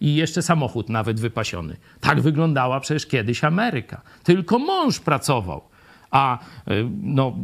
I 0.00 0.14
jeszcze 0.14 0.42
samochód 0.42 0.88
nawet 0.88 1.20
wypasiony. 1.20 1.76
Tak 2.00 2.20
wyglądała 2.20 2.80
przecież 2.80 3.06
kiedyś 3.06 3.44
Ameryka. 3.44 4.02
Tylko 4.24 4.58
mąż 4.58 5.00
pracował, 5.00 5.62
a 6.10 6.38
y, 6.70 6.86
no, 7.02 7.36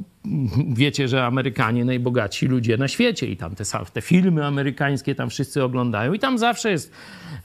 wiecie, 0.69 1.09
że 1.09 1.25
Amerykanie 1.25 1.85
najbogatsi 1.85 2.47
ludzie 2.47 2.77
na 2.77 2.89
świecie 2.89 3.27
i 3.27 3.37
tam 3.37 3.55
te, 3.55 3.65
te 3.93 4.01
filmy 4.01 4.47
amerykańskie 4.47 5.15
tam 5.15 5.31
wszyscy 5.31 5.65
oglądają 5.65 6.13
i 6.13 6.19
tam 6.19 6.39
zawsze 6.39 6.71
jest 6.71 6.93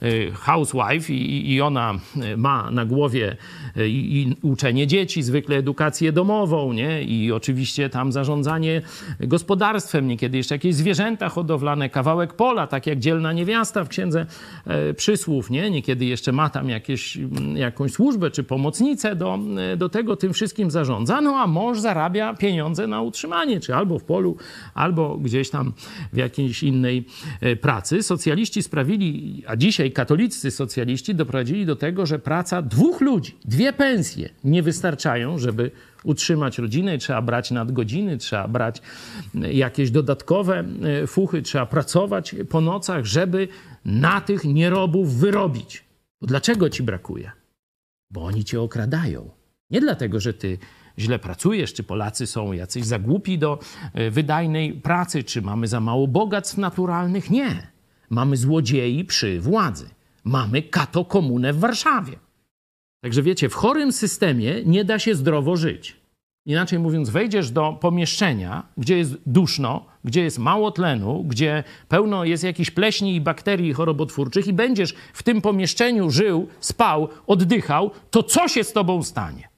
y, 0.04 0.32
housewife 0.34 1.14
i, 1.14 1.54
i 1.54 1.62
ona 1.62 1.94
y, 2.34 2.38
ma 2.38 2.72
na 2.72 2.86
głowie 2.86 3.38
y, 3.78 3.90
i, 3.90 4.22
i, 4.22 4.36
uczenie 4.42 4.88
dzieci, 4.88 5.24
zwykle 5.24 5.56
edukację 5.56 6.12
domową, 6.12 6.74
nie? 6.74 7.04
I 7.04 7.32
oczywiście 7.32 7.90
tam 7.90 8.12
zarządzanie 8.12 8.82
gospodarstwem, 9.20 10.08
niekiedy 10.08 10.38
jeszcze 10.38 10.56
jakieś 10.56 10.76
zwierzęta 10.76 11.30
hodowlane, 11.30 11.90
kawałek 11.90 12.34
pola, 12.34 12.68
tak 12.68 12.88
jak 12.88 13.00
dzielna 13.00 13.34
niewiasta 13.34 13.84
w 13.84 13.90
księdze 13.90 14.26
przysłów, 14.98 15.50
nie? 15.50 15.70
Niekiedy 15.70 16.06
jeszcze 16.06 16.32
ma 16.32 16.50
tam 16.50 16.70
jakieś, 16.70 17.18
mm, 17.18 17.58
jakąś 17.58 17.92
służbę 17.92 18.32
czy 18.32 18.44
pomocnicę 18.44 19.16
do, 19.16 19.40
do 19.78 19.90
tego, 19.90 20.16
tym 20.16 20.34
wszystkim 20.34 20.72
zarządza, 20.72 21.22
no 21.22 21.36
a 21.36 21.48
mąż 21.48 21.80
zarabia 21.80 22.34
pieniądze 22.34 22.71
pieniądze 22.72 22.88
na 22.88 23.02
utrzymanie, 23.02 23.60
czy 23.60 23.76
albo 23.76 24.00
w 24.00 24.04
polu, 24.04 24.38
albo 24.74 25.18
gdzieś 25.18 25.50
tam 25.50 25.74
w 26.14 26.18
jakiejś 26.18 26.64
innej 26.64 27.06
e, 27.42 27.56
pracy. 27.56 28.04
Socjaliści 28.04 28.64
sprawili, 28.64 29.44
a 29.48 29.56
dzisiaj 29.56 29.92
katolicy 29.92 30.52
socjaliści 30.52 31.16
doprowadzili 31.16 31.66
do 31.66 31.76
tego, 31.76 32.06
że 32.06 32.20
praca 32.20 32.62
dwóch 32.62 33.02
ludzi, 33.02 33.36
dwie 33.46 33.74
pensje 33.74 34.30
nie 34.44 34.64
wystarczają, 34.64 35.38
żeby 35.38 35.72
utrzymać 36.04 36.58
rodzinę, 36.58 36.98
trzeba 36.98 37.22
brać 37.22 37.52
nadgodziny, 37.52 38.18
trzeba 38.18 38.48
brać 38.48 38.82
e, 39.36 39.54
jakieś 39.54 39.92
dodatkowe 39.92 40.64
e, 41.04 41.08
fuchy, 41.08 41.42
trzeba 41.42 41.66
pracować 41.66 42.36
po 42.50 42.62
nocach, 42.62 43.06
żeby 43.06 43.48
na 43.86 44.22
tych 44.22 44.44
nierobów 44.44 45.16
wyrobić. 45.16 45.84
Dlaczego 46.22 46.70
ci 46.70 46.84
brakuje? 46.84 47.32
Bo 48.12 48.24
oni 48.24 48.44
cię 48.44 48.62
okradają. 48.62 49.30
Nie 49.70 49.82
dlatego, 49.82 50.20
że 50.20 50.34
ty 50.34 50.58
źle 51.00 51.20
pracujesz, 51.20 51.74
czy 51.74 51.84
Polacy 51.84 52.28
są 52.28 52.52
jacyś 52.52 52.86
za 52.86 53.00
głupi 53.00 53.38
do 53.38 53.60
e, 53.94 54.12
wydajnej 54.12 54.74
pracy, 54.74 55.24
czy 55.24 55.42
mamy 55.42 55.68
za 55.68 55.80
mało 55.80 56.08
bogactw 56.08 56.58
naturalnych. 56.58 57.30
Nie. 57.30 57.68
Mamy 58.10 58.38
złodziei 58.38 59.06
przy 59.06 59.40
władzy. 59.40 59.90
Mamy 60.24 60.62
katokomunę 60.62 61.54
w 61.54 61.60
Warszawie. 61.60 62.16
Także 63.04 63.22
wiecie, 63.22 63.50
w 63.50 63.54
chorym 63.54 63.92
systemie 63.92 64.56
nie 64.66 64.86
da 64.86 65.00
się 65.00 65.16
zdrowo 65.16 65.58
żyć. 65.58 66.02
Inaczej 66.46 66.80
mówiąc, 66.80 67.10
wejdziesz 67.10 67.52
do 67.52 67.78
pomieszczenia, 67.82 68.64
gdzie 68.78 68.98
jest 68.98 69.16
duszno, 69.26 69.86
gdzie 70.04 70.24
jest 70.24 70.40
mało 70.40 70.72
tlenu, 70.72 71.24
gdzie 71.28 71.64
pełno 71.88 72.26
jest 72.26 72.44
jakichś 72.44 72.72
pleśni 72.72 73.16
i 73.16 73.22
bakterii 73.22 73.74
chorobotwórczych 73.74 74.48
i 74.48 74.54
będziesz 74.54 74.94
w 75.14 75.24
tym 75.24 75.42
pomieszczeniu 75.42 76.10
żył, 76.12 76.48
spał, 76.60 77.10
oddychał, 77.28 77.92
to 78.12 78.24
co 78.24 78.48
się 78.48 78.64
z 78.64 78.74
tobą 78.74 79.04
stanie? 79.04 79.51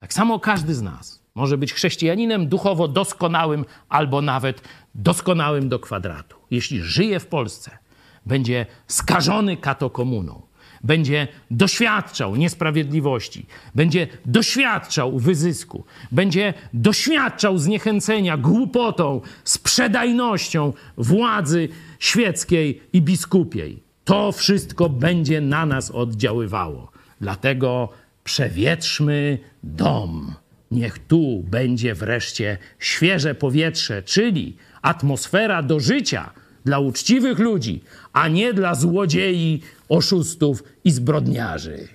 Tak 0.00 0.12
samo 0.12 0.40
każdy 0.40 0.74
z 0.74 0.82
nas 0.82 1.24
może 1.34 1.58
być 1.58 1.72
chrześcijaninem 1.72 2.48
duchowo 2.48 2.88
doskonałym 2.88 3.64
albo 3.88 4.22
nawet 4.22 4.62
doskonałym 4.94 5.68
do 5.68 5.78
kwadratu. 5.78 6.36
Jeśli 6.50 6.82
żyje 6.82 7.20
w 7.20 7.26
Polsce, 7.26 7.78
będzie 8.26 8.66
skażony 8.86 9.56
katokomuną, 9.56 10.42
będzie 10.84 11.28
doświadczał 11.50 12.36
niesprawiedliwości, 12.36 13.46
będzie 13.74 14.08
doświadczał 14.26 15.18
wyzysku, 15.18 15.84
będzie 16.12 16.54
doświadczał 16.74 17.58
zniechęcenia 17.58 18.36
głupotą, 18.36 19.20
sprzedajnością 19.44 20.72
władzy 20.96 21.68
świeckiej 21.98 22.82
i 22.92 23.02
biskupiej. 23.02 23.82
To 24.04 24.32
wszystko 24.32 24.88
będzie 24.88 25.40
na 25.40 25.66
nas 25.66 25.90
oddziaływało. 25.90 26.90
Dlatego 27.20 27.88
przewietrzmy 28.24 29.38
dom. 29.62 30.34
Niech 30.70 30.98
tu 30.98 31.42
będzie 31.50 31.94
wreszcie 31.94 32.58
świeże 32.78 33.34
powietrze, 33.34 34.02
czyli 34.02 34.56
atmosfera 34.82 35.62
do 35.62 35.80
życia 35.80 36.30
dla 36.64 36.78
uczciwych 36.78 37.38
ludzi, 37.38 37.82
a 38.12 38.28
nie 38.28 38.52
dla 38.52 38.74
złodziei, 38.74 39.62
oszustów 39.88 40.62
i 40.84 40.90
zbrodniarzy. 40.90 41.88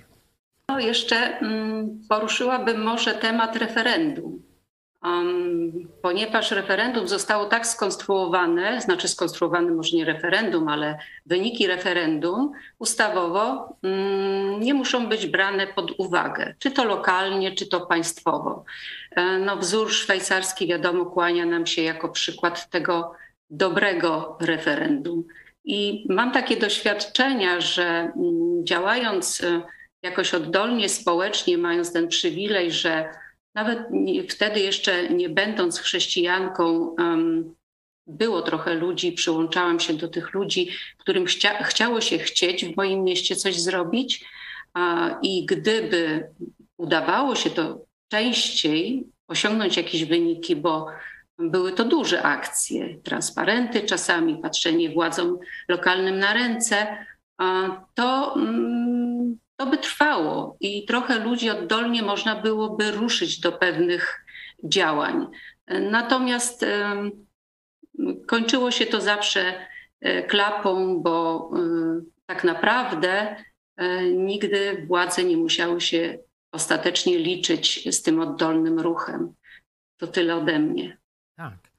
No, 0.68 0.80
jeszcze 0.80 1.16
mm, 1.16 2.00
poruszyłabym 2.08 2.82
może 2.82 3.14
temat 3.14 3.56
referendum. 3.56 4.42
Ponieważ 6.02 6.50
referendum 6.50 7.08
zostało 7.08 7.44
tak 7.44 7.66
skonstruowane, 7.66 8.80
znaczy 8.80 9.08
skonstruowane 9.08 9.70
może 9.70 9.96
nie 9.96 10.04
referendum, 10.04 10.68
ale 10.68 10.98
wyniki 11.26 11.66
referendum 11.66 12.52
ustawowo 12.78 13.74
um, 13.82 14.60
nie 14.60 14.74
muszą 14.74 15.06
być 15.06 15.26
brane 15.26 15.66
pod 15.66 15.90
uwagę, 15.98 16.54
czy 16.58 16.70
to 16.70 16.84
lokalnie, 16.84 17.52
czy 17.54 17.68
to 17.68 17.86
państwowo. 17.86 18.64
E, 19.10 19.38
no, 19.38 19.56
wzór 19.56 19.92
szwajcarski, 19.92 20.66
wiadomo, 20.66 21.06
kłania 21.06 21.46
nam 21.46 21.66
się 21.66 21.82
jako 21.82 22.08
przykład 22.08 22.70
tego 22.70 23.12
dobrego 23.50 24.38
referendum. 24.40 25.24
I 25.64 26.06
mam 26.08 26.32
takie 26.32 26.56
doświadczenia, 26.56 27.60
że 27.60 28.12
um, 28.16 28.66
działając 28.66 29.40
e, 29.44 29.62
jakoś 30.02 30.34
oddolnie 30.34 30.88
społecznie, 30.88 31.58
mając 31.58 31.92
ten 31.92 32.08
przywilej, 32.08 32.72
że 32.72 33.08
nawet 33.54 33.78
wtedy 34.28 34.60
jeszcze 34.60 35.08
nie 35.08 35.28
będąc 35.28 35.78
chrześcijanką, 35.78 36.96
było 38.06 38.42
trochę 38.42 38.74
ludzi, 38.74 39.12
przyłączałam 39.12 39.80
się 39.80 39.94
do 39.94 40.08
tych 40.08 40.34
ludzi, 40.34 40.70
którym 40.98 41.26
chcia, 41.26 41.62
chciało 41.62 42.00
się 42.00 42.18
chcieć 42.18 42.64
w 42.64 42.76
moim 42.76 43.04
mieście 43.04 43.36
coś 43.36 43.60
zrobić. 43.60 44.24
I 45.22 45.46
gdyby 45.46 46.28
udawało 46.76 47.34
się 47.34 47.50
to 47.50 47.84
częściej 48.08 49.04
osiągnąć 49.28 49.76
jakieś 49.76 50.04
wyniki, 50.04 50.56
bo 50.56 50.86
były 51.38 51.72
to 51.72 51.84
duże 51.84 52.22
akcje, 52.22 52.98
transparenty 53.02 53.80
czasami, 53.80 54.36
patrzenie 54.36 54.90
władzom 54.90 55.38
lokalnym 55.68 56.18
na 56.18 56.34
ręce, 56.34 57.06
to 57.94 58.34
mm, 58.36 58.99
to 59.60 59.66
by 59.66 59.78
trwało 59.78 60.56
i 60.60 60.86
trochę 60.86 61.18
ludzi 61.18 61.50
oddolnie 61.50 62.02
można 62.02 62.36
byłoby 62.36 62.90
ruszyć 62.90 63.40
do 63.40 63.52
pewnych 63.52 64.24
działań. 64.64 65.26
Natomiast 65.68 66.64
kończyło 68.26 68.70
się 68.70 68.86
to 68.86 69.00
zawsze 69.00 69.66
e, 70.00 70.22
klapą, 70.22 71.02
bo 71.02 71.50
e, 71.56 71.60
tak 72.26 72.44
naprawdę 72.44 73.36
e, 73.76 74.02
nigdy 74.04 74.86
władze 74.86 75.24
nie 75.24 75.36
musiały 75.36 75.80
się 75.80 76.18
ostatecznie 76.52 77.18
liczyć 77.18 77.94
z 77.94 78.02
tym 78.02 78.20
oddolnym 78.20 78.80
ruchem. 78.80 79.34
To 79.96 80.06
tyle 80.06 80.36
ode 80.36 80.58
mnie. 80.58 80.98
Tak. 81.36 81.69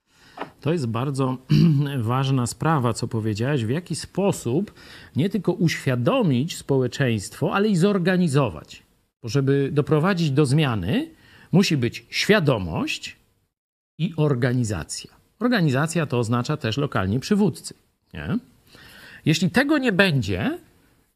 To 0.61 0.73
jest 0.73 0.87
bardzo 0.87 1.37
ważna 1.97 2.47
sprawa, 2.47 2.93
co 2.93 3.07
powiedziałeś, 3.07 3.65
w 3.65 3.69
jaki 3.69 3.95
sposób 3.95 4.73
nie 5.15 5.29
tylko 5.29 5.51
uświadomić 5.53 6.57
społeczeństwo, 6.57 7.53
ale 7.53 7.69
i 7.69 7.75
zorganizować. 7.75 8.83
Żeby 9.23 9.69
doprowadzić 9.71 10.31
do 10.31 10.45
zmiany, 10.45 11.09
musi 11.51 11.77
być 11.77 12.05
świadomość 12.09 13.15
i 13.97 14.13
organizacja. 14.17 15.11
Organizacja 15.39 16.05
to 16.05 16.19
oznacza 16.19 16.57
też 16.57 16.77
lokalni 16.77 17.19
przywódcy. 17.19 17.73
Nie? 18.13 18.37
Jeśli 19.25 19.49
tego 19.49 19.77
nie 19.77 19.91
będzie, 19.91 20.59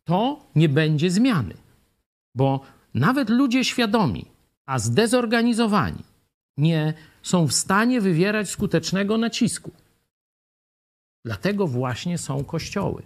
to 0.03 0.45
nie 0.55 0.69
będzie 0.69 1.11
zmiany. 1.11 1.53
Bo 2.35 2.61
nawet 2.93 3.29
ludzie 3.29 3.63
świadomi, 3.63 4.25
a 4.65 4.79
zdezorganizowani, 4.79 6.03
nie 6.57 6.93
są 7.25 7.47
w 7.47 7.53
stanie 7.53 8.01
wywierać 8.01 8.49
skutecznego 8.49 9.17
nacisku. 9.17 9.71
Dlatego 11.25 11.67
właśnie 11.67 12.17
są 12.17 12.43
kościoły. 12.43 13.03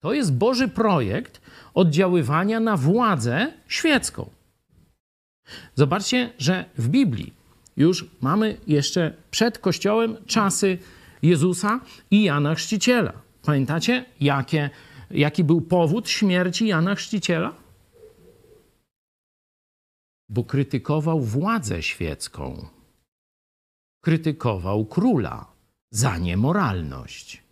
To 0.00 0.12
jest 0.12 0.32
Boży 0.32 0.68
projekt 0.68 1.40
oddziaływania 1.74 2.60
na 2.60 2.76
władzę 2.76 3.52
świecką. 3.68 4.30
Zobaczcie, 5.74 6.32
że 6.38 6.64
w 6.78 6.88
Biblii 6.88 7.32
już 7.76 8.06
mamy 8.20 8.56
jeszcze 8.66 9.14
przed 9.30 9.58
Kościołem 9.58 10.16
czasy 10.26 10.78
Jezusa 11.22 11.80
i 12.10 12.24
Jana 12.24 12.54
Chrzciciela. 12.54 13.12
Pamiętacie, 13.42 14.04
jakie, 14.20 14.70
jaki 15.10 15.44
był 15.44 15.60
powód 15.60 16.08
śmierci 16.08 16.66
Jana 16.66 16.94
Chrzciciela? 16.94 17.54
Bo 20.28 20.44
krytykował 20.44 21.20
władzę 21.20 21.82
świecką 21.82 22.77
krytykował 24.00 24.84
króla 24.86 25.46
za 25.90 26.18
niemoralność. 26.18 27.42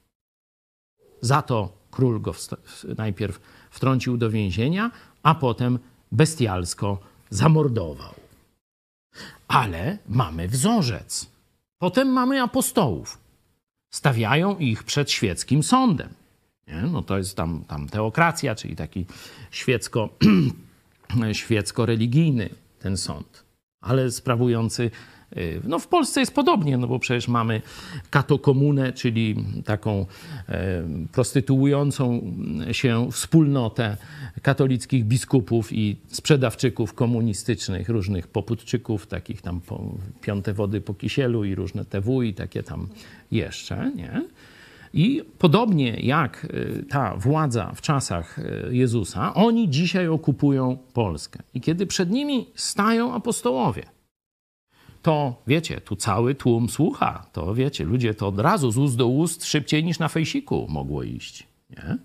Za 1.20 1.42
to 1.42 1.72
król 1.90 2.20
go 2.20 2.34
najpierw 2.98 3.40
wtrącił 3.70 4.16
do 4.16 4.30
więzienia, 4.30 4.90
a 5.22 5.34
potem 5.34 5.78
bestialsko 6.12 6.98
zamordował. 7.30 8.14
Ale 9.48 9.98
mamy 10.08 10.48
wzorzec. 10.48 11.30
Potem 11.78 12.08
mamy 12.08 12.42
apostołów. 12.42 13.18
Stawiają 13.90 14.58
ich 14.58 14.84
przed 14.84 15.10
świeckim 15.10 15.62
sądem. 15.62 16.08
Nie? 16.66 16.82
No 16.82 17.02
to 17.02 17.18
jest 17.18 17.36
tam, 17.36 17.64
tam 17.64 17.88
teokracja, 17.88 18.54
czyli 18.54 18.76
taki 18.76 19.06
świecko, 19.50 20.08
świecko-religijny 21.32 22.48
ten 22.78 22.96
sąd, 22.96 23.44
ale 23.80 24.10
sprawujący 24.10 24.90
no 25.64 25.78
w 25.78 25.88
Polsce 25.88 26.20
jest 26.20 26.34
podobnie, 26.34 26.76
no 26.76 26.86
bo 26.86 26.98
przecież 26.98 27.28
mamy 27.28 27.62
katokomunę, 28.10 28.92
czyli 28.92 29.36
taką 29.64 30.06
e, 30.48 30.82
prostytuującą 31.12 32.34
się 32.72 33.08
wspólnotę 33.12 33.96
katolickich 34.42 35.04
biskupów 35.04 35.72
i 35.72 35.96
sprzedawczyków 36.08 36.94
komunistycznych, 36.94 37.88
różnych 37.88 38.28
poputczyków, 38.28 39.06
takich 39.06 39.42
tam 39.42 39.60
piąte 40.20 40.52
wody 40.52 40.80
po 40.80 40.94
kisielu 40.94 41.44
i 41.44 41.54
różne 41.54 41.84
TW 41.84 42.22
i 42.22 42.34
takie 42.34 42.62
tam 42.62 42.88
jeszcze, 43.30 43.92
nie? 43.96 44.22
I 44.94 45.22
podobnie 45.38 45.96
jak 46.00 46.44
y, 46.44 46.84
ta 46.88 47.16
władza 47.16 47.72
w 47.74 47.80
czasach 47.80 48.38
y, 48.38 48.68
Jezusa, 48.70 49.34
oni 49.34 49.70
dzisiaj 49.70 50.08
okupują 50.08 50.78
Polskę. 50.92 51.42
I 51.54 51.60
kiedy 51.60 51.86
przed 51.86 52.10
nimi 52.10 52.46
stają 52.54 53.14
apostołowie, 53.14 53.82
to 55.06 55.42
wiecie, 55.46 55.80
tu 55.80 55.96
cały 55.96 56.34
tłum 56.34 56.68
słucha. 56.68 57.26
To 57.32 57.54
wiecie, 57.54 57.84
ludzie 57.84 58.14
to 58.14 58.28
od 58.28 58.38
razu 58.40 58.70
z 58.70 58.78
ust 58.78 58.96
do 58.96 59.06
ust 59.06 59.44
szybciej 59.44 59.84
niż 59.84 59.98
na 59.98 60.08
fejsiku 60.08 60.66
mogło 60.68 61.02
iść. 61.02 61.46
Nie? 61.70 61.98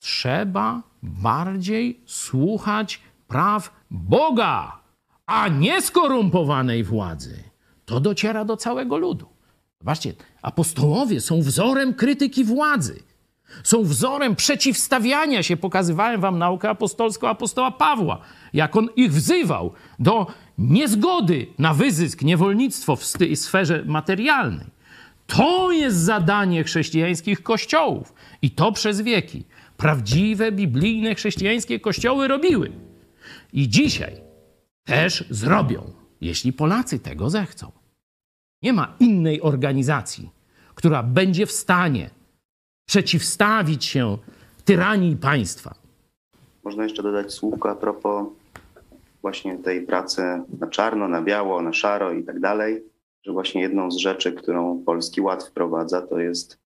Trzeba 0.00 0.82
bardziej 1.02 2.00
słuchać 2.06 3.00
praw 3.28 3.84
Boga, 3.90 4.80
a 5.26 5.48
nie 5.48 5.82
skorumpowanej 5.82 6.84
władzy. 6.84 7.44
To 7.84 8.00
dociera 8.00 8.44
do 8.44 8.56
całego 8.56 8.96
ludu. 8.96 9.26
Zobaczcie, 9.80 10.14
apostołowie 10.42 11.20
są 11.20 11.40
wzorem 11.40 11.94
krytyki 11.94 12.44
władzy. 12.44 13.02
Są 13.64 13.82
wzorem 13.82 14.36
przeciwstawiania 14.36 15.42
się. 15.42 15.56
Pokazywałem 15.56 16.20
wam 16.20 16.38
naukę 16.38 16.70
apostolską 16.70 17.28
apostoła 17.28 17.70
Pawła, 17.70 18.20
jak 18.52 18.76
on 18.76 18.88
ich 18.96 19.12
wzywał 19.12 19.72
do 19.98 20.26
niezgody 20.58 21.46
na 21.58 21.74
wyzysk, 21.74 22.22
niewolnictwo 22.22 22.96
w 22.96 23.04
sferze 23.34 23.84
materialnej. 23.86 24.66
To 25.26 25.72
jest 25.72 25.96
zadanie 25.96 26.64
chrześcijańskich 26.64 27.42
kościołów 27.42 28.14
i 28.42 28.50
to 28.50 28.72
przez 28.72 29.00
wieki. 29.00 29.44
Prawdziwe, 29.76 30.52
biblijne, 30.52 31.14
chrześcijańskie 31.14 31.80
kościoły 31.80 32.28
robiły. 32.28 32.72
I 33.52 33.68
dzisiaj 33.68 34.20
też 34.84 35.24
zrobią, 35.30 35.92
jeśli 36.20 36.52
Polacy 36.52 36.98
tego 36.98 37.30
zechcą. 37.30 37.72
Nie 38.62 38.72
ma 38.72 38.96
innej 39.00 39.42
organizacji, 39.42 40.30
która 40.74 41.02
będzie 41.02 41.46
w 41.46 41.52
stanie 41.52 42.10
przeciwstawić 42.86 43.84
się 43.84 44.18
tyranii 44.64 45.16
państwa. 45.16 45.74
Można 46.64 46.82
jeszcze 46.84 47.02
dodać 47.02 47.32
słówko 47.32 47.70
a 47.70 47.74
propos 47.74 48.26
właśnie 49.22 49.58
tej 49.58 49.82
pracy 49.82 50.22
na 50.60 50.66
czarno, 50.66 51.08
na 51.08 51.22
biało, 51.22 51.62
na 51.62 51.72
szaro 51.72 52.12
i 52.12 52.24
tak 52.24 52.40
dalej, 52.40 52.82
że 53.22 53.32
właśnie 53.32 53.62
jedną 53.62 53.90
z 53.90 53.96
rzeczy, 53.96 54.32
którą 54.32 54.84
Polski 54.84 55.20
Ład 55.20 55.44
wprowadza, 55.44 56.02
to 56.02 56.18
jest 56.18 56.58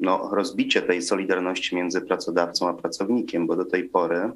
no, 0.00 0.30
rozbicie 0.32 0.82
tej 0.82 1.02
solidarności 1.02 1.76
między 1.76 2.00
pracodawcą 2.00 2.68
a 2.68 2.74
pracownikiem, 2.74 3.46
bo 3.46 3.56
do 3.56 3.64
tej 3.64 3.84
pory 3.88 4.32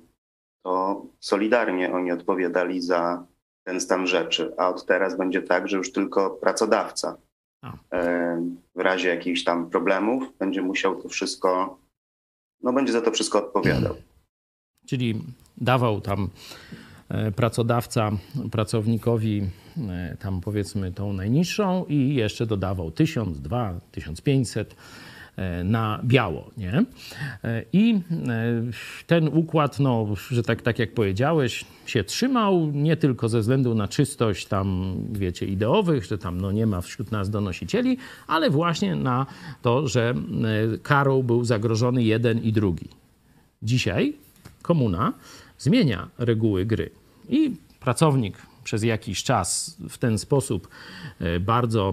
to 0.65 1.07
solidarnie 1.21 1.93
oni 1.93 2.13
odpowiadali 2.13 2.81
za 2.81 3.27
ten 3.65 3.81
stan 3.81 4.07
rzeczy, 4.07 4.55
a 4.57 4.69
od 4.69 4.87
teraz 4.87 5.17
będzie 5.17 5.43
tak, 5.43 5.69
że 5.69 5.77
już 5.77 5.93
tylko 5.93 6.31
pracodawca 6.31 7.17
w 8.75 8.81
razie 8.81 9.09
jakichś 9.09 9.45
tam 9.45 9.71
problemów 9.71 10.39
będzie 10.39 10.63
musiał 10.63 11.03
to 11.03 11.09
wszystko, 11.09 11.79
no 12.63 12.73
będzie 12.73 12.93
za 12.93 13.01
to 13.01 13.11
wszystko 13.11 13.39
odpowiadał. 13.39 13.95
Czyli 14.87 15.15
dawał 15.59 16.01
tam 16.01 16.31
e, 17.09 17.33
pracodawca 17.33 18.11
pracownikowi 18.51 19.43
e, 19.89 20.17
tam 20.21 20.41
powiedzmy 20.41 20.93
tą 20.93 21.13
najniższą 21.13 21.85
i 21.89 22.15
jeszcze 22.15 22.47
dodawał 22.47 22.91
1000, 22.91 23.41
2, 23.41 23.81
1500 23.93 24.77
na 25.65 26.01
biało. 26.05 26.51
Nie? 26.57 26.85
I 27.73 28.01
ten 29.07 29.29
układ, 29.29 29.81
no, 29.81 30.07
że 30.31 30.43
tak, 30.43 30.63
tak 30.63 30.79
jak 30.79 30.95
powiedziałeś, 30.95 31.65
się 31.87 32.05
trzymał 32.05 32.67
nie 32.67 32.97
tylko 32.97 33.29
ze 33.29 33.41
względu 33.41 33.75
na 33.75 33.89
czystość 33.89 34.47
tam, 34.47 34.97
wiecie, 35.13 35.47
ideowych, 35.47 36.05
że 36.05 36.19
tam 36.19 36.41
no, 36.41 36.53
nie 36.53 36.67
ma 36.67 36.81
wśród 36.81 37.11
nas 37.11 37.31
donosicieli, 37.31 37.99
ale 38.27 38.51
właśnie 38.51 38.97
na 38.97 39.27
to, 39.63 39.89
że 39.89 40.15
karą 40.83 41.23
był 41.23 41.45
zagrożony 41.45 42.03
jeden 42.03 42.39
i 42.39 42.53
drugi. 42.53 42.89
Dzisiaj 43.63 44.15
komuna 44.63 45.13
zmienia 45.63 46.09
reguły 46.19 46.67
gry. 46.67 46.91
I 47.29 47.57
pracownik 47.81 48.37
przez 48.65 48.83
jakiś 48.83 49.23
czas 49.23 49.77
w 49.89 49.99
ten 49.99 50.19
sposób 50.19 50.69
e, 51.21 51.41
bardzo, 51.41 51.93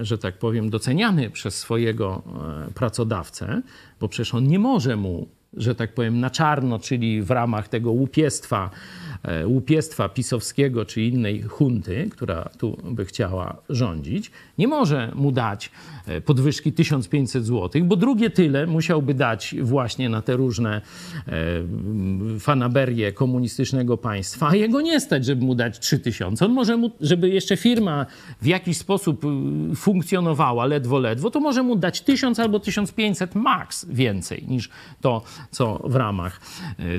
że 0.00 0.18
tak 0.18 0.38
powiem, 0.38 0.70
doceniany 0.70 1.30
przez 1.30 1.58
swojego 1.58 2.22
e, 2.68 2.72
pracodawcę, 2.72 3.62
bo 4.00 4.08
przecież 4.08 4.34
on 4.34 4.48
nie 4.48 4.58
może 4.58 4.96
mu, 4.96 5.28
że 5.54 5.74
tak 5.74 5.94
powiem, 5.94 6.20
na 6.20 6.30
czarno, 6.30 6.78
czyli 6.78 7.22
w 7.22 7.30
ramach 7.30 7.68
tego 7.68 7.90
łupiestwa, 7.90 8.70
łupiestwa 9.46 10.08
pisowskiego 10.08 10.84
czy 10.84 11.02
innej 11.02 11.42
hunty, 11.42 12.08
która 12.10 12.50
tu 12.58 12.78
by 12.84 13.04
chciała 13.04 13.56
rządzić, 13.68 14.30
nie 14.58 14.68
może 14.68 15.12
mu 15.14 15.32
dać 15.32 15.70
e, 16.06 16.20
podwyżki 16.20 16.72
1500 16.72 17.44
zł, 17.44 17.84
bo 17.84 17.96
drugie 17.96 18.30
tyle 18.30 18.66
musiałby 18.66 19.14
dać 19.14 19.54
właśnie 19.62 20.08
na 20.08 20.22
te 20.22 20.36
różne 20.36 20.80
e, 21.28 21.32
fanaberie 22.40 23.12
komunistycznego 23.12 23.96
państwa, 23.96 24.48
a 24.48 24.56
jego 24.56 24.80
nie 24.80 25.00
stać, 25.00 25.24
żeby 25.24 25.44
mu 25.44 25.54
dać 25.54 25.78
3000. 25.78 26.44
On 26.44 26.52
może 26.52 26.76
mu, 26.76 26.90
żeby 27.00 27.28
jeszcze 27.28 27.56
firma 27.56 28.06
w 28.42 28.46
jakiś 28.46 28.76
sposób 28.76 29.22
funkcjonowała 29.76 30.66
ledwo, 30.66 30.98
ledwo, 30.98 31.30
to 31.30 31.40
może 31.40 31.62
mu 31.62 31.76
dać 31.76 32.00
1000 32.00 32.40
albo 32.40 32.60
1500 32.60 33.34
max 33.34 33.86
więcej 33.88 34.44
niż 34.48 34.68
to, 35.00 35.22
co 35.50 35.82
w 35.84 35.94
ramach 35.94 36.40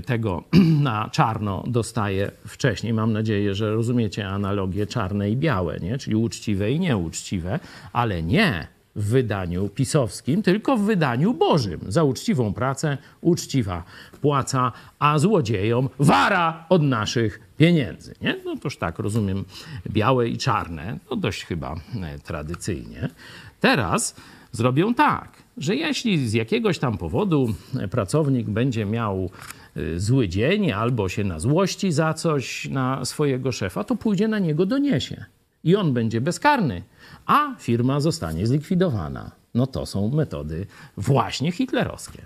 tego 0.05 0.43
na 0.89 1.09
czarno 1.09 1.63
dostaje 1.67 2.10
wcześniej. 2.47 2.93
Mam 2.93 3.13
nadzieję, 3.13 3.55
że 3.55 3.73
rozumiecie 3.75 4.27
analogie 4.27 4.87
czarne 4.87 5.29
i 5.29 5.37
białe, 5.37 5.79
nie? 5.79 5.97
czyli 5.97 6.15
uczciwe 6.15 6.71
i 6.71 6.79
nieuczciwe, 6.79 7.59
ale 7.93 8.23
nie 8.23 8.67
w 8.95 9.03
wydaniu 9.09 9.69
pisowskim, 9.69 10.43
tylko 10.43 10.77
w 10.77 10.81
wydaniu 10.81 11.33
Bożym. 11.33 11.79
Za 11.87 12.03
uczciwą 12.03 12.53
pracę 12.53 12.97
uczciwa 13.21 13.83
płaca, 14.21 14.71
a 14.99 15.19
złodziejom 15.19 15.89
wara 15.99 16.65
od 16.69 16.81
naszych 16.81 17.39
pieniędzy. 17.57 18.15
Nie? 18.21 18.37
No 18.45 18.57
toż 18.57 18.77
tak, 18.77 18.99
rozumiem, 18.99 19.45
białe 19.89 20.27
i 20.27 20.37
czarne, 20.37 20.97
to 21.09 21.15
dość 21.15 21.45
chyba 21.45 21.75
e, 22.01 22.19
tradycyjnie. 22.19 23.09
Teraz 23.59 24.15
zrobią 24.51 24.93
tak, 24.93 25.29
że 25.57 25.75
jeśli 25.75 26.29
z 26.29 26.33
jakiegoś 26.33 26.79
tam 26.79 26.97
powodu 26.97 27.53
pracownik 27.91 28.49
będzie 28.49 28.85
miał 28.85 29.29
zły 29.97 30.27
dzień 30.27 30.71
albo 30.71 31.09
się 31.09 31.23
na 31.23 31.39
złości 31.39 31.91
za 31.91 32.13
coś 32.13 32.69
na 32.69 33.05
swojego 33.05 33.51
szefa, 33.51 33.83
to 33.83 33.95
pójdzie 33.95 34.27
na 34.27 34.39
niego 34.39 34.65
doniesie. 34.65 35.25
I 35.63 35.75
on 35.75 35.93
będzie 35.93 36.21
bezkarny, 36.21 36.81
a 37.25 37.55
firma 37.59 37.99
zostanie 37.99 38.47
zlikwidowana. 38.47 39.31
No 39.55 39.67
to 39.67 39.85
są 39.85 40.09
metody 40.09 40.65
właśnie 40.97 41.51
hitlerowskie. 41.51 42.21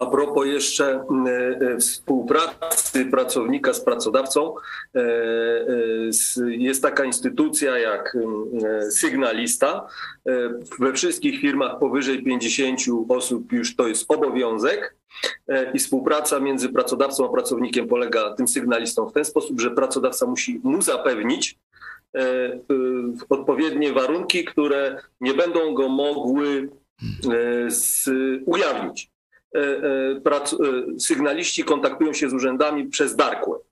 A 0.00 0.06
propos 0.06 0.46
jeszcze 0.46 1.04
e, 1.26 1.30
e, 1.60 1.78
współpracy 1.78 3.04
pracownika 3.04 3.72
z 3.72 3.80
pracodawcą, 3.80 4.54
e, 4.94 5.02
jest 6.48 6.82
taka 6.82 7.04
instytucja 7.04 7.78
jak 7.78 8.16
sygnalista. 8.90 9.86
We 10.78 10.92
wszystkich 10.92 11.40
firmach 11.40 11.78
powyżej 11.78 12.22
50 12.22 12.80
osób 13.08 13.52
już 13.52 13.76
to 13.76 13.88
jest 13.88 14.04
obowiązek. 14.12 14.96
I 15.74 15.78
współpraca 15.78 16.40
między 16.40 16.68
pracodawcą 16.68 17.26
a 17.26 17.32
pracownikiem 17.32 17.88
polega 17.88 18.34
tym 18.34 18.48
sygnalistą 18.48 19.08
w 19.08 19.12
ten 19.12 19.24
sposób, 19.24 19.60
że 19.60 19.70
pracodawca 19.70 20.26
musi 20.26 20.60
mu 20.64 20.82
zapewnić 20.82 21.58
odpowiednie 23.28 23.92
warunki, 23.92 24.44
które 24.44 25.02
nie 25.20 25.34
będą 25.34 25.74
go 25.74 25.88
mogły 25.88 26.68
ujawnić. 28.46 29.09
E, 29.54 29.58
e, 29.58 30.40
e, 30.96 31.00
sygnaliści 31.00 31.64
kontaktują 31.64 32.12
się 32.12 32.30
z 32.30 32.34
urzędami 32.34 32.86
przez 32.86 33.16
dark 33.16 33.48
web. 33.48 33.62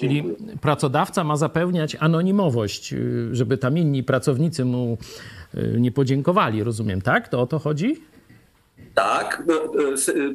Czyli 0.00 0.24
pracodawca 0.60 1.24
ma 1.24 1.36
zapewniać 1.36 1.96
anonimowość, 2.00 2.94
żeby 3.32 3.58
tam 3.58 3.78
inni 3.78 4.02
pracownicy 4.02 4.64
mu 4.64 4.98
nie 5.78 5.92
podziękowali, 5.92 6.62
rozumiem, 6.62 7.02
tak? 7.02 7.28
To 7.28 7.40
o 7.40 7.46
to 7.46 7.58
chodzi? 7.58 8.02
Tak, 8.94 9.42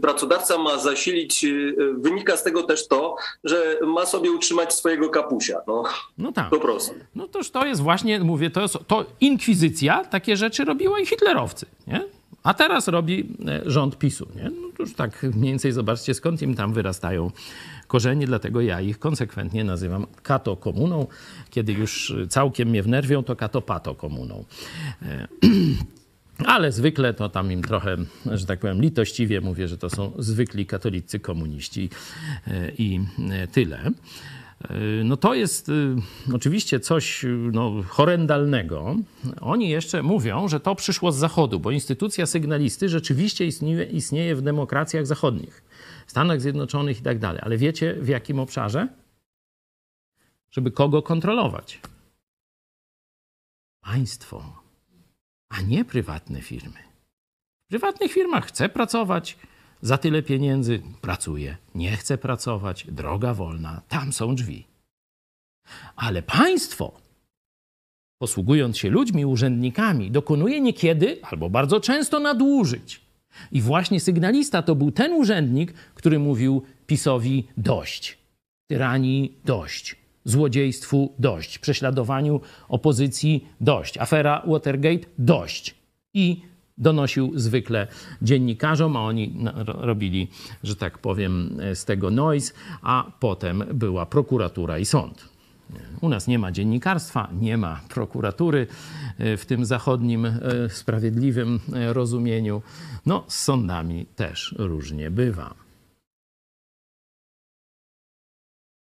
pracodawca 0.01 0.57
ma 0.57 0.77
zasilić, 0.77 1.45
wynika 1.97 2.37
z 2.37 2.43
tego 2.43 2.63
też 2.63 2.87
to, 2.87 3.15
że 3.43 3.79
ma 3.87 4.05
sobie 4.05 4.31
utrzymać 4.31 4.73
swojego 4.73 5.09
kapusia. 5.09 5.61
No, 5.67 5.83
no 6.17 6.31
tak. 6.31 6.49
Po 6.49 6.59
prostu. 6.59 6.93
No 7.15 7.27
toż 7.27 7.51
to 7.51 7.65
jest 7.65 7.81
właśnie, 7.81 8.19
mówię, 8.19 8.49
to, 8.49 8.61
jest, 8.61 8.77
to 8.87 9.05
inkwizycja 9.19 10.05
takie 10.05 10.37
rzeczy 10.37 10.65
robiła 10.65 10.99
i 10.99 11.05
hitlerowcy, 11.05 11.65
nie? 11.87 12.03
A 12.43 12.53
teraz 12.53 12.87
robi 12.87 13.27
e, 13.47 13.71
rząd 13.71 13.97
PiSu. 13.97 14.27
Nie? 14.35 14.43
No 14.49 14.71
już 14.79 14.93
tak 14.93 15.23
mniej 15.23 15.51
więcej 15.51 15.71
zobaczcie, 15.71 16.13
skąd 16.13 16.41
im 16.41 16.55
tam 16.55 16.73
wyrastają 16.73 17.31
korzenie, 17.87 18.27
dlatego 18.27 18.61
ja 18.61 18.81
ich 18.81 18.99
konsekwentnie 18.99 19.63
nazywam 19.63 20.07
kato 20.23 20.57
komuną. 20.57 21.07
Kiedy 21.49 21.73
już 21.73 22.13
całkiem 22.29 22.69
mnie 22.69 22.83
wnerwią, 22.83 23.23
to 23.23 23.35
kato 23.35 23.61
pato 23.61 23.95
komuną. 23.95 24.45
E, 25.01 25.27
ale 26.45 26.71
zwykle 26.71 27.13
to 27.13 27.29
tam 27.29 27.51
im 27.51 27.63
trochę, 27.63 27.97
że 28.25 28.45
tak 28.45 28.59
powiem, 28.59 28.81
litościwie 28.81 29.41
mówię, 29.41 29.67
że 29.67 29.77
to 29.77 29.89
są 29.89 30.11
zwykli 30.19 30.65
katolicy 30.65 31.19
komuniści 31.19 31.89
e, 32.47 32.71
i 32.77 32.99
tyle. 33.51 33.91
Y, 34.71 35.03
no 35.03 35.17
to 35.17 35.33
jest 35.33 35.69
y, 35.69 35.95
oczywiście 36.33 36.79
coś 36.79 37.25
y, 37.25 37.27
no, 37.27 37.83
horrendalnego. 37.87 38.95
Oni 39.41 39.69
jeszcze 39.69 40.03
mówią, 40.03 40.47
że 40.47 40.59
to 40.59 40.75
przyszło 40.75 41.11
z 41.11 41.17
Zachodu, 41.17 41.59
bo 41.59 41.71
instytucja 41.71 42.25
sygnalisty 42.25 42.89
rzeczywiście 42.89 43.45
istnieje, 43.45 43.83
istnieje 43.83 44.35
w 44.35 44.41
demokracjach 44.41 45.07
zachodnich, 45.07 45.63
Stanach 46.07 46.41
Zjednoczonych 46.41 46.99
i 46.99 47.03
tak 47.03 47.19
dalej. 47.19 47.41
Ale 47.45 47.57
wiecie 47.57 47.93
w 47.93 48.07
jakim 48.07 48.39
obszarze? 48.39 48.87
Żeby 50.51 50.71
kogo 50.71 51.01
kontrolować? 51.01 51.79
Państwo, 53.81 54.61
a 55.49 55.61
nie 55.61 55.85
prywatne 55.85 56.41
firmy. 56.41 56.79
W 57.65 57.67
prywatnych 57.67 58.11
firmach 58.11 58.47
chce 58.47 58.69
pracować, 58.69 59.37
za 59.81 59.97
tyle 59.97 60.23
pieniędzy 60.23 60.81
pracuje, 61.01 61.57
nie 61.75 61.97
chce 61.97 62.17
pracować, 62.17 62.85
droga 62.91 63.33
wolna, 63.33 63.81
tam 63.89 64.13
są 64.13 64.35
drzwi. 64.35 64.67
Ale 65.95 66.21
państwo, 66.21 66.91
posługując 68.17 68.77
się 68.77 68.89
ludźmi, 68.89 69.25
urzędnikami, 69.25 70.11
dokonuje 70.11 70.61
niekiedy 70.61 71.19
albo 71.21 71.49
bardzo 71.49 71.79
często 71.79 72.19
nadużyć. 72.19 73.01
I 73.51 73.61
właśnie 73.61 73.99
sygnalista 73.99 74.61
to 74.61 74.75
był 74.75 74.91
ten 74.91 75.13
urzędnik, 75.13 75.73
który 75.73 76.19
mówił 76.19 76.63
PiSowi 76.87 77.47
dość, 77.57 78.17
tyranii 78.67 79.37
dość, 79.45 79.95
złodziejstwu 80.25 81.13
dość, 81.19 81.59
prześladowaniu 81.59 82.41
opozycji 82.69 83.47
dość, 83.61 83.97
afera 83.97 84.43
Watergate 84.47 85.07
dość. 85.17 85.75
I 86.13 86.41
donosił 86.81 87.31
zwykle 87.35 87.87
dziennikarzom, 88.21 88.97
a 88.97 88.99
oni 88.99 89.35
robili, 89.65 90.27
że 90.63 90.75
tak 90.75 90.97
powiem, 90.97 91.57
z 91.73 91.85
tego 91.85 92.11
noise, 92.11 92.53
a 92.81 93.11
potem 93.19 93.63
była 93.73 94.05
prokuratura 94.05 94.79
i 94.79 94.85
sąd. 94.85 95.31
U 96.01 96.09
nas 96.09 96.27
nie 96.27 96.39
ma 96.39 96.51
dziennikarstwa, 96.51 97.29
nie 97.39 97.57
ma 97.57 97.81
prokuratury 97.89 98.67
e, 99.17 99.37
w 99.37 99.45
tym 99.45 99.65
zachodnim 99.65 100.25
e, 100.25 100.39
sprawiedliwym 100.69 101.59
e, 101.73 101.93
rozumieniu. 101.93 102.61
No, 103.05 103.25
z 103.27 103.43
sądami 103.43 104.05
też 104.15 104.55
różnie 104.57 105.11
bywa. 105.11 105.53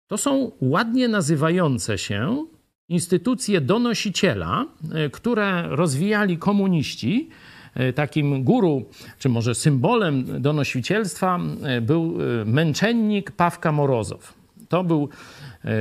To 0.07 0.18
są 0.18 0.52
ładnie 0.61 1.07
nazywające 1.07 1.98
się 1.98 2.45
instytucje 2.90 3.61
donosiciela, 3.61 4.66
które 5.11 5.64
rozwijali 5.68 6.38
komuniści 6.38 7.30
E, 7.30 7.49
takim 7.96 8.44
guru, 8.44 8.86
czy 9.20 9.30
może 9.30 9.56
symbolem 9.56 10.42
donosicielstwa 10.42 11.40
e, 11.64 11.82
był 11.82 12.18
e, 12.42 12.46
męczennik 12.46 13.32
Pawka 13.32 13.72
Morozow. 13.72 14.34
To 14.70 14.84
był 14.84 15.10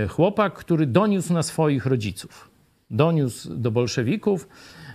chłopak, 0.09 0.55
który 0.55 0.87
doniósł 0.87 1.33
na 1.33 1.43
swoich 1.43 1.87
rodziców. 1.87 2.51
Doniósł 2.91 3.55
do 3.55 3.70
bolszewików, 3.70 4.49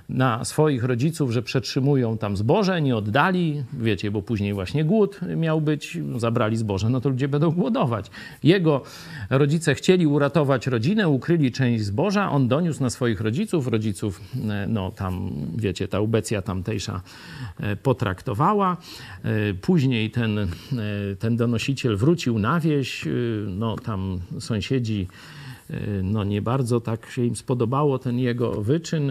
na 0.10 0.46
swoich 0.46 0.84
rodziców, 0.84 1.32
że 1.32 1.42
przetrzymują 1.42 2.18
tam 2.18 2.38
zboże, 2.38 2.82
nie 2.82 2.96
oddali, 2.96 3.64
wiecie, 3.74 4.12
bo 4.12 4.22
później 4.22 4.54
właśnie 4.54 4.86
głód 4.86 5.20
miał 5.38 5.62
być, 5.62 5.98
zabrali 6.18 6.58
zboże, 6.58 6.90
no 6.90 7.02
to 7.02 7.10
ludzie 7.10 7.28
będą 7.28 7.52
głodować. 7.52 8.12
Jego 8.44 8.82
rodzice 9.30 9.76
chcieli 9.76 10.08
uratować 10.08 10.68
rodzinę, 10.68 11.10
ukryli 11.10 11.52
część 11.52 11.84
zboża, 11.84 12.32
on 12.32 12.48
doniósł 12.48 12.84
na 12.84 12.90
swoich 12.90 13.22
rodziców, 13.22 13.68
rodziców, 13.68 14.22
e, 14.50 14.68
no 14.68 14.92
tam, 14.92 15.30
wiecie, 15.56 15.88
ta 15.88 16.00
ubecja 16.00 16.42
tamtejsza 16.42 17.02
e, 17.60 17.76
potraktowała. 17.76 18.78
E, 19.24 19.54
później 19.54 20.12
ten, 20.12 20.48
ten 21.20 21.38
donosiciel 21.38 21.98
wrócił 21.98 22.40
na 22.40 22.60
wieś, 22.60 23.06
no 23.48 23.76
tam 23.76 24.20
sąsiedzi 24.40 25.08
no 26.04 26.24
nie 26.24 26.42
bardzo 26.42 26.82
tak 26.82 27.10
się 27.10 27.26
im 27.26 27.36
spodobało 27.36 28.00
ten 28.00 28.20
jego 28.20 28.62
wyczyn 28.62 29.10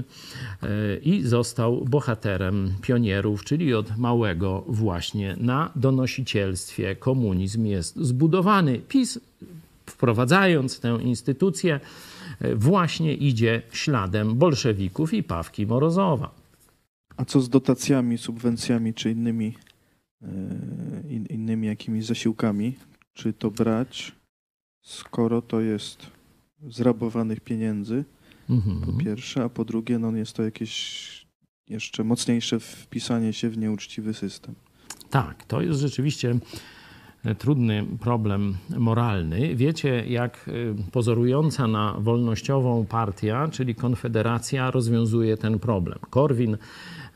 e, 0.62 0.96
i 0.96 1.22
został 1.22 1.84
bohaterem 1.84 2.74
pionierów, 2.82 3.44
czyli 3.44 3.74
od 3.74 3.98
małego 3.98 4.64
właśnie 4.68 5.36
na 5.40 5.70
donosicielstwie 5.76 6.96
komunizm 6.96 7.66
jest 7.66 7.96
zbudowany. 7.96 8.78
PiS 8.78 9.20
wprowadzając 9.86 10.80
tę 10.80 10.98
instytucję 11.02 11.80
e, 12.40 12.54
właśnie 12.54 13.14
idzie 13.14 13.62
śladem 13.72 14.34
bolszewików 14.34 15.14
i 15.14 15.22
Pawki 15.22 15.66
Morozowa. 15.66 16.30
A 17.16 17.24
co 17.24 17.40
z 17.40 17.48
dotacjami, 17.48 18.18
subwencjami 18.18 18.94
czy 18.94 19.10
innymi, 19.10 19.54
e, 20.22 20.26
innymi 21.30 21.66
jakimiś 21.66 22.06
zasiłkami? 22.06 22.74
Czy 23.14 23.32
to 23.32 23.50
brać, 23.50 24.12
skoro 24.82 25.42
to 25.42 25.60
jest 25.60 26.11
zrabowanych 26.68 27.40
pieniędzy, 27.40 28.04
mhm. 28.50 28.80
po 28.80 28.92
pierwsze, 28.92 29.44
a 29.44 29.48
po 29.48 29.64
drugie, 29.64 29.98
no 29.98 30.16
jest 30.16 30.32
to 30.32 30.42
jakieś 30.42 31.26
jeszcze 31.68 32.04
mocniejsze 32.04 32.60
wpisanie 32.60 33.32
się 33.32 33.50
w 33.50 33.58
nieuczciwy 33.58 34.14
system. 34.14 34.54
Tak, 35.10 35.44
to 35.44 35.62
jest 35.62 35.80
rzeczywiście 35.80 36.38
e, 37.24 37.34
trudny 37.34 37.86
problem 38.00 38.56
moralny. 38.78 39.56
Wiecie, 39.56 40.04
jak 40.08 40.48
e, 40.48 40.52
pozorująca 40.90 41.66
na 41.66 41.94
wolnościową 41.98 42.86
partia, 42.86 43.48
czyli 43.48 43.74
Konfederacja, 43.74 44.70
rozwiązuje 44.70 45.36
ten 45.36 45.58
problem. 45.58 45.98
Korwin 46.10 46.56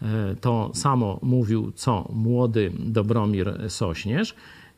e, 0.03 0.37
to 0.41 0.71
samo 0.75 1.19
mówił, 1.23 1.73
co 1.73 2.09
młody 2.13 2.73
Dobromir 2.79 3.71
Sośnierz. 3.71 4.35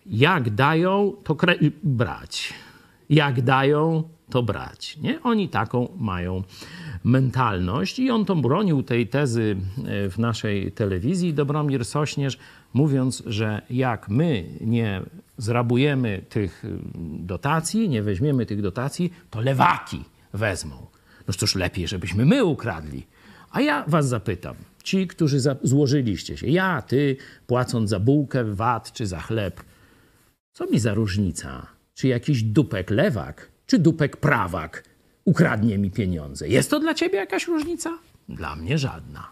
Jak 0.06 0.50
dają, 0.50 1.12
to 1.24 1.36
brać. 1.82 2.54
Jak 3.10 3.42
dają, 3.42 4.04
to 4.30 4.42
brać. 4.42 4.96
Nie? 4.96 5.22
Oni 5.22 5.48
taką 5.48 5.88
mają 5.98 6.42
mentalność 7.04 7.98
i 7.98 8.10
on 8.10 8.24
to 8.24 8.36
bronił 8.36 8.82
tej 8.82 9.06
tezy 9.06 9.56
e, 9.86 10.10
w 10.10 10.18
naszej 10.18 10.72
telewizji, 10.72 11.34
Dobromir 11.34 11.84
Sośnierz, 11.84 12.38
mówiąc, 12.74 13.22
że 13.26 13.62
jak 13.70 14.08
my 14.08 14.44
nie 14.60 15.02
zrabujemy 15.36 16.22
tych 16.28 16.64
y, 16.64 16.78
dotacji, 17.18 17.88
nie 17.88 18.02
weźmiemy 18.02 18.46
tych 18.46 18.62
dotacji, 18.62 19.12
to 19.30 19.40
lewaki 19.40 20.04
wezmą. 20.32 20.86
No 21.28 21.34
cóż, 21.34 21.54
lepiej, 21.54 21.88
żebyśmy 21.88 22.24
my 22.24 22.44
ukradli. 22.44 23.06
A 23.50 23.60
ja 23.60 23.84
was 23.86 24.08
zapytam, 24.08 24.56
ci, 24.84 25.06
którzy 25.06 25.40
złożyliście 25.62 26.36
się, 26.36 26.46
ja, 26.46 26.82
ty, 26.82 27.16
płacąc 27.46 27.90
za 27.90 28.00
bułkę, 28.00 28.44
VAT 28.44 28.92
czy 28.92 29.06
za 29.06 29.20
chleb, 29.20 29.60
co 30.52 30.66
mi 30.66 30.78
za 30.78 30.94
różnica? 30.94 31.66
Czy 31.94 32.08
jakiś 32.08 32.42
dupek 32.42 32.90
lewak 32.90 33.50
czy 33.68 33.78
dupek 33.78 34.16
prawak 34.16 34.84
ukradnie 35.24 35.78
mi 35.78 35.90
pieniądze. 35.90 36.48
Jest 36.48 36.70
to 36.70 36.80
dla 36.80 36.94
ciebie 36.94 37.18
jakaś 37.18 37.46
różnica? 37.46 37.98
Dla 38.28 38.56
mnie 38.56 38.78
żadna. 38.78 39.28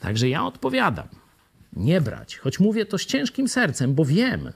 Także 0.00 0.28
ja 0.28 0.44
odpowiadam. 0.44 1.06
Nie 1.72 2.00
brać, 2.00 2.36
choć 2.36 2.60
mówię 2.60 2.86
to 2.86 2.98
z 2.98 3.06
ciężkim 3.06 3.48
sercem, 3.48 3.94
bo 3.94 4.04
wiem, 4.04 4.52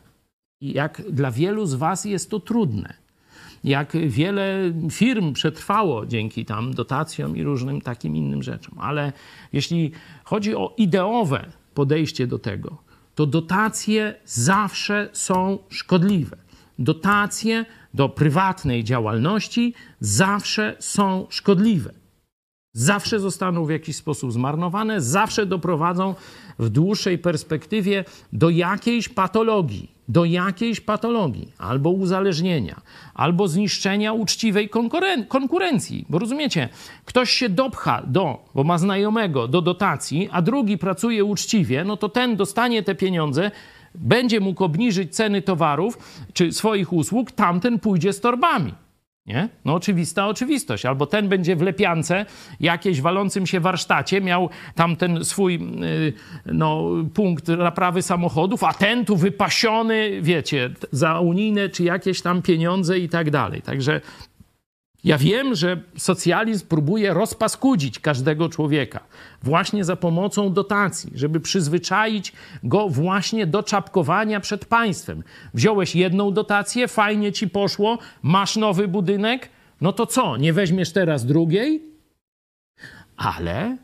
jak 0.61 1.03
dla 1.11 1.31
wielu 1.31 1.67
z 1.67 1.75
was 1.75 2.05
jest 2.05 2.31
to 2.31 2.41
trudne. 2.41 2.95
Jak 3.65 3.93
wiele 4.09 4.73
firm 4.91 5.33
przetrwało 5.33 6.07
dzięki 6.07 6.45
tam 6.45 6.75
dotacjom 6.75 7.37
i 7.37 7.43
różnym 7.43 7.81
takim 7.81 8.17
innym 8.17 8.43
rzeczom. 8.43 8.79
Ale 8.79 9.13
jeśli 9.53 9.93
chodzi 10.25 10.55
o 10.55 10.75
ideowe 10.77 11.47
podejście 11.75 12.27
do 12.27 12.39
tego, 12.39 12.83
to 13.15 13.27
dotacje 13.27 14.15
zawsze 14.25 15.09
są 15.13 15.59
szkodliwe. 15.69 16.37
Dotacje 16.79 17.65
do 17.97 18.09
prywatnej 18.09 18.85
działalności 18.85 19.75
zawsze 20.01 20.77
są 20.79 21.27
szkodliwe. 21.31 21.93
Zawsze 22.73 23.21
zostaną 23.21 23.65
w 23.65 23.71
jakiś 23.71 23.97
sposób 23.97 24.33
zmarnowane, 24.33 25.01
zawsze 25.01 25.47
doprowadzą 25.47 26.15
w 26.59 26.69
dłuższej 26.69 27.19
perspektywie 27.19 28.05
do 28.33 28.51
jakiejś 28.51 29.09
patologii, 29.09 29.91
do 30.09 30.25
jakiejś 30.25 30.81
patologii, 30.81 31.53
albo 31.59 31.91
uzależnienia, 31.91 32.81
albo 33.15 33.49
zniszczenia 33.49 34.13
uczciwej 34.13 34.69
konkurencji. 35.29 36.07
Bo 36.09 36.19
rozumiecie, 36.19 36.69
ktoś 37.05 37.31
się 37.31 37.49
dopcha 37.49 38.03
do, 38.07 38.45
bo 38.55 38.65
ma 38.65 38.79
znajomego, 38.79 39.49
do 39.49 39.61
dotacji, 39.61 40.29
a 40.33 40.43
drugi 40.43 40.79
pracuje 40.79 41.25
uczciwie, 41.25 41.85
no 41.85 41.97
to 41.97 42.09
ten 42.09 42.37
dostanie 42.37 42.83
te 42.83 42.95
pieniądze, 42.95 43.51
będzie 43.97 44.41
mógł 44.41 44.65
obniżyć 44.65 45.15
ceny 45.15 45.43
towarów 45.43 45.99
czy 46.33 46.53
swoich 46.53 46.93
usług, 46.93 47.33
tamten 47.33 47.79
pójdzie 47.79 48.13
z 48.13 48.21
torbami. 48.21 48.75
Nie? 49.27 49.49
No 49.65 49.75
oczywista 49.75 50.27
oczywistość. 50.27 50.87
Albo 50.87 51.07
ten 51.07 51.29
będzie 51.29 51.57
w 51.57 51.63
lepiance, 51.63 52.27
jakiejś 52.61 53.01
walącym 53.01 53.47
się 53.47 53.61
warsztacie, 53.61 54.21
miał 54.21 54.51
tam 54.75 54.97
ten 54.97 55.25
swój 55.25 55.55
y, 55.55 56.13
no, 56.47 56.91
punkt 57.15 57.49
naprawy 57.49 58.03
samochodów, 58.03 58.65
a 58.65 58.73
ten 58.73 59.05
tu 59.05 59.17
wypasiony, 59.17 60.19
wiecie, 60.23 60.71
za 60.93 61.21
unijne 61.21 61.69
czy 61.69 61.85
jakieś 61.85 62.23
tam 62.23 62.43
pieniądze 62.43 62.99
i 62.99 63.09
tak 63.09 63.31
dalej. 63.31 63.63
Także 63.63 64.01
ja 65.07 65.19
wiem, 65.19 65.55
że 65.55 65.83
socjalizm 65.97 66.67
próbuje 66.67 67.15
rozpaskudzić 67.15 67.99
każdego 67.99 68.49
człowieka 68.49 69.01
właśnie 69.43 69.85
za 69.85 69.97
pomocą 69.97 70.53
dotacji, 70.53 71.13
żeby 71.15 71.41
przyzwyczaić 71.41 72.33
go 72.63 72.89
właśnie 72.89 73.47
do 73.47 73.63
czapkowania 73.63 74.41
przed 74.41 74.65
państwem. 74.65 75.23
Wziąłeś 75.55 75.97
jedną 75.97 76.31
dotację, 76.31 76.89
fajnie 76.89 77.33
ci 77.33 77.49
poszło, 77.49 77.99
masz 78.23 78.57
nowy 78.57 78.89
budynek, 78.89 79.49
no 79.81 79.93
to 79.93 80.07
co, 80.07 80.37
nie 80.37 80.53
weźmiesz 80.53 80.93
teraz 80.93 81.27
drugiej? 81.27 81.83
Ale 83.17 83.77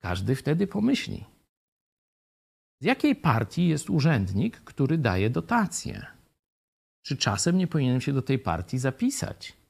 każdy 0.00 0.34
wtedy 0.36 0.66
pomyśli. 0.66 1.24
Z 2.80 2.84
jakiej 2.84 3.16
partii 3.16 3.68
jest 3.68 3.90
urzędnik, 3.90 4.56
który 4.56 4.98
daje 4.98 5.30
dotacje? 5.30 6.06
Czy 7.02 7.16
czasem 7.16 7.58
nie 7.58 7.66
powinienem 7.66 8.00
się 8.00 8.12
do 8.12 8.22
tej 8.22 8.38
partii 8.38 8.78
zapisać? 8.78 9.61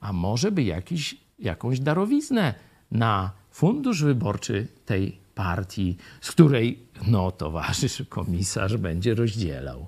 A 0.00 0.12
może 0.12 0.52
by 0.52 0.62
jakiś, 0.62 1.16
jakąś 1.38 1.80
darowiznę 1.80 2.54
na 2.90 3.30
fundusz 3.50 4.02
wyborczy 4.02 4.66
tej 4.86 5.18
partii, 5.34 5.96
z 6.20 6.30
której 6.30 6.78
no, 7.06 7.30
towarzysz 7.30 8.02
komisarz 8.08 8.76
będzie 8.76 9.14
rozdzielał. 9.14 9.86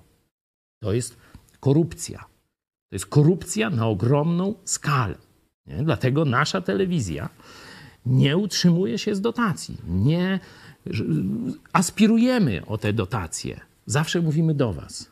To 0.82 0.92
jest 0.92 1.16
korupcja. 1.60 2.18
To 2.90 2.94
jest 2.94 3.06
korupcja 3.06 3.70
na 3.70 3.86
ogromną 3.86 4.54
skalę. 4.64 5.14
Nie? 5.66 5.82
Dlatego 5.82 6.24
nasza 6.24 6.60
telewizja 6.60 7.28
nie 8.06 8.36
utrzymuje 8.36 8.98
się 8.98 9.14
z 9.14 9.20
dotacji. 9.20 9.76
Nie 9.88 10.40
aspirujemy 11.72 12.66
o 12.66 12.78
te 12.78 12.92
dotacje. 12.92 13.60
Zawsze 13.86 14.20
mówimy 14.20 14.54
do 14.54 14.72
Was. 14.72 15.10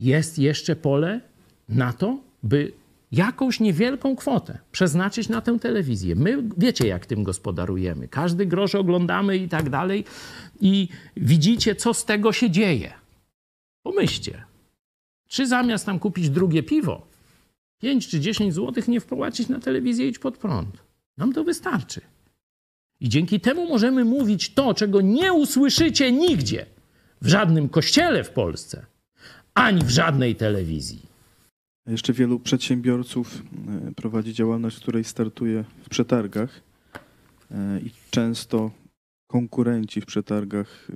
Jest 0.00 0.38
jeszcze 0.38 0.76
pole 0.76 1.20
na 1.68 1.92
to, 1.92 2.18
by 2.42 2.72
jakąś 3.12 3.60
niewielką 3.60 4.16
kwotę 4.16 4.58
przeznaczyć 4.72 5.28
na 5.28 5.40
tę 5.40 5.58
telewizję. 5.58 6.14
My 6.14 6.42
wiecie, 6.56 6.86
jak 6.88 7.06
tym 7.06 7.22
gospodarujemy. 7.22 8.08
Każdy 8.08 8.46
grosz 8.46 8.74
oglądamy 8.74 9.36
i 9.36 9.48
tak 9.48 9.70
dalej, 9.70 10.04
i 10.60 10.88
widzicie, 11.16 11.74
co 11.74 11.94
z 11.94 12.04
tego 12.04 12.32
się 12.32 12.50
dzieje. 12.50 12.92
Pomyślcie, 13.82 14.44
czy 15.28 15.46
zamiast 15.46 15.86
tam 15.86 15.98
kupić 15.98 16.30
drugie 16.30 16.62
piwo, 16.62 17.06
5 17.80 18.08
czy 18.08 18.20
10 18.20 18.54
zł 18.54 18.84
nie 18.88 19.00
wpłacić 19.00 19.48
na 19.48 19.60
telewizję 19.60 20.08
idź 20.08 20.18
pod 20.18 20.38
prąd. 20.38 20.76
Nam 21.18 21.32
to 21.32 21.44
wystarczy. 21.44 22.00
I 23.00 23.08
dzięki 23.08 23.40
temu 23.40 23.68
możemy 23.68 24.04
mówić 24.04 24.54
to, 24.54 24.74
czego 24.74 25.00
nie 25.00 25.32
usłyszycie 25.32 26.12
nigdzie, 26.12 26.66
w 27.22 27.28
żadnym 27.28 27.68
kościele 27.68 28.24
w 28.24 28.30
Polsce, 28.30 28.86
ani 29.54 29.82
w 29.84 29.90
żadnej 29.90 30.36
telewizji. 30.36 31.09
Jeszcze 31.86 32.12
wielu 32.12 32.40
przedsiębiorców 32.40 33.42
e, 33.88 33.92
prowadzi 33.94 34.34
działalność, 34.34 34.76
w 34.76 34.80
której 34.80 35.04
startuje 35.04 35.64
w 35.82 35.88
przetargach 35.88 36.62
e, 37.50 37.80
i 37.80 37.90
często 38.10 38.70
konkurenci 39.26 40.00
w 40.00 40.06
przetargach 40.06 40.88
e, 40.90 40.94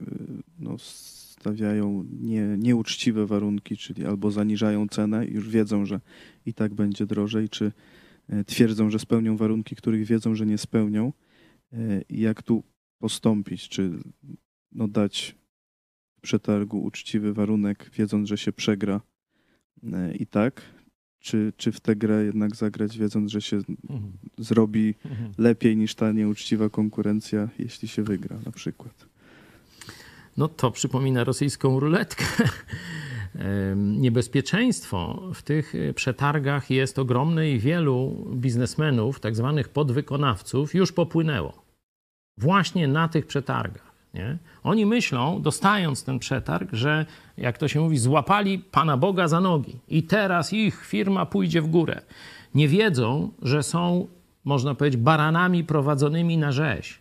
no, 0.59 0.79
stawiają 0.79 2.05
nie, 2.21 2.43
nieuczciwe 2.59 3.27
warunki, 3.27 3.77
czyli 3.77 4.05
albo 4.05 4.31
zaniżają 4.31 4.89
cenę 4.89 5.27
i 5.27 5.33
już 5.33 5.49
wiedzą, 5.49 5.87
że 5.87 6.01
i 6.47 6.55
tak 6.55 6.75
będzie 6.75 7.07
drożej, 7.07 7.49
czy 7.49 7.73
twierdzą, 8.47 8.91
że 8.91 8.99
spełnią 8.99 9.37
warunki, 9.37 9.77
których 9.77 10.05
wiedzą, 10.05 10.35
że 10.35 10.47
nie 10.47 10.59
spełnią. 10.59 11.13
Jak 12.11 12.43
tu 12.43 12.63
postąpić? 12.99 13.69
Czy 13.69 13.91
no 14.73 14.89
dać 14.89 15.37
w 16.19 16.21
przetargu 16.21 16.83
uczciwy 16.83 17.33
warunek, 17.33 17.91
wiedząc, 17.95 18.29
że 18.29 18.39
się 18.39 18.53
przegra 18.53 19.01
i 20.19 20.27
tak? 20.27 20.74
Czy, 21.25 21.53
czy 21.57 21.73
w 21.73 21.81
tę 21.81 21.97
grę 21.97 22.25
jednak 22.25 22.57
zagrać, 22.57 22.99
wiedząc, 22.99 23.31
że 23.31 23.43
się 23.43 23.57
mhm. 23.57 24.13
zrobi 24.39 24.95
mhm. 25.05 25.33
lepiej 25.39 25.77
niż 25.77 25.95
ta 25.95 26.13
nieuczciwa 26.13 26.69
konkurencja, 26.69 27.49
jeśli 27.59 27.89
się 27.89 28.03
wygra 28.03 28.37
na 28.47 28.53
przykład? 28.53 29.07
No 30.37 30.49
to 30.49 30.71
przypomina 30.71 31.25
rosyjską 31.25 31.81
ruletkę. 31.81 32.25
Niebezpieczeństwo 33.77 35.31
w 35.35 35.43
tych 35.43 35.75
e, 35.75 35.95
przetargach 35.95 36.71
jest 36.71 36.99
ogromne 36.99 37.51
i 37.51 37.59
wielu 37.59 38.27
biznesmenów, 38.35 39.21
tak 39.21 39.37
zwanych 39.37 39.69
podwykonawców, 39.69 40.75
już 40.75 40.93
popłynęło. 40.93 41.65
Właśnie 42.39 42.89
na 42.89 43.09
tych 43.09 43.27
przetargach. 43.27 43.94
Nie? 44.15 44.39
Oni 44.63 44.87
myślą, 44.87 45.43
dostając 45.43 46.05
ten 46.05 46.19
przetarg, 46.19 46.73
że 46.73 47.07
jak 47.37 47.59
to 47.59 47.69
się 47.69 47.81
mówi, 47.81 47.99
złapali 47.99 48.59
Pana 48.59 48.97
Boga 48.97 49.29
za 49.29 49.41
nogi 49.41 49.79
i 49.89 50.03
teraz 50.03 50.53
ich 50.53 50.87
firma 50.87 51.27
pójdzie 51.27 51.63
w 51.63 51.67
górę. 51.67 52.03
Nie 52.55 52.69
wiedzą, 52.69 53.31
że 53.43 53.63
są, 53.63 54.09
można 54.45 54.75
powiedzieć, 54.75 55.01
baranami 55.01 55.65
prowadzonymi 55.65 56.39
na 56.39 56.53
rzeź. 56.53 57.01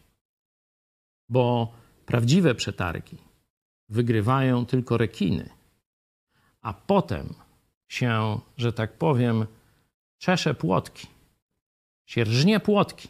Bo 1.30 1.74
prawdziwe 2.06 2.56
przetargi 2.56 3.18
wygrywają 3.90 4.66
tylko 4.66 4.98
rekiny, 4.98 5.50
a 6.62 6.74
potem 6.74 7.34
się, 7.88 8.40
że 8.58 8.74
tak 8.74 8.98
powiem, 8.98 9.46
czesze 10.18 10.54
płotki, 10.54 11.08
się 12.06 12.24
rżnie 12.24 12.60
płotki, 12.60 13.08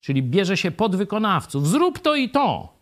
czyli 0.00 0.22
bierze 0.22 0.56
się 0.56 0.70
podwykonawców, 0.70 1.68
zrób 1.68 1.98
to 1.98 2.14
i 2.14 2.28
to, 2.28 2.75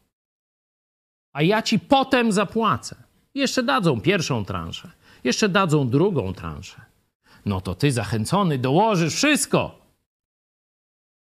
a 1.35 1.43
ja 1.43 1.63
ci 1.63 1.79
potem 1.79 2.33
zapłacę. 2.33 2.97
Jeszcze 3.35 3.63
dadzą 3.63 4.01
pierwszą 4.01 4.45
transzę, 4.45 4.91
jeszcze 5.25 5.49
dadzą 5.49 5.89
drugą 5.89 6.33
transzę. 6.33 6.81
No 7.47 7.61
to 7.61 7.75
ty 7.75 7.93
zachęcony 7.93 8.59
dołożysz 8.59 9.15
wszystko. 9.15 9.79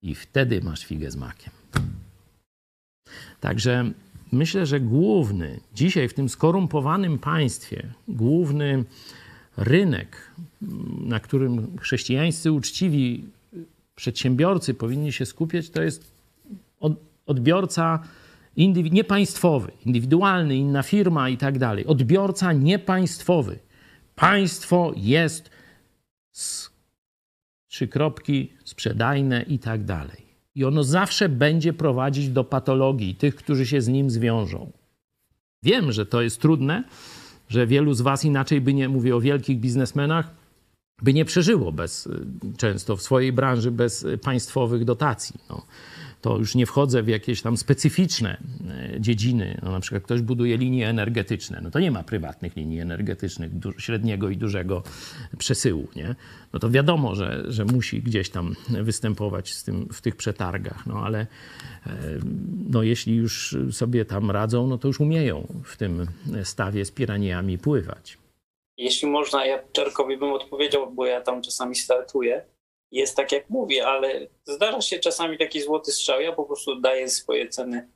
I 0.03 0.15
wtedy 0.15 0.61
masz 0.63 0.85
figę 0.85 1.11
z 1.11 1.17
makiem. 1.17 1.53
Także 3.41 3.91
myślę, 4.33 4.67
że 4.67 4.81
główny, 4.81 5.61
dzisiaj 5.75 6.09
w 6.09 6.15
tym 6.15 6.29
skorumpowanym 6.29 7.19
państwie, 7.19 7.93
główny 8.09 8.85
rynek, 9.57 10.33
na 11.01 11.21
którym 11.21 11.79
chrześcijańscy 11.79 12.53
uczciwi 12.53 13.25
przedsiębiorcy 13.95 14.75
powinni 14.75 15.13
się 15.13 15.27
skupiać, 15.27 15.71
to 15.71 15.83
jest 15.83 16.13
odbiorca 17.27 18.03
indywi- 18.61 18.93
niepaństwowy, 18.93 19.73
indywidualny, 19.87 20.57
inna 20.57 20.83
firma 20.83 21.29
i 21.29 21.37
tak 21.37 21.59
dalej. 21.59 21.87
Odbiorca 21.87 22.53
niepaństwowy. 22.53 23.59
Państwo 24.15 24.93
jest 24.97 25.51
z 26.33 26.71
trzy 27.69 27.89
kropki, 27.89 28.53
sprzedajne 28.65 29.43
i 29.43 29.59
tak 29.59 29.85
dalej. 29.85 30.31
I 30.55 30.65
ono 30.65 30.85
zawsze 30.85 31.29
będzie 31.29 31.73
prowadzić 31.73 32.29
do 32.29 32.45
patologii 32.45 33.15
tych, 33.15 33.35
którzy 33.35 33.67
się 33.67 33.81
z 33.81 33.89
nim 33.89 34.11
zwiążą. 34.11 34.73
Wiem, 35.63 35.93
że 35.93 36.07
to 36.07 36.23
jest 36.23 36.41
trudne, 36.41 36.85
że 37.49 37.67
wielu 37.67 37.95
z 37.95 38.01
Was 38.01 38.25
inaczej 38.25 38.61
by 38.61 38.75
nie, 38.75 38.89
mówię 38.89 39.17
o 39.17 39.21
wielkich 39.21 39.59
biznesmenach, 39.59 40.31
by 41.03 41.13
nie 41.13 41.25
przeżyło 41.25 41.73
bez, 41.73 42.09
często 42.57 42.97
w 42.97 43.03
swojej 43.03 43.33
branży 43.33 43.71
bez 43.71 44.07
państwowych 44.23 44.85
dotacji. 44.85 45.41
No 45.49 45.67
to 46.21 46.39
już 46.39 46.55
nie 46.55 46.67
wchodzę 46.67 47.03
w 47.03 47.09
jakieś 47.09 47.43
tam 47.43 47.57
specyficzne 47.57 48.37
e, 48.95 49.01
dziedziny. 49.01 49.61
No, 49.63 49.73
na 49.73 49.81
przykład 49.81 50.03
ktoś 50.03 50.23
buduje 50.23 50.57
linie 50.57 50.89
energetyczne, 50.89 51.61
no 51.63 51.71
to 51.71 51.81
nie 51.81 51.91
ma 51.91 52.03
prywatnych 52.03 52.57
linii 52.57 52.81
energetycznych 52.81 53.51
średniego 53.79 54.29
i 54.29 54.37
dużego 54.37 54.83
przesyłu, 55.39 55.89
nie? 55.97 56.15
No 56.53 56.59
to 56.59 56.71
wiadomo, 56.71 57.15
że, 57.15 57.45
że 57.49 57.65
musi 57.65 58.03
gdzieś 58.03 58.31
tam 58.31 58.57
występować 58.69 59.53
z 59.55 59.65
tym, 59.65 59.89
w 59.93 60.01
tych 60.01 60.17
przetargach, 60.17 60.87
no 60.87 61.03
ale 61.05 61.21
e, 61.21 61.27
no, 62.71 62.83
jeśli 62.83 63.17
już 63.17 63.57
sobie 63.71 64.05
tam 64.05 64.31
radzą, 64.31 64.67
no 64.67 64.79
to 64.79 64.89
już 64.89 65.01
umieją 65.01 65.47
w 65.65 65.77
tym 65.77 66.07
stawie 66.45 66.85
z 66.85 66.91
piraniami 66.91 67.59
pływać. 67.59 68.19
Jeśli 68.77 69.09
można, 69.09 69.47
ja 69.47 69.59
Czerkowi 69.73 70.17
bym 70.17 70.33
odpowiedział, 70.33 70.93
bo 70.93 71.07
ja 71.07 71.21
tam 71.21 71.43
czasami 71.43 71.77
startuję 71.77 72.45
jest 72.93 73.17
tak, 73.17 73.33
jak 73.33 73.51
mówię, 73.51 73.87
ale 73.87 74.27
zdarza 74.45 74.81
się 74.81 74.99
czasami 74.99 75.39
taki 75.39 75.61
złoty 75.61 75.93
strzał. 75.93 76.21
Ja 76.21 76.33
po 76.33 76.45
prostu 76.45 76.77
daję 76.77 77.09
swoje 77.09 77.49
ceny 77.49 77.89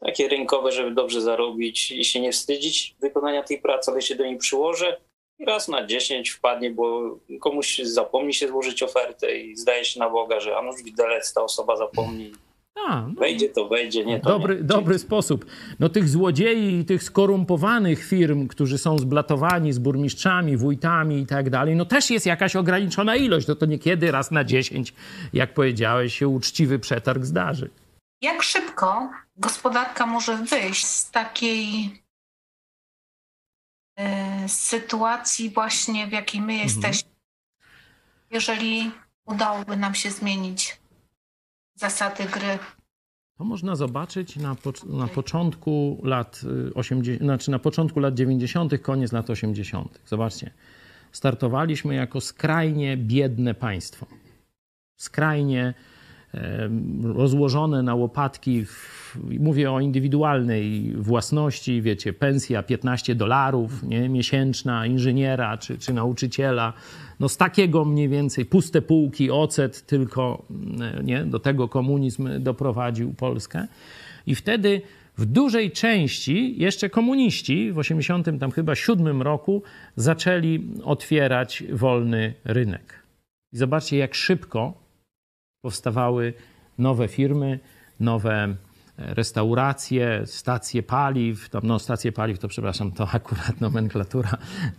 takie 0.00 0.28
rynkowe, 0.28 0.72
żeby 0.72 0.90
dobrze 0.90 1.20
zarobić 1.20 1.92
i 1.92 2.04
się 2.04 2.20
nie 2.20 2.32
wstydzić 2.32 2.96
wykonania 3.00 3.42
tej 3.42 3.60
pracy, 3.60 3.90
ale 3.90 4.02
się 4.02 4.14
do 4.14 4.24
niej 4.24 4.38
przyłożę 4.38 5.00
i 5.38 5.44
raz 5.44 5.68
na 5.68 5.86
dziesięć 5.86 6.30
wpadnie, 6.30 6.70
bo 6.70 7.18
komuś 7.40 7.78
zapomni 7.78 8.34
się 8.34 8.48
złożyć 8.48 8.82
ofertę 8.82 9.38
i 9.38 9.56
zdaje 9.56 9.84
się 9.84 10.00
na 10.00 10.10
Boga, 10.10 10.40
że 10.40 10.56
a 10.56 10.62
nuż 10.62 10.82
widelec 10.82 11.32
ta 11.32 11.42
osoba 11.42 11.76
zapomni 11.76 12.32
a, 12.74 13.00
no. 13.00 13.14
Wejdzie 13.18 13.48
to 13.48 13.68
wejdzie, 13.68 14.04
nie 14.04 14.20
to 14.20 14.28
dobry, 14.28 14.56
nie. 14.56 14.62
dobry 14.62 14.98
sposób. 14.98 15.46
No 15.80 15.88
tych 15.88 16.08
złodziei 16.08 16.78
i 16.78 16.84
tych 16.84 17.02
skorumpowanych 17.02 18.04
firm, 18.04 18.48
którzy 18.48 18.78
są 18.78 18.98
zblatowani 18.98 19.72
z 19.72 19.78
burmistrzami, 19.78 20.56
wójtami 20.56 21.20
i 21.20 21.26
tak 21.26 21.50
dalej, 21.50 21.76
no 21.76 21.84
też 21.84 22.10
jest 22.10 22.26
jakaś 22.26 22.56
ograniczona 22.56 23.16
ilość. 23.16 23.46
No 23.46 23.54
to 23.54 23.66
niekiedy 23.66 24.10
raz 24.10 24.30
na 24.30 24.44
dziesięć, 24.44 24.94
jak 25.32 25.54
powiedziałeś, 25.54 26.18
się 26.18 26.28
uczciwy 26.28 26.78
przetarg 26.78 27.24
zdarzy. 27.24 27.70
Jak 28.22 28.42
szybko 28.42 29.10
gospodarka 29.36 30.06
może 30.06 30.36
wyjść 30.36 30.86
z 30.86 31.10
takiej 31.10 31.90
y, 34.00 34.02
sytuacji 34.48 35.50
właśnie, 35.50 36.06
w 36.06 36.12
jakiej 36.12 36.40
my 36.40 36.52
mhm. 36.52 36.68
jesteśmy, 36.68 37.10
jeżeli 38.30 38.90
udałoby 39.26 39.76
nam 39.76 39.94
się 39.94 40.10
zmienić 40.10 40.81
zasady 41.82 42.24
gry. 42.24 42.58
To 43.38 43.44
można 43.44 43.76
zobaczyć 43.76 44.36
na, 44.36 44.54
po, 44.54 44.72
na 44.86 45.08
początku 45.08 46.00
lat 46.04 46.40
80, 46.74 47.20
y, 47.22 47.24
znaczy 47.24 47.50
na 47.50 47.58
początku 47.58 48.00
lat 48.00 48.14
90., 48.14 48.72
koniec 48.82 49.12
lat 49.12 49.30
80. 49.30 50.00
Zobaczcie, 50.06 50.50
startowaliśmy 51.12 51.94
jako 51.94 52.20
skrajnie 52.20 52.96
biedne 52.96 53.54
państwo. 53.54 54.06
Skrajnie 54.96 55.74
rozłożone 57.02 57.82
na 57.82 57.94
łopatki, 57.94 58.64
w, 58.64 59.18
mówię 59.40 59.72
o 59.72 59.80
indywidualnej 59.80 60.92
własności, 60.96 61.82
wiecie, 61.82 62.12
pensja 62.12 62.62
15 62.62 63.14
dolarów 63.14 63.82
miesięczna 64.08 64.86
inżyniera 64.86 65.58
czy, 65.58 65.78
czy 65.78 65.92
nauczyciela, 65.92 66.72
no 67.20 67.28
z 67.28 67.36
takiego 67.36 67.84
mniej 67.84 68.08
więcej 68.08 68.46
puste 68.46 68.82
półki, 68.82 69.30
ocet 69.30 69.86
tylko, 69.86 70.42
nie, 71.04 71.24
do 71.24 71.38
tego 71.38 71.68
komunizm 71.68 72.28
doprowadził 72.40 73.14
Polskę. 73.14 73.66
I 74.26 74.34
wtedy 74.34 74.82
w 75.18 75.26
dużej 75.26 75.70
części 75.70 76.54
jeszcze 76.58 76.90
komuniści 76.90 77.72
w 77.72 77.78
80 77.78 78.40
tam 78.40 78.50
chyba 78.50 78.74
7 78.74 79.22
roku 79.22 79.62
zaczęli 79.96 80.68
otwierać 80.84 81.64
wolny 81.72 82.34
rynek. 82.44 83.02
I 83.52 83.56
zobaczcie, 83.56 83.96
jak 83.96 84.14
szybko 84.14 84.81
powstawały 85.62 86.34
nowe 86.78 87.08
firmy, 87.08 87.58
nowe 88.00 88.56
restauracje, 88.98 90.22
stacje 90.24 90.82
paliw, 90.82 91.50
no 91.62 91.78
stacje 91.78 92.12
paliw 92.12 92.38
to 92.38 92.48
przepraszam, 92.48 92.92
to 92.92 93.08
akurat 93.12 93.60
nomenklatura 93.60 94.30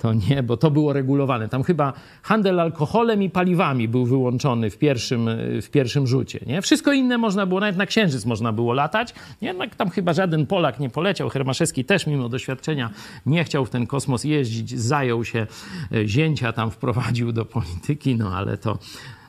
to 0.01 0.13
nie, 0.13 0.43
bo 0.43 0.57
to 0.57 0.71
było 0.71 0.93
regulowane. 0.93 1.49
Tam 1.49 1.63
chyba 1.63 1.93
handel 2.21 2.59
alkoholem 2.59 3.23
i 3.23 3.29
paliwami 3.29 3.87
był 3.87 4.05
wyłączony 4.05 4.69
w 4.69 4.77
pierwszym, 4.77 5.29
w 5.61 5.69
pierwszym 5.69 6.07
rzucie. 6.07 6.39
Nie? 6.47 6.61
Wszystko 6.61 6.93
inne 6.93 7.17
można 7.17 7.45
było, 7.45 7.59
nawet 7.59 7.77
na 7.77 7.85
Księżyc 7.85 8.25
można 8.25 8.51
było 8.51 8.73
latać. 8.73 9.13
Jednak 9.41 9.75
tam 9.75 9.89
chyba 9.89 10.13
żaden 10.13 10.45
Polak 10.47 10.79
nie 10.79 10.89
poleciał. 10.89 11.29
Hermaszewski 11.29 11.85
też 11.85 12.07
mimo 12.07 12.29
doświadczenia 12.29 12.89
nie 13.25 13.43
chciał 13.43 13.65
w 13.65 13.69
ten 13.69 13.87
kosmos 13.87 14.23
jeździć, 14.23 14.79
zajął 14.79 15.25
się 15.25 15.47
e, 15.91 16.07
zięcia, 16.07 16.53
tam 16.53 16.71
wprowadził 16.71 17.31
do 17.31 17.45
polityki, 17.45 18.15
no 18.15 18.37
ale 18.37 18.57
to 18.57 18.77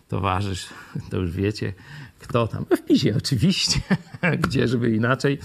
towarzysz, 0.09 0.69
to 1.11 1.17
już 1.17 1.31
wiecie, 1.31 1.73
kto 2.19 2.47
tam. 2.47 2.65
W 2.77 2.83
PiSie 2.83 3.17
oczywiście, 3.17 3.81
gdzie 4.45 4.69
żeby 4.69 4.91
inaczej, 4.91 5.39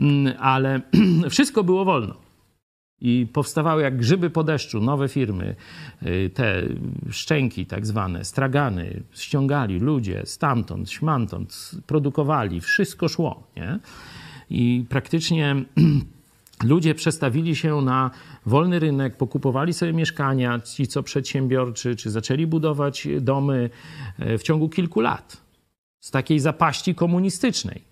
mm, 0.00 0.34
ale 0.38 0.80
wszystko 1.30 1.64
było 1.64 1.84
wolno. 1.84 2.28
I 3.00 3.26
powstawały 3.32 3.82
jak 3.82 3.96
grzyby 3.96 4.30
po 4.30 4.44
deszczu 4.44 4.80
nowe 4.80 5.08
firmy, 5.08 5.56
y, 6.02 6.30
te 6.34 6.62
szczęki 7.10 7.66
tak 7.66 7.86
zwane, 7.86 8.24
stragany, 8.24 9.02
ściągali 9.12 9.78
ludzie 9.78 10.22
stamtąd, 10.24 10.90
śmantąd, 10.90 11.70
produkowali, 11.86 12.60
wszystko 12.60 13.08
szło. 13.08 13.46
Nie? 13.56 13.78
I 14.50 14.84
praktycznie 14.88 15.56
ludzie 16.64 16.94
przestawili 16.94 17.56
się 17.56 17.82
na 17.82 18.10
wolny 18.46 18.78
rynek, 18.78 19.16
pokupowali 19.16 19.72
sobie 19.74 19.92
mieszkania, 19.92 20.60
ci 20.60 20.86
co 20.86 21.02
przedsiębiorczy, 21.02 21.96
czy 21.96 22.10
zaczęli 22.10 22.46
budować 22.46 23.08
domy 23.20 23.70
y, 24.20 24.38
w 24.38 24.42
ciągu 24.42 24.68
kilku 24.68 25.00
lat 25.00 25.36
z 26.00 26.10
takiej 26.10 26.40
zapaści 26.40 26.94
komunistycznej. 26.94 27.82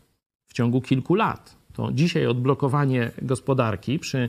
ciągu 0.52 0.80
kilku 0.80 1.14
lat. 1.14 1.56
To 1.72 1.92
dzisiaj 1.92 2.26
odblokowanie 2.26 3.10
gospodarki 3.22 3.98
przy 3.98 4.28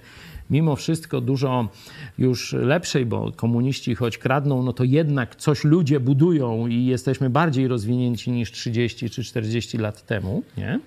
mimo 0.50 0.76
wszystko 0.76 1.22
dużo 1.22 1.70
już 2.18 2.54
lepszej, 2.54 3.06
bo 3.06 3.32
komuniści 3.32 3.96
choć 3.96 4.18
kradną, 4.18 4.64
no 4.64 4.74
to 4.74 4.84
jednak 4.84 5.36
coś 5.36 5.64
ludzie 5.64 6.00
budują 6.00 6.68
i 6.68 6.86
jesteśmy 6.86 7.30
bardziej 7.30 7.68
rozwinięci 7.68 8.32
niż 8.32 8.52
30 8.52 9.10
czy 9.10 9.24
40 9.24 9.78
lat 9.78 10.06
temu, 10.06 10.44
nie? 10.58 10.80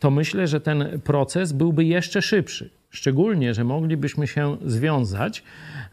To 0.00 0.10
myślę, 0.10 0.46
że 0.46 0.60
ten 0.60 1.00
proces 1.04 1.52
byłby 1.52 1.84
jeszcze 1.84 2.22
szybszy. 2.22 2.70
Szczególnie, 2.92 3.54
że 3.54 3.64
moglibyśmy 3.64 4.26
się 4.26 4.56
związać 4.64 5.42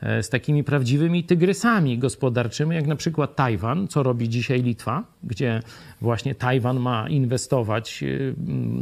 e, 0.02 0.24
z 0.24 0.30
takimi 0.30 0.64
prawdziwymi 0.64 1.24
tygrysami 1.24 1.98
gospodarczymi, 1.98 2.76
jak 2.76 2.88
na 2.88 2.96
przykład 2.96 3.36
Tajwan, 3.36 3.88
co 3.88 4.04
robi 4.04 4.30
dzisiaj 4.30 4.64
Litwa, 4.64 5.04
gdzie 5.24 5.62
właśnie 6.02 6.36
Tajwan 6.36 6.80
ma 6.80 7.10
inwestować 7.10 8.04
e, 8.04 8.08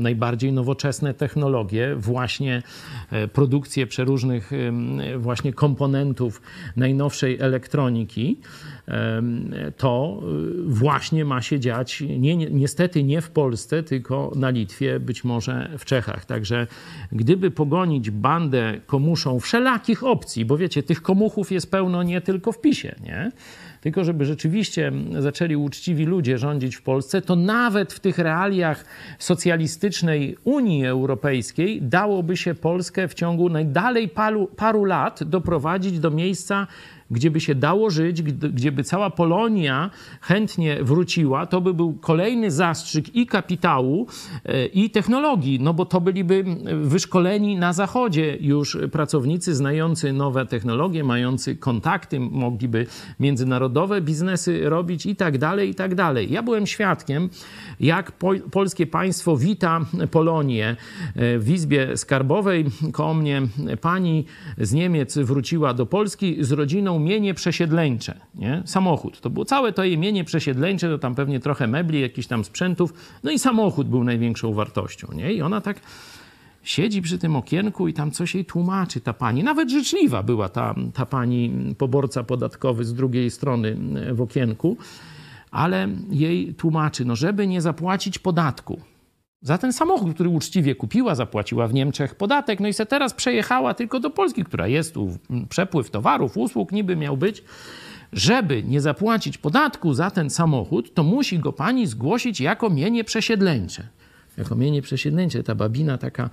najbardziej 0.01 0.53
nowoczesne 0.53 1.13
technologie, 1.13 1.95
właśnie 1.95 2.63
e, 3.11 3.27
produkcję 3.27 3.87
przeróżnych 3.87 4.51
właśnie 5.17 5.53
komponentów 5.53 6.41
najnowszej 6.75 7.39
elektroniki 7.39 8.39
to 9.77 10.21
właśnie 10.65 11.25
ma 11.25 11.41
się 11.41 11.59
dziać 11.59 12.03
nie, 12.19 12.35
niestety 12.35 13.03
nie 13.03 13.21
w 13.21 13.29
Polsce, 13.29 13.83
tylko 13.83 14.31
na 14.35 14.49
Litwie, 14.49 14.99
być 14.99 15.23
może 15.23 15.69
w 15.77 15.85
Czechach. 15.85 16.25
Także 16.25 16.67
gdyby 17.11 17.51
pogonić 17.51 18.11
bandę 18.11 18.81
komuszą 18.85 19.39
wszelakich 19.39 20.03
opcji, 20.03 20.45
bo 20.45 20.57
wiecie, 20.57 20.83
tych 20.83 21.01
komuchów 21.01 21.51
jest 21.51 21.71
pełno 21.71 22.03
nie 22.03 22.21
tylko 22.21 22.51
w 22.51 22.61
PiSie, 22.61 22.95
nie? 23.03 23.31
tylko 23.85 24.03
żeby 24.03 24.25
rzeczywiście 24.25 24.91
zaczęli 25.19 25.55
uczciwi 25.55 26.05
ludzie 26.05 26.37
rządzić 26.37 26.75
w 26.75 26.81
Polsce, 26.81 27.21
to 27.21 27.35
nawet 27.35 27.93
w 27.93 27.99
tych 27.99 28.17
realiach 28.17 28.85
socjalistycznej 29.19 30.37
Unii 30.43 30.85
Europejskiej 30.85 31.81
dałoby 31.81 32.37
się 32.37 32.55
Polskę 32.55 33.07
w 33.07 33.13
ciągu 33.13 33.49
najdalej 33.49 34.09
paru, 34.09 34.47
paru 34.55 34.85
lat 34.85 35.23
doprowadzić 35.23 35.99
do 35.99 36.11
miejsca, 36.11 36.67
gdzie 37.11 37.31
by 37.31 37.39
się 37.39 37.55
dało 37.55 37.89
żyć, 37.89 38.21
gdzie 38.21 38.71
by 38.71 38.83
cała 38.83 39.09
Polonia 39.09 39.89
chętnie 40.21 40.83
wróciła, 40.83 41.45
to 41.45 41.61
by 41.61 41.73
był 41.73 41.93
kolejny 41.93 42.51
zastrzyk 42.51 43.15
i 43.15 43.25
kapitału, 43.25 44.07
e, 44.45 44.65
i 44.65 44.89
technologii, 44.89 45.59
no 45.59 45.73
bo 45.73 45.85
to 45.85 46.01
byliby 46.01 46.43
wyszkoleni 46.81 47.55
na 47.55 47.73
zachodzie 47.73 48.37
już 48.41 48.77
pracownicy 48.91 49.55
znający 49.55 50.13
nowe 50.13 50.45
technologie, 50.45 51.03
mający 51.03 51.55
kontakty, 51.55 52.19
mogliby 52.19 52.87
międzynarodowe 53.19 54.01
biznesy 54.01 54.69
robić 54.69 55.05
i 55.05 55.15
tak 55.15 55.37
dalej, 55.37 55.69
i 55.69 55.75
tak 55.75 55.95
dalej. 55.95 56.31
Ja 56.31 56.43
byłem 56.43 56.67
świadkiem, 56.67 57.29
jak 57.79 58.11
po, 58.11 58.33
polskie 58.51 58.87
państwo 58.87 59.37
wita 59.37 59.81
Polonię 60.11 60.75
e, 61.15 61.39
w 61.39 61.49
Izbie 61.49 61.97
Skarbowej. 61.97 62.65
Koło 62.91 63.13
mnie 63.13 63.41
pani 63.81 64.25
z 64.57 64.73
Niemiec 64.73 65.17
wróciła 65.17 65.73
do 65.73 65.85
Polski 65.85 66.37
z 66.39 66.51
rodziną 66.51 66.94
mienie 66.99 67.33
przesiedleńcze, 67.33 68.19
nie? 68.35 68.63
samochód. 68.65 69.21
To 69.21 69.29
było 69.29 69.45
całe 69.45 69.73
to 69.73 69.83
jej 69.83 69.97
mienie 69.97 70.23
przesiedleńcze, 70.23 70.89
to 70.89 70.97
tam 70.97 71.15
pewnie 71.15 71.39
trochę 71.39 71.67
mebli, 71.67 72.01
jakichś 72.01 72.27
tam 72.27 72.43
sprzętów, 72.43 72.93
no 73.23 73.31
i 73.31 73.39
samochód 73.39 73.87
był 73.87 74.03
największą 74.03 74.53
wartością. 74.53 75.07
Nie? 75.13 75.33
I 75.33 75.41
ona 75.41 75.61
tak 75.61 75.79
siedzi 76.63 77.01
przy 77.01 77.17
tym 77.17 77.35
okienku 77.35 77.87
i 77.87 77.93
tam 77.93 78.11
coś 78.11 78.35
jej 78.35 78.45
tłumaczy 78.45 79.01
ta 79.01 79.13
pani. 79.13 79.43
Nawet 79.43 79.69
życzliwa 79.69 80.23
była 80.23 80.49
ta, 80.49 80.75
ta 80.93 81.05
pani 81.05 81.51
poborca 81.77 82.23
podatkowy 82.23 82.85
z 82.85 82.93
drugiej 82.93 83.31
strony 83.31 83.77
w 84.13 84.21
okienku, 84.21 84.77
ale 85.51 85.89
jej 86.09 86.53
tłumaczy, 86.53 87.05
no 87.05 87.15
żeby 87.15 87.47
nie 87.47 87.61
zapłacić 87.61 88.19
podatku, 88.19 88.79
za 89.45 89.57
ten 89.57 89.73
samochód, 89.73 90.13
który 90.13 90.29
uczciwie 90.29 90.75
kupiła, 90.75 91.15
zapłaciła 91.15 91.67
w 91.67 91.73
Niemczech 91.73 92.15
podatek, 92.15 92.59
no 92.59 92.67
i 92.67 92.73
se 92.73 92.85
teraz 92.85 93.13
przejechała 93.13 93.73
tylko 93.73 93.99
do 93.99 94.09
Polski, 94.09 94.43
która 94.43 94.67
jest 94.67 94.93
tu, 94.93 95.17
przepływ 95.49 95.91
towarów, 95.91 96.37
usług 96.37 96.71
niby 96.71 96.95
miał 96.95 97.17
być. 97.17 97.43
Żeby 98.13 98.63
nie 98.63 98.81
zapłacić 98.81 99.37
podatku 99.37 99.93
za 99.93 100.11
ten 100.11 100.29
samochód, 100.29 100.93
to 100.93 101.03
musi 101.03 101.39
go 101.39 101.53
pani 101.53 101.87
zgłosić 101.87 102.41
jako 102.41 102.69
mienie 102.69 103.03
przesiedleńcze. 103.03 103.87
Jako 104.37 104.55
mienie 104.55 104.81
przesiedleńcze. 104.81 105.43
Ta 105.43 105.55
babina 105.55 105.97
taka, 105.97 106.29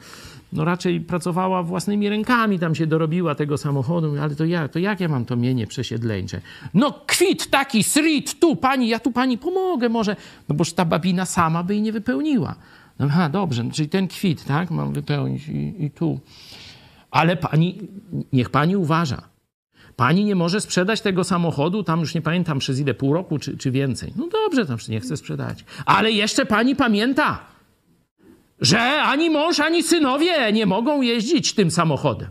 no 0.52 0.64
raczej 0.64 1.00
pracowała 1.00 1.62
własnymi 1.62 2.08
rękami, 2.08 2.58
tam 2.58 2.74
się 2.74 2.86
dorobiła 2.86 3.34
tego 3.34 3.58
samochodu, 3.58 4.14
ale 4.20 4.34
to 4.34 4.44
ja, 4.44 4.68
to 4.68 4.78
jak 4.78 5.00
ja 5.00 5.08
mam 5.08 5.24
to 5.24 5.36
mienie 5.36 5.66
przesiedleńcze? 5.66 6.40
No 6.74 7.00
kwit 7.06 7.50
taki, 7.50 7.82
srit, 7.82 8.40
tu 8.40 8.56
pani, 8.56 8.88
ja 8.88 8.98
tu 8.98 9.12
pani 9.12 9.38
pomogę 9.38 9.88
może, 9.88 10.16
no 10.48 10.54
boż 10.54 10.72
ta 10.72 10.84
babina 10.84 11.26
sama 11.26 11.62
by 11.62 11.74
jej 11.74 11.82
nie 11.82 11.92
wypełniła. 11.92 12.54
Aha, 13.04 13.28
dobrze, 13.28 13.64
czyli 13.72 13.88
ten 13.88 14.08
kwit, 14.08 14.44
tak, 14.44 14.70
mam 14.70 14.92
wypełnić 14.92 15.48
i, 15.48 15.84
i 15.84 15.90
tu. 15.90 16.20
Ale 17.10 17.36
pani, 17.36 17.78
niech 18.32 18.50
pani 18.50 18.76
uważa. 18.76 19.22
Pani 19.96 20.24
nie 20.24 20.34
może 20.34 20.60
sprzedać 20.60 21.00
tego 21.00 21.24
samochodu, 21.24 21.82
tam 21.82 22.00
już 22.00 22.14
nie 22.14 22.22
pamiętam 22.22 22.58
przez 22.58 22.80
ile, 22.80 22.94
pół 22.94 23.14
roku 23.14 23.38
czy, 23.38 23.56
czy 23.56 23.70
więcej. 23.70 24.12
No 24.16 24.28
dobrze, 24.28 24.66
tam 24.66 24.78
nie 24.88 25.00
chcę 25.00 25.16
sprzedać. 25.16 25.64
Ale 25.86 26.12
jeszcze 26.12 26.46
pani 26.46 26.76
pamięta, 26.76 27.38
że 28.60 29.02
ani 29.02 29.30
mąż, 29.30 29.60
ani 29.60 29.82
synowie 29.82 30.52
nie 30.52 30.66
mogą 30.66 31.02
jeździć 31.02 31.54
tym 31.54 31.70
samochodem. 31.70 32.28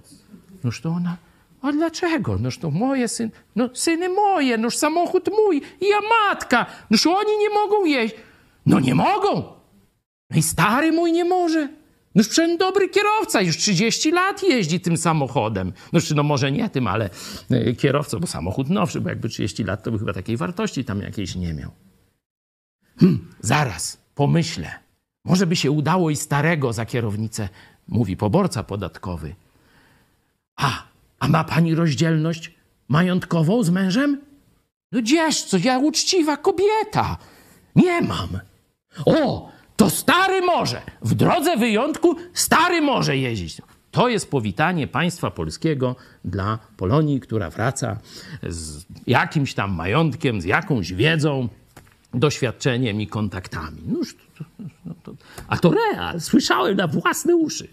Noż 0.64 0.82
to 0.82 0.90
ona, 0.90 1.18
a 1.62 1.72
dlaczego? 1.72 2.38
Noż 2.38 2.58
to 2.58 2.72
moje 2.72 3.08
syny, 3.08 3.32
no 3.56 3.70
syny 3.74 4.10
moje, 4.10 4.58
noż 4.58 4.78
samochód 4.78 5.30
mój, 5.46 5.62
ja 5.82 5.98
matka, 6.10 6.66
noż 6.90 7.08
oni 7.08 7.38
nie 7.40 7.50
mogą 7.50 7.86
jeździć. 7.86 8.20
No 8.66 8.80
nie 8.80 8.96
mogą. 8.96 9.61
No 10.32 10.38
i 10.38 10.42
stary 10.42 10.92
mój 10.92 11.12
nie 11.12 11.26
może. 11.26 11.68
No 12.16 12.20
już 12.20 12.28
przecież 12.28 12.58
dobry 12.58 12.90
kierowca, 12.90 13.42
już 13.42 13.58
30 13.58 14.12
lat 14.12 14.44
jeździ 14.44 14.80
tym 14.80 14.98
samochodem. 14.98 15.74
No, 15.94 16.00
no 16.16 16.24
może 16.24 16.52
nie 16.52 16.70
tym, 16.70 16.88
ale 16.88 17.10
e, 17.50 17.74
kierowcą, 17.74 18.20
bo 18.20 18.28
samochód 18.28 18.70
nowszy, 18.70 19.02
bo 19.02 19.10
jakby 19.10 19.30
30 19.30 19.64
lat, 19.64 19.84
to 19.84 19.92
by 19.92 20.00
chyba 20.00 20.14
takiej 20.14 20.38
wartości 20.38 20.86
tam 20.86 21.02
jakiejś 21.02 21.36
nie 21.36 21.54
miał. 21.54 21.72
Hm, 23.00 23.28
zaraz, 23.42 23.98
pomyślę. 24.16 24.72
Może 25.26 25.48
by 25.48 25.56
się 25.56 25.72
udało 25.72 26.10
i 26.10 26.16
starego 26.16 26.74
za 26.74 26.86
kierownicę, 26.86 27.50
mówi 27.88 28.18
poborca 28.18 28.64
podatkowy. 28.64 29.36
A, 30.56 30.84
a 31.20 31.28
ma 31.28 31.44
pani 31.44 31.76
rozdzielność 31.76 32.52
majątkową 32.88 33.64
z 33.64 33.70
mężem? 33.70 34.22
No 34.92 35.02
gdzież, 35.02 35.44
co 35.44 35.58
ja 35.58 35.80
uczciwa 35.80 36.38
kobieta. 36.38 37.18
Nie 37.76 38.02
mam. 38.02 38.40
O, 39.06 39.52
to 39.82 39.90
stary 39.90 40.42
może. 40.42 40.82
W 41.02 41.14
drodze 41.14 41.58
wyjątku 41.58 42.16
stary 42.34 42.82
może 42.82 43.18
jeździć. 43.18 43.62
To 43.92 44.10
jest 44.10 44.32
powitanie 44.32 44.88
państwa 44.88 45.32
polskiego 45.32 45.96
dla 46.26 46.60
Polonii, 46.78 47.20
która 47.20 47.50
wraca 47.50 47.98
z 48.50 48.86
jakimś 49.08 49.54
tam 49.54 49.72
majątkiem, 49.76 50.42
z 50.42 50.46
jakąś 50.46 50.94
wiedzą, 50.94 51.50
doświadczeniem 52.14 53.02
i 53.02 53.08
kontaktami. 53.08 53.82
Noż, 53.88 54.16
no 54.86 54.94
to, 55.04 55.14
a 55.48 55.58
to 55.58 55.72
real, 55.72 56.22
słyszałem 56.22 56.78
na 56.78 56.88
własne 56.88 57.36
uszy. 57.36 57.68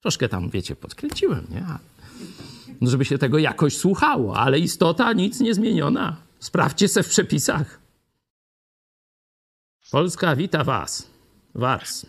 Troszkę 0.00 0.28
tam, 0.28 0.50
wiecie, 0.50 0.76
podkręciłem, 0.76 1.46
nie? 1.50 1.64
No, 2.80 2.90
żeby 2.90 3.04
się 3.04 3.18
tego 3.18 3.38
jakoś 3.38 3.76
słuchało, 3.76 4.36
ale 4.36 4.58
istota 4.58 5.12
nic 5.12 5.40
nie 5.40 5.54
zmieniona. 5.54 6.16
Sprawdźcie 6.40 6.88
se 6.88 7.02
w 7.02 7.08
przepisach. 7.08 7.81
Polska 9.92 10.36
wita 10.36 10.64
was. 10.64 11.10
Wars. 11.54 12.06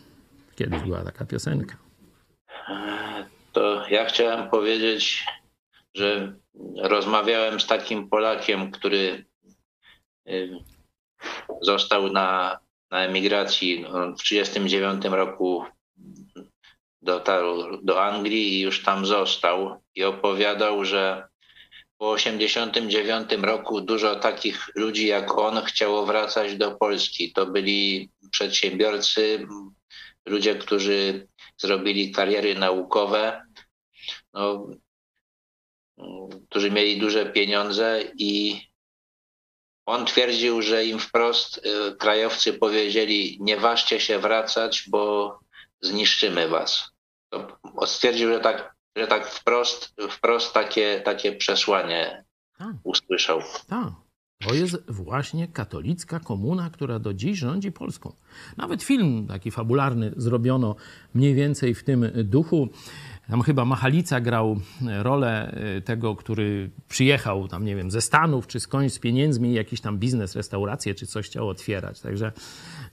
Kiedyś 0.56 0.82
była 0.82 1.04
taka 1.04 1.26
piosenka. 1.26 1.78
To 3.54 3.88
ja 3.90 4.06
chciałem 4.06 4.50
powiedzieć, 4.50 5.26
że 5.96 6.34
rozmawiałem 6.78 7.60
z 7.60 7.68
takim 7.68 8.10
Polakiem, 8.10 8.72
który 8.72 9.26
y, 10.30 10.60
został 11.62 12.10
na, 12.12 12.60
na 12.92 13.00
emigracji. 13.00 13.86
w 14.20 14.24
1939 14.24 15.06
roku 15.06 15.66
dotarł 17.02 17.78
do 17.84 18.04
Anglii 18.04 18.54
i 18.54 18.62
już 18.62 18.84
tam 18.84 19.06
został 19.06 19.82
i 19.96 20.04
opowiadał, 20.04 20.86
że 20.86 21.28
po 22.04 22.16
1989 22.16 23.44
roku 23.44 23.82
dużo 23.82 24.16
takich 24.16 24.76
ludzi 24.76 25.08
jak 25.08 25.38
on 25.38 25.66
chciało 25.66 26.06
wracać 26.06 26.58
do 26.58 26.72
Polski. 26.72 27.34
To 27.34 27.46
byli 27.46 28.10
przedsiębiorcy, 28.32 29.48
ludzie, 30.26 30.56
którzy 30.56 31.28
zrobili 31.58 32.12
kariery 32.12 32.56
naukowe, 32.56 33.46
no, 34.34 34.68
którzy 36.50 36.72
mieli 36.72 37.00
duże 37.00 37.26
pieniądze 37.26 38.04
i 38.18 38.62
on 39.86 40.06
twierdził, 40.06 40.62
że 40.62 40.86
im 40.86 41.00
wprost 41.00 41.58
y, 41.58 41.96
krajowcy 41.96 42.54
powiedzieli: 42.54 43.38
Nie 43.42 43.58
ważcie 43.58 44.00
się 44.00 44.20
wracać, 44.20 44.84
bo 44.88 45.40
zniszczymy 45.82 46.48
was. 46.48 46.92
To 47.30 47.58
stwierdził, 47.86 48.30
że 48.30 48.40
tak 48.40 48.73
że 48.96 49.08
tak 49.08 49.28
wprost, 49.28 49.94
wprost 50.10 50.54
takie, 50.54 51.02
takie 51.06 51.32
przesłanie 51.32 52.24
tak. 52.58 52.76
usłyszał. 52.84 53.42
Tak. 53.68 54.04
To 54.48 54.54
jest 54.54 54.92
właśnie 54.92 55.48
katolicka 55.48 56.20
komuna, 56.20 56.70
która 56.70 57.00
do 57.00 57.14
dziś 57.14 57.38
rządzi 57.40 57.72
Polską. 57.72 58.14
Nawet 58.58 58.84
film 58.84 59.28
taki 59.28 59.52
fabularny 59.52 60.14
zrobiono 60.18 60.76
mniej 61.14 61.36
więcej 61.36 61.76
w 61.76 61.84
tym 61.84 62.12
duchu. 62.24 62.70
Tam 63.30 63.42
chyba 63.42 63.66
Machalica 63.66 64.22
grał 64.22 64.60
rolę 65.02 65.58
y, 65.78 65.82
tego, 65.82 66.16
który 66.16 66.70
przyjechał 66.90 67.48
tam, 67.48 67.66
nie 67.66 67.76
wiem, 67.76 67.92
ze 67.92 68.02
Stanów 68.02 68.48
czy 68.48 68.60
skądś 68.60 68.94
z 68.94 69.00
pieniędzmi 69.00 69.54
jakiś 69.54 69.82
tam 69.82 69.98
biznes, 69.98 70.36
restaurację 70.36 70.96
czy 70.96 71.08
coś 71.08 71.26
chciał 71.26 71.50
otwierać. 71.50 72.02
Także 72.02 72.32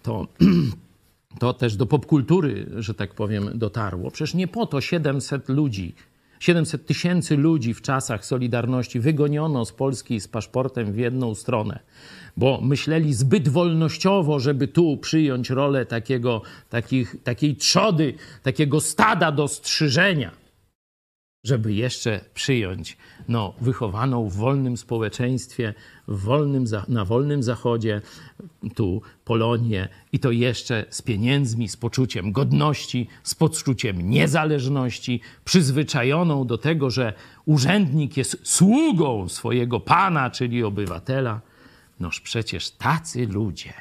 to, 0.02 0.26
to 1.38 1.52
też 1.52 1.76
do 1.76 1.86
popkultury, 1.86 2.66
że 2.76 2.94
tak 2.94 3.14
powiem, 3.14 3.50
dotarło. 3.54 4.10
Przecież 4.10 4.34
nie 4.34 4.48
po 4.48 4.66
to 4.66 4.80
700 4.80 5.48
ludzi 5.48 5.94
700 6.40 6.86
tysięcy 6.86 7.36
ludzi 7.36 7.74
w 7.74 7.82
czasach 7.82 8.24
Solidarności 8.24 9.00
wygoniono 9.00 9.64
z 9.64 9.72
Polski 9.72 10.20
z 10.20 10.28
paszportem 10.28 10.92
w 10.92 10.96
jedną 10.96 11.34
stronę, 11.34 11.78
bo 12.36 12.60
myśleli 12.62 13.14
zbyt 13.14 13.48
wolnościowo, 13.48 14.40
żeby 14.40 14.68
tu 14.68 14.96
przyjąć 14.96 15.50
rolę 15.50 15.86
takiego, 15.86 16.42
takich, 16.68 17.16
takiej 17.24 17.56
trzody, 17.56 18.14
takiego 18.42 18.80
stada 18.80 19.32
do 19.32 19.48
strzyżenia 19.48 20.30
żeby 21.44 21.72
jeszcze 21.72 22.20
przyjąć 22.34 22.96
no, 23.28 23.54
wychowaną 23.60 24.28
w 24.28 24.36
wolnym 24.36 24.76
społeczeństwie, 24.76 25.74
w 26.08 26.22
wolnym, 26.22 26.64
na 26.88 27.04
wolnym 27.04 27.42
zachodzie, 27.42 28.00
tu 28.74 29.02
Polonię 29.24 29.88
i 30.12 30.18
to 30.18 30.30
jeszcze 30.30 30.84
z 30.90 31.02
pieniędzmi, 31.02 31.68
z 31.68 31.76
poczuciem 31.76 32.32
godności, 32.32 33.08
z 33.22 33.34
poczuciem 33.34 34.10
niezależności, 34.10 35.20
przyzwyczajoną 35.44 36.46
do 36.46 36.58
tego, 36.58 36.90
że 36.90 37.12
urzędnik 37.44 38.16
jest 38.16 38.36
sługą 38.42 39.28
swojego 39.28 39.80
pana, 39.80 40.30
czyli 40.30 40.64
obywatela. 40.64 41.40
Noż 42.00 42.20
przecież 42.20 42.70
tacy 42.70 43.26
ludzie 43.26 43.72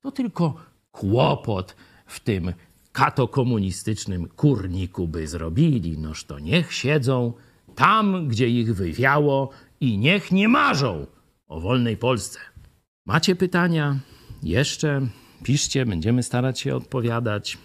to 0.00 0.12
tylko 0.12 0.54
kłopot 0.92 1.76
w 2.06 2.20
tym 2.20 2.52
katokomunistycznym 2.92 4.28
kurniku 4.28 5.08
by 5.08 5.26
zrobili. 5.26 5.98
Noż 5.98 6.24
to 6.24 6.38
niech 6.38 6.72
siedzą 6.72 7.32
tam, 7.74 8.28
gdzie 8.28 8.48
ich 8.48 8.74
wywiało 8.74 9.50
i 9.80 9.98
niech 9.98 10.32
nie 10.32 10.48
marzą 10.48 11.06
o 11.48 11.60
wolnej 11.60 11.96
Polsce. 11.96 12.38
Macie 13.06 13.36
pytania? 13.36 13.98
Jeszcze 14.42 15.06
piszcie, 15.42 15.86
będziemy 15.86 16.22
starać 16.22 16.60
się 16.60 16.76
odpowiadać. 16.76 17.58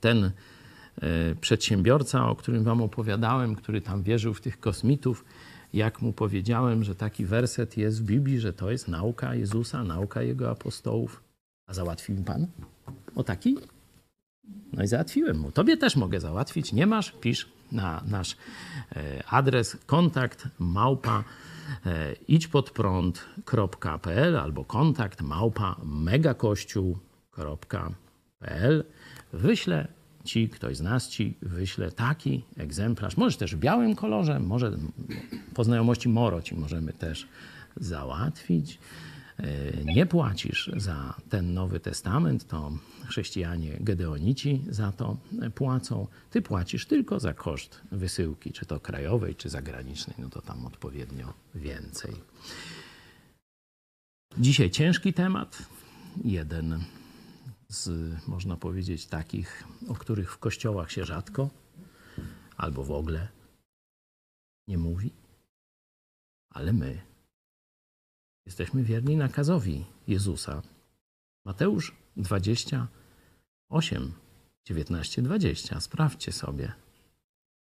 Ten 0.00 0.24
e, 0.24 1.34
przedsiębiorca, 1.40 2.28
o 2.28 2.36
którym 2.36 2.64
wam 2.64 2.82
opowiadałem, 2.82 3.54
który 3.56 3.80
tam 3.80 4.02
wierzył 4.02 4.34
w 4.34 4.40
tych 4.40 4.60
kosmitów, 4.60 5.24
jak 5.72 6.02
mu 6.02 6.12
powiedziałem, 6.12 6.84
że 6.84 6.94
taki 6.94 7.24
werset 7.24 7.76
jest 7.76 8.02
w 8.02 8.06
Biblii, 8.06 8.40
że 8.40 8.52
to 8.52 8.70
jest 8.70 8.88
nauka 8.88 9.34
Jezusa, 9.34 9.84
nauka 9.84 10.22
Jego 10.22 10.50
apostołów. 10.50 11.22
A 11.66 11.74
załatwił 11.74 12.16
mi 12.16 12.24
pan? 12.24 12.46
O 13.14 13.24
taki? 13.24 13.56
No 14.72 14.82
i 14.82 14.86
załatwiłem 14.86 15.38
mu. 15.38 15.52
Tobie 15.52 15.76
też 15.76 15.96
mogę 15.96 16.20
załatwić. 16.20 16.72
Nie 16.72 16.86
masz? 16.86 17.12
Pisz 17.20 17.48
na 17.72 18.02
nasz 18.06 18.36
e, 18.96 19.24
adres 19.28 19.76
kontakt 19.86 20.48
małpa 20.58 21.24
e, 21.86 22.12
idźpodprąd.pl 22.28 24.36
albo 24.36 24.64
kontakt 24.64 25.22
małpa 25.22 25.76
megakościół.pl. 25.84 28.84
Wyślę 29.32 29.88
ci, 30.24 30.48
ktoś 30.48 30.76
z 30.76 30.80
nas 30.80 31.08
ci 31.08 31.36
wyśle 31.42 31.90
taki 31.90 32.44
egzemplarz. 32.56 33.16
Możesz 33.16 33.36
też 33.36 33.56
w 33.56 33.58
białym 33.58 33.96
kolorze, 33.96 34.40
może 34.40 34.72
po 35.54 35.64
znajomości 35.64 36.08
Moro 36.08 36.42
ci 36.42 36.54
możemy 36.54 36.92
też 36.92 37.26
załatwić. 37.76 38.78
E, 39.38 39.44
nie 39.84 40.06
płacisz 40.06 40.70
za 40.76 41.14
ten 41.28 41.54
Nowy 41.54 41.80
Testament, 41.80 42.46
to 42.46 42.72
chrześcijanie 43.10 43.76
gedeonici 43.80 44.64
za 44.68 44.92
to 44.92 45.16
płacą. 45.54 46.06
Ty 46.30 46.42
płacisz 46.42 46.86
tylko 46.86 47.20
za 47.20 47.34
koszt 47.34 47.80
wysyłki, 47.92 48.52
czy 48.52 48.66
to 48.66 48.80
krajowej, 48.80 49.36
czy 49.36 49.48
zagranicznej, 49.48 50.16
no 50.18 50.30
to 50.30 50.42
tam 50.42 50.66
odpowiednio 50.66 51.34
więcej. 51.54 52.14
Dzisiaj 54.38 54.70
ciężki 54.70 55.12
temat. 55.12 55.62
Jeden 56.24 56.84
z, 57.68 57.88
można 58.28 58.56
powiedzieć, 58.56 59.06
takich, 59.06 59.64
o 59.88 59.94
których 59.94 60.32
w 60.32 60.38
kościołach 60.38 60.92
się 60.92 61.04
rzadko 61.04 61.50
albo 62.56 62.84
w 62.84 62.90
ogóle 62.90 63.28
nie 64.68 64.78
mówi, 64.78 65.10
ale 66.50 66.72
my 66.72 67.10
Jesteśmy 68.50 68.82
wierni 68.82 69.16
nakazowi 69.16 69.84
Jezusa. 70.08 70.62
Mateusz 71.46 71.96
28, 73.70 74.12
19, 74.64 75.22
20. 75.22 75.80
Sprawdźcie 75.80 76.32
sobie, 76.32 76.72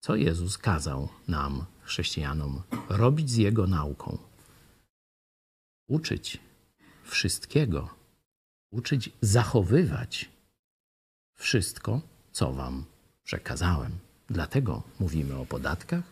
co 0.00 0.16
Jezus 0.16 0.58
kazał 0.58 1.08
nam, 1.28 1.64
chrześcijanom, 1.80 2.62
robić 2.88 3.30
z 3.30 3.36
Jego 3.36 3.66
nauką. 3.66 4.18
Uczyć 5.88 6.38
wszystkiego, 7.04 7.88
uczyć 8.72 9.10
zachowywać 9.20 10.30
wszystko, 11.38 12.00
co 12.32 12.52
Wam 12.52 12.84
przekazałem. 13.24 13.92
Dlatego 14.28 14.82
mówimy 15.00 15.36
o 15.36 15.46
podatkach, 15.46 16.04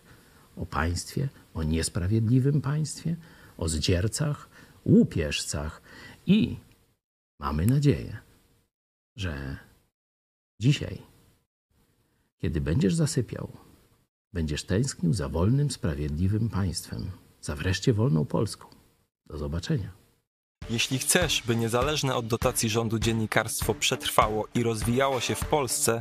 o 0.57 0.67
państwie, 0.67 1.29
o 1.55 1.63
niesprawiedliwym 1.63 2.61
państwie, 2.61 3.17
o 3.59 3.69
zdziercach, 3.69 4.49
łupieżcach 4.85 5.83
i 6.27 6.57
mamy 7.41 7.67
nadzieję, 7.67 8.19
że 9.17 9.68
dzisiaj, 10.61 11.03
kiedy 12.39 12.61
będziesz 12.61 12.95
zasypiał, 12.95 13.49
będziesz 14.33 14.65
tęsknił 14.65 15.15
za 15.15 15.29
wolnym, 15.29 15.71
sprawiedliwym 15.71 16.49
państwem, 16.49 17.11
za 17.41 17.57
wreszcie 17.57 17.93
wolną 17.93 18.25
Polską. 18.25 18.69
Do 19.27 19.39
zobaczenia. 19.39 19.91
Jeśli 20.71 20.99
chcesz, 20.99 21.43
by 21.47 21.57
niezależne 21.57 22.15
od 22.15 22.27
dotacji 22.27 22.69
rządu 22.69 22.99
dziennikarstwo 22.99 23.75
przetrwało 23.75 24.49
i 24.55 24.63
rozwijało 24.63 25.21
się 25.21 25.35
w 25.35 25.45
Polsce, 25.45 26.01